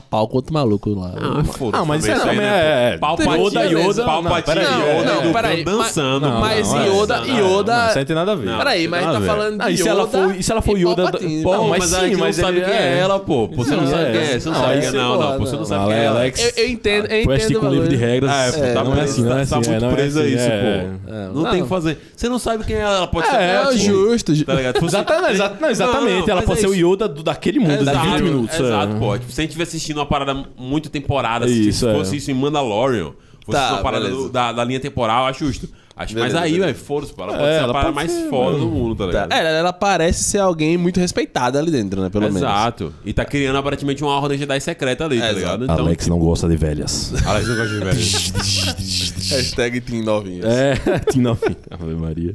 pau 0.00 0.22
pau 0.22 0.28
contra 0.28 0.50
o 0.50 0.54
maluco 0.54 0.90
lá. 0.94 1.12
Ah, 1.16 1.44
foda-se. 1.44 1.82
Ah, 1.82 1.84
mas 1.86 2.02
também 2.02 2.16
isso 2.16 2.28
aí 2.28 2.36
né? 2.36 2.44
é- 2.44 2.94
é- 2.94 2.98
Palpatine, 2.98 3.38
Yoda, 3.44 3.64
Yoda- 3.64 4.04
Palpatine, 4.04 4.54
não, 4.56 4.64
peraí, 4.64 4.98
Yoda, 5.00 5.14
não, 5.14 5.22
do 5.22 5.32
peraí, 5.32 5.64
dançando. 5.64 6.28
Não, 6.28 6.40
mas 6.40 6.68
não, 6.72 6.80
é, 6.80 6.86
Yoda- 6.88 7.20
não, 7.20 7.26
Yoda- 7.58 7.76
Não, 7.82 7.88
isso 7.88 7.98
aí 7.98 8.04
tem 8.04 8.16
nada 8.16 8.32
a 8.32 8.34
ver. 8.34 8.46
Não. 8.46 8.58
Peraí, 8.58 8.88
mas 8.88 9.04
tá 9.04 9.20
falando 9.20 9.58
de 9.58 9.64
Ah, 9.64 9.70
e 9.70 9.76
se 9.76 9.88
ela 9.88 10.02
Yoda 10.04 10.10
for- 10.28 10.36
e 10.36 10.42
se 10.42 10.52
ela 10.52 10.62
for 10.62 10.78
e 10.78 10.82
Yoda-. 10.82 11.12
Pô, 11.42 11.52
Não, 11.52 11.68
mas 11.68 11.84
sim, 11.84 11.96
aí 11.96 12.10
que 12.10 12.16
mas 12.16 12.36
não 12.38 12.44
sabe 12.44 12.60
quem 12.60 12.72
é 12.74 12.76
é. 12.76 12.98
ela, 12.98 13.18
pô. 13.18 13.48
Pô, 13.48 13.56
Você 13.64 13.74
não 13.74 13.82
Não, 13.84 13.90
sabe 13.90 14.02
é. 14.04 14.12
quem 14.12 14.20
é. 14.20 14.40
Você 14.40 14.48
não 14.48 14.54
Não, 14.54 14.60
sabe 14.62 14.72
quem 14.78 14.86
é, 14.86 14.90
você 14.90 14.96
não, 14.96 15.18
não. 15.20 15.38
Você 15.38 15.52
não 15.52 15.58
não. 15.58 15.66
sabe 15.66 15.80
Não, 15.82 15.88
quem 15.88 15.96
é 15.98 16.04
ela. 16.04 16.18
Alex, 16.20 16.52
Eu, 16.56 16.68
entendo, 16.68 17.06
eu 17.06 17.30
assistir 17.32 17.52
entendo 17.52 17.60
com 17.60 17.68
livro 17.72 17.88
de 17.88 17.96
regras. 17.96 18.30
Ah, 18.30 18.46
É, 18.46 18.72
tá 18.72 18.84
não 18.84 18.94
é 18.96 19.00
assim, 19.02 19.22
não 19.22 19.32
é 19.32 19.34
tá 19.34 19.42
assim. 19.42 19.54
muito 19.56 19.72
é, 19.72 19.80
não 19.80 19.90
é 19.90 19.94
preso 19.94 20.20
a 20.20 20.26
isso, 20.26 20.38
é. 20.44 20.58
pô. 21.06 21.12
É, 21.12 21.28
Não 21.34 21.50
tem 21.50 21.60
o 21.60 21.64
que 21.64 21.68
fazer. 21.68 21.98
Você 22.16 22.28
não 22.28 22.38
sabe 22.38 22.64
quem 22.64 22.76
é 22.76 22.80
ela. 22.80 23.06
Pode 23.06 23.26
ser 23.28 23.36
É, 23.36 23.76
justo. 23.76 24.32
Tá 24.44 24.54
Exatamente, 24.84 25.32
exa- 25.32 25.52
não, 25.60 25.70
exatamente. 25.70 26.10
Não, 26.20 26.26
não, 26.26 26.28
ela 26.32 26.42
pode 26.42 26.58
é 26.58 26.60
ser 26.62 26.68
o. 26.68 26.72
Yoda 26.74 27.06
do, 27.08 27.22
daquele 27.22 27.58
mundo, 27.60 27.76
de 27.76 27.82
Exato, 27.82 27.98
20 28.10 28.22
minutos. 28.22 28.58
é. 28.58 28.62
Exato, 28.62 28.94
pô. 28.98 29.18
Tipo, 29.18 29.30
se 29.32 29.40
a 29.40 29.42
gente 29.44 29.52
tivesse 29.52 29.76
assistindo 29.82 29.98
uma 29.98 30.06
parada 30.06 30.34
muito 30.56 30.88
temporada, 30.88 31.46
se 31.48 31.68
Isso, 31.68 31.88
é. 31.88 31.94
fosse 31.94 32.16
isso 32.16 32.30
em 32.30 32.34
Mandalorian, 32.34 33.12
fosse 33.44 33.58
Tá, 33.58 33.72
uma 33.74 33.82
parada 33.82 34.08
do- 34.08 34.28
da, 34.30 34.52
da 34.52 34.64
linha 34.64 34.80
temporal, 34.80 35.26
acho 35.26 35.44
justo. 35.44 35.68
Acho, 35.94 36.14
mas 36.14 36.22
Beleza, 36.32 36.40
aí, 36.40 36.52
beleza. 36.52 36.66
velho, 36.72 36.78
foda-se, 36.78 37.12
pô. 37.12 37.22
Ela 37.22 37.32
É, 37.34 37.36
pode 37.36 37.50
ser 37.52 37.58
a 37.58 37.62
ela 37.64 37.72
parada 37.74 37.92
mais 37.92 38.10
ser, 38.10 38.28
foda 38.30 38.52
mano. 38.52 38.58
do 38.64 38.70
mundo, 38.70 38.94
tá 38.96 39.04
Tá, 39.04 39.10
ligado? 39.26 39.32
é, 39.32 39.58
ela 39.58 39.72
parece 39.74 40.24
ser 40.24 40.38
alguém 40.38 40.78
muito 40.78 40.98
respeitada 40.98 41.58
ali 41.58 41.70
dentro, 41.70 42.00
né? 42.00 42.08
Pelo 42.08 42.24
menos. 42.24 42.38
Exato. 42.38 42.94
E 43.04 43.12
tá 43.12 43.26
criando 43.26 43.56
aparentemente 43.58 44.02
uma 44.02 44.18
ordem 44.18 44.38
Jedi 44.38 44.58
secreta 44.60 45.04
ali, 45.04 45.18
tá 45.20 45.26
É, 45.26 45.32
ligado? 45.34 45.64
exato. 45.64 45.82
Alex 45.82 46.06
não 46.06 46.18
gosta 46.18 46.48
de 46.48 46.56
velhas. 46.56 47.12
Alex 47.26 47.46
não 47.46 47.56
gosta 47.56 47.74
de 47.74 47.78
velho. 47.84 47.98
Hashtag 49.36 49.80
Team 49.82 50.02
Novinhas. 50.02 50.46
É, 50.46 50.74
Tina 51.12 51.34
Fim. 51.36 51.56
Ave 51.70 51.94
Maria. 51.94 52.34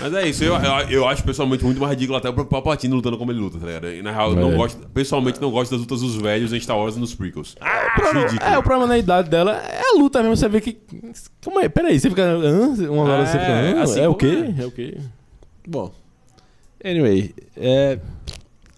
Mas 0.00 0.14
é 0.14 0.28
isso, 0.28 0.44
eu, 0.44 0.54
eu, 0.54 0.90
eu 0.90 1.08
acho 1.08 1.24
pessoalmente 1.24 1.64
muito 1.64 1.80
mais 1.80 1.90
ridículo 1.90 2.16
até 2.18 2.28
o 2.28 2.32
próprio 2.32 2.50
Palpatine 2.50 2.94
lutando 2.94 3.18
como 3.18 3.32
ele 3.32 3.40
luta, 3.40 3.58
tá 3.58 3.66
ligado? 3.66 3.88
E 3.92 4.00
na 4.02 4.12
real, 4.12 4.30
eu 4.30 4.36
não 4.36 4.52
É. 4.52 4.56
gosto, 4.56 4.78
pessoalmente 4.90 5.40
não 5.40 5.50
gosto 5.50 5.72
das 5.72 5.80
lutas 5.80 6.00
dos 6.00 6.14
velhos 6.16 6.52
em 6.52 6.60
Star 6.60 6.78
Wars 6.78 6.96
e 6.96 7.00
nos 7.00 7.14
prequels. 7.14 7.56
Acho 7.60 8.12
ridículo. 8.18 8.50
É, 8.50 8.56
o 8.58 8.62
problema 8.62 8.86
na 8.86 8.98
idade 8.98 9.28
dela 9.28 9.56
é 9.56 9.80
a 9.80 9.98
luta 9.98 10.20
mesmo. 10.22 10.36
Você 10.36 10.48
vê 10.48 10.60
que. 10.60 10.78
Calma 11.40 11.60
aí, 11.62 11.68
peraí, 11.68 11.98
você 11.98 12.08
fica. 12.08 12.22
Hã? 12.22 12.68
Uma 12.90 13.02
hora 13.04 13.26
você 13.26 13.36
É, 13.36 13.40
fica. 13.40 13.52
Hã? 13.52 13.82
assim 13.82 14.00
é 14.00 14.08
o 14.08 14.14
como 14.14 14.18
quê? 14.18 14.54
é. 14.58 14.62
É 14.62 14.66
o 14.66 14.70
quê? 14.70 14.98
Bom. 15.66 15.92
Anyway, 16.84 17.34
é, 17.56 17.98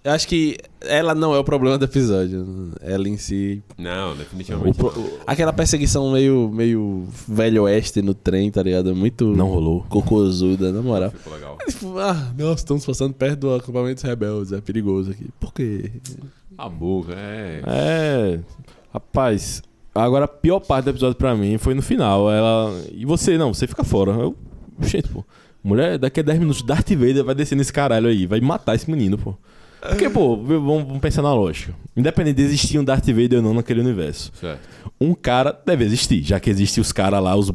eu 0.02 0.12
acho 0.12 0.26
que 0.26 0.56
ela 0.80 1.14
não 1.14 1.34
é 1.34 1.38
o 1.38 1.44
problema 1.44 1.76
do 1.76 1.84
episódio. 1.84 2.70
Ela 2.80 3.08
em 3.08 3.16
si. 3.16 3.62
Não, 3.76 4.16
definitivamente. 4.16 4.76
pro- 4.76 4.92
não. 4.96 5.10
Aquela 5.26 5.52
perseguição 5.52 6.10
meio, 6.12 6.50
meio 6.52 7.06
velho 7.28 7.64
oeste 7.64 8.00
no 8.00 8.14
trem, 8.14 8.50
tá 8.50 8.62
ligado? 8.62 8.94
Muito 8.96 9.26
Não 9.36 9.48
rolou. 9.48 9.84
cocosuda, 9.88 10.72
na 10.72 10.80
moral. 10.82 11.10
Ficou 11.10 11.32
legal. 11.34 11.58
Tipo, 11.68 11.98
ah, 11.98 12.32
nossa, 12.38 12.54
estamos 12.62 12.84
passando 12.86 13.12
perto 13.14 13.40
do 13.40 13.54
acampamento 13.54 13.94
dos 13.96 14.02
rebeldes, 14.04 14.52
é 14.52 14.60
perigoso 14.60 15.10
aqui. 15.10 15.26
Por 15.38 15.52
quê? 15.52 15.90
A 16.56 16.68
boca, 16.68 17.12
é. 17.14 17.62
É. 17.66 18.40
Rapaz. 18.92 19.62
Agora 19.94 20.24
a 20.24 20.28
pior 20.28 20.60
parte 20.60 20.84
do 20.84 20.90
episódio 20.90 21.16
pra 21.16 21.34
mim 21.34 21.58
foi 21.58 21.74
no 21.74 21.82
final. 21.82 22.30
Ela. 22.30 22.72
E 22.92 23.04
você, 23.04 23.36
não, 23.36 23.52
você 23.52 23.66
fica 23.66 23.84
fora. 23.84 24.12
Eu. 24.12 24.36
Gente, 24.80 25.08
pô. 25.08 25.24
Mulher, 25.62 25.98
daqui 25.98 26.20
a 26.20 26.22
10 26.22 26.38
minutos, 26.38 26.62
Darth 26.62 26.88
Vader 26.90 27.22
vai 27.24 27.34
descer 27.34 27.54
nesse 27.54 27.72
caralho 27.72 28.08
aí. 28.08 28.24
Vai 28.26 28.40
matar 28.40 28.74
esse 28.74 28.90
menino, 28.90 29.18
pô. 29.18 29.34
Porque, 29.80 30.10
pô, 30.10 30.36
vamos, 30.36 30.98
pensar 31.00 31.22
na 31.22 31.32
lógica. 31.32 31.74
Independente 31.96 32.36
de 32.36 32.42
existir 32.42 32.78
um 32.78 32.84
Darth 32.84 33.06
Vader 33.06 33.36
ou 33.36 33.42
não 33.42 33.54
naquele 33.54 33.80
universo. 33.80 34.30
Certo. 34.38 34.60
um 35.00 35.14
cara 35.14 35.58
deve 35.64 35.84
existir, 35.84 36.22
já 36.22 36.38
que 36.38 36.50
existem 36.50 36.80
os 36.80 36.92
caras 36.92 37.22
lá, 37.22 37.34
os 37.34 37.50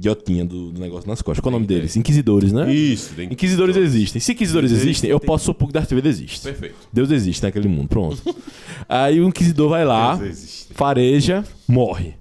idiotinha 0.00 0.44
do, 0.44 0.70
do 0.70 0.80
negócio 0.80 1.08
nas 1.08 1.20
costas. 1.22 1.42
Qual 1.42 1.52
é 1.52 1.56
o 1.56 1.58
nome 1.58 1.66
deles? 1.66 1.96
Inquisidores, 1.96 2.52
né? 2.52 2.72
Isso, 2.72 3.14
tem 3.14 3.26
Inquisidores 3.32 3.76
existem. 3.76 4.20
Se 4.20 4.32
inquisidores 4.32 4.70
Existem, 4.70 4.90
existem, 4.90 5.10
eu 5.10 5.20
posso 5.20 5.46
supor 5.46 5.68
que 5.68 5.74
Darth 5.74 5.90
Vader 5.90 6.06
existe. 6.06 6.40
Perfeito. 6.42 6.76
Deus 6.92 7.10
existe 7.10 7.42
naquele 7.42 7.68
mundo, 7.68 7.88
pronto. 7.88 8.22
aí 8.88 9.20
o 9.20 9.28
inquisidor 9.28 9.70
vai 9.70 9.84
lá, 9.84 10.18
fareja, 10.74 11.44
morre. 11.66 12.14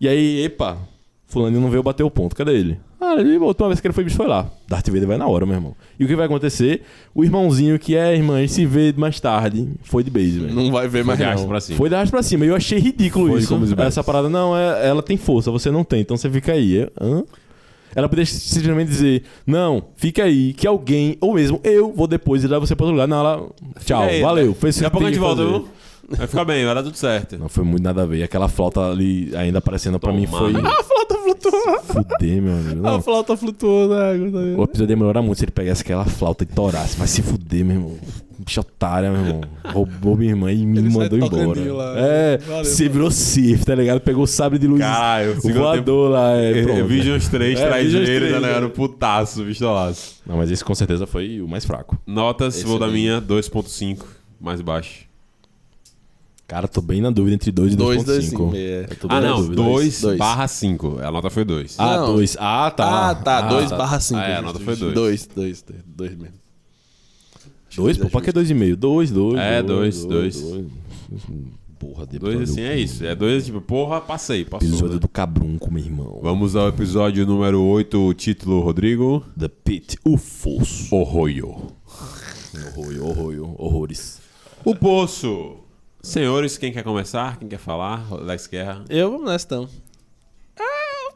E 0.00 0.08
aí, 0.08 0.44
epa, 0.44 0.78
fulano 1.26 1.60
não 1.60 1.70
veio 1.70 1.82
bater 1.82 2.02
o 2.02 2.10
ponto, 2.10 2.34
cadê 2.34 2.52
ele? 2.52 2.80
Ah, 3.16 3.20
ele 3.20 3.38
voltou 3.38 3.64
uma 3.66 3.70
vez 3.70 3.80
que 3.80 3.86
ele 3.86 3.94
foi 3.94 4.04
bicho, 4.04 4.16
foi 4.16 4.26
lá. 4.26 4.50
Darth 4.68 4.88
Vader 4.88 5.06
vai 5.06 5.18
na 5.18 5.26
hora, 5.26 5.44
meu 5.44 5.54
irmão. 5.54 5.74
E 5.98 6.04
o 6.04 6.08
que 6.08 6.16
vai 6.16 6.26
acontecer? 6.26 6.82
O 7.14 7.24
irmãozinho 7.24 7.78
que 7.78 7.96
é 7.96 8.14
irmã, 8.14 8.38
ele 8.38 8.48
se 8.48 8.64
vê 8.64 8.92
mais 8.96 9.20
tarde, 9.20 9.68
foi 9.82 10.02
de 10.02 10.10
base, 10.10 10.38
velho. 10.38 10.54
Não 10.54 10.70
vai 10.70 10.88
ver 10.88 11.04
mais 11.04 11.18
de 11.18 11.24
arrasto 11.24 11.42
não. 11.42 11.48
pra 11.48 11.60
cima. 11.60 11.76
Foi 11.76 11.90
da 11.90 12.00
arte 12.00 12.10
pra 12.10 12.22
cima. 12.22 12.44
E 12.44 12.48
eu 12.48 12.56
achei 12.56 12.78
ridículo 12.78 13.28
Foi 13.28 13.40
isso. 13.40 13.74
Essa 13.78 14.02
parada, 14.02 14.28
não, 14.28 14.56
é, 14.56 14.88
ela 14.88 15.02
tem 15.02 15.16
força, 15.16 15.50
você 15.50 15.70
não 15.70 15.84
tem, 15.84 16.00
então 16.00 16.16
você 16.16 16.30
fica 16.30 16.52
aí. 16.52 16.76
Eu, 16.76 16.92
Hã? 17.00 17.24
Ela 17.94 18.08
poderia 18.08 18.26
simplesmente 18.26 18.88
dizer, 18.88 19.22
não, 19.46 19.82
fica 19.96 20.24
aí, 20.24 20.54
que 20.54 20.66
alguém, 20.66 21.16
ou 21.20 21.34
mesmo 21.34 21.60
eu, 21.62 21.92
vou 21.92 22.06
depois 22.06 22.42
e 22.42 22.46
levar 22.46 22.66
você 22.66 22.74
pra 22.74 22.86
outro 22.86 22.94
lugar. 22.94 23.06
Não, 23.06 23.18
ela, 23.18 23.48
tchau, 23.84 24.02
aí, 24.02 24.22
valeu. 24.22 24.48
né? 24.48 24.54
Fez 24.58 24.76
o 24.76 24.80
Daqui 24.80 24.86
a 24.86 24.90
pouco 24.90 25.06
a 25.06 25.10
gente 25.10 25.20
volta, 25.20 25.44
viu? 25.44 25.68
Vai 26.16 26.26
ficar 26.26 26.44
bem, 26.44 26.64
vai 26.64 26.74
dar 26.74 26.82
tudo 26.82 26.96
certo. 26.96 27.38
Não, 27.38 27.48
foi 27.48 27.64
muito 27.64 27.82
nada 27.82 28.02
a 28.02 28.06
ver. 28.06 28.18
E 28.18 28.22
aquela 28.22 28.48
flauta 28.48 28.80
ali 28.90 29.34
ainda 29.36 29.58
aparecendo 29.58 29.98
pra 29.98 30.12
mim 30.12 30.26
foi. 30.26 30.52
Tomar. 30.52 30.70
A 30.70 30.82
flauta 30.82 31.14
flutuou. 31.18 31.80
Fuder, 31.82 32.42
meu 32.42 32.52
amigo. 32.54 32.86
A 32.86 32.90
Não, 32.92 33.02
flauta 33.02 33.36
flutuou 33.36 33.88
na 33.88 34.10
água. 34.12 34.30
Tá 34.30 34.38
o 34.60 34.64
episódio 34.64 34.92
ia 34.92 34.96
melhorar 34.96 35.22
muito 35.22 35.38
se 35.38 35.44
ele 35.44 35.52
pegasse 35.52 35.82
aquela 35.82 36.04
flauta 36.04 36.44
e 36.44 36.46
torasse. 36.46 36.96
Vai 36.96 37.06
se 37.08 37.22
fuder, 37.22 37.64
meu 37.64 37.76
irmão. 37.76 37.96
Bicho 38.38 38.60
otária, 38.60 39.10
meu 39.12 39.20
irmão. 39.24 39.40
Roubou 39.66 40.16
minha 40.16 40.30
irmã 40.32 40.50
e 40.52 40.66
me 40.66 40.78
Ele 40.78 40.88
mandou 40.90 41.16
embora. 41.18 41.72
lá. 41.72 41.94
É, 41.96 42.38
Valeu, 42.38 42.64
se 42.64 42.88
virou 42.88 43.10
Sif, 43.10 43.64
tá 43.64 43.74
ligado? 43.74 44.00
Pegou 44.00 44.24
o 44.24 44.26
sabre 44.26 44.58
de 44.58 44.66
luz. 44.66 44.80
Caralho, 44.80 45.38
o 45.44 45.52
voador 45.52 46.10
lá, 46.10 46.32
é. 46.32 46.62
pronto. 46.62 46.86
Visions 46.86 47.28
3 47.28 47.60
É, 47.60 47.68
3, 47.70 47.92
tá 47.92 47.98
né? 48.40 48.48
ligado? 48.48 48.70
Putaço, 48.70 49.44
pistolaço. 49.44 50.16
Não, 50.26 50.38
mas 50.38 50.50
esse 50.50 50.64
com 50.64 50.74
certeza 50.74 51.06
foi 51.06 51.40
o 51.40 51.46
mais 51.46 51.64
fraco. 51.64 51.96
Notas, 52.04 52.56
Esse 52.56 52.64
vou 52.66 52.80
da 52.80 52.88
minha, 52.88 53.20
2.5, 53.20 53.98
mais 54.40 54.60
baixo. 54.60 55.04
Cara, 56.52 56.68
tô 56.68 56.82
bem 56.82 57.00
na 57.00 57.08
dúvida 57.08 57.34
entre 57.34 57.50
2 57.50 57.72
e 57.72 57.76
2, 57.76 58.04
2, 58.04 58.24
2.5. 58.26 58.28
5. 58.28 58.52
É. 58.54 58.86
Ah, 59.08 59.20
não, 59.22 59.36
dúvida. 59.36 59.54
2 59.54 60.00
dois. 60.02 60.18
barra 60.18 60.46
5. 60.46 60.98
A 60.98 61.10
nota 61.10 61.30
foi 61.30 61.46
2. 61.46 61.76
Ah, 61.78 61.96
Não. 61.96 62.12
2. 62.12 62.36
Ah, 62.38 62.70
tá. 62.70 63.08
Ah, 63.08 63.14
tá. 63.14 63.40
2 63.40 63.70
tá. 63.70 63.76
barra 63.78 63.98
5. 63.98 64.20
Ah, 64.20 64.24
é, 64.24 64.36
a 64.36 64.42
nota 64.42 64.58
foi 64.58 64.76
dois. 64.76 64.94
2, 64.94 65.28
2, 65.34 65.64
2 65.86 66.14
mesmo. 66.14 66.34
Dois? 67.74 67.96
Pô, 67.96 68.10
pra 68.10 68.20
que 68.20 68.30
2,5? 68.30 68.76
2, 68.76 69.10
2. 69.10 69.40
É, 69.40 69.62
dois, 69.62 70.04
dois. 70.04 70.44
Porra, 71.78 72.06
de 72.06 72.18
2 72.18 72.42
assim 72.42 72.60
é 72.60 72.78
isso. 72.78 73.02
É 73.02 73.14
2 73.14 73.46
tipo, 73.46 73.62
porra, 73.62 74.02
passei, 74.02 74.44
passou. 74.44 74.68
Episódio 74.68 74.96
né? 74.96 75.00
do 75.00 75.08
Cabrunco, 75.08 75.72
meu 75.72 75.82
irmão. 75.82 76.20
Vamos 76.22 76.54
ao 76.54 76.68
episódio 76.68 77.24
número 77.26 77.62
8, 77.62 77.98
o 77.98 78.12
título, 78.12 78.60
Rodrigo. 78.60 79.24
The 79.38 79.48
Pit, 79.48 79.96
o 80.04 80.18
Fosso. 80.18 80.94
Horroio. 80.94 81.72
Horror, 82.76 83.02
horror, 83.02 83.54
horrores. 83.58 84.20
O 84.62 84.76
Poço. 84.76 85.61
Senhores, 86.02 86.58
quem 86.58 86.72
quer 86.72 86.82
começar? 86.82 87.38
Quem 87.38 87.48
quer 87.48 87.58
falar? 87.58 88.04
Alex 88.10 88.48
Guerra. 88.48 88.84
Eu, 88.88 89.10
vamos 89.12 89.26
nessa 89.30 89.46
então. 89.46 89.68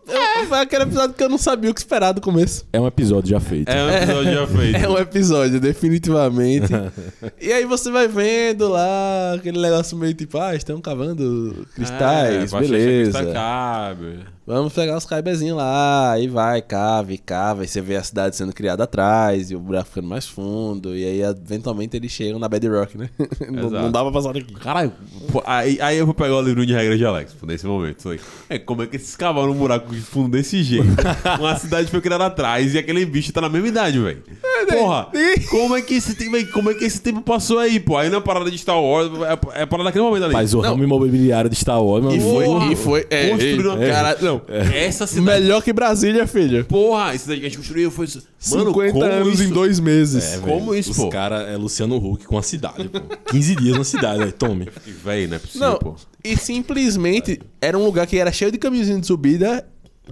É, 0.09 0.43
eu- 0.43 0.47
foi 0.47 0.59
aquele 0.61 0.85
episódio 0.85 1.15
que 1.17 1.25
eu 1.25 1.29
não 1.29 1.37
sabia 1.39 1.69
o 1.69 1.75
que 1.75 1.81
esperar 1.81 2.13
do 2.13 2.21
começo. 2.21 2.65
É 2.73 2.81
um 2.81 2.87
episódio 2.87 3.29
já 3.31 3.41
feito. 3.41 3.69
É 3.69 3.83
um 3.85 3.91
episódio 3.91 4.33
já 4.33 4.47
feito. 4.47 4.77
É 4.77 4.89
um 4.89 4.99
episódio, 4.99 5.61
definitivamente. 5.61 6.73
e 7.43 7.53
aí 7.53 7.65
você 7.65 7.91
vai 7.91 8.07
vendo 8.07 8.69
lá 8.69 9.33
aquele 9.35 9.61
negócio 9.61 9.97
meio 9.99 10.15
tipo, 10.15 10.39
ah, 10.39 10.55
estão 10.55 10.81
cavando 10.81 11.67
cristais, 11.75 12.53
É, 12.53 12.61
beleza. 12.61 13.19
Cristal 13.19 13.33
cabe. 13.35 14.21
Vamos 14.47 14.73
pegar 14.73 14.97
os 14.97 15.05
caibezinhos 15.05 15.57
lá, 15.57 16.13
aí 16.13 16.29
vai, 16.29 16.63
cava 16.63 17.13
e 17.13 17.19
cava, 17.19 17.65
e 17.65 17.69
você 17.69 17.81
vê 17.81 17.97
a 17.97 18.03
cidade 18.05 18.37
sendo 18.37 18.53
criada 18.53 18.85
atrás, 18.85 19.51
e 19.51 19.57
o 19.57 19.59
buraco 19.59 19.89
ficando 19.89 20.07
mais 20.07 20.25
fundo, 20.25 20.95
e 20.97 21.05
aí 21.05 21.21
eventualmente 21.23 21.97
eles 21.97 22.13
chegam 22.13 22.39
na 22.39 22.49
Bedrock, 22.49 22.97
né? 22.97 23.11
não, 23.51 23.59
Exato. 23.67 23.83
não 23.83 23.91
dá 23.91 24.03
pra 24.05 24.13
passar 24.13 24.33
daqui. 24.33 24.55
Caralho, 24.55 24.93
pô, 25.33 25.43
aí, 25.45 25.81
aí 25.81 25.99
eu 25.99 26.07
vou 26.07 26.15
pegar 26.15 26.37
o 26.37 26.41
livro 26.43 26.65
de 26.65 26.73
regras 26.73 26.97
de 26.97 27.05
Alex, 27.05 27.33
pô, 27.33 27.45
nesse 27.45 27.67
momento. 27.67 28.09
aí. 28.09 28.21
É, 28.49 28.57
como 28.57 28.85
é 28.85 28.87
que 28.87 28.95
esses 28.95 29.17
cavaram 29.17 29.51
um 29.51 29.55
buraco 29.55 29.93
de 29.93 30.01
fundo 30.01 30.29
desse 30.29 30.63
jeito? 30.63 30.87
Uma 31.41 31.59
cidade 31.59 31.91
foi 31.91 32.01
criada 32.01 32.27
atrás 32.27 32.73
e 32.73 32.79
aquele 32.79 33.05
bicho 33.05 33.33
tá 33.33 33.41
na 33.41 33.49
mesma 33.49 33.67
idade, 33.67 33.99
velho. 33.99 34.23
Porra, 34.71 35.09
como 35.51 35.77
é 35.77 35.83
que 35.83 35.95
esse 35.95 36.15
tempo, 36.15 36.53
como 36.53 36.71
é 36.71 36.75
que 36.75 36.85
esse 36.85 37.01
tempo 37.01 37.21
passou 37.21 37.59
aí, 37.59 37.81
pô? 37.81 37.97
Aí 37.97 38.09
não 38.09 38.19
é 38.19 38.21
parada 38.21 38.49
de 38.49 38.57
Star 38.59 38.81
Wars, 38.81 39.11
é, 39.55 39.63
é 39.63 39.67
parada 39.67 39.89
daquele 39.89 40.05
momento 40.05 40.25
ali. 40.25 40.33
Mas 40.33 40.55
o 40.55 40.63
Não. 40.63 40.71
ramo 40.71 40.85
imobiliário 40.85 41.51
de 41.51 41.57
Star 41.57 41.83
Wars, 41.83 42.05
meu 42.05 42.15
E 42.15 42.21
foi, 42.21 42.73
e 42.73 42.77
foi, 42.77 43.07
é, 43.11 43.29
e- 43.31 43.59
uma- 43.61 43.77
cara, 43.79 44.17
não, 44.23 44.36
Essa 44.49 45.07
cidade, 45.07 45.41
melhor 45.41 45.63
que 45.63 45.73
Brasília, 45.73 46.27
filho. 46.27 46.65
porra, 46.65 47.11
essa 47.15 47.25
cidade 47.25 47.41
que 47.41 47.47
a 47.47 47.49
gente 47.49 47.59
construiu 47.59 47.91
foi... 47.91 48.07
Mano, 48.51 48.67
50 48.71 48.93
como 48.93 49.05
anos 49.05 49.35
isso? 49.41 49.43
em 49.45 49.49
dois 49.53 49.81
meses. 49.81 50.35
É, 50.35 50.39
Como 50.39 50.75
isso, 50.75 50.91
Os 50.93 50.97
pô? 50.97 51.09
caras 51.09 51.49
é 51.49 51.57
Luciano 51.57 51.97
Huck 51.97 52.25
com 52.27 52.39
a 52.39 52.43
cidade, 52.43 52.89
pô. 52.89 53.01
15 53.31 53.57
dias 53.57 53.77
na 53.77 53.85
cidade, 53.85 54.23
aí, 54.23 54.33
tome. 54.33 54.69
Véi, 55.05 55.27
não 55.27 55.37
é 55.37 55.39
possível, 55.39 55.69
Não, 55.71 55.79
pô. 55.79 55.97
e 56.23 56.37
simplesmente 56.37 57.41
era 57.61 57.77
um 57.77 57.85
lugar 57.85 58.07
que 58.07 58.17
era 58.19 58.31
cheio 58.31 58.53
de 58.53 58.59
caminhozinho 58.59 59.01
de 59.01 59.07
subida 59.07 59.67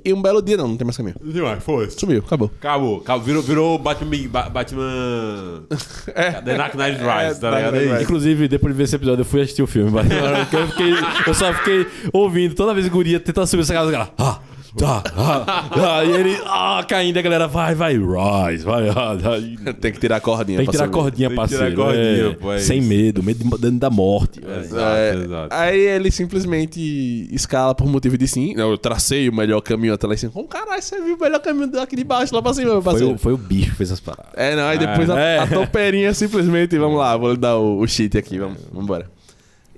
e 0.05 0.13
um 0.13 0.23
belo 0.23 0.41
dia, 0.41 0.57
não, 0.57 0.69
não 0.69 0.77
tem 0.77 0.85
mais 0.85 0.97
caminho. 0.97 1.17
Demais, 1.23 1.63
foi. 1.63 1.91
Sumiu, 1.91 2.21
acabou. 2.27 2.51
Acabou, 2.59 2.99
acabou. 3.01 3.23
Virou, 3.25 3.43
virou 3.43 3.79
Batman. 3.79 4.29
Ba- 4.29 4.49
Batman. 4.49 5.63
The 6.45 6.57
Dark 6.57 6.75
Knight 6.75 6.99
Rise, 6.99 7.41
tá 7.41 7.51
ligado? 7.51 7.73
Knight 7.73 7.77
aí? 7.85 7.89
Rises. 7.89 8.03
Inclusive, 8.03 8.49
depois 8.49 8.73
de 8.75 8.79
ver 8.79 8.85
esse 8.85 8.97
episódio, 8.97 9.21
eu 9.23 9.27
fui 9.27 9.43
assistir 9.43 9.63
o 9.63 9.67
filme. 9.67 9.91
mas 9.91 10.07
Eu, 10.53 10.67
fiquei- 10.69 10.95
eu 11.27 11.35
só 11.35 11.53
fiquei 11.55 11.87
ouvindo 12.13 12.55
toda 12.55 12.73
vez 12.75 12.87
que 12.87 12.93
o 12.93 12.95
Guria 12.97 13.21
tentando 13.21 13.47
subir 13.47 13.63
essa 13.63 13.75
casa, 13.75 13.91
cara. 13.93 14.11
Ah, 14.19 14.39
tá, 14.77 15.03
ah, 15.17 15.69
ah, 15.99 16.05
e 16.05 16.11
ele 16.13 16.37
ah, 16.47 16.85
caindo, 16.89 17.17
a 17.19 17.23
galera 17.23 17.47
vai, 17.49 17.75
vai, 17.75 17.95
rise, 17.95 18.65
vai, 18.65 18.89
ah, 18.89 19.13
ah. 19.13 19.73
Tem 19.75 19.93
que 19.93 20.01
tirar 20.01 20.17
a 20.17 20.21
cordinha 20.21 20.59
Tem 20.59 20.67
que 20.67 20.73
tirar 20.73 20.85
a 20.85 20.89
cordinha, 20.89 21.29
Tem 21.31 21.39
que 21.39 21.49
tirar 21.49 21.59
a 21.59 21.71
parceiro. 21.71 21.77
cordinha, 21.77 22.31
é, 22.31 22.35
pô, 22.35 22.53
é 22.53 22.59
sem 22.59 22.81
medo, 22.81 23.23
medo 23.23 23.59
de- 23.59 23.71
da 23.73 23.91
morte. 23.91 24.41
Exato, 24.41 24.83
É, 24.97 25.15
exato. 25.15 25.49
Aí 25.55 25.79
ele 25.81 26.11
simplesmente 26.11 27.29
escala 27.33 27.75
por 27.75 27.87
motivo 27.87 28.17
de 28.19 28.27
sim. 28.29 28.55
Não, 28.55 28.71
eu 28.71 28.79
tracei 28.79 29.29
o 29.29 29.35
melhor 29.35 29.61
caminho 29.61 29.95
até 29.95 30.07
lá 30.07 30.15
em 30.15 30.17
cima. 30.17 30.33
Como 30.33 30.47
caralho, 30.49 30.83
você 30.83 31.01
viu 31.01 31.17
o 31.17 31.21
melhor 31.21 31.41
caminho 31.41 31.67
daqui 31.71 31.97
de 31.97 32.05
baixo 32.05 32.35
lá 32.35 32.43
pra 32.43 32.53
cima, 32.55 32.73
meu 32.73 32.83
Foi 32.83 32.93
parceiro? 32.93 33.15
o, 33.15 33.19
foi 33.19 33.33
o 33.33 33.37
bicho 33.39 33.71
que 33.71 33.77
fez 33.77 33.93
as 33.93 34.01
paradas. 34.01 34.33
É, 34.35 34.55
não, 34.57 34.65
aí 34.65 34.79
depois 34.79 35.09
a, 35.11 35.19
É. 35.19 35.39
a 35.39 35.47
toperinha 35.47 36.13
simplesmente, 36.15 36.77
vamos 36.79 36.99
lá, 36.99 37.17
vou 37.17 37.33
lhe 37.33 37.37
dar 37.39 37.57
o, 37.57 37.81
o 37.81 37.87
cheat 37.87 38.17
aqui, 38.19 38.39
vamos, 38.39 38.59
vamos 38.71 38.85
embora. 38.85 39.11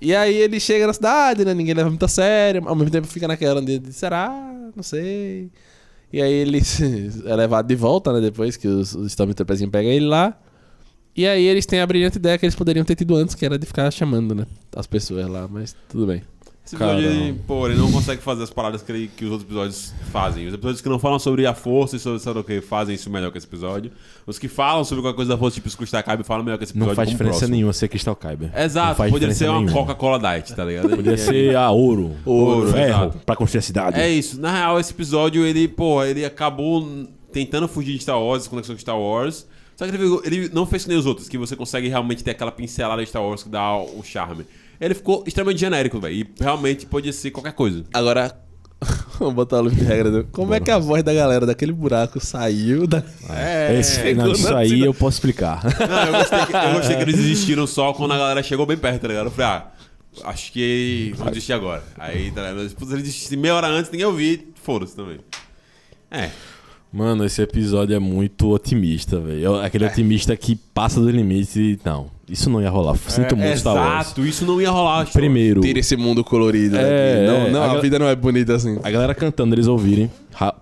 E 0.00 0.14
aí 0.14 0.34
ele 0.36 0.60
chega 0.60 0.86
na 0.86 0.92
cidade, 0.92 1.42
né? 1.44 1.54
Ninguém 1.54 1.72
leva 1.74 1.88
muito 1.88 2.04
a 2.04 2.08
sério, 2.08 2.62
ao 2.66 2.74
mesmo 2.76 2.90
tempo 2.90 3.06
fica 3.06 3.26
naquela 3.26 3.62
de, 3.62 3.78
de 3.78 3.92
será? 3.94 4.30
Não 4.76 4.82
sei. 4.82 5.50
E 6.12 6.20
aí 6.20 6.32
ele 6.32 6.60
é 7.24 7.34
levado 7.34 7.66
de 7.66 7.74
volta, 7.74 8.12
né? 8.12 8.20
Depois 8.20 8.56
que 8.56 8.68
os, 8.68 8.94
os 8.94 9.06
Stormtroopers 9.08 9.60
pegam 9.70 9.90
ele 9.90 10.06
lá. 10.06 10.38
E 11.16 11.26
aí 11.26 11.46
eles 11.46 11.64
têm 11.64 11.80
a 11.80 11.86
brilhante 11.86 12.18
ideia 12.18 12.36
que 12.36 12.44
eles 12.44 12.54
poderiam 12.54 12.84
ter 12.84 12.94
tido 12.94 13.16
antes, 13.16 13.34
que 13.34 13.46
era 13.46 13.58
de 13.58 13.64
ficar 13.66 13.90
chamando, 13.90 14.34
né? 14.34 14.46
As 14.76 14.86
pessoas 14.86 15.26
lá, 15.26 15.48
mas 15.48 15.74
tudo 15.88 16.06
bem. 16.06 16.22
Esse 16.66 16.74
episódio, 16.74 17.02
Caramba. 17.04 17.24
ele, 17.24 17.40
pô, 17.46 17.66
ele 17.68 17.76
não 17.76 17.92
consegue 17.92 18.20
fazer 18.20 18.42
as 18.42 18.50
paradas 18.50 18.82
que, 18.82 18.90
ele- 18.90 19.08
que 19.16 19.24
os 19.24 19.30
outros 19.30 19.48
episódios 19.48 19.94
fazem. 20.10 20.48
Os 20.48 20.52
episódios 20.54 20.80
que 20.80 20.88
não 20.88 20.98
falam 20.98 21.18
sobre 21.18 21.46
a 21.46 21.54
força 21.54 21.94
e 21.94 21.98
sobre, 22.00 22.18
sobre 22.18 22.40
o 22.40 22.44
que 22.44 22.60
fazem 22.60 22.96
isso 22.96 23.08
melhor 23.08 23.30
que 23.30 23.38
esse 23.38 23.46
episódio. 23.46 23.92
Os 24.26 24.36
que 24.38 24.48
falam 24.48 24.82
sobre 24.82 25.00
qualquer 25.02 25.14
coisa 25.16 25.28
da 25.32 25.38
força, 25.38 25.54
tipo 25.54 25.70
Scrooge 25.70 25.92
Cabe, 26.02 26.24
falam 26.24 26.42
melhor 26.44 26.58
que 26.58 26.64
esse 26.64 26.72
episódio. 26.72 26.88
Não 26.90 26.96
faz 26.96 27.08
diferença 27.08 27.38
próximo. 27.38 27.54
nenhuma 27.54 27.72
ser 27.72 27.86
Crystal 27.88 28.16
Kyber. 28.16 28.50
Exato, 28.58 28.96
poderia 29.10 29.34
ser 29.34 29.48
uma. 29.48 29.70
Coca-Cola 29.70 30.18
Diet, 30.18 30.54
tá 30.56 30.64
ligado? 30.64 30.88
Poderia 30.90 31.12
aí- 31.12 31.18
ser 31.18 31.56
a 31.56 31.70
ouro. 31.70 32.16
Ouro, 32.24 32.72
ferro, 32.72 32.88
exato. 33.04 33.18
pra 33.24 33.36
construir 33.36 33.60
a 33.60 33.62
cidade. 33.62 34.00
É 34.00 34.10
isso. 34.10 34.40
Na 34.40 34.52
real, 34.52 34.80
esse 34.80 34.92
episódio, 34.92 35.46
ele, 35.46 35.68
pô, 35.68 36.02
ele 36.02 36.24
acabou 36.24 37.06
tentando 37.32 37.68
fugir 37.68 37.92
de 37.94 38.00
Star 38.02 38.20
Wars, 38.20 38.48
conexões 38.48 38.74
com 38.76 38.80
Star 38.80 38.98
Wars. 38.98 39.46
Só 39.76 39.86
que 39.86 39.94
ele, 39.94 40.20
ele 40.24 40.48
não 40.54 40.64
fez 40.64 40.84
que 40.84 40.88
nem 40.88 40.98
os 40.98 41.04
outros, 41.04 41.28
que 41.28 41.36
você 41.36 41.54
consegue 41.54 41.86
realmente 41.86 42.24
ter 42.24 42.30
aquela 42.30 42.50
pincelada 42.50 43.02
de 43.02 43.08
Star 43.08 43.22
Wars 43.22 43.42
que 43.42 43.48
dá 43.50 43.76
o 43.76 44.02
charme. 44.02 44.44
Ele 44.80 44.94
ficou 44.94 45.24
extremamente 45.26 45.60
genérico, 45.60 45.98
velho. 46.00 46.14
E 46.14 46.26
realmente 46.38 46.86
podia 46.86 47.12
ser 47.12 47.30
qualquer 47.30 47.52
coisa. 47.52 47.84
Agora, 47.92 48.36
vamos 49.18 49.34
botar 49.34 49.60
o 49.60 49.62
livro 49.68 49.78
de 49.78 49.84
regra. 49.84 50.10
né? 50.10 50.24
Como 50.32 50.52
é 50.54 50.60
que 50.60 50.70
a 50.70 50.78
voz 50.78 51.02
da 51.02 51.14
galera 51.14 51.46
daquele 51.46 51.72
buraco 51.72 52.20
saiu 52.20 52.86
da... 52.86 53.02
É. 53.30 53.78
Esse, 53.78 54.14
não, 54.14 54.32
isso 54.32 54.54
aí 54.54 54.68
cidade. 54.68 54.84
eu 54.84 54.94
posso 54.94 55.16
explicar. 55.16 55.62
Não, 55.64 56.04
eu 56.04 56.12
gostei, 56.12 56.46
que, 56.46 56.52
eu 56.56 56.72
gostei 56.74 56.96
que 56.96 57.02
eles 57.02 57.16
desistiram 57.16 57.66
só 57.66 57.92
quando 57.92 58.12
a 58.12 58.18
galera 58.18 58.42
chegou 58.42 58.66
bem 58.66 58.76
perto, 58.76 59.02
tá 59.02 59.08
ligado? 59.08 59.26
Eu 59.26 59.30
falei, 59.30 59.46
ah, 59.50 59.72
acho 60.24 60.52
que 60.52 61.12
vamos 61.16 61.32
desistir 61.32 61.52
agora. 61.54 61.82
Aí, 61.98 62.30
tá 62.30 62.42
ligado? 62.42 62.68
Se 62.68 62.76
eles 62.78 63.02
desistissem 63.02 63.38
meia 63.38 63.54
hora 63.54 63.68
antes, 63.68 63.90
ninguém 63.90 64.06
ouvir, 64.06 64.52
foda-se 64.62 64.94
também. 64.94 65.18
É. 66.10 66.30
Mano, 66.92 67.24
esse 67.24 67.42
episódio 67.42 67.94
é 67.94 67.98
muito 67.98 68.48
otimista, 68.50 69.18
velho. 69.20 69.56
É 69.56 69.66
Aquele 69.66 69.84
otimista 69.86 70.36
que 70.36 70.56
passa 70.56 71.00
dos 71.00 71.12
limites 71.12 71.56
e. 71.56 71.78
Não. 71.84 72.10
Isso 72.28 72.50
não 72.50 72.60
ia 72.60 72.68
rolar. 72.68 72.96
Sinto 73.06 73.34
É, 73.34 73.38
muito, 73.38 73.58
Star 73.58 73.74
Wars. 73.76 74.06
Exato, 74.06 74.26
isso 74.26 74.44
não 74.44 74.60
ia 74.60 74.68
rolar. 74.68 75.06
Primeiro, 75.12 75.60
Tira 75.60 75.78
esse 75.78 75.96
mundo 75.96 76.24
colorido. 76.24 76.76
É, 76.76 77.24
não, 77.26 77.36
é, 77.46 77.50
não, 77.50 77.62
a 77.62 77.72
a, 77.72 77.80
vida 77.80 77.98
não 78.00 78.08
é 78.08 78.16
bonita 78.16 78.54
assim. 78.56 78.80
a 78.82 78.90
galera 78.90 79.14
cantando, 79.14 79.54
eles 79.54 79.68
ouvirem, 79.68 80.10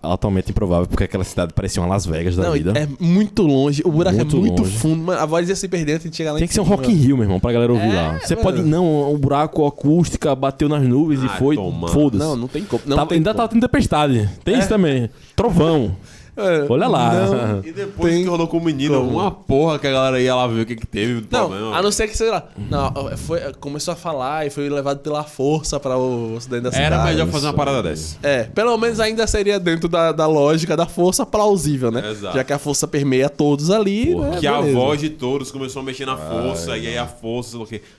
altamente 0.02 0.50
improvável, 0.50 0.86
porque 0.86 1.04
aquela 1.04 1.24
cidade 1.24 1.54
parecia 1.54 1.82
uma 1.82 1.88
Las 1.88 2.04
Vegas 2.04 2.36
da 2.36 2.42
Não, 2.44 2.52
vida. 2.52 2.72
é 2.76 2.86
muito 3.00 3.42
longe. 3.42 3.80
O 3.82 3.90
buraco 3.90 4.14
Muito 4.16 4.36
é 4.36 4.40
muito 4.40 4.62
longe. 4.62 4.76
fundo. 4.76 5.02
Mano, 5.04 5.18
a 5.20 5.24
voz 5.24 5.48
ia 5.48 5.56
se 5.56 5.66
perder 5.66 5.94
antes 5.94 6.10
de 6.10 6.14
chegar 6.14 6.32
lá 6.32 6.38
Tem 6.38 6.44
em 6.44 6.48
que 6.48 6.52
ser 6.54 6.60
um. 6.60 6.64
Rock 6.64 6.90
in 6.92 6.96
Rio, 6.96 7.16
meu 7.16 7.24
irmão, 7.24 7.40
pra 7.40 7.50
galera 7.50 7.72
ouvir 7.72 7.88
É, 7.88 7.94
lá. 7.94 8.18
Você 8.20 8.34
mano. 8.34 8.42
pode. 8.46 8.62
Não, 8.62 9.14
o 9.14 9.16
buraco 9.16 9.66
acústica 9.66 10.34
bateu 10.34 10.68
nas 10.68 10.82
nuvens 10.82 11.22
e 11.22 11.26
Ah, 11.26 11.30
foi. 11.30 11.56
toma. 11.56 11.88
Foda-se. 11.88 12.22
Não, 12.22 12.36
não 12.36 12.46
tem 12.48 12.62
como. 12.64 12.82
Não 12.84 12.96
Tava- 12.96 13.08
tem 13.08 13.16
ainda 13.16 13.30
como. 13.30 13.36
tava 13.38 13.48
tendo 13.48 13.62
tempestade. 13.62 14.28
Tem 14.44 14.58
isso 14.58 14.68
também. 14.68 15.08
Trovão. 15.34 15.96
É, 16.36 16.66
Olha 16.68 16.88
lá. 16.88 17.14
Não, 17.14 17.60
E 17.64 17.72
depois 17.72 18.12
Tem 18.12 18.22
que 18.24 18.28
rolou 18.28 18.46
com 18.48 18.58
o 18.58 18.64
menino, 18.64 18.94
como. 18.98 19.10
uma 19.18 19.30
porra 19.30 19.78
que 19.78 19.86
a 19.86 19.90
galera 19.92 20.20
ia 20.20 20.34
lá 20.34 20.46
ver 20.46 20.62
o 20.62 20.66
que 20.66 20.76
que 20.76 20.86
teve. 20.86 21.20
do 21.20 21.28
Não, 21.30 21.48
problema. 21.48 21.76
a 21.76 21.82
não 21.82 21.92
ser 21.92 22.08
que, 22.08 22.16
sei 22.16 22.30
lá, 22.30 22.46
não, 22.70 22.92
foi, 23.16 23.40
começou 23.60 23.92
a 23.92 23.96
falar 23.96 24.46
e 24.46 24.50
foi 24.50 24.68
levado 24.68 24.98
pela 24.98 25.22
força 25.24 25.78
para 25.78 25.96
o 25.96 26.34
ocidente 26.34 26.62
da 26.62 26.72
cidade. 26.72 26.92
Era 26.94 27.04
melhor 27.04 27.28
fazer 27.28 27.46
uma 27.46 27.52
parada 27.54 27.82
dessa. 27.82 28.16
É, 28.22 28.44
pelo 28.44 28.76
menos 28.76 28.98
ainda 29.00 29.26
seria 29.26 29.58
dentro 29.60 29.88
da, 29.88 30.12
da 30.12 30.26
lógica 30.26 30.76
da 30.76 30.86
força 30.86 31.24
plausível, 31.24 31.90
né? 31.90 32.10
Exato. 32.10 32.36
Já 32.36 32.44
que 32.44 32.52
a 32.52 32.58
força 32.58 32.88
permeia 32.88 33.28
todos 33.28 33.70
ali, 33.70 34.12
Porra, 34.12 34.30
né? 34.30 34.36
que 34.40 34.46
a 34.46 34.56
beleza. 34.58 34.76
voz 34.78 35.00
de 35.00 35.10
todos 35.10 35.50
começou 35.50 35.82
a 35.82 35.84
mexer 35.84 36.06
na 36.06 36.16
força, 36.16 36.76
e 36.76 36.86
aí 36.88 36.98
a 36.98 37.06
força. 37.06 37.58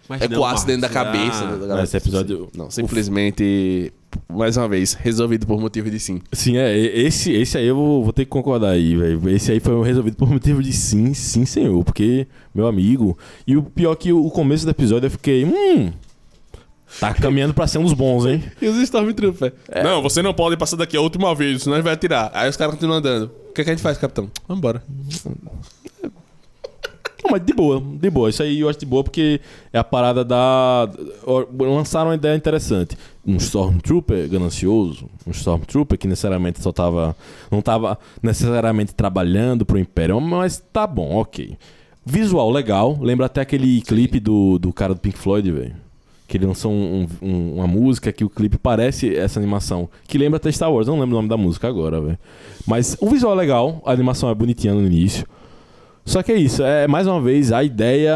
Mas 0.09 0.21
é 0.21 0.27
não, 0.27 0.37
quase 0.39 0.65
dentro 0.65 0.81
da 0.81 0.89
cabeça. 0.89 1.43
ah, 1.45 1.51
da 1.55 1.67
galera. 1.67 1.83
Esse 1.83 1.97
episódio. 1.97 2.49
Não, 2.55 2.69
simplesmente, 2.69 3.91
mais 4.29 4.57
uma 4.57 4.67
vez, 4.67 4.93
resolvido 4.93 5.45
por 5.45 5.59
motivo 5.59 5.89
de 5.89 5.99
sim. 5.99 6.21
Sim, 6.31 6.57
é. 6.57 6.77
Esse, 6.77 7.31
esse 7.31 7.57
aí 7.57 7.67
eu 7.67 7.75
vou, 7.75 8.03
vou 8.03 8.13
ter 8.13 8.25
que 8.25 8.31
concordar 8.31 8.71
aí, 8.71 8.95
velho. 8.95 9.29
Esse 9.29 9.51
aí 9.51 9.59
foi 9.59 9.83
resolvido 9.85 10.17
por 10.17 10.29
motivo 10.29 10.61
de 10.61 10.73
sim, 10.73 11.13
sim, 11.13 11.45
senhor. 11.45 11.83
Porque, 11.83 12.27
meu 12.53 12.67
amigo. 12.67 13.17
E 13.45 13.55
o 13.55 13.63
pior 13.63 13.95
que 13.95 14.11
o 14.11 14.29
começo 14.29 14.65
do 14.65 14.71
episódio 14.71 15.07
eu 15.07 15.11
fiquei. 15.11 15.45
Hum. 15.45 15.91
Tá 16.99 17.13
caminhando 17.15 17.53
pra 17.53 17.67
ser 17.67 17.77
um 17.77 17.83
dos 17.83 17.93
bons, 17.93 18.25
hein? 18.25 18.43
E 18.61 18.67
os 18.67 18.77
Stormtroopers? 18.77 19.53
Não, 19.83 20.01
você 20.01 20.21
não 20.21 20.33
pode 20.33 20.57
passar 20.57 20.77
daqui 20.77 20.95
a 20.95 21.01
última 21.01 21.33
vez, 21.35 21.63
senão 21.63 21.75
ele 21.75 21.83
vai 21.83 21.93
atirar. 21.93 22.31
Aí 22.33 22.49
os 22.49 22.57
caras 22.57 22.73
continuam 22.73 22.99
andando. 22.99 23.31
O 23.49 23.53
que, 23.53 23.63
que 23.63 23.69
a 23.69 23.73
gente 23.73 23.81
faz, 23.81 23.97
capitão? 23.97 24.29
Vambora. 24.47 24.83
Não, 27.23 27.31
mas 27.31 27.43
de 27.43 27.53
boa, 27.53 27.81
de 27.81 28.09
boa. 28.09 28.29
Isso 28.29 28.43
aí 28.43 28.59
eu 28.59 28.69
acho 28.69 28.77
de 28.77 28.85
boa 28.85 29.03
porque 29.03 29.41
é 29.73 29.79
a 29.79 29.83
parada 29.83 30.23
da. 30.23 30.87
Lançaram 31.59 32.09
uma 32.09 32.15
ideia 32.15 32.35
interessante. 32.35 32.95
Um 33.27 33.37
Stormtrooper 33.37 34.29
ganancioso, 34.29 35.09
um 35.25 35.31
Stormtrooper 35.31 35.97
que 35.97 36.07
necessariamente 36.07 36.61
só 36.61 36.71
tava. 36.71 37.15
Não 37.49 37.59
tava 37.61 37.97
necessariamente 38.21 38.93
trabalhando 38.93 39.65
pro 39.65 39.79
Império, 39.79 40.21
mas 40.21 40.63
tá 40.71 40.85
bom, 40.85 41.15
ok. 41.15 41.57
Visual 42.05 42.51
legal, 42.51 42.97
lembra 43.01 43.25
até 43.25 43.41
aquele 43.41 43.81
clipe 43.81 44.19
do, 44.19 44.59
do 44.59 44.71
cara 44.71 44.93
do 44.93 44.99
Pink 44.99 45.17
Floyd, 45.17 45.51
velho. 45.51 45.75
Que 46.27 46.37
ele 46.37 46.45
lançou 46.45 46.71
um- 46.71 47.07
um- 47.21 47.53
uma 47.55 47.67
música 47.67 48.11
que 48.11 48.23
o 48.23 48.29
clipe 48.29 48.57
parece 48.59 49.15
essa 49.15 49.39
animação. 49.39 49.89
Que 50.07 50.17
lembra 50.19 50.37
até 50.37 50.51
Star 50.51 50.71
Wars, 50.71 50.85
não 50.87 50.99
lembro 50.99 51.15
o 51.15 51.17
nome 51.17 51.29
da 51.29 51.37
música 51.37 51.67
agora, 51.67 51.99
velho. 51.99 52.19
Mas 52.67 52.95
o 52.99 53.09
visual 53.09 53.33
é 53.33 53.37
legal, 53.37 53.81
a 53.85 53.91
animação 53.91 54.29
é 54.29 54.35
bonitinha 54.35 54.73
no 54.73 54.85
início. 54.85 55.25
Só 56.05 56.21
que 56.21 56.31
é 56.31 56.35
isso, 56.35 56.61
é 56.63 56.87
mais 56.87 57.07
uma 57.07 57.19
vez 57.19 57.51
a 57.51 57.63
ideia. 57.63 58.13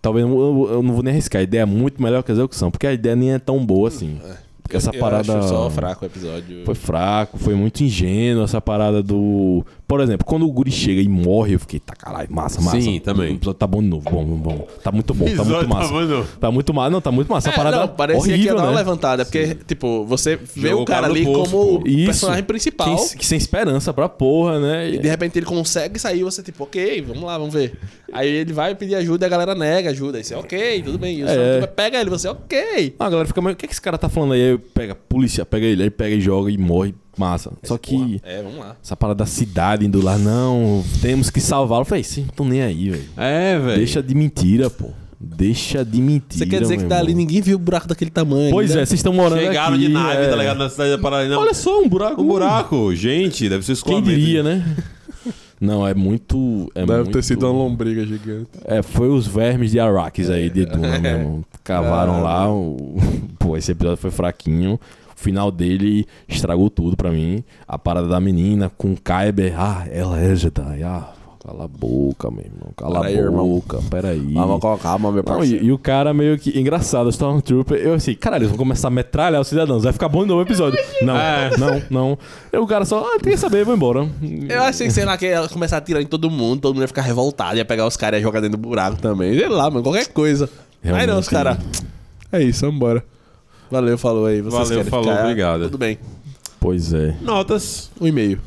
Talvez 0.00 0.24
eu, 0.26 0.30
eu- 0.38 0.68
eu 0.74 0.82
não 0.82 0.94
vou 0.94 1.02
nem 1.02 1.12
arriscar, 1.12 1.40
a 1.40 1.42
ideia 1.42 1.62
é 1.62 1.66
muito 1.66 2.00
melhor 2.02 2.22
que 2.22 2.30
a 2.30 2.34
execução, 2.34 2.70
porque 2.70 2.86
a 2.86 2.92
ideia 2.92 3.16
nem 3.16 3.32
é 3.32 3.38
tão 3.38 3.64
boa 3.64 3.88
assim. 3.88 4.18
Porque 4.62 4.76
essa 4.76 4.90
Eu 4.94 5.00
parada. 5.00 5.38
acho 5.38 5.48
só 5.48 5.70
fraco 5.70 6.04
o 6.04 6.06
episódio. 6.06 6.64
Foi 6.66 6.74
fraco, 6.74 7.38
foi 7.38 7.54
muito 7.54 7.82
ingênuo 7.82 8.44
essa 8.44 8.60
parada 8.60 9.02
do. 9.02 9.64
Por 9.88 10.00
exemplo, 10.02 10.26
quando 10.26 10.46
o 10.46 10.52
Guri 10.52 10.70
chega 10.70 11.00
e 11.00 11.08
morre, 11.08 11.54
eu 11.54 11.58
fiquei, 11.58 11.80
tá 11.80 11.94
caralho, 11.96 12.28
massa, 12.30 12.60
massa. 12.60 12.78
Sim, 12.78 13.00
também. 13.00 13.32
O 13.32 13.34
episódio 13.36 13.58
tá 13.58 13.66
bom 13.66 13.80
de 13.80 13.88
novo, 13.88 14.04
bom, 14.10 14.22
bom, 14.22 14.36
bom. 14.36 14.66
Tá 14.84 14.92
muito 14.92 15.14
bom, 15.14 15.24
tá 15.24 15.30
muito 15.30 15.42
Episódio 15.42 15.68
massa. 15.70 15.88
tava 15.88 16.04
no- 16.04 16.24
Tá 16.38 16.50
muito 16.50 16.74
massa. 16.74 16.90
Não, 16.90 17.00
tá 17.00 17.10
muito 17.10 17.32
massa. 17.32 17.48
É, 17.48 17.52
parada 17.52 17.78
não, 17.78 17.88
parecia 17.88 18.22
que 18.22 18.28
ia 18.28 18.34
horrível, 18.36 18.56
dar 18.56 18.62
uma 18.64 18.70
né? 18.72 18.76
levantada, 18.76 19.24
porque, 19.24 19.56
tipo, 19.66 20.04
você 20.04 20.36
vê 20.36 20.68
Jogou 20.68 20.82
o 20.82 20.84
cara 20.84 21.06
ali 21.06 21.24
como 21.24 21.48
pô. 21.48 21.74
o 21.78 21.82
personagem 22.04 22.44
principal. 22.44 22.94
Que, 22.96 23.16
que 23.16 23.26
sem 23.26 23.38
esperança 23.38 23.90
pra 23.94 24.10
porra, 24.10 24.60
né? 24.60 24.90
E 24.90 24.98
de 24.98 25.08
repente 25.08 25.38
ele 25.38 25.46
consegue 25.46 25.98
sair, 25.98 26.22
você 26.22 26.42
tipo, 26.42 26.64
ok, 26.64 27.00
vamos 27.00 27.22
lá, 27.22 27.38
vamos 27.38 27.54
ver. 27.54 27.72
Aí 28.12 28.28
ele 28.28 28.52
vai 28.52 28.74
pedir 28.74 28.94
ajuda 28.94 29.24
e 29.24 29.26
a 29.26 29.30
galera 29.30 29.54
nega 29.54 29.88
ajuda. 29.88 30.18
Aí 30.18 30.24
você, 30.24 30.34
ok, 30.34 30.82
tudo 30.82 30.98
bem. 30.98 31.20
E 31.20 31.22
o 31.24 31.26
É. 31.26 31.30
Stormtrooper 31.30 31.74
pega 31.74 31.98
ele, 31.98 32.10
você, 32.10 32.28
ok. 32.28 32.94
Ah, 32.98 33.06
a 33.06 33.10
galera 33.10 33.26
fica 33.26 33.40
meio, 33.40 33.54
o 33.54 33.56
que, 33.56 33.66
que 33.66 33.72
esse 33.72 33.80
cara 33.80 33.96
tá 33.96 34.10
falando 34.10 34.34
aí? 34.34 34.50
Aí 34.50 34.58
pega, 34.58 34.94
polícia, 34.94 35.46
pega 35.46 35.64
ele, 35.64 35.82
aí 35.82 35.90
pega 35.90 36.14
e 36.14 36.20
joga 36.20 36.50
e 36.50 36.58
morre. 36.58 36.94
Massa. 37.18 37.50
Só 37.62 37.76
que 37.76 38.20
É, 38.24 38.42
vamos 38.42 38.58
lá. 38.58 38.76
essa 38.82 38.96
parada 38.96 39.18
da 39.18 39.26
cidade 39.26 39.84
indo 39.86 40.00
lá, 40.02 40.16
não, 40.18 40.84
temos 41.02 41.30
que 41.30 41.40
salvá-lo. 41.40 41.84
Falei, 41.84 42.04
sim, 42.04 42.22
não 42.22 42.28
tô 42.28 42.44
nem 42.44 42.62
aí, 42.62 42.90
velho. 42.90 43.04
É, 43.16 43.58
velho. 43.58 43.76
Deixa 43.76 44.02
de 44.02 44.14
mentira, 44.14 44.70
pô. 44.70 44.86
Deixa 45.20 45.84
de 45.84 46.00
mentira. 46.00 46.44
Você 46.44 46.46
quer 46.46 46.60
dizer 46.60 46.76
que 46.76 46.84
dali 46.84 47.08
irmão. 47.10 47.16
ninguém 47.24 47.42
viu 47.42 47.56
o 47.56 47.58
buraco 47.58 47.88
daquele 47.88 48.10
tamanho? 48.10 48.50
Pois 48.50 48.72
né? 48.74 48.82
é, 48.82 48.86
vocês 48.86 49.00
estão 49.00 49.12
morando 49.12 49.40
Chegaram 49.40 49.74
aqui. 49.74 49.86
de 49.86 49.92
nave, 49.92 50.22
é. 50.22 50.28
tá 50.28 50.36
ligado? 50.36 50.58
Na 50.58 50.68
cidade 50.70 50.90
da 50.90 50.98
parada. 50.98 51.28
Não, 51.28 51.40
Olha 51.40 51.54
só, 51.54 51.80
um 51.82 51.88
buraco. 51.88 52.22
um 52.22 52.26
buraco. 52.26 52.94
Gente, 52.94 53.48
deve 53.48 53.62
ser 53.64 53.72
Quem 53.72 53.98
escoamento. 53.98 54.08
diria, 54.10 54.42
né? 54.44 54.76
Não, 55.60 55.84
é 55.84 55.92
muito. 55.92 56.70
É 56.72 56.86
Deve 56.86 56.98
muito... 57.02 57.10
ter 57.14 57.22
sido 57.24 57.42
uma 57.44 57.52
lombriga 57.52 58.06
gigante. 58.06 58.48
É, 58.64 58.80
foi 58.80 59.08
os 59.08 59.26
vermes 59.26 59.72
de 59.72 59.80
Arrakis 59.80 60.30
aí, 60.30 60.48
de 60.48 60.64
Duna, 60.64 61.00
meu 61.00 61.10
irmão. 61.10 61.44
Cavaram 61.64 62.18
Ah, 62.18 62.20
lá. 62.20 62.52
O... 62.54 62.96
Pô, 63.40 63.56
esse 63.56 63.72
episódio 63.72 63.96
foi 63.96 64.12
fraquinho. 64.12 64.78
O 65.18 65.20
final 65.20 65.50
dele 65.50 66.06
estragou 66.28 66.70
tudo 66.70 66.96
pra 66.96 67.10
mim. 67.10 67.42
A 67.66 67.76
parada 67.76 68.06
da 68.06 68.20
menina 68.20 68.70
com 68.78 68.92
o 68.92 68.96
Kyber. 68.96 69.52
Ah, 69.58 69.84
ela 69.90 70.20
é 70.20 70.32
Jedi. 70.36 70.84
Ah, 70.84 71.08
cala 71.44 71.64
a 71.64 71.68
boca, 71.68 72.30
meu 72.30 72.44
irmão. 72.44 72.70
Cala 72.76 73.00
Pera 73.00 73.08
aí, 73.08 73.16
a 73.18 73.22
irmão. 73.22 73.48
boca. 73.48 73.80
Peraí. 73.90 74.32
Vamos 74.34 74.60
calma, 74.80 75.10
meu 75.10 75.24
Não, 75.26 75.36
parceiro. 75.38 75.64
e, 75.64 75.66
e 75.66 75.72
o 75.72 75.78
cara 75.78 76.14
meio 76.14 76.38
que. 76.38 76.56
Engraçado, 76.56 77.06
o 77.06 77.10
Stormtrooper. 77.10 77.78
Eu 77.78 77.94
assim, 77.94 78.14
caralho, 78.14 78.42
eles 78.42 78.50
vão 78.50 78.58
começar 78.58 78.86
a 78.86 78.90
metralhar 78.92 79.40
os 79.40 79.48
cidadãos. 79.48 79.82
Vai 79.82 79.92
ficar 79.92 80.08
bom 80.08 80.22
de 80.22 80.28
novo 80.28 80.38
o 80.38 80.44
episódio. 80.44 80.78
Não, 81.02 81.16
É. 81.16 81.50
não, 81.58 81.82
não. 81.90 82.18
E 82.52 82.56
o 82.56 82.66
cara 82.66 82.84
só, 82.84 83.04
ah, 83.04 83.18
quer 83.20 83.36
saber, 83.36 83.64
vou 83.64 83.74
embora. 83.74 84.08
Eu 84.48 84.62
achei 84.62 84.86
que, 84.86 84.92
sei 84.92 85.04
lá, 85.04 85.18
que 85.18 85.26
ia 85.26 85.48
começar 85.48 85.76
a 85.76 85.78
atirar 85.78 86.00
em 86.00 86.06
todo 86.06 86.30
mundo, 86.30 86.60
todo 86.60 86.74
mundo 86.74 86.82
ia 86.84 86.88
ficar 86.88 87.02
revoltado, 87.02 87.56
ia 87.56 87.64
pegar 87.64 87.86
os 87.88 87.96
caras 87.96 88.18
e 88.18 88.20
ia 88.20 88.22
jogar 88.24 88.40
dentro 88.40 88.56
do 88.56 88.62
buraco 88.68 88.98
também. 88.98 89.36
Sei 89.36 89.48
lá, 89.48 89.68
mano, 89.68 89.82
qualquer 89.82 90.06
coisa. 90.12 90.48
Aí 90.84 90.90
não, 90.92 90.96
Realmente. 90.98 91.18
os 91.22 91.28
caras. 91.28 91.58
É 92.30 92.40
isso, 92.40 92.64
vambora. 92.64 93.02
Valeu, 93.70 93.98
falou 93.98 94.26
aí. 94.26 94.40
Vocês 94.40 94.54
Valeu, 94.54 94.78
querem 94.78 94.90
falou, 94.90 95.04
ficar? 95.10 95.22
obrigado. 95.22 95.62
Tudo 95.64 95.78
bem. 95.78 95.98
Pois 96.60 96.92
é. 96.92 97.16
Notas. 97.22 97.90
Um 98.00 98.06
e-mail. 98.06 98.40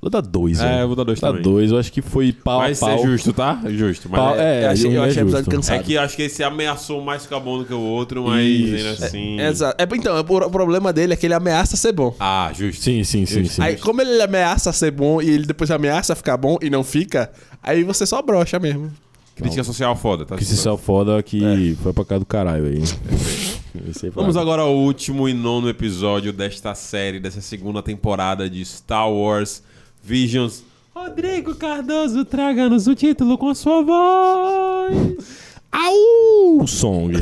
Vou 0.00 0.08
dar 0.08 0.20
dois, 0.20 0.60
É, 0.60 0.64
velho. 0.68 0.80
eu 0.82 0.86
vou 0.86 0.94
dar 0.96 1.02
dois 1.02 1.18
Dá 1.18 1.26
também. 1.26 1.42
dois, 1.42 1.72
eu 1.72 1.76
acho 1.78 1.90
que 1.90 2.00
foi 2.00 2.32
pau 2.32 2.60
a 2.60 2.66
pau. 2.66 2.74
ser 2.74 2.98
justo, 3.04 3.32
tá? 3.32 3.60
Justo. 3.66 4.08
Mas 4.08 4.20
Pau- 4.20 4.36
é, 4.36 4.60
é, 4.62 4.64
eu 4.66 4.70
achei, 4.70 4.96
eu 4.96 5.02
é 5.04 5.08
achei 5.08 5.22
o 5.22 5.24
episódio 5.24 5.44
justo. 5.46 5.50
cansado. 5.50 5.80
é 5.80 5.82
que 5.82 5.98
acho 5.98 6.14
que 6.16 6.22
esse 6.22 6.44
ameaçou 6.44 7.02
mais 7.02 7.24
ficar 7.24 7.40
bom 7.40 7.58
do 7.58 7.64
que 7.64 7.74
o 7.74 7.80
outro, 7.80 8.22
mas 8.22 8.46
Isso. 8.46 8.76
ainda 8.76 8.90
assim. 9.06 9.40
É, 9.40 9.48
exato. 9.48 9.82
É, 9.82 9.88
então, 9.96 10.14
o 10.16 10.20
o 10.20 10.50
problema 10.50 10.92
dele 10.92 11.14
é 11.14 11.16
que 11.16 11.26
ele 11.26 11.34
ameaça 11.34 11.76
ser 11.76 11.90
bom. 11.90 12.14
Ah, 12.20 12.48
justo. 12.54 12.80
Sim, 12.80 13.02
sim, 13.02 13.26
sim, 13.26 13.44
sim. 13.44 13.60
Aí, 13.60 13.74
como 13.76 14.00
ele 14.00 14.22
ameaça 14.22 14.72
ser 14.72 14.92
bom 14.92 15.20
e 15.20 15.28
ele 15.30 15.44
depois 15.44 15.68
ameaça 15.68 16.14
ficar 16.14 16.36
bom 16.36 16.58
e 16.62 16.70
não 16.70 16.84
fica, 16.84 17.32
aí 17.60 17.82
você 17.82 18.06
só 18.06 18.22
brocha 18.22 18.60
mesmo. 18.60 18.92
Crítica 19.38 19.62
social 19.62 19.94
foda, 19.94 20.26
tá? 20.26 20.36
Se 20.38 20.56
saiu 20.56 20.76
foda 20.76 21.22
que 21.22 21.76
foi 21.80 21.92
pra 21.92 22.04
cá 22.04 22.18
do 22.18 22.26
caralho 22.26 22.66
aí. 22.66 22.82
Foi 23.94 24.10
Vamos 24.10 24.36
agora 24.36 24.62
ao 24.62 24.74
último 24.74 25.28
e 25.28 25.34
nono 25.34 25.68
episódio 25.68 26.32
desta 26.32 26.74
série, 26.74 27.20
dessa 27.20 27.40
segunda 27.40 27.80
temporada 27.80 28.50
de 28.50 28.64
Star 28.64 29.08
Wars 29.08 29.62
Visions. 30.02 30.64
Rodrigo 30.92 31.54
Cardoso, 31.54 32.24
traga-nos 32.24 32.88
o 32.88 32.94
título 32.94 33.38
com 33.38 33.48
a 33.48 33.54
sua 33.54 33.82
voz. 33.82 35.36
Au! 35.70 36.66
Song. 36.66 37.12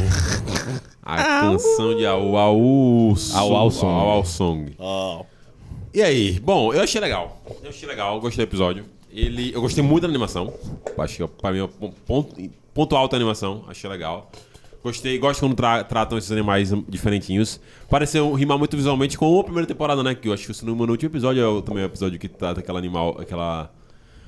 A 1.02 1.40
canção 1.40 1.94
de 1.94 2.06
Au 2.06 2.36
Au 2.36 3.14
Au 3.34 3.56
Au 3.56 3.70
Song. 3.70 3.92
Au 3.92 4.08
Au 4.08 4.24
Song. 4.24 4.76
E 5.92 6.02
aí? 6.02 6.40
Bom, 6.40 6.72
eu 6.72 6.80
achei 6.80 7.00
legal. 7.00 7.42
Eu 7.62 7.68
achei 7.68 7.86
legal, 7.86 8.14
eu 8.14 8.20
gostei 8.20 8.46
do 8.46 8.48
episódio. 8.48 8.84
Ele, 9.10 9.52
eu 9.54 9.60
gostei 9.60 9.82
muito 9.82 10.02
da 10.02 10.08
animação. 10.08 10.52
Acho 10.98 11.16
que 11.26 11.32
pra 11.40 11.52
mim 11.52 11.60
é 11.64 11.68
ponto, 12.06 12.34
ponto 12.74 12.96
alto 12.96 13.12
da 13.12 13.16
animação. 13.16 13.64
Achei 13.68 13.88
legal. 13.88 14.30
Gostei, 14.82 15.18
gosto 15.18 15.40
quando 15.40 15.54
tra- 15.56 15.82
tratam 15.82 16.16
esses 16.18 16.30
animais 16.30 16.72
diferentinhos. 16.88 17.60
Pareceu 17.90 18.32
rimar 18.34 18.56
muito 18.58 18.76
visualmente 18.76 19.18
com 19.18 19.40
a 19.40 19.42
primeira 19.44 19.66
temporada, 19.66 20.02
né? 20.02 20.14
Que 20.14 20.28
eu 20.28 20.32
acho 20.32 20.46
que 20.46 20.54
se 20.54 20.64
não 20.64 20.72
me 20.72 20.76
engano, 20.78 20.92
o 20.92 20.94
último 20.94 21.10
episódio 21.10 21.42
é 21.42 21.46
o, 21.48 21.60
também 21.62 21.82
o 21.82 21.86
episódio 21.86 22.18
que 22.18 22.28
trata 22.28 22.60
aquele 22.60 22.78
animal, 22.78 23.16
aquela 23.18 23.72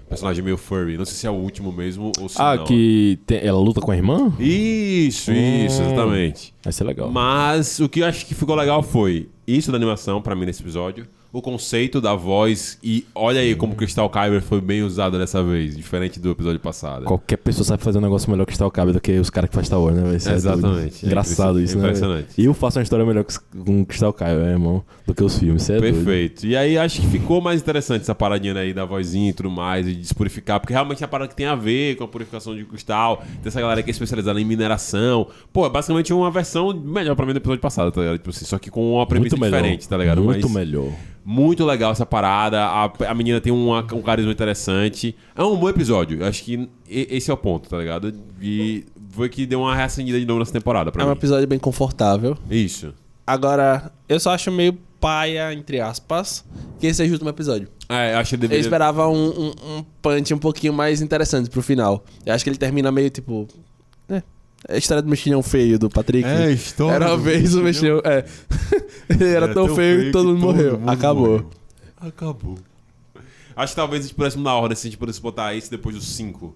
personagem 0.09 0.43
meio 0.43 0.57
furry. 0.57 0.97
Não 0.97 1.05
sei 1.05 1.15
se 1.15 1.27
é 1.27 1.31
o 1.31 1.35
último 1.35 1.71
mesmo 1.71 2.11
ou 2.21 2.29
se 2.29 2.41
Ah, 2.41 2.57
não. 2.57 2.65
que 2.65 3.21
tem- 3.27 3.39
ela 3.47 3.59
luta 3.61 3.81
com 3.81 3.93
a 3.93 3.97
irmã? 3.97 4.33
Isso, 4.41 5.31
isso, 5.31 5.83
Hum. 5.83 5.87
exatamente. 5.87 6.55
Vai 6.65 6.73
ser 6.73 6.85
legal. 6.85 7.09
Mas 7.11 7.79
o 7.79 7.89
que 7.89 8.01
eu 8.01 8.07
acho 8.07 8.27
que 8.27 8.35
ficou 8.35 8.57
legal 8.57 8.83
foi 8.83 9.29
isso 9.47 9.71
da 9.71 9.77
animação 9.77 10.21
pra 10.23 10.35
mim 10.35 10.47
nesse 10.47 10.63
episódio. 10.63 11.07
O 11.31 11.43
conceito 11.43 12.01
da 12.01 12.15
voz 12.15 12.79
e 12.83 13.05
olha 13.15 13.41
aí 13.41 13.55
como 13.55 13.75
Crystal 13.75 14.09
Kyber 14.09 14.41
foi 14.41 14.63
bem 14.63 14.83
usado 14.83 15.19
dessa 15.19 15.43
vez, 15.43 15.77
diferente 15.77 16.19
do 16.19 16.31
episódio 16.31 16.59
passado. 16.59 17.05
Qualquer 17.05 17.37
pessoa 17.37 17.65
sabe 17.65 17.83
fazer 17.83 17.99
um 17.99 18.01
negócio 18.01 18.31
melhor 18.31 18.47
que 18.47 18.55
Star 18.55 18.71
Kyber 18.71 18.95
do 18.95 19.01
que 19.01 19.13
os 19.19 19.29
caras 19.29 19.51
que 19.51 19.55
fazem 19.55 19.67
Star 19.67 19.81
Wars, 19.81 19.95
né? 19.95 20.17
Isso 20.17 20.31
é 20.31 20.35
Exatamente. 20.35 20.69
doido. 20.73 21.05
Engraçado 21.05 21.61
É 21.61 21.63
isso, 21.63 21.77
né? 21.79 21.85
impressionante. 21.85 22.29
E 22.39 22.45
eu 22.47 22.55
faço 22.55 22.79
uma 22.79 22.83
história 22.83 23.05
melhor 23.05 23.27
com 23.65 23.85
Crystal 23.85 24.13
Kyber, 24.13 24.39
né, 24.39 24.53
irmão, 24.53 24.83
do 25.07 25.15
que 25.15 25.23
os 25.23 25.39
filmes. 25.39 25.63
Isso 25.63 25.73
é 25.73 25.79
doido. 25.79 25.95
Perfeito. 25.97 26.47
E 26.47 26.57
aí 26.57 26.79
acho 26.79 27.01
que 27.03 27.07
ficou 27.09 27.43
mais 27.43 27.61
interessante 27.61 28.03
essa 28.03 28.15
paradinha 28.15 28.55
aí 28.55 28.73
da 28.73 28.87
vozinha 28.87 29.29
e 29.29 29.33
tudo 29.35 29.51
mais, 29.51 29.87
e 29.87 29.95
despurificar, 29.95 30.61
porque 30.61 30.73
realmente 30.73 31.03
é 31.03 31.07
uma 31.07 31.11
parada 31.11 31.29
que 31.29 31.37
tem 31.37 31.47
a 31.47 31.55
ver 31.55 31.97
com 31.97 32.05
a 32.05 32.09
purificação 32.09 32.57
de 32.57 32.65
cristal. 32.65 33.19
Tem 33.43 33.49
essa 33.49 33.61
galera 33.61 33.83
que 33.83 33.91
é 33.91 33.93
especializada 33.93 34.41
em 34.41 34.47
mineração. 34.47 35.27
Pô, 35.53 35.67
é 35.67 35.71
basicamente 35.71 36.11
uma 36.11 36.31
versão 36.31 36.73
melhor 36.73 37.15
pra 37.15 37.27
mim 37.27 37.35
do 37.35 37.37
episódio 37.37 37.61
passado, 37.61 37.93
tá 37.93 38.01
ligado? 38.01 38.17
Tipo 38.17 38.31
assim, 38.31 38.47
só 38.47 38.59
que 38.59 38.71
com 38.71 38.95
uma 38.95 39.07
premissa 39.07 39.37
diferente, 39.37 39.87
tá 39.87 39.99
ligado? 39.99 40.23
Muito 40.23 40.49
Mas 40.49 40.67
melhor. 40.67 40.91
Muito 41.31 41.63
legal 41.67 41.93
essa 41.93 42.07
parada. 42.07 42.65
A, 42.65 42.91
a 43.07 43.15
menina 43.15 43.39
tem 43.39 43.53
uma- 43.53 43.87
um 43.93 44.01
carisma 44.01 44.33
interessante. 44.33 45.15
É 45.37 45.43
um 45.45 45.55
bom 45.57 45.69
episódio. 45.69 46.21
Eu 46.23 46.27
Acho 46.27 46.43
que 46.43 46.67
esse 46.89 47.31
é 47.31 47.35
o 47.35 47.37
ponto, 47.37 47.69
tá 47.69 47.77
ligado? 47.77 48.15
E 48.41 48.87
foi 49.11 49.29
que 49.29 49.45
deu 49.45 49.61
uma 49.61 49.75
reacendida 49.77 50.19
de 50.19 50.25
novo 50.25 50.39
nessa 50.41 50.53
temporada 50.53 50.91
pra 50.91 51.03
É 51.03 51.05
um 51.05 51.09
mim. 51.11 51.13
episódio 51.17 51.47
bem 51.47 51.59
confortável. 51.59 52.35
Isso. 52.51 52.95
Agora, 53.27 53.93
eu 54.09 54.19
só 54.19 54.31
acho 54.31 54.51
meio 54.51 54.73
paia, 54.99 55.53
entre 55.53 55.81
aspas, 55.81 56.43
que 56.81 56.87
esse 56.87 56.97
seja 56.97 57.11
o 57.11 57.13
último 57.13 57.29
episódio. 57.29 57.69
É, 57.91 58.15
eu 58.15 58.19
acho 58.19 58.31
que 58.31 58.37
Eu 58.37 58.41
deveria... 58.41 58.61
esperava 58.63 59.07
um, 59.09 59.29
um, 59.29 59.49
um 59.79 59.85
punch 60.01 60.33
um 60.33 60.39
pouquinho 60.39 60.73
mais 60.73 61.03
interessante 61.03 61.51
pro 61.51 61.61
final. 61.61 62.03
Eu 62.25 62.33
acho 62.35 62.43
que 62.43 62.49
ele 62.49 62.57
termina 62.57 62.91
meio 62.91 63.11
tipo. 63.11 63.47
É. 64.09 64.23
É 64.67 64.75
a 64.75 64.77
história 64.79 65.03
do 65.03 65.09
mexilhão 65.09 65.43
feio 65.43 65.79
do 65.79 65.89
Patrick. 65.89 66.27
É, 66.27 66.51
história 66.51 66.97
Era 66.97 67.09
uma 67.09 67.17
vez 67.19 67.55
o 67.55 67.63
mexilhão. 67.63 68.01
É. 68.03 68.25
ele 69.09 69.25
era, 69.29 69.53
tão, 69.53 69.75
feio 69.75 70.05
que 70.05 70.11
todo 70.13 70.29
mundo 70.29 70.41
morreu. 70.41 70.81
Acabou. 70.87 71.29
morreu. 71.29 71.51
Acabou. 71.97 72.59
Acho 73.57 73.73
que 73.73 73.77
talvez 73.77 74.05
a 74.05 74.07
gente 74.07 74.15
pudesse 74.17 74.39
mudar 74.39 74.53
a 74.53 74.57
ordem, 74.59 74.77
se 74.77 74.87
a 74.87 74.91
gente 74.91 74.99
pudesse 74.99 75.21
botar 75.21 75.55
esse 75.55 75.71
depois 75.71 75.97
do 75.97 76.03
5. 76.03 76.55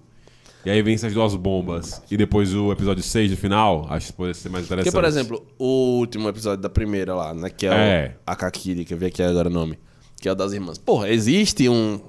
E 0.65 0.69
aí 0.69 0.81
vem 0.81 0.95
essas 0.95 1.13
duas 1.13 1.35
bombas. 1.35 2.01
E 2.09 2.15
depois 2.15 2.53
o 2.55 2.71
episódio 2.71 3.03
6 3.03 3.31
do 3.31 3.37
final. 3.37 3.85
Acho 3.89 4.07
que 4.07 4.13
poderia 4.13 4.33
ser 4.33 4.47
mais 4.49 4.65
interessante. 4.65 4.93
Porque, 4.93 5.01
por 5.01 5.05
exemplo, 5.07 5.45
o 5.59 5.97
último 5.99 6.29
episódio 6.29 6.61
da 6.61 6.69
primeira 6.69 7.13
lá, 7.13 7.33
né? 7.33 7.49
Que 7.49 7.67
é, 7.67 7.71
É. 7.71 8.15
o 8.25 8.31
Akakiri, 8.31 8.85
que 8.85 8.93
eu 8.93 8.97
vi 8.97 9.07
aqui 9.07 9.21
agora 9.21 9.49
o 9.49 9.51
nome. 9.51 9.77
Que 10.21 10.29
é 10.29 10.31
o 10.31 10.35
das 10.35 10.53
irmãs. 10.53 10.77
Porra, 10.77 11.09
existe 11.09 11.67
um, 11.67 11.99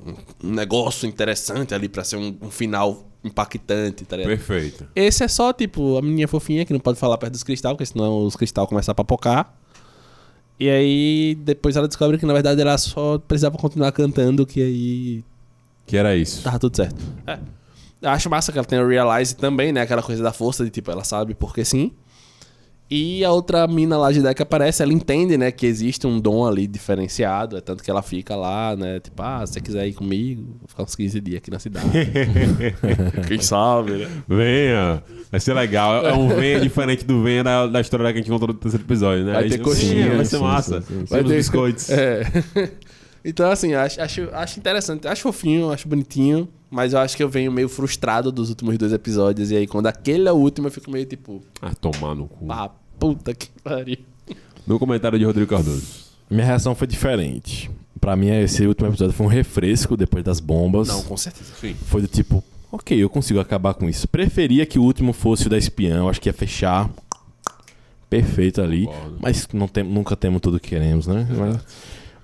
um 0.40 0.50
negócio 0.52 1.08
interessante 1.08 1.74
ali 1.74 1.88
pra 1.88 2.04
ser 2.04 2.14
um, 2.16 2.36
um 2.40 2.48
final 2.50 3.10
impactante, 3.24 4.04
tá 4.04 4.16
ligado? 4.16 4.30
Perfeito. 4.36 4.86
Esse 4.94 5.24
é 5.24 5.28
só, 5.28 5.52
tipo, 5.52 5.98
a 5.98 6.02
menininha 6.02 6.28
fofinha 6.28 6.64
que 6.64 6.72
não 6.72 6.78
pode 6.78 6.96
falar 6.96 7.18
perto 7.18 7.32
dos 7.32 7.42
cristais, 7.42 7.72
porque 7.72 7.86
senão 7.86 8.24
os 8.24 8.36
cristais 8.36 8.68
começam 8.68 8.92
a 8.92 8.94
papocar. 8.94 9.58
E 10.58 10.68
aí, 10.70 11.34
depois 11.40 11.76
ela 11.76 11.88
descobre 11.88 12.16
que, 12.18 12.24
na 12.26 12.32
verdade, 12.32 12.60
ela 12.60 12.78
só 12.78 13.18
precisava 13.18 13.58
continuar 13.58 13.90
cantando, 13.92 14.46
que 14.46 14.62
aí 14.62 15.24
Que 15.86 15.96
era 15.96 16.14
isso. 16.16 16.42
tava 16.42 16.58
tudo 16.58 16.76
certo. 16.76 16.96
É. 17.26 17.38
Eu 18.00 18.10
acho 18.10 18.28
massa 18.28 18.52
que 18.52 18.58
ela 18.58 18.66
tem 18.66 18.78
o 18.78 18.86
Realize 18.86 19.34
também, 19.34 19.72
né? 19.72 19.80
Aquela 19.80 20.02
coisa 20.02 20.22
da 20.22 20.32
força 20.32 20.62
de, 20.64 20.70
tipo, 20.70 20.90
ela 20.90 21.02
sabe 21.04 21.34
porque 21.34 21.64
sim. 21.64 21.90
E 22.90 23.24
a 23.24 23.32
outra 23.32 23.66
mina 23.66 23.96
lá 23.96 24.12
de 24.12 24.20
deck 24.20 24.42
aparece, 24.42 24.82
ela 24.82 24.92
entende, 24.92 25.38
né, 25.38 25.50
que 25.50 25.66
existe 25.66 26.06
um 26.06 26.20
dom 26.20 26.46
ali 26.46 26.66
diferenciado, 26.66 27.56
é 27.56 27.60
tanto 27.60 27.82
que 27.82 27.90
ela 27.90 28.02
fica 28.02 28.36
lá, 28.36 28.76
né, 28.76 29.00
tipo, 29.00 29.20
ah, 29.22 29.44
se 29.46 29.54
você 29.54 29.60
quiser 29.60 29.88
ir 29.88 29.94
comigo, 29.94 30.42
vou 30.60 30.68
ficar 30.68 30.82
uns 30.82 30.94
15 30.94 31.20
dias 31.20 31.38
aqui 31.38 31.50
na 31.50 31.58
cidade. 31.58 31.88
Quem 33.26 33.40
sabe, 33.40 33.92
né? 33.92 34.08
Venha. 34.28 35.02
Vai 35.30 35.40
ser 35.40 35.54
legal. 35.54 36.06
É 36.06 36.12
um 36.12 36.28
venha 36.28 36.60
diferente 36.62 37.04
do 37.04 37.22
venha 37.22 37.42
da, 37.42 37.66
da 37.66 37.80
história 37.80 38.12
que 38.12 38.18
a 38.18 38.22
gente 38.22 38.30
contou 38.30 38.48
no 38.48 38.54
terceiro 38.54 38.84
episódio, 38.84 39.24
né? 39.24 39.32
Vai 39.32 39.48
ter 39.48 39.56
sim, 39.56 39.62
coxinha, 39.62 40.16
Vai 40.16 40.24
ser 40.24 40.36
sim, 40.36 40.42
massa. 40.42 40.80
sim, 40.82 41.00
sim. 41.00 41.04
Vai 41.08 41.24
ter 41.24 41.36
biscoitos. 41.36 41.90
É. 41.90 42.22
então, 43.24 43.50
assim, 43.50 43.74
acho, 43.74 44.00
acho, 44.00 44.28
acho 44.32 44.58
interessante. 44.58 45.08
Acho 45.08 45.22
fofinho, 45.22 45.70
acho 45.70 45.88
bonitinho. 45.88 46.48
Mas 46.70 46.92
eu 46.92 46.98
acho 46.98 47.16
que 47.16 47.22
eu 47.22 47.28
venho 47.28 47.52
meio 47.52 47.68
frustrado 47.68 48.32
dos 48.32 48.48
últimos 48.50 48.76
dois 48.76 48.92
episódios. 48.92 49.50
E 49.52 49.56
aí, 49.56 49.66
quando 49.66 49.86
aquele 49.86 50.28
é 50.28 50.32
o 50.32 50.36
último, 50.36 50.66
eu 50.66 50.72
fico 50.72 50.90
meio 50.90 51.06
tipo, 51.06 51.40
Ah, 51.62 51.72
tomar 51.72 52.14
no 52.16 52.26
cu. 52.26 52.46
ah, 52.50 52.68
puta 52.98 53.32
que 53.34 53.48
pariu. 53.62 53.98
No 54.66 54.78
comentário 54.78 55.18
de 55.18 55.24
Rodrigo 55.26 55.48
Cardoso. 55.50 55.86
Minha 56.30 56.46
reação 56.46 56.74
foi 56.74 56.86
diferente. 56.86 57.70
Pra 58.00 58.16
mim, 58.16 58.28
esse 58.30 58.66
último 58.66 58.88
episódio 58.88 59.12
foi 59.14 59.26
um 59.26 59.28
refresco 59.28 59.94
depois 59.96 60.24
das 60.24 60.40
bombas. 60.40 60.88
Não, 60.88 61.02
com 61.02 61.16
certeza. 61.18 61.52
Sim. 61.60 61.74
Foi 61.86 62.00
do 62.00 62.08
tipo, 62.08 62.42
ok, 62.72 62.96
eu 63.00 63.08
consigo 63.10 63.38
acabar 63.40 63.74
com 63.74 63.88
isso. 63.88 64.08
Preferia 64.08 64.64
que 64.66 64.78
o 64.78 64.82
último 64.82 65.12
fosse 65.12 65.46
o 65.46 65.50
da 65.50 65.58
espiã, 65.58 65.98
eu 65.98 66.08
acho 66.08 66.18
que 66.20 66.28
ia 66.28 66.32
fechar 66.32 66.90
perfeito 68.08 68.60
ali. 68.62 68.86
Concordo. 68.86 69.16
Mas 69.20 69.48
não 69.52 69.68
tem, 69.68 69.84
nunca 69.84 70.16
temos 70.16 70.40
tudo 70.40 70.58
que 70.60 70.70
queremos, 70.70 71.06
né? 71.06 71.26
Mas 71.30 71.60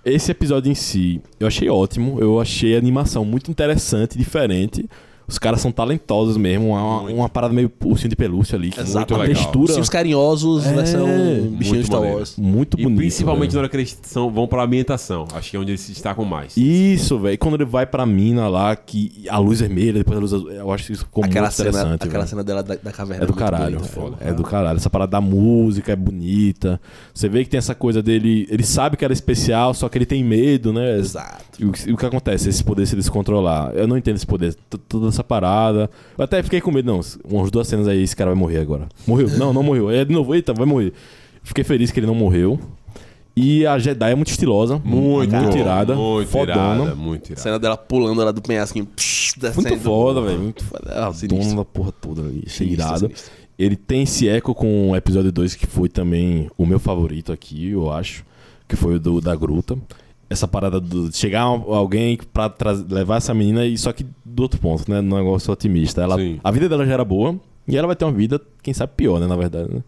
esse 0.05 0.31
episódio 0.31 0.71
em 0.71 0.75
si, 0.75 1.21
eu 1.39 1.47
achei 1.47 1.69
ótimo. 1.69 2.19
Eu 2.21 2.41
achei 2.41 2.75
a 2.75 2.79
animação 2.79 3.25
muito 3.25 3.51
interessante, 3.51 4.17
diferente. 4.17 4.89
Os 5.31 5.39
caras 5.39 5.61
são 5.61 5.71
talentosos 5.71 6.37
mesmo. 6.37 6.71
Uma, 6.71 7.01
uma 7.03 7.29
parada 7.29 7.55
meio 7.55 7.71
ursinho 7.85 8.11
de 8.11 8.17
pelúcia 8.17 8.57
ali. 8.57 8.71
que 8.71 8.81
Exato. 8.81 9.15
a 9.15 9.17
Muito 9.19 9.29
legal. 9.31 9.43
textura 9.53 9.81
Os 9.81 9.89
carinhosos, 9.89 10.67
É, 10.67 10.73
versão 10.75 11.07
muito 11.07 11.57
bichinho 11.57 11.85
Star. 11.85 12.01
Wars. 12.03 12.35
muito 12.37 12.79
E 12.79 12.83
bonito. 12.83 12.99
principalmente 12.99 13.51
velho. 13.51 13.55
na 13.55 13.61
hora 13.61 13.69
que 13.69 13.77
eles 13.77 13.99
são, 14.03 14.31
vão 14.31 14.49
pra 14.49 14.65
ambientação. 14.65 15.27
Acho 15.35 15.51
que 15.51 15.57
é 15.57 15.61
onde 15.61 15.71
eles 15.71 15.81
se 15.81 15.93
destacam 15.93 16.25
mais. 16.25 16.57
Isso, 16.57 17.19
velho. 17.19 17.39
Quando 17.39 17.55
ele 17.55 17.65
vai 17.65 17.87
pra 17.87 18.05
mina 18.05 18.49
lá, 18.49 18.75
que 18.75 19.25
a 19.29 19.39
luz 19.39 19.61
vermelha, 19.61 19.93
depois 19.95 20.19
a 20.19 20.21
luz 20.21 20.35
azul, 20.35 20.51
eu 20.51 20.73
acho 20.73 20.87
que 20.87 20.93
isso 20.93 21.05
ficou 21.05 21.25
Aquela 21.25 21.47
muito 21.47 21.55
cena, 21.57 21.69
interessante. 21.71 22.03
aquela 22.03 22.13
velho. 22.25 22.29
cena 22.29 22.45
dela 22.45 22.63
da, 22.63 22.75
da 22.75 22.93
caverna. 22.93 23.23
É 23.23 23.27
do 23.27 23.33
muito 23.33 23.39
caralho. 23.39 23.77
bonita, 23.79 23.93
foda. 23.95 24.17
É 24.21 24.33
do 24.33 24.43
caralho. 24.43 24.77
Essa 24.77 24.91
parada 24.91 25.13
da 25.13 25.21
música 25.21 25.93
é 25.93 25.97
bonita. 25.97 26.81
Você 27.15 27.29
vê 27.29 27.45
que 27.45 27.51
tem 27.51 27.59
essa 27.59 27.75
coisa 27.75 28.03
dele. 28.03 28.49
Ele 28.51 28.65
sabe 28.65 28.97
que 28.97 29.05
era 29.05 29.13
especial, 29.13 29.75
só 29.75 29.89
que 29.89 29.97
ele 29.97 30.07
tem 30.07 30.25
medo, 30.25 30.73
né? 30.73 30.99
Exato. 30.99 31.45
E 31.59 31.65
o, 31.65 31.71
o 31.95 31.97
que 31.97 32.07
acontece? 32.07 32.49
Esse 32.49 32.65
poder 32.65 32.87
se 32.87 32.97
descontrolar. 32.97 33.73
Eu 33.75 33.87
não 33.87 33.97
entendo 33.97 34.17
esse 34.17 34.27
poder. 34.27 34.55
Toda 34.89 35.09
essa 35.09 35.20
parada. 35.25 35.91
Eu 36.19 36.25
até 36.25 36.43
fiquei 36.43 36.61
com 36.61 36.71
medo, 36.71 36.87
não. 36.93 37.01
Umas 37.25 37.51
duas 37.51 37.67
cenas 37.69 37.87
aí, 37.89 38.03
esse 38.03 38.15
cara 38.17 38.31
vai 38.31 38.39
morrer 38.39 38.59
agora. 38.59 38.89
Morreu? 39.07 39.29
Não, 39.39 39.53
não 39.53 39.63
morreu. 39.63 39.91
É 39.91 40.05
de 40.05 40.13
novo, 40.13 40.35
eita, 40.35 40.53
vai 40.53 40.67
morrer. 40.67 40.93
Fiquei 41.43 41.65
feliz 41.65 41.91
que 41.91 41.99
ele 42.01 42.07
não 42.07 42.15
morreu. 42.15 42.59
E 43.37 43.65
a 43.65 43.79
Jedi 43.79 44.11
é 44.11 44.15
muito 44.15 44.29
estilosa. 44.31 44.79
Muito, 44.85 45.35
muito 45.35 45.57
irada. 45.57 45.95
Muito 45.95 46.29
fodona. 46.29 46.53
irada, 46.85 46.95
muito 46.95 47.25
A 47.25 47.27
irada. 47.29 47.41
cena 47.41 47.59
dela 47.59 47.77
pulando 47.77 48.23
lá 48.23 48.31
do 48.33 48.43
penhasquinho. 48.43 48.85
psh. 48.87 49.35
Muito 49.57 49.79
foda, 49.79 50.21
velho. 50.21 50.39
Muito 50.41 50.65
foda. 50.65 50.91
Ah, 50.93 51.09
A 51.09 51.13
sinistro. 51.15 51.45
dona 51.49 51.57
da 51.61 51.65
porra 51.65 51.93
toda 51.93 52.23
ali. 52.23 52.43
Achei 52.47 52.67
Sinistro, 52.67 52.87
irado. 52.87 52.99
sinistro. 53.01 53.31
Ele 53.59 53.77
tem 53.77 54.03
esse 54.03 54.29
eco 54.29 54.55
com 54.55 54.91
o 54.91 54.97
episódio 54.97 55.31
2, 55.31 55.55
que 55.55 55.67
foi 55.67 55.89
também 55.89 56.51
o 56.59 56.67
meu 56.67 56.79
favorito 56.81 57.33
aqui, 57.33 57.71
eu 57.71 57.91
acho. 57.91 58.25
Que 58.69 58.75
foi 58.77 58.97
o 58.97 59.01
do, 59.01 59.21
da 59.21 59.35
gruta. 59.37 59.79
Essa 60.31 60.47
parada 60.47 60.81
de 60.81 61.11
chegar 61.17 61.43
alguém 61.43 62.17
pra 62.33 62.49
levar 62.89 63.17
essa 63.17 63.35
menina, 63.35 63.67
e 63.67 63.77
só 63.77 63.93
que 63.93 64.07
do 64.25 64.43
outro 64.45 64.61
ponto, 64.61 64.89
né? 64.89 65.01
No 65.01 65.17
negócio 65.17 65.53
otimista. 65.53 66.01
Ela, 66.03 66.17
Sim. 66.17 66.39
a 66.45 66.51
vida 66.53 66.69
dela 66.69 66.87
já 66.87 66.93
era 66.95 67.05
boa, 67.05 67.35
e 67.67 67.77
ela 67.77 67.89
vai 67.89 67.97
ter 67.97 68.05
uma 68.05 68.13
vida, 68.13 68.41
quem 68.63 68.73
sabe, 68.73 68.93
pior, 68.97 69.19
né? 69.21 69.27
Na 69.27 69.35
verdade, 69.37 69.69
né? 69.75 69.83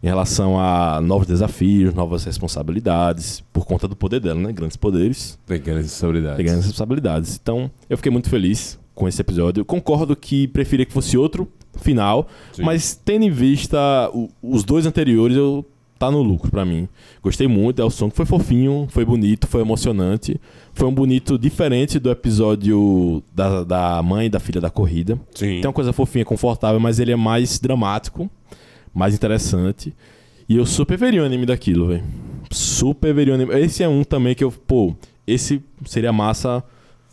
Em 0.00 0.06
relação 0.06 0.58
a 0.60 1.00
novos 1.00 1.26
desafios, 1.26 1.92
novas 1.94 2.22
responsabilidades, 2.24 3.42
por 3.52 3.66
conta 3.66 3.88
do 3.88 3.96
poder 3.96 4.20
dela, 4.20 4.38
né? 4.40 4.52
Grandes 4.52 4.76
poderes 4.76 5.36
Tem 5.46 5.60
grandes 5.60 5.86
responsabilidades. 5.90 6.36
pegando 6.36 6.56
responsabilidades. 6.58 7.38
Então, 7.42 7.70
eu 7.90 7.96
fiquei 7.96 8.12
muito 8.12 8.28
feliz 8.30 8.78
com 8.94 9.08
esse 9.08 9.20
episódio. 9.20 9.60
Eu 9.62 9.64
concordo 9.64 10.14
que 10.14 10.46
preferia 10.48 10.86
que 10.86 10.92
fosse 10.92 11.18
outro 11.18 11.48
final, 11.80 12.28
Sim. 12.52 12.62
mas 12.62 12.94
tendo 13.04 13.24
em 13.24 13.30
vista 13.30 13.78
o- 14.12 14.28
os 14.42 14.62
dois 14.64 14.86
anteriores, 14.86 15.36
eu 15.36 15.64
tá 15.98 16.10
no 16.10 16.22
lucro 16.22 16.50
pra 16.50 16.64
mim. 16.64 16.88
Gostei 17.22 17.48
muito, 17.48 17.82
é 17.82 17.84
o 17.84 17.90
som 17.90 18.08
que 18.08 18.16
foi 18.16 18.24
fofinho, 18.24 18.86
foi 18.90 19.04
bonito, 19.04 19.46
foi 19.46 19.60
emocionante. 19.60 20.40
Foi 20.72 20.86
um 20.86 20.94
bonito 20.94 21.36
diferente 21.38 21.98
do 21.98 22.10
episódio 22.10 23.22
da, 23.34 23.64
da 23.64 24.02
mãe 24.02 24.26
e 24.26 24.30
da 24.30 24.38
filha 24.38 24.60
da 24.60 24.70
corrida. 24.70 25.18
Sim. 25.34 25.60
Tem 25.60 25.66
uma 25.66 25.72
coisa 25.72 25.92
fofinha, 25.92 26.24
confortável, 26.24 26.78
mas 26.78 27.00
ele 27.00 27.12
é 27.12 27.16
mais 27.16 27.58
dramático, 27.58 28.30
mais 28.94 29.14
interessante. 29.14 29.92
E 30.48 30.56
eu 30.56 30.64
super 30.64 30.96
veria 30.96 31.22
o 31.22 31.24
anime 31.24 31.44
daquilo, 31.44 31.88
velho. 31.88 32.04
Super 32.50 33.12
veria 33.12 33.34
o 33.34 33.36
anime. 33.36 33.52
Esse 33.60 33.82
é 33.82 33.88
um 33.88 34.04
também 34.04 34.34
que 34.34 34.44
eu, 34.44 34.50
pô, 34.50 34.94
esse 35.26 35.62
seria 35.84 36.12
massa 36.12 36.62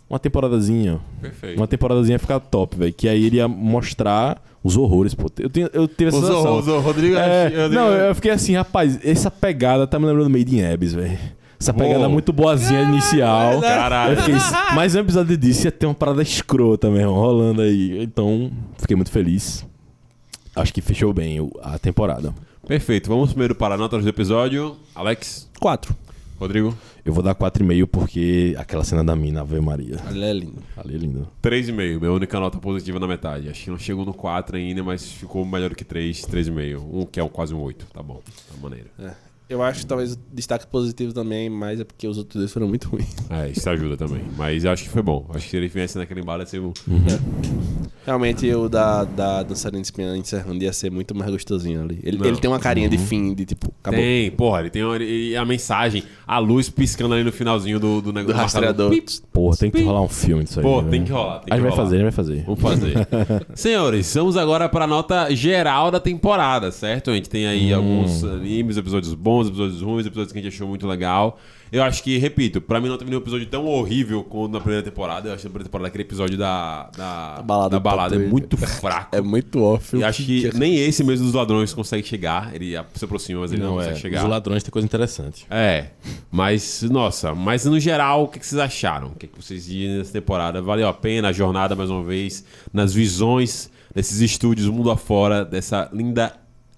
uma 0.09 0.19
temporadazinha. 0.19 0.99
Perfeito. 1.19 1.57
Uma 1.57 1.67
temporadazinha 1.67 2.19
ficar 2.19 2.39
top, 2.39 2.77
velho. 2.77 2.93
Que 2.93 3.09
aí 3.09 3.25
ele 3.25 3.37
ia 3.37 3.47
mostrar 3.47 4.41
os 4.65 4.75
horrores, 4.75 5.13
pô. 5.13 5.27
Eu, 5.37 5.49
tenho, 5.49 5.69
eu 5.71 5.87
tive 5.87 6.09
essa 6.09 6.19
sensação. 6.19 6.57
o 6.57 6.79
Rodrigo... 6.81 7.15
É, 7.15 7.43
Rodrigo- 7.43 7.69
não, 7.75 7.91
eu 7.91 8.15
fiquei 8.15 8.31
assim, 8.31 8.55
rapaz, 8.55 8.99
essa 9.03 9.29
pegada 9.29 9.85
tá 9.85 9.99
me 9.99 10.07
lembrando 10.07 10.29
Made 10.31 10.57
in 10.57 10.65
Abyss, 10.65 10.93
velho. 10.93 11.19
Essa 11.59 11.71
pegada 11.71 12.01
Uou. 12.01 12.09
muito 12.09 12.33
boazinha 12.33 12.81
inicial. 12.81 13.61
Caralho. 13.61 14.13
Eu 14.13 14.17
fiquei, 14.17 14.35
mais 14.73 14.95
um 14.95 14.99
episódio 14.99 15.37
disso 15.37 15.67
ia 15.67 15.71
ter 15.71 15.85
uma 15.85 15.93
parada 15.93 16.21
escrota 16.23 16.89
mesmo, 16.89 17.13
rolando 17.13 17.61
aí. 17.61 18.01
Então, 18.01 18.51
fiquei 18.77 18.95
muito 18.95 19.11
feliz. 19.11 19.63
Acho 20.55 20.73
que 20.73 20.81
fechou 20.81 21.13
bem 21.13 21.47
a 21.61 21.77
temporada. 21.77 22.33
Perfeito. 22.67 23.07
Vamos 23.07 23.29
primeiro 23.29 23.53
para 23.53 23.77
notas 23.77 24.03
do 24.03 24.09
episódio. 24.09 24.75
Alex, 24.95 25.47
Quatro. 25.59 25.95
Rodrigo, 26.37 26.75
Eu 27.03 27.13
vou 27.13 27.23
dar 27.23 27.33
4,5 27.33 27.87
porque 27.87 28.55
aquela 28.57 28.83
cena 28.83 29.03
da 29.03 29.15
mina, 29.15 29.41
Ave 29.41 29.59
Maria. 29.61 29.97
Ela 30.07 30.25
é 30.25 30.33
linda. 30.33 30.61
Ali 30.75 30.95
é 30.95 30.97
lindo. 30.97 31.27
3,5. 31.41 31.99
Minha 31.99 32.11
única 32.11 32.39
nota 32.39 32.57
positiva 32.57 32.99
na 32.99 33.07
metade. 33.07 33.49
Acho 33.49 33.63
que 33.63 33.69
não 33.69 33.77
chegou 33.77 34.05
no 34.05 34.13
4 34.13 34.57
ainda, 34.57 34.83
mas 34.83 35.09
ficou 35.11 35.45
melhor 35.45 35.73
que 35.73 35.85
3, 35.85 36.21
3,5. 36.25 36.81
Um 36.91 37.05
que 37.05 37.19
é 37.19 37.23
um, 37.23 37.29
quase 37.29 37.53
um 37.53 37.61
8. 37.61 37.87
Tá 37.93 38.03
bom. 38.03 38.21
Tá 38.25 38.57
maneiro. 38.61 38.89
Eu 39.47 39.61
acho 39.61 39.81
que 39.81 39.85
talvez 39.85 40.13
o 40.13 40.17
destaque 40.33 40.65
positivo 40.65 41.13
também, 41.13 41.49
mas 41.51 41.79
é 41.79 41.83
porque 41.83 42.07
os 42.07 42.17
outros 42.17 42.39
dois 42.41 42.51
foram 42.51 42.67
muito 42.67 42.89
ruins. 42.89 43.15
É, 43.29 43.49
isso 43.49 43.69
ajuda 43.69 43.95
também. 43.95 44.21
Mas 44.35 44.63
eu 44.63 44.71
acho 44.71 44.83
que 44.83 44.89
foi 44.89 45.03
bom. 45.03 45.25
Acho 45.29 45.45
que 45.45 45.51
se 45.51 45.57
ele 45.57 45.67
viesse 45.67 45.97
naquele 45.97 46.21
embalo, 46.21 46.41
ia 46.41 46.45
ser 46.47 46.59
um... 46.59 46.73
Realmente 48.05 48.51
o 48.53 48.69
da, 48.69 49.03
da 49.03 49.41
dançarina 49.43 49.81
de 49.81 49.87
espinha 49.87 50.15
encerrando 50.15 50.63
ia 50.63 50.71
ser 50.71 50.91
muito 50.91 51.15
mais 51.15 51.31
gostosinho 51.31 51.81
ali. 51.83 51.99
Ele, 52.03 52.17
Não. 52.17 52.25
ele 52.27 52.37
tem 52.37 52.49
uma 52.49 52.59
carinha 52.59 52.87
de 52.87 52.97
fim, 52.99 53.33
de 53.33 53.45
tipo, 53.45 53.73
acabou. 53.81 53.99
Tem, 53.99 54.29
porra, 54.31 54.59
ele 54.59 54.69
tem 54.69 54.83
uma- 54.83 54.97
e 54.97 55.35
a 55.35 55.43
mensagem, 55.43 56.03
a 56.27 56.37
luz 56.37 56.69
piscando 56.69 57.15
ali 57.15 57.23
no 57.23 57.31
finalzinho 57.31 57.79
do, 57.79 57.95
do 58.01 58.11
Do 58.11 58.13
negócio. 58.13 58.39
rastreador. 58.41 58.91
Pip. 58.91 59.09
Porra, 59.33 59.57
tem 59.57 59.71
que 59.71 59.81
rolar 59.83 60.01
um 60.01 60.07
filme 60.09 60.43
disso 60.43 60.59
aí. 60.59 60.63
Pô, 60.63 60.79
velho. 60.79 60.91
tem 60.91 61.03
que 61.03 61.11
rolar. 61.11 61.39
Tem 61.39 61.53
A 61.53 61.57
gente 61.57 61.67
vai 61.67 61.75
fazer, 61.75 61.95
a 61.95 61.97
gente 61.99 62.03
vai 62.05 62.11
fazer. 62.11 62.43
Vamos 62.45 62.61
fazer. 62.61 63.07
Senhores, 63.55 64.13
vamos 64.13 64.37
agora 64.37 64.69
para 64.69 64.85
a 64.85 64.87
nota 64.87 65.33
geral 65.35 65.89
da 65.89 65.99
temporada, 65.99 66.71
certo? 66.71 67.09
A 67.09 67.15
gente 67.15 67.29
tem 67.29 67.47
aí 67.47 67.73
Hum. 67.73 67.77
alguns 67.77 68.23
animes, 68.23 68.77
episódios 68.77 69.13
bons, 69.15 69.34
episódios 69.41 69.81
ruins, 69.81 70.05
episódios 70.05 70.31
que 70.31 70.39
a 70.39 70.41
gente 70.41 70.53
achou 70.53 70.67
muito 70.67 70.87
legal. 70.87 71.39
Eu 71.71 71.83
acho 71.83 72.03
que, 72.03 72.17
repito, 72.17 72.61
pra 72.61 72.79
mim 72.79 72.87
não 72.87 72.97
teve 72.97 73.09
nenhum 73.09 73.21
episódio 73.21 73.45
tão 73.47 73.65
horrível 73.65 74.23
quanto 74.23 74.53
na 74.53 74.59
primeira 74.59 74.83
temporada. 74.83 75.29
Eu 75.29 75.33
acho 75.33 75.41
que 75.41 75.47
na 75.47 75.51
primeira 75.51 75.69
temporada 75.69 75.87
aquele 75.87 76.03
episódio 76.03 76.37
da, 76.37 76.89
da, 76.95 77.41
balada 77.43 77.69
da 77.69 77.79
balada 77.79 78.15
é 78.15 78.19
muito 78.19 78.55
fraco. 78.57 79.15
É 79.15 79.21
muito 79.21 79.61
off. 79.61 79.97
E 79.97 80.03
acho 80.03 80.23
que 80.23 80.55
nem 80.55 80.77
esse 80.77 81.03
mesmo 81.03 81.25
dos 81.25 81.33
ladrões 81.33 81.73
consegue 81.73 82.07
chegar. 82.07 82.55
Ele 82.55 82.75
se 82.93 83.05
aproxima, 83.05 83.41
mas 83.41 83.51
ele 83.51 83.61
não, 83.61 83.71
Não, 83.71 83.81
é. 83.81 83.85
consegue 83.85 83.99
chegar. 83.99 84.23
Os 84.23 84.29
ladrões 84.29 84.63
tem 84.63 84.71
coisa 84.71 84.85
interessante. 84.85 85.45
É, 85.49 85.87
mas, 86.31 86.83
nossa, 86.83 87.33
mas 87.33 87.65
no 87.65 87.79
geral, 87.79 88.23
o 88.23 88.27
que, 88.27 88.39
que 88.39 88.45
vocês 88.45 88.59
acharam? 88.59 89.07
O 89.07 89.15
que, 89.15 89.27
que 89.27 89.41
vocês 89.41 89.67
viram 89.67 89.97
nessa 89.97 90.13
temporada? 90.13 90.61
Valeu 90.61 90.87
a 90.87 90.93
pena 90.93 91.29
a 91.29 91.31
jornada 91.31 91.75
mais 91.75 91.89
uma 91.89 92.03
vez, 92.03 92.45
nas 92.71 92.93
visões 92.93 93.69
desses 93.93 94.19
estúdios 94.19 94.67
mundo 94.67 94.91
afora, 94.91 95.43
dessa 95.43 95.89
linda 95.91 96.33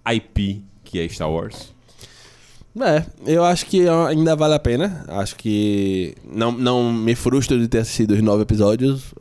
IP 0.10 0.64
que 0.88 1.00
é 1.00 1.10
Star 1.10 1.30
Wars? 1.30 1.76
É, 2.84 3.06
eu 3.26 3.44
acho 3.44 3.66
que 3.66 3.88
ainda 3.88 4.36
vale 4.36 4.54
a 4.54 4.60
pena. 4.60 5.04
Acho 5.08 5.36
que 5.36 6.16
não, 6.24 6.52
não 6.52 6.94
me 6.94 7.16
frustro 7.16 7.60
de 7.60 7.68
ter 7.68 7.80
assistido 7.80 8.12
os 8.12 8.22
nove 8.22 8.44
episódios. 8.44 9.14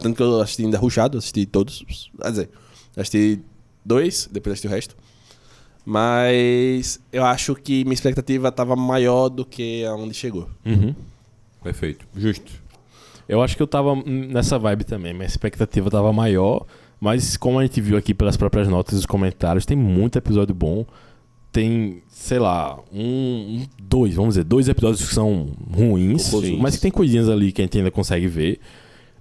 Tanto 0.00 0.16
que 0.16 0.22
eu 0.22 0.40
assisti 0.40 0.64
ainda 0.64 0.78
rushado, 0.78 1.18
assisti 1.18 1.46
todos. 1.46 1.84
Quer 2.20 2.30
dizer, 2.30 2.50
assisti 2.96 3.40
dois, 3.84 4.28
depois 4.30 4.52
assisti 4.52 4.66
o 4.66 4.70
resto. 4.70 4.96
Mas 5.84 7.00
eu 7.12 7.24
acho 7.24 7.54
que 7.54 7.82
minha 7.84 7.94
expectativa 7.94 8.48
estava 8.48 8.76
maior 8.76 9.28
do 9.28 9.44
que 9.44 9.84
aonde 9.84 10.14
chegou. 10.14 10.48
Uhum. 10.64 10.94
Perfeito, 11.62 12.06
justo. 12.16 12.52
Eu 13.28 13.42
acho 13.42 13.56
que 13.56 13.62
eu 13.62 13.66
tava 13.66 13.94
nessa 14.04 14.58
vibe 14.58 14.84
também. 14.84 15.12
Minha 15.12 15.26
expectativa 15.26 15.90
tava 15.90 16.12
maior. 16.12 16.66
Mas 17.00 17.36
como 17.36 17.58
a 17.58 17.62
gente 17.62 17.80
viu 17.80 17.96
aqui 17.96 18.14
pelas 18.14 18.36
próprias 18.36 18.68
notas 18.68 18.94
e 18.94 18.98
os 18.98 19.06
comentários, 19.06 19.66
tem 19.66 19.76
muito 19.76 20.18
episódio 20.18 20.54
bom. 20.54 20.86
Tem, 21.52 22.02
sei 22.08 22.38
lá, 22.38 22.78
um, 22.92 23.62
dois, 23.82 24.14
vamos 24.14 24.30
dizer, 24.34 24.44
dois 24.44 24.68
episódios 24.68 25.06
que 25.06 25.14
são 25.14 25.48
ruins, 25.70 26.22
Sim. 26.22 26.58
mas 26.58 26.76
que 26.76 26.80
tem 26.82 26.90
coisinhas 26.90 27.28
ali 27.28 27.52
que 27.52 27.60
a 27.60 27.64
gente 27.64 27.76
ainda 27.78 27.90
consegue 27.90 28.26
ver. 28.26 28.58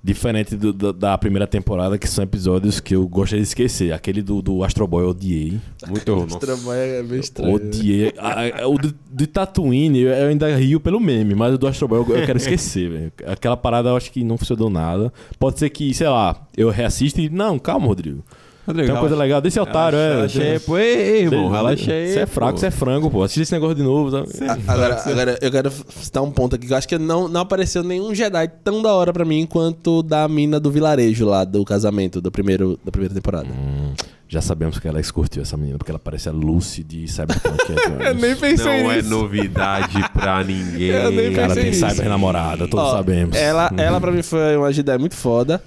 Diferente 0.04 0.56
do- 0.56 0.74
da, 0.74 0.92
da 0.92 1.16
primeira 1.16 1.46
temporada, 1.46 1.96
que 1.96 2.08
são 2.08 2.24
episódios 2.24 2.80
que 2.80 2.96
eu 2.96 3.08
gostaria 3.08 3.44
de 3.44 3.48
esquecer. 3.48 3.94
Aquele 3.94 4.24
do, 4.24 4.42
do 4.42 4.64
Astro 4.64 4.88
Boy 4.88 5.04
eu 5.04 5.10
odiei. 5.10 5.60
Muito 5.88 6.16
nossa. 6.16 6.34
Estranho, 6.38 6.72
é 6.74 7.04
meio 7.04 7.20
estranho. 7.20 7.54
Odiei. 7.54 8.12
A- 8.18 8.64
a- 8.64 8.68
o 8.68 8.80
de, 8.80 8.96
de 9.14 9.28
Tatooine 9.28 10.00
eu 10.00 10.28
ainda 10.28 10.56
rio 10.56 10.80
pelo 10.80 11.00
meme, 11.00 11.36
mas 11.36 11.54
o 11.54 11.58
do 11.60 11.68
Astro 11.68 11.88
Boy 11.88 12.00
eu, 12.00 12.16
eu 12.18 12.26
quero 12.26 12.38
esquecer, 12.38 12.90
velho. 12.90 13.14
Aquela 13.28 13.56
parada 13.56 13.90
eu 13.90 13.96
acho 13.96 14.12
que 14.12 14.24
não 14.24 14.40
funcionou 14.40 14.72
nada. 14.72 15.14
Pode 15.38 15.60
ser 15.60 15.70
que, 15.70 15.94
sei 15.94 16.08
lá, 16.08 16.48
eu 16.58 16.72
reassisto 16.72 17.22
e. 17.22 17.30
Não, 17.30 17.60
calma, 17.60 17.86
Rodrigo. 17.86 18.24
Rodrigo, 18.68 18.86
Tem 18.88 18.96
uma 18.96 19.00
coisa 19.02 19.16
legal 19.16 19.42
desse 19.42 19.60
otário, 19.60 19.98
é. 19.98 20.16
Relaxa 20.16 20.42
aí, 20.42 20.60
pô. 20.60 20.78
Ei, 20.78 20.86
ei, 20.96 21.22
irmão, 21.24 21.50
relaxa 21.50 21.92
aí. 21.92 22.08
Você 22.14 22.20
é 22.20 22.26
fraco, 22.26 22.60
você 22.60 22.68
é 22.68 22.72
frango, 22.72 23.10
pô. 23.10 23.24
Assiste 23.24 23.42
esse 23.42 23.52
negócio 23.54 23.76
de 23.76 23.84
novo. 23.84 24.12
Tá? 24.12 24.20
A- 24.48 24.74
Agora, 24.74 25.02
agora, 25.06 25.40
eu 25.42 25.52
quero 25.52 25.72
citar 26.02 26.22
um 26.22 26.32
ponto 26.32 26.56
aqui 26.56 26.68
que 26.68 26.74
eu 26.74 26.78
acho 26.78 26.88
que 26.88 26.98
não, 26.98 27.28
não 27.28 27.42
apareceu 27.42 27.84
nenhum 27.84 28.14
Jedi 28.14 28.48
tão 28.64 28.82
da 28.82 28.94
hora 28.94 29.12
pra 29.12 29.26
mim 29.26 29.46
quanto 29.46 30.04
da 30.04 30.28
mina 30.28 30.60
do 30.60 30.70
vilarejo 30.70 31.26
lá, 31.26 31.44
do 31.44 31.66
casamento 31.66 32.22
do 32.22 32.32
primeiro, 32.32 32.80
da 32.86 32.92
primeira 32.92 33.14
temporada. 33.16 33.48
Hum, 33.48 33.94
já 34.28 34.42
sabemos 34.42 34.80
que 34.80 34.88
ela 34.88 35.00
escurtiu 35.02 35.42
essa 35.42 35.58
menina, 35.58 35.78
porque 35.78 35.92
ela 35.92 36.00
parece 36.00 36.30
a 36.30 36.32
Lucy 36.32 36.84
de 36.84 37.08
Cyberpunk. 37.08 37.58
Eu 38.06 38.14
nem 38.16 38.36
pensei 38.36 38.84
Não 38.84 38.92
é 38.92 38.98
nisso. 38.98 39.10
novidade 39.10 39.98
pra 40.14 40.44
ninguém. 40.44 40.88
Eu 40.90 41.12
nem 41.12 41.26
Ela 41.36 41.48
pensei 41.48 41.64
tem 41.64 41.72
nisso. 41.72 41.90
cyber 41.90 42.08
namorada, 42.08 42.68
todos 42.68 42.86
Ó, 42.86 42.92
sabemos. 42.96 43.36
Ela, 43.36 43.72
ela 43.76 44.00
pra 44.00 44.12
mim 44.12 44.22
foi 44.22 44.56
uma 44.56 44.72
Jedi 44.72 44.98
muito 44.98 45.16
foda. 45.16 45.62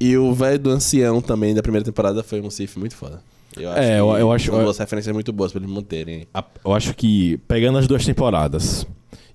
E 0.00 0.16
o 0.16 0.32
velho 0.32 0.58
do 0.58 0.70
ancião 0.70 1.20
também 1.20 1.54
da 1.54 1.62
primeira 1.62 1.84
temporada 1.84 2.22
foi 2.22 2.40
um 2.40 2.48
Sith 2.50 2.76
muito 2.76 2.96
foda. 2.96 3.20
Eu 3.56 3.68
acho 3.70 3.78
É, 3.80 3.94
que 3.94 4.00
eu- 4.00 4.16
eu 4.16 4.32
acho- 4.32 4.50
São 4.50 4.62
duas 4.62 4.78
referências 4.78 5.12
muito 5.12 5.32
boas 5.32 5.52
pra 5.52 5.60
eles 5.60 5.70
manterem. 5.70 6.26
A- 6.32 6.44
Eu 6.64 6.72
acho 6.72 6.94
que 6.94 7.38
pegando 7.48 7.78
as 7.78 7.86
duas 7.86 8.04
temporadas 8.04 8.86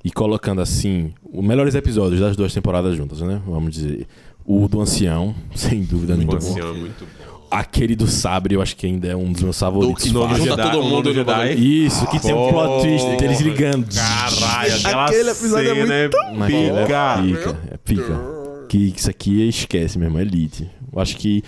e 0.03 0.09
colocando 0.11 0.61
assim 0.61 1.13
os 1.31 1.43
melhores 1.43 1.75
episódios 1.75 2.19
das 2.21 2.35
duas 2.35 2.53
temporadas 2.53 2.95
juntas, 2.95 3.19
né? 3.21 3.41
Vamos 3.45 3.73
dizer. 3.73 4.07
O 4.45 4.67
do 4.67 4.79
Ancião, 4.81 5.35
sem 5.55 5.83
dúvida 5.83 6.15
Muito 6.15 6.35
nenhuma. 6.37 6.61
bom. 6.73 6.79
Muito 6.79 7.05
bom. 7.05 7.25
Aquele 7.51 7.95
do 7.95 8.07
Sabre, 8.07 8.55
eu 8.55 8.61
acho 8.61 8.75
que 8.75 8.85
ainda 8.87 9.07
é 9.07 9.15
um 9.15 9.31
dos 9.31 9.41
meus 9.43 9.57
favoritos. 9.59 10.03
que 10.03 10.11
Nono 10.11 10.35
Junta 10.35 10.49
Jedi, 10.51 10.71
todo 10.71 10.81
o 10.81 10.89
mundo 10.89 11.09
no 11.09 11.13
Jedi. 11.13 11.53
Isso, 11.53 12.07
que 12.07 12.19
tem 12.19 12.33
um 12.33 12.49
plot 12.49 12.81
twist 12.83 13.17
deles 13.17 13.39
ligando. 13.39 13.85
Caralho, 13.93 14.75
aquela 14.75 15.05
Aquele 15.05 15.29
episódio 15.29 15.71
é 15.71 15.75
cena 15.75 15.93
é 15.93 16.05
é 16.05 16.09
pica. 16.09 17.21
pica, 17.21 17.57
é 17.71 17.77
pica. 17.77 18.34
Que 18.77 18.93
isso 18.99 19.09
aqui 19.09 19.47
esquece 19.47 19.97
mesmo, 19.97 20.17
é 20.17 20.21
elite. 20.21 20.69
Eu 20.91 20.99
acho 21.01 21.15
que 21.17 21.43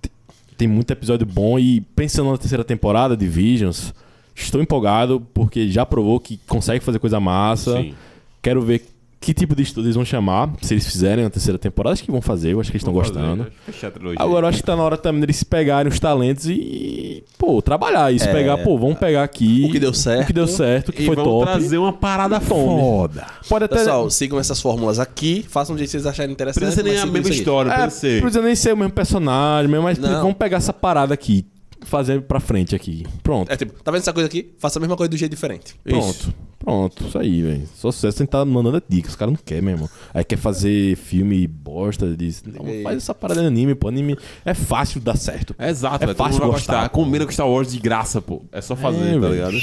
te- 0.00 0.10
tem 0.56 0.66
muito 0.68 0.90
episódio 0.90 1.26
bom 1.26 1.58
e 1.58 1.80
pensando 1.80 2.30
na 2.30 2.38
terceira 2.38 2.64
temporada 2.64 3.16
de 3.16 3.26
Visions, 3.28 3.94
estou 4.34 4.60
empolgado 4.60 5.20
porque 5.32 5.68
já 5.70 5.86
provou 5.86 6.18
que 6.18 6.38
consegue 6.48 6.84
fazer 6.84 6.98
coisa 6.98 7.20
massa. 7.20 7.76
Sim. 7.80 7.94
Quero 8.42 8.60
ver 8.62 8.84
que 9.22 9.32
tipo 9.32 9.54
de 9.54 9.62
estudo 9.62 9.86
eles 9.86 9.94
vão 9.94 10.04
chamar, 10.04 10.50
se 10.60 10.74
eles 10.74 10.86
fizerem 10.86 11.24
a 11.24 11.30
terceira 11.30 11.58
temporada, 11.58 11.94
acho 11.94 12.02
que 12.04 12.10
vão 12.10 12.20
fazer, 12.20 12.52
eu 12.52 12.60
acho 12.60 12.70
que 12.70 12.76
eles 12.76 12.82
estão 12.86 12.94
fazer, 12.94 13.12
gostando. 13.14 13.44
né? 13.44 13.90
Trilogia. 13.90 14.18
Agora 14.20 14.44
eu 14.46 14.48
acho 14.48 14.58
que 14.58 14.64
tá 14.64 14.74
na 14.76 14.82
hora 14.82 14.96
também 14.96 15.20
deles 15.20 15.42
pegarem 15.44 15.90
os 15.90 15.98
talentos 16.00 16.46
e, 16.46 17.24
pô, 17.38 17.62
trabalhar 17.62 18.12
isso. 18.12 18.28
É. 18.28 18.32
Pegar, 18.32 18.58
pô, 18.58 18.76
vamos 18.76 18.98
pegar 18.98 19.22
aqui. 19.22 19.64
O 19.68 19.70
que 19.72 19.78
deu 19.78 19.94
certo. 19.94 20.22
O 20.24 20.26
que 20.26 20.32
deu 20.32 20.46
certo, 20.48 20.88
o 20.88 20.92
que 20.92 21.02
e 21.02 21.06
foi 21.06 21.14
vamos 21.16 21.30
top. 21.30 21.44
trazer 21.46 21.78
uma 21.78 21.92
parada 21.92 22.40
Tome. 22.40 22.48
foda. 22.80 23.26
Pode 23.48 23.64
até. 23.64 23.76
Pessoal, 23.76 24.10
sigam 24.10 24.38
essas 24.38 24.60
fórmulas 24.60 24.98
aqui, 24.98 25.44
façam 25.48 25.74
do 25.74 25.78
jeito 25.78 25.88
que 25.88 25.92
vocês 25.92 26.06
acharem 26.06 26.28
Não 26.28 26.32
interessante. 26.34 26.62
precisa 26.64 26.82
nem 26.82 26.98
a 26.98 27.06
mesma 27.06 27.30
história, 27.30 27.68
não 27.70 27.76
É, 27.78 27.82
precisa 27.82 28.00
ser. 28.00 28.20
precisa 28.20 28.42
nem 28.44 28.54
ser 28.56 28.72
o 28.74 28.76
mesmo 28.76 28.92
personagem, 28.92 29.70
mesmo, 29.70 29.84
mas 29.84 29.98
Não. 29.98 30.20
vamos 30.22 30.36
pegar 30.36 30.56
essa 30.56 30.72
parada 30.72 31.14
aqui, 31.14 31.46
fazer 31.84 32.22
pra 32.22 32.40
frente 32.40 32.74
aqui. 32.74 33.04
Pronto. 33.22 33.50
É 33.50 33.56
tipo, 33.56 33.72
tá 33.82 33.90
vendo 33.90 34.00
essa 34.00 34.12
coisa 34.12 34.26
aqui? 34.26 34.52
Faça 34.58 34.78
a 34.78 34.80
mesma 34.80 34.96
coisa 34.96 35.08
do 35.10 35.16
jeito 35.16 35.30
diferente. 35.32 35.74
Pronto. 35.84 36.34
Pronto, 36.58 37.04
isso 37.08 37.18
aí, 37.18 37.42
velho. 37.42 37.68
Sucesso 37.74 38.18
tem 38.18 38.26
que 38.26 38.30
tá 38.30 38.44
mandando 38.44 38.80
dicas, 38.88 39.10
os 39.12 39.16
caras 39.16 39.34
não 39.34 39.40
querem 39.44 39.62
mesmo. 39.64 39.90
Aí 40.14 40.22
quer 40.22 40.36
fazer 40.38 40.96
filme 40.96 41.44
bosta, 41.48 42.14
diz, 42.16 42.42
não, 42.46 42.64
faz 42.84 42.98
essa 42.98 43.12
parada 43.12 43.40
de 43.40 43.46
anime, 43.48 43.74
pô. 43.74 43.88
Anime 43.88 44.16
é 44.44 44.54
fácil 44.54 45.00
dar 45.00 45.16
certo. 45.16 45.56
Exato, 45.58 46.04
É 46.04 46.06
todo 46.06 46.16
fácil 46.16 46.38
gostar, 46.40 46.50
gostar. 46.74 46.88
Combina 46.90 47.24
com 47.26 47.32
Star 47.32 47.48
Wars 47.48 47.72
de 47.72 47.80
graça, 47.80 48.22
pô. 48.22 48.42
É 48.52 48.60
só 48.60 48.76
fazer, 48.76 49.00
É, 49.08 49.12
tá 49.14 49.18
velho. 49.18 49.32
ligado? 49.34 49.56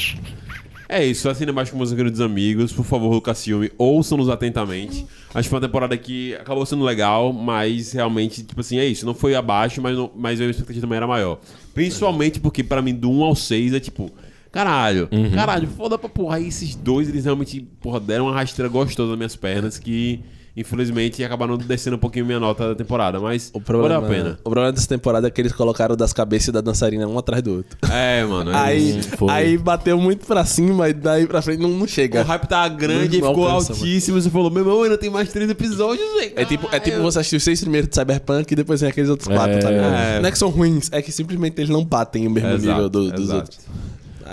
É 0.91 1.05
isso, 1.05 1.29
assina 1.29 1.53
mais 1.53 1.69
com 1.69 1.77
meus 1.77 1.93
queridos 1.93 2.19
amigos. 2.19 2.73
Por 2.73 2.83
favor, 2.83 3.13
Lucas 3.13 3.43
Filme, 3.43 3.71
ouçam-nos 3.77 4.27
atentamente. 4.27 5.05
Acho 5.33 5.43
que 5.43 5.49
foi 5.49 5.59
uma 5.59 5.67
temporada 5.67 5.95
que 5.95 6.33
acabou 6.33 6.65
sendo 6.65 6.83
legal, 6.83 7.31
mas 7.31 7.91
realmente, 7.91 8.41
tipo 8.43 8.59
assim, 8.59 8.79
é 8.79 8.85
isso. 8.87 9.05
Não 9.05 9.13
foi 9.13 9.35
abaixo, 9.35 9.79
mas, 9.83 9.95
não, 9.95 10.09
mas 10.15 10.39
a 10.39 10.43
minha 10.43 10.49
expectativa 10.49 10.81
também 10.87 10.97
era 10.97 11.05
maior. 11.05 11.39
Principalmente 11.75 12.39
porque, 12.39 12.63
pra 12.63 12.81
mim, 12.81 12.95
do 12.95 13.11
1 13.11 13.23
ao 13.23 13.35
6 13.35 13.73
é 13.73 13.79
tipo. 13.79 14.11
Caralho, 14.51 15.07
Uhum. 15.11 15.29
caralho, 15.29 15.67
foda 15.67 15.95
pra 15.95 16.09
porra. 16.09 16.37
Aí 16.37 16.47
esses 16.47 16.73
dois, 16.73 17.07
eles 17.07 17.23
realmente, 17.25 17.61
porra, 17.79 17.99
deram 17.99 18.25
uma 18.25 18.33
rasteira 18.33 18.67
gostosa 18.67 19.09
nas 19.09 19.17
minhas 19.17 19.35
pernas 19.35 19.77
que, 19.77 20.21
infelizmente, 20.59 21.23
acabaram 21.23 21.57
descendo 21.57 21.95
um 21.95 21.99
pouquinho 21.99 22.25
minha 22.25 22.39
nota 22.39 22.69
da 22.69 22.75
temporada. 22.75 23.19
Mas 23.19 23.49
O 23.53 23.61
problema, 23.61 23.99
valeu 24.01 24.07
a 24.07 24.11
pena. 24.23 24.39
o 24.43 24.49
problema 24.49 24.71
dessa 24.71 24.87
temporada 24.87 25.27
é 25.27 25.31
que 25.31 25.41
eles 25.41 25.51
colocaram 25.51 25.95
das 25.95 26.11
cabeças 26.13 26.53
da 26.53 26.61
dançarina 26.61 27.07
um 27.07 27.17
atrás 27.17 27.41
do 27.41 27.57
outro. 27.57 27.77
É, 27.91 28.23
mano. 28.25 28.51
é 28.51 28.55
Aí, 28.55 29.01
foi. 29.17 29.29
aí 29.31 29.57
bateu 29.57 29.97
muito 29.99 30.25
pra 30.25 30.45
cima 30.45 30.89
e 30.89 30.93
daí 30.93 31.25
pra 31.27 31.41
frente 31.41 31.61
não, 31.61 31.69
não 31.69 31.85
O 31.85 31.87
chega. 31.87 32.23
hype 32.23 32.47
tava 32.47 32.69
grande 32.69 33.17
e 33.17 33.21
ficou 33.21 33.47
alcança, 33.47 33.73
altíssimo. 33.73 34.17
E 34.17 34.21
você 34.21 34.29
falou, 34.29 34.49
meu 34.51 34.61
irmão, 34.63 34.83
ainda 34.83 34.97
tem 34.97 35.09
mais 35.09 35.31
três 35.31 35.49
episódios, 35.49 36.05
velho. 36.19 36.33
É 36.35 36.45
tipo, 36.45 36.67
é 36.71 36.79
tipo 36.79 36.99
você 37.01 37.19
assistir 37.19 37.35
os 37.37 37.43
seis 37.43 37.61
primeiros 37.61 37.89
de 37.89 37.95
Cyberpunk 37.95 38.51
e 38.51 38.55
depois 38.55 38.81
vem 38.81 38.89
aqueles 38.89 39.09
outros 39.09 39.27
quatro, 39.27 39.55
É. 39.57 39.59
tá 39.59 39.69
ligado? 39.71 39.93
É. 39.93 40.19
Não 40.19 40.27
é 40.27 40.31
que 40.31 40.37
são 40.37 40.49
ruins, 40.49 40.89
é 40.91 41.01
que 41.01 41.11
simplesmente 41.11 41.57
eles 41.59 41.69
não 41.69 41.83
batem 41.85 42.27
o 42.27 42.29
mesmo 42.31 42.49
Exato, 42.49 42.67
nível 42.67 42.89
do- 42.89 43.11
dos 43.11 43.23
exato. 43.25 43.39
outros. 43.41 43.59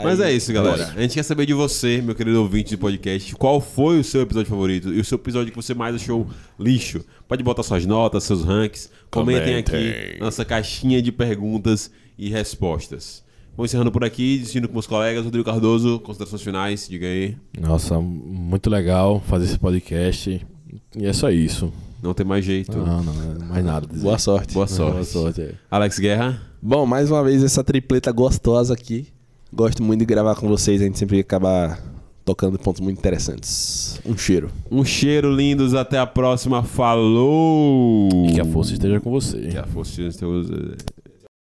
Mas 0.02 0.20
é 0.20 0.32
isso, 0.32 0.52
galera. 0.52 0.92
A 0.96 1.00
gente 1.00 1.14
quer 1.14 1.22
saber 1.22 1.46
de 1.46 1.54
você, 1.54 2.00
meu 2.00 2.14
querido 2.14 2.40
ouvinte 2.40 2.70
de 2.70 2.76
podcast, 2.76 3.34
qual 3.36 3.60
foi 3.60 4.00
o 4.00 4.04
seu 4.04 4.20
episódio 4.22 4.48
favorito 4.50 4.92
e 4.92 5.00
o 5.00 5.04
seu 5.04 5.16
episódio 5.16 5.50
que 5.50 5.56
você 5.56 5.74
mais 5.74 5.94
achou 5.94 6.26
lixo. 6.58 7.04
Pode 7.28 7.42
botar 7.42 7.62
suas 7.62 7.84
notas, 7.86 8.24
seus 8.24 8.44
ranks. 8.44 8.90
Comentem 9.10 9.62
Comentem. 9.62 9.88
aqui 9.90 10.20
nossa 10.20 10.44
caixinha 10.44 11.00
de 11.00 11.10
perguntas 11.12 11.90
e 12.18 12.28
respostas. 12.28 13.24
Vou 13.56 13.64
encerrando 13.64 13.90
por 13.90 14.04
aqui, 14.04 14.38
destino 14.38 14.68
com 14.68 14.74
meus 14.74 14.86
colegas. 14.86 15.24
Rodrigo 15.24 15.44
Cardoso, 15.44 15.98
considerações 16.00 16.42
finais, 16.42 16.86
diga 16.88 17.06
aí. 17.06 17.36
Nossa, 17.58 17.98
muito 17.98 18.68
legal 18.68 19.22
fazer 19.26 19.46
esse 19.46 19.58
podcast. 19.58 20.46
E 20.94 21.06
é 21.06 21.12
só 21.12 21.30
isso. 21.30 21.72
Não 22.02 22.12
tem 22.12 22.26
mais 22.26 22.44
jeito. 22.44 22.76
Não, 22.76 23.02
não, 23.02 23.14
não 23.14 23.46
é 23.46 23.48
mais 23.48 23.64
nada. 23.64 23.88
Boa 23.98 24.18
sorte. 24.18 24.52
Boa 24.52 24.66
sorte. 24.66 24.92
Boa 24.92 25.04
sorte. 25.04 25.40
é. 25.40 25.54
Alex 25.70 25.98
Guerra. 25.98 26.40
Bom, 26.60 26.84
mais 26.84 27.10
uma 27.10 27.24
vez 27.24 27.42
essa 27.42 27.64
tripleta 27.64 28.12
gostosa 28.12 28.74
aqui. 28.74 29.08
Gosto 29.52 29.82
muito 29.82 30.00
de 30.00 30.06
gravar 30.06 30.34
com 30.34 30.48
vocês, 30.48 30.80
a 30.80 30.84
gente 30.84 30.98
sempre 30.98 31.20
acaba 31.20 31.78
tocando 32.24 32.58
pontos 32.58 32.80
muito 32.80 32.98
interessantes. 32.98 34.00
Um 34.04 34.18
cheiro. 34.18 34.50
Um 34.70 34.84
cheiro, 34.84 35.32
lindos. 35.32 35.74
Até 35.74 35.98
a 35.98 36.06
próxima. 36.06 36.62
Falou! 36.62 38.08
E 38.28 38.34
que 38.34 38.40
a 38.40 38.44
força 38.44 38.72
esteja 38.72 39.00
com 39.00 39.10
você. 39.10 39.38
Que 39.48 39.56
a 39.56 39.64
força 39.64 40.02
esteja 40.02 40.18
com 40.26 40.42
você. 40.42 40.76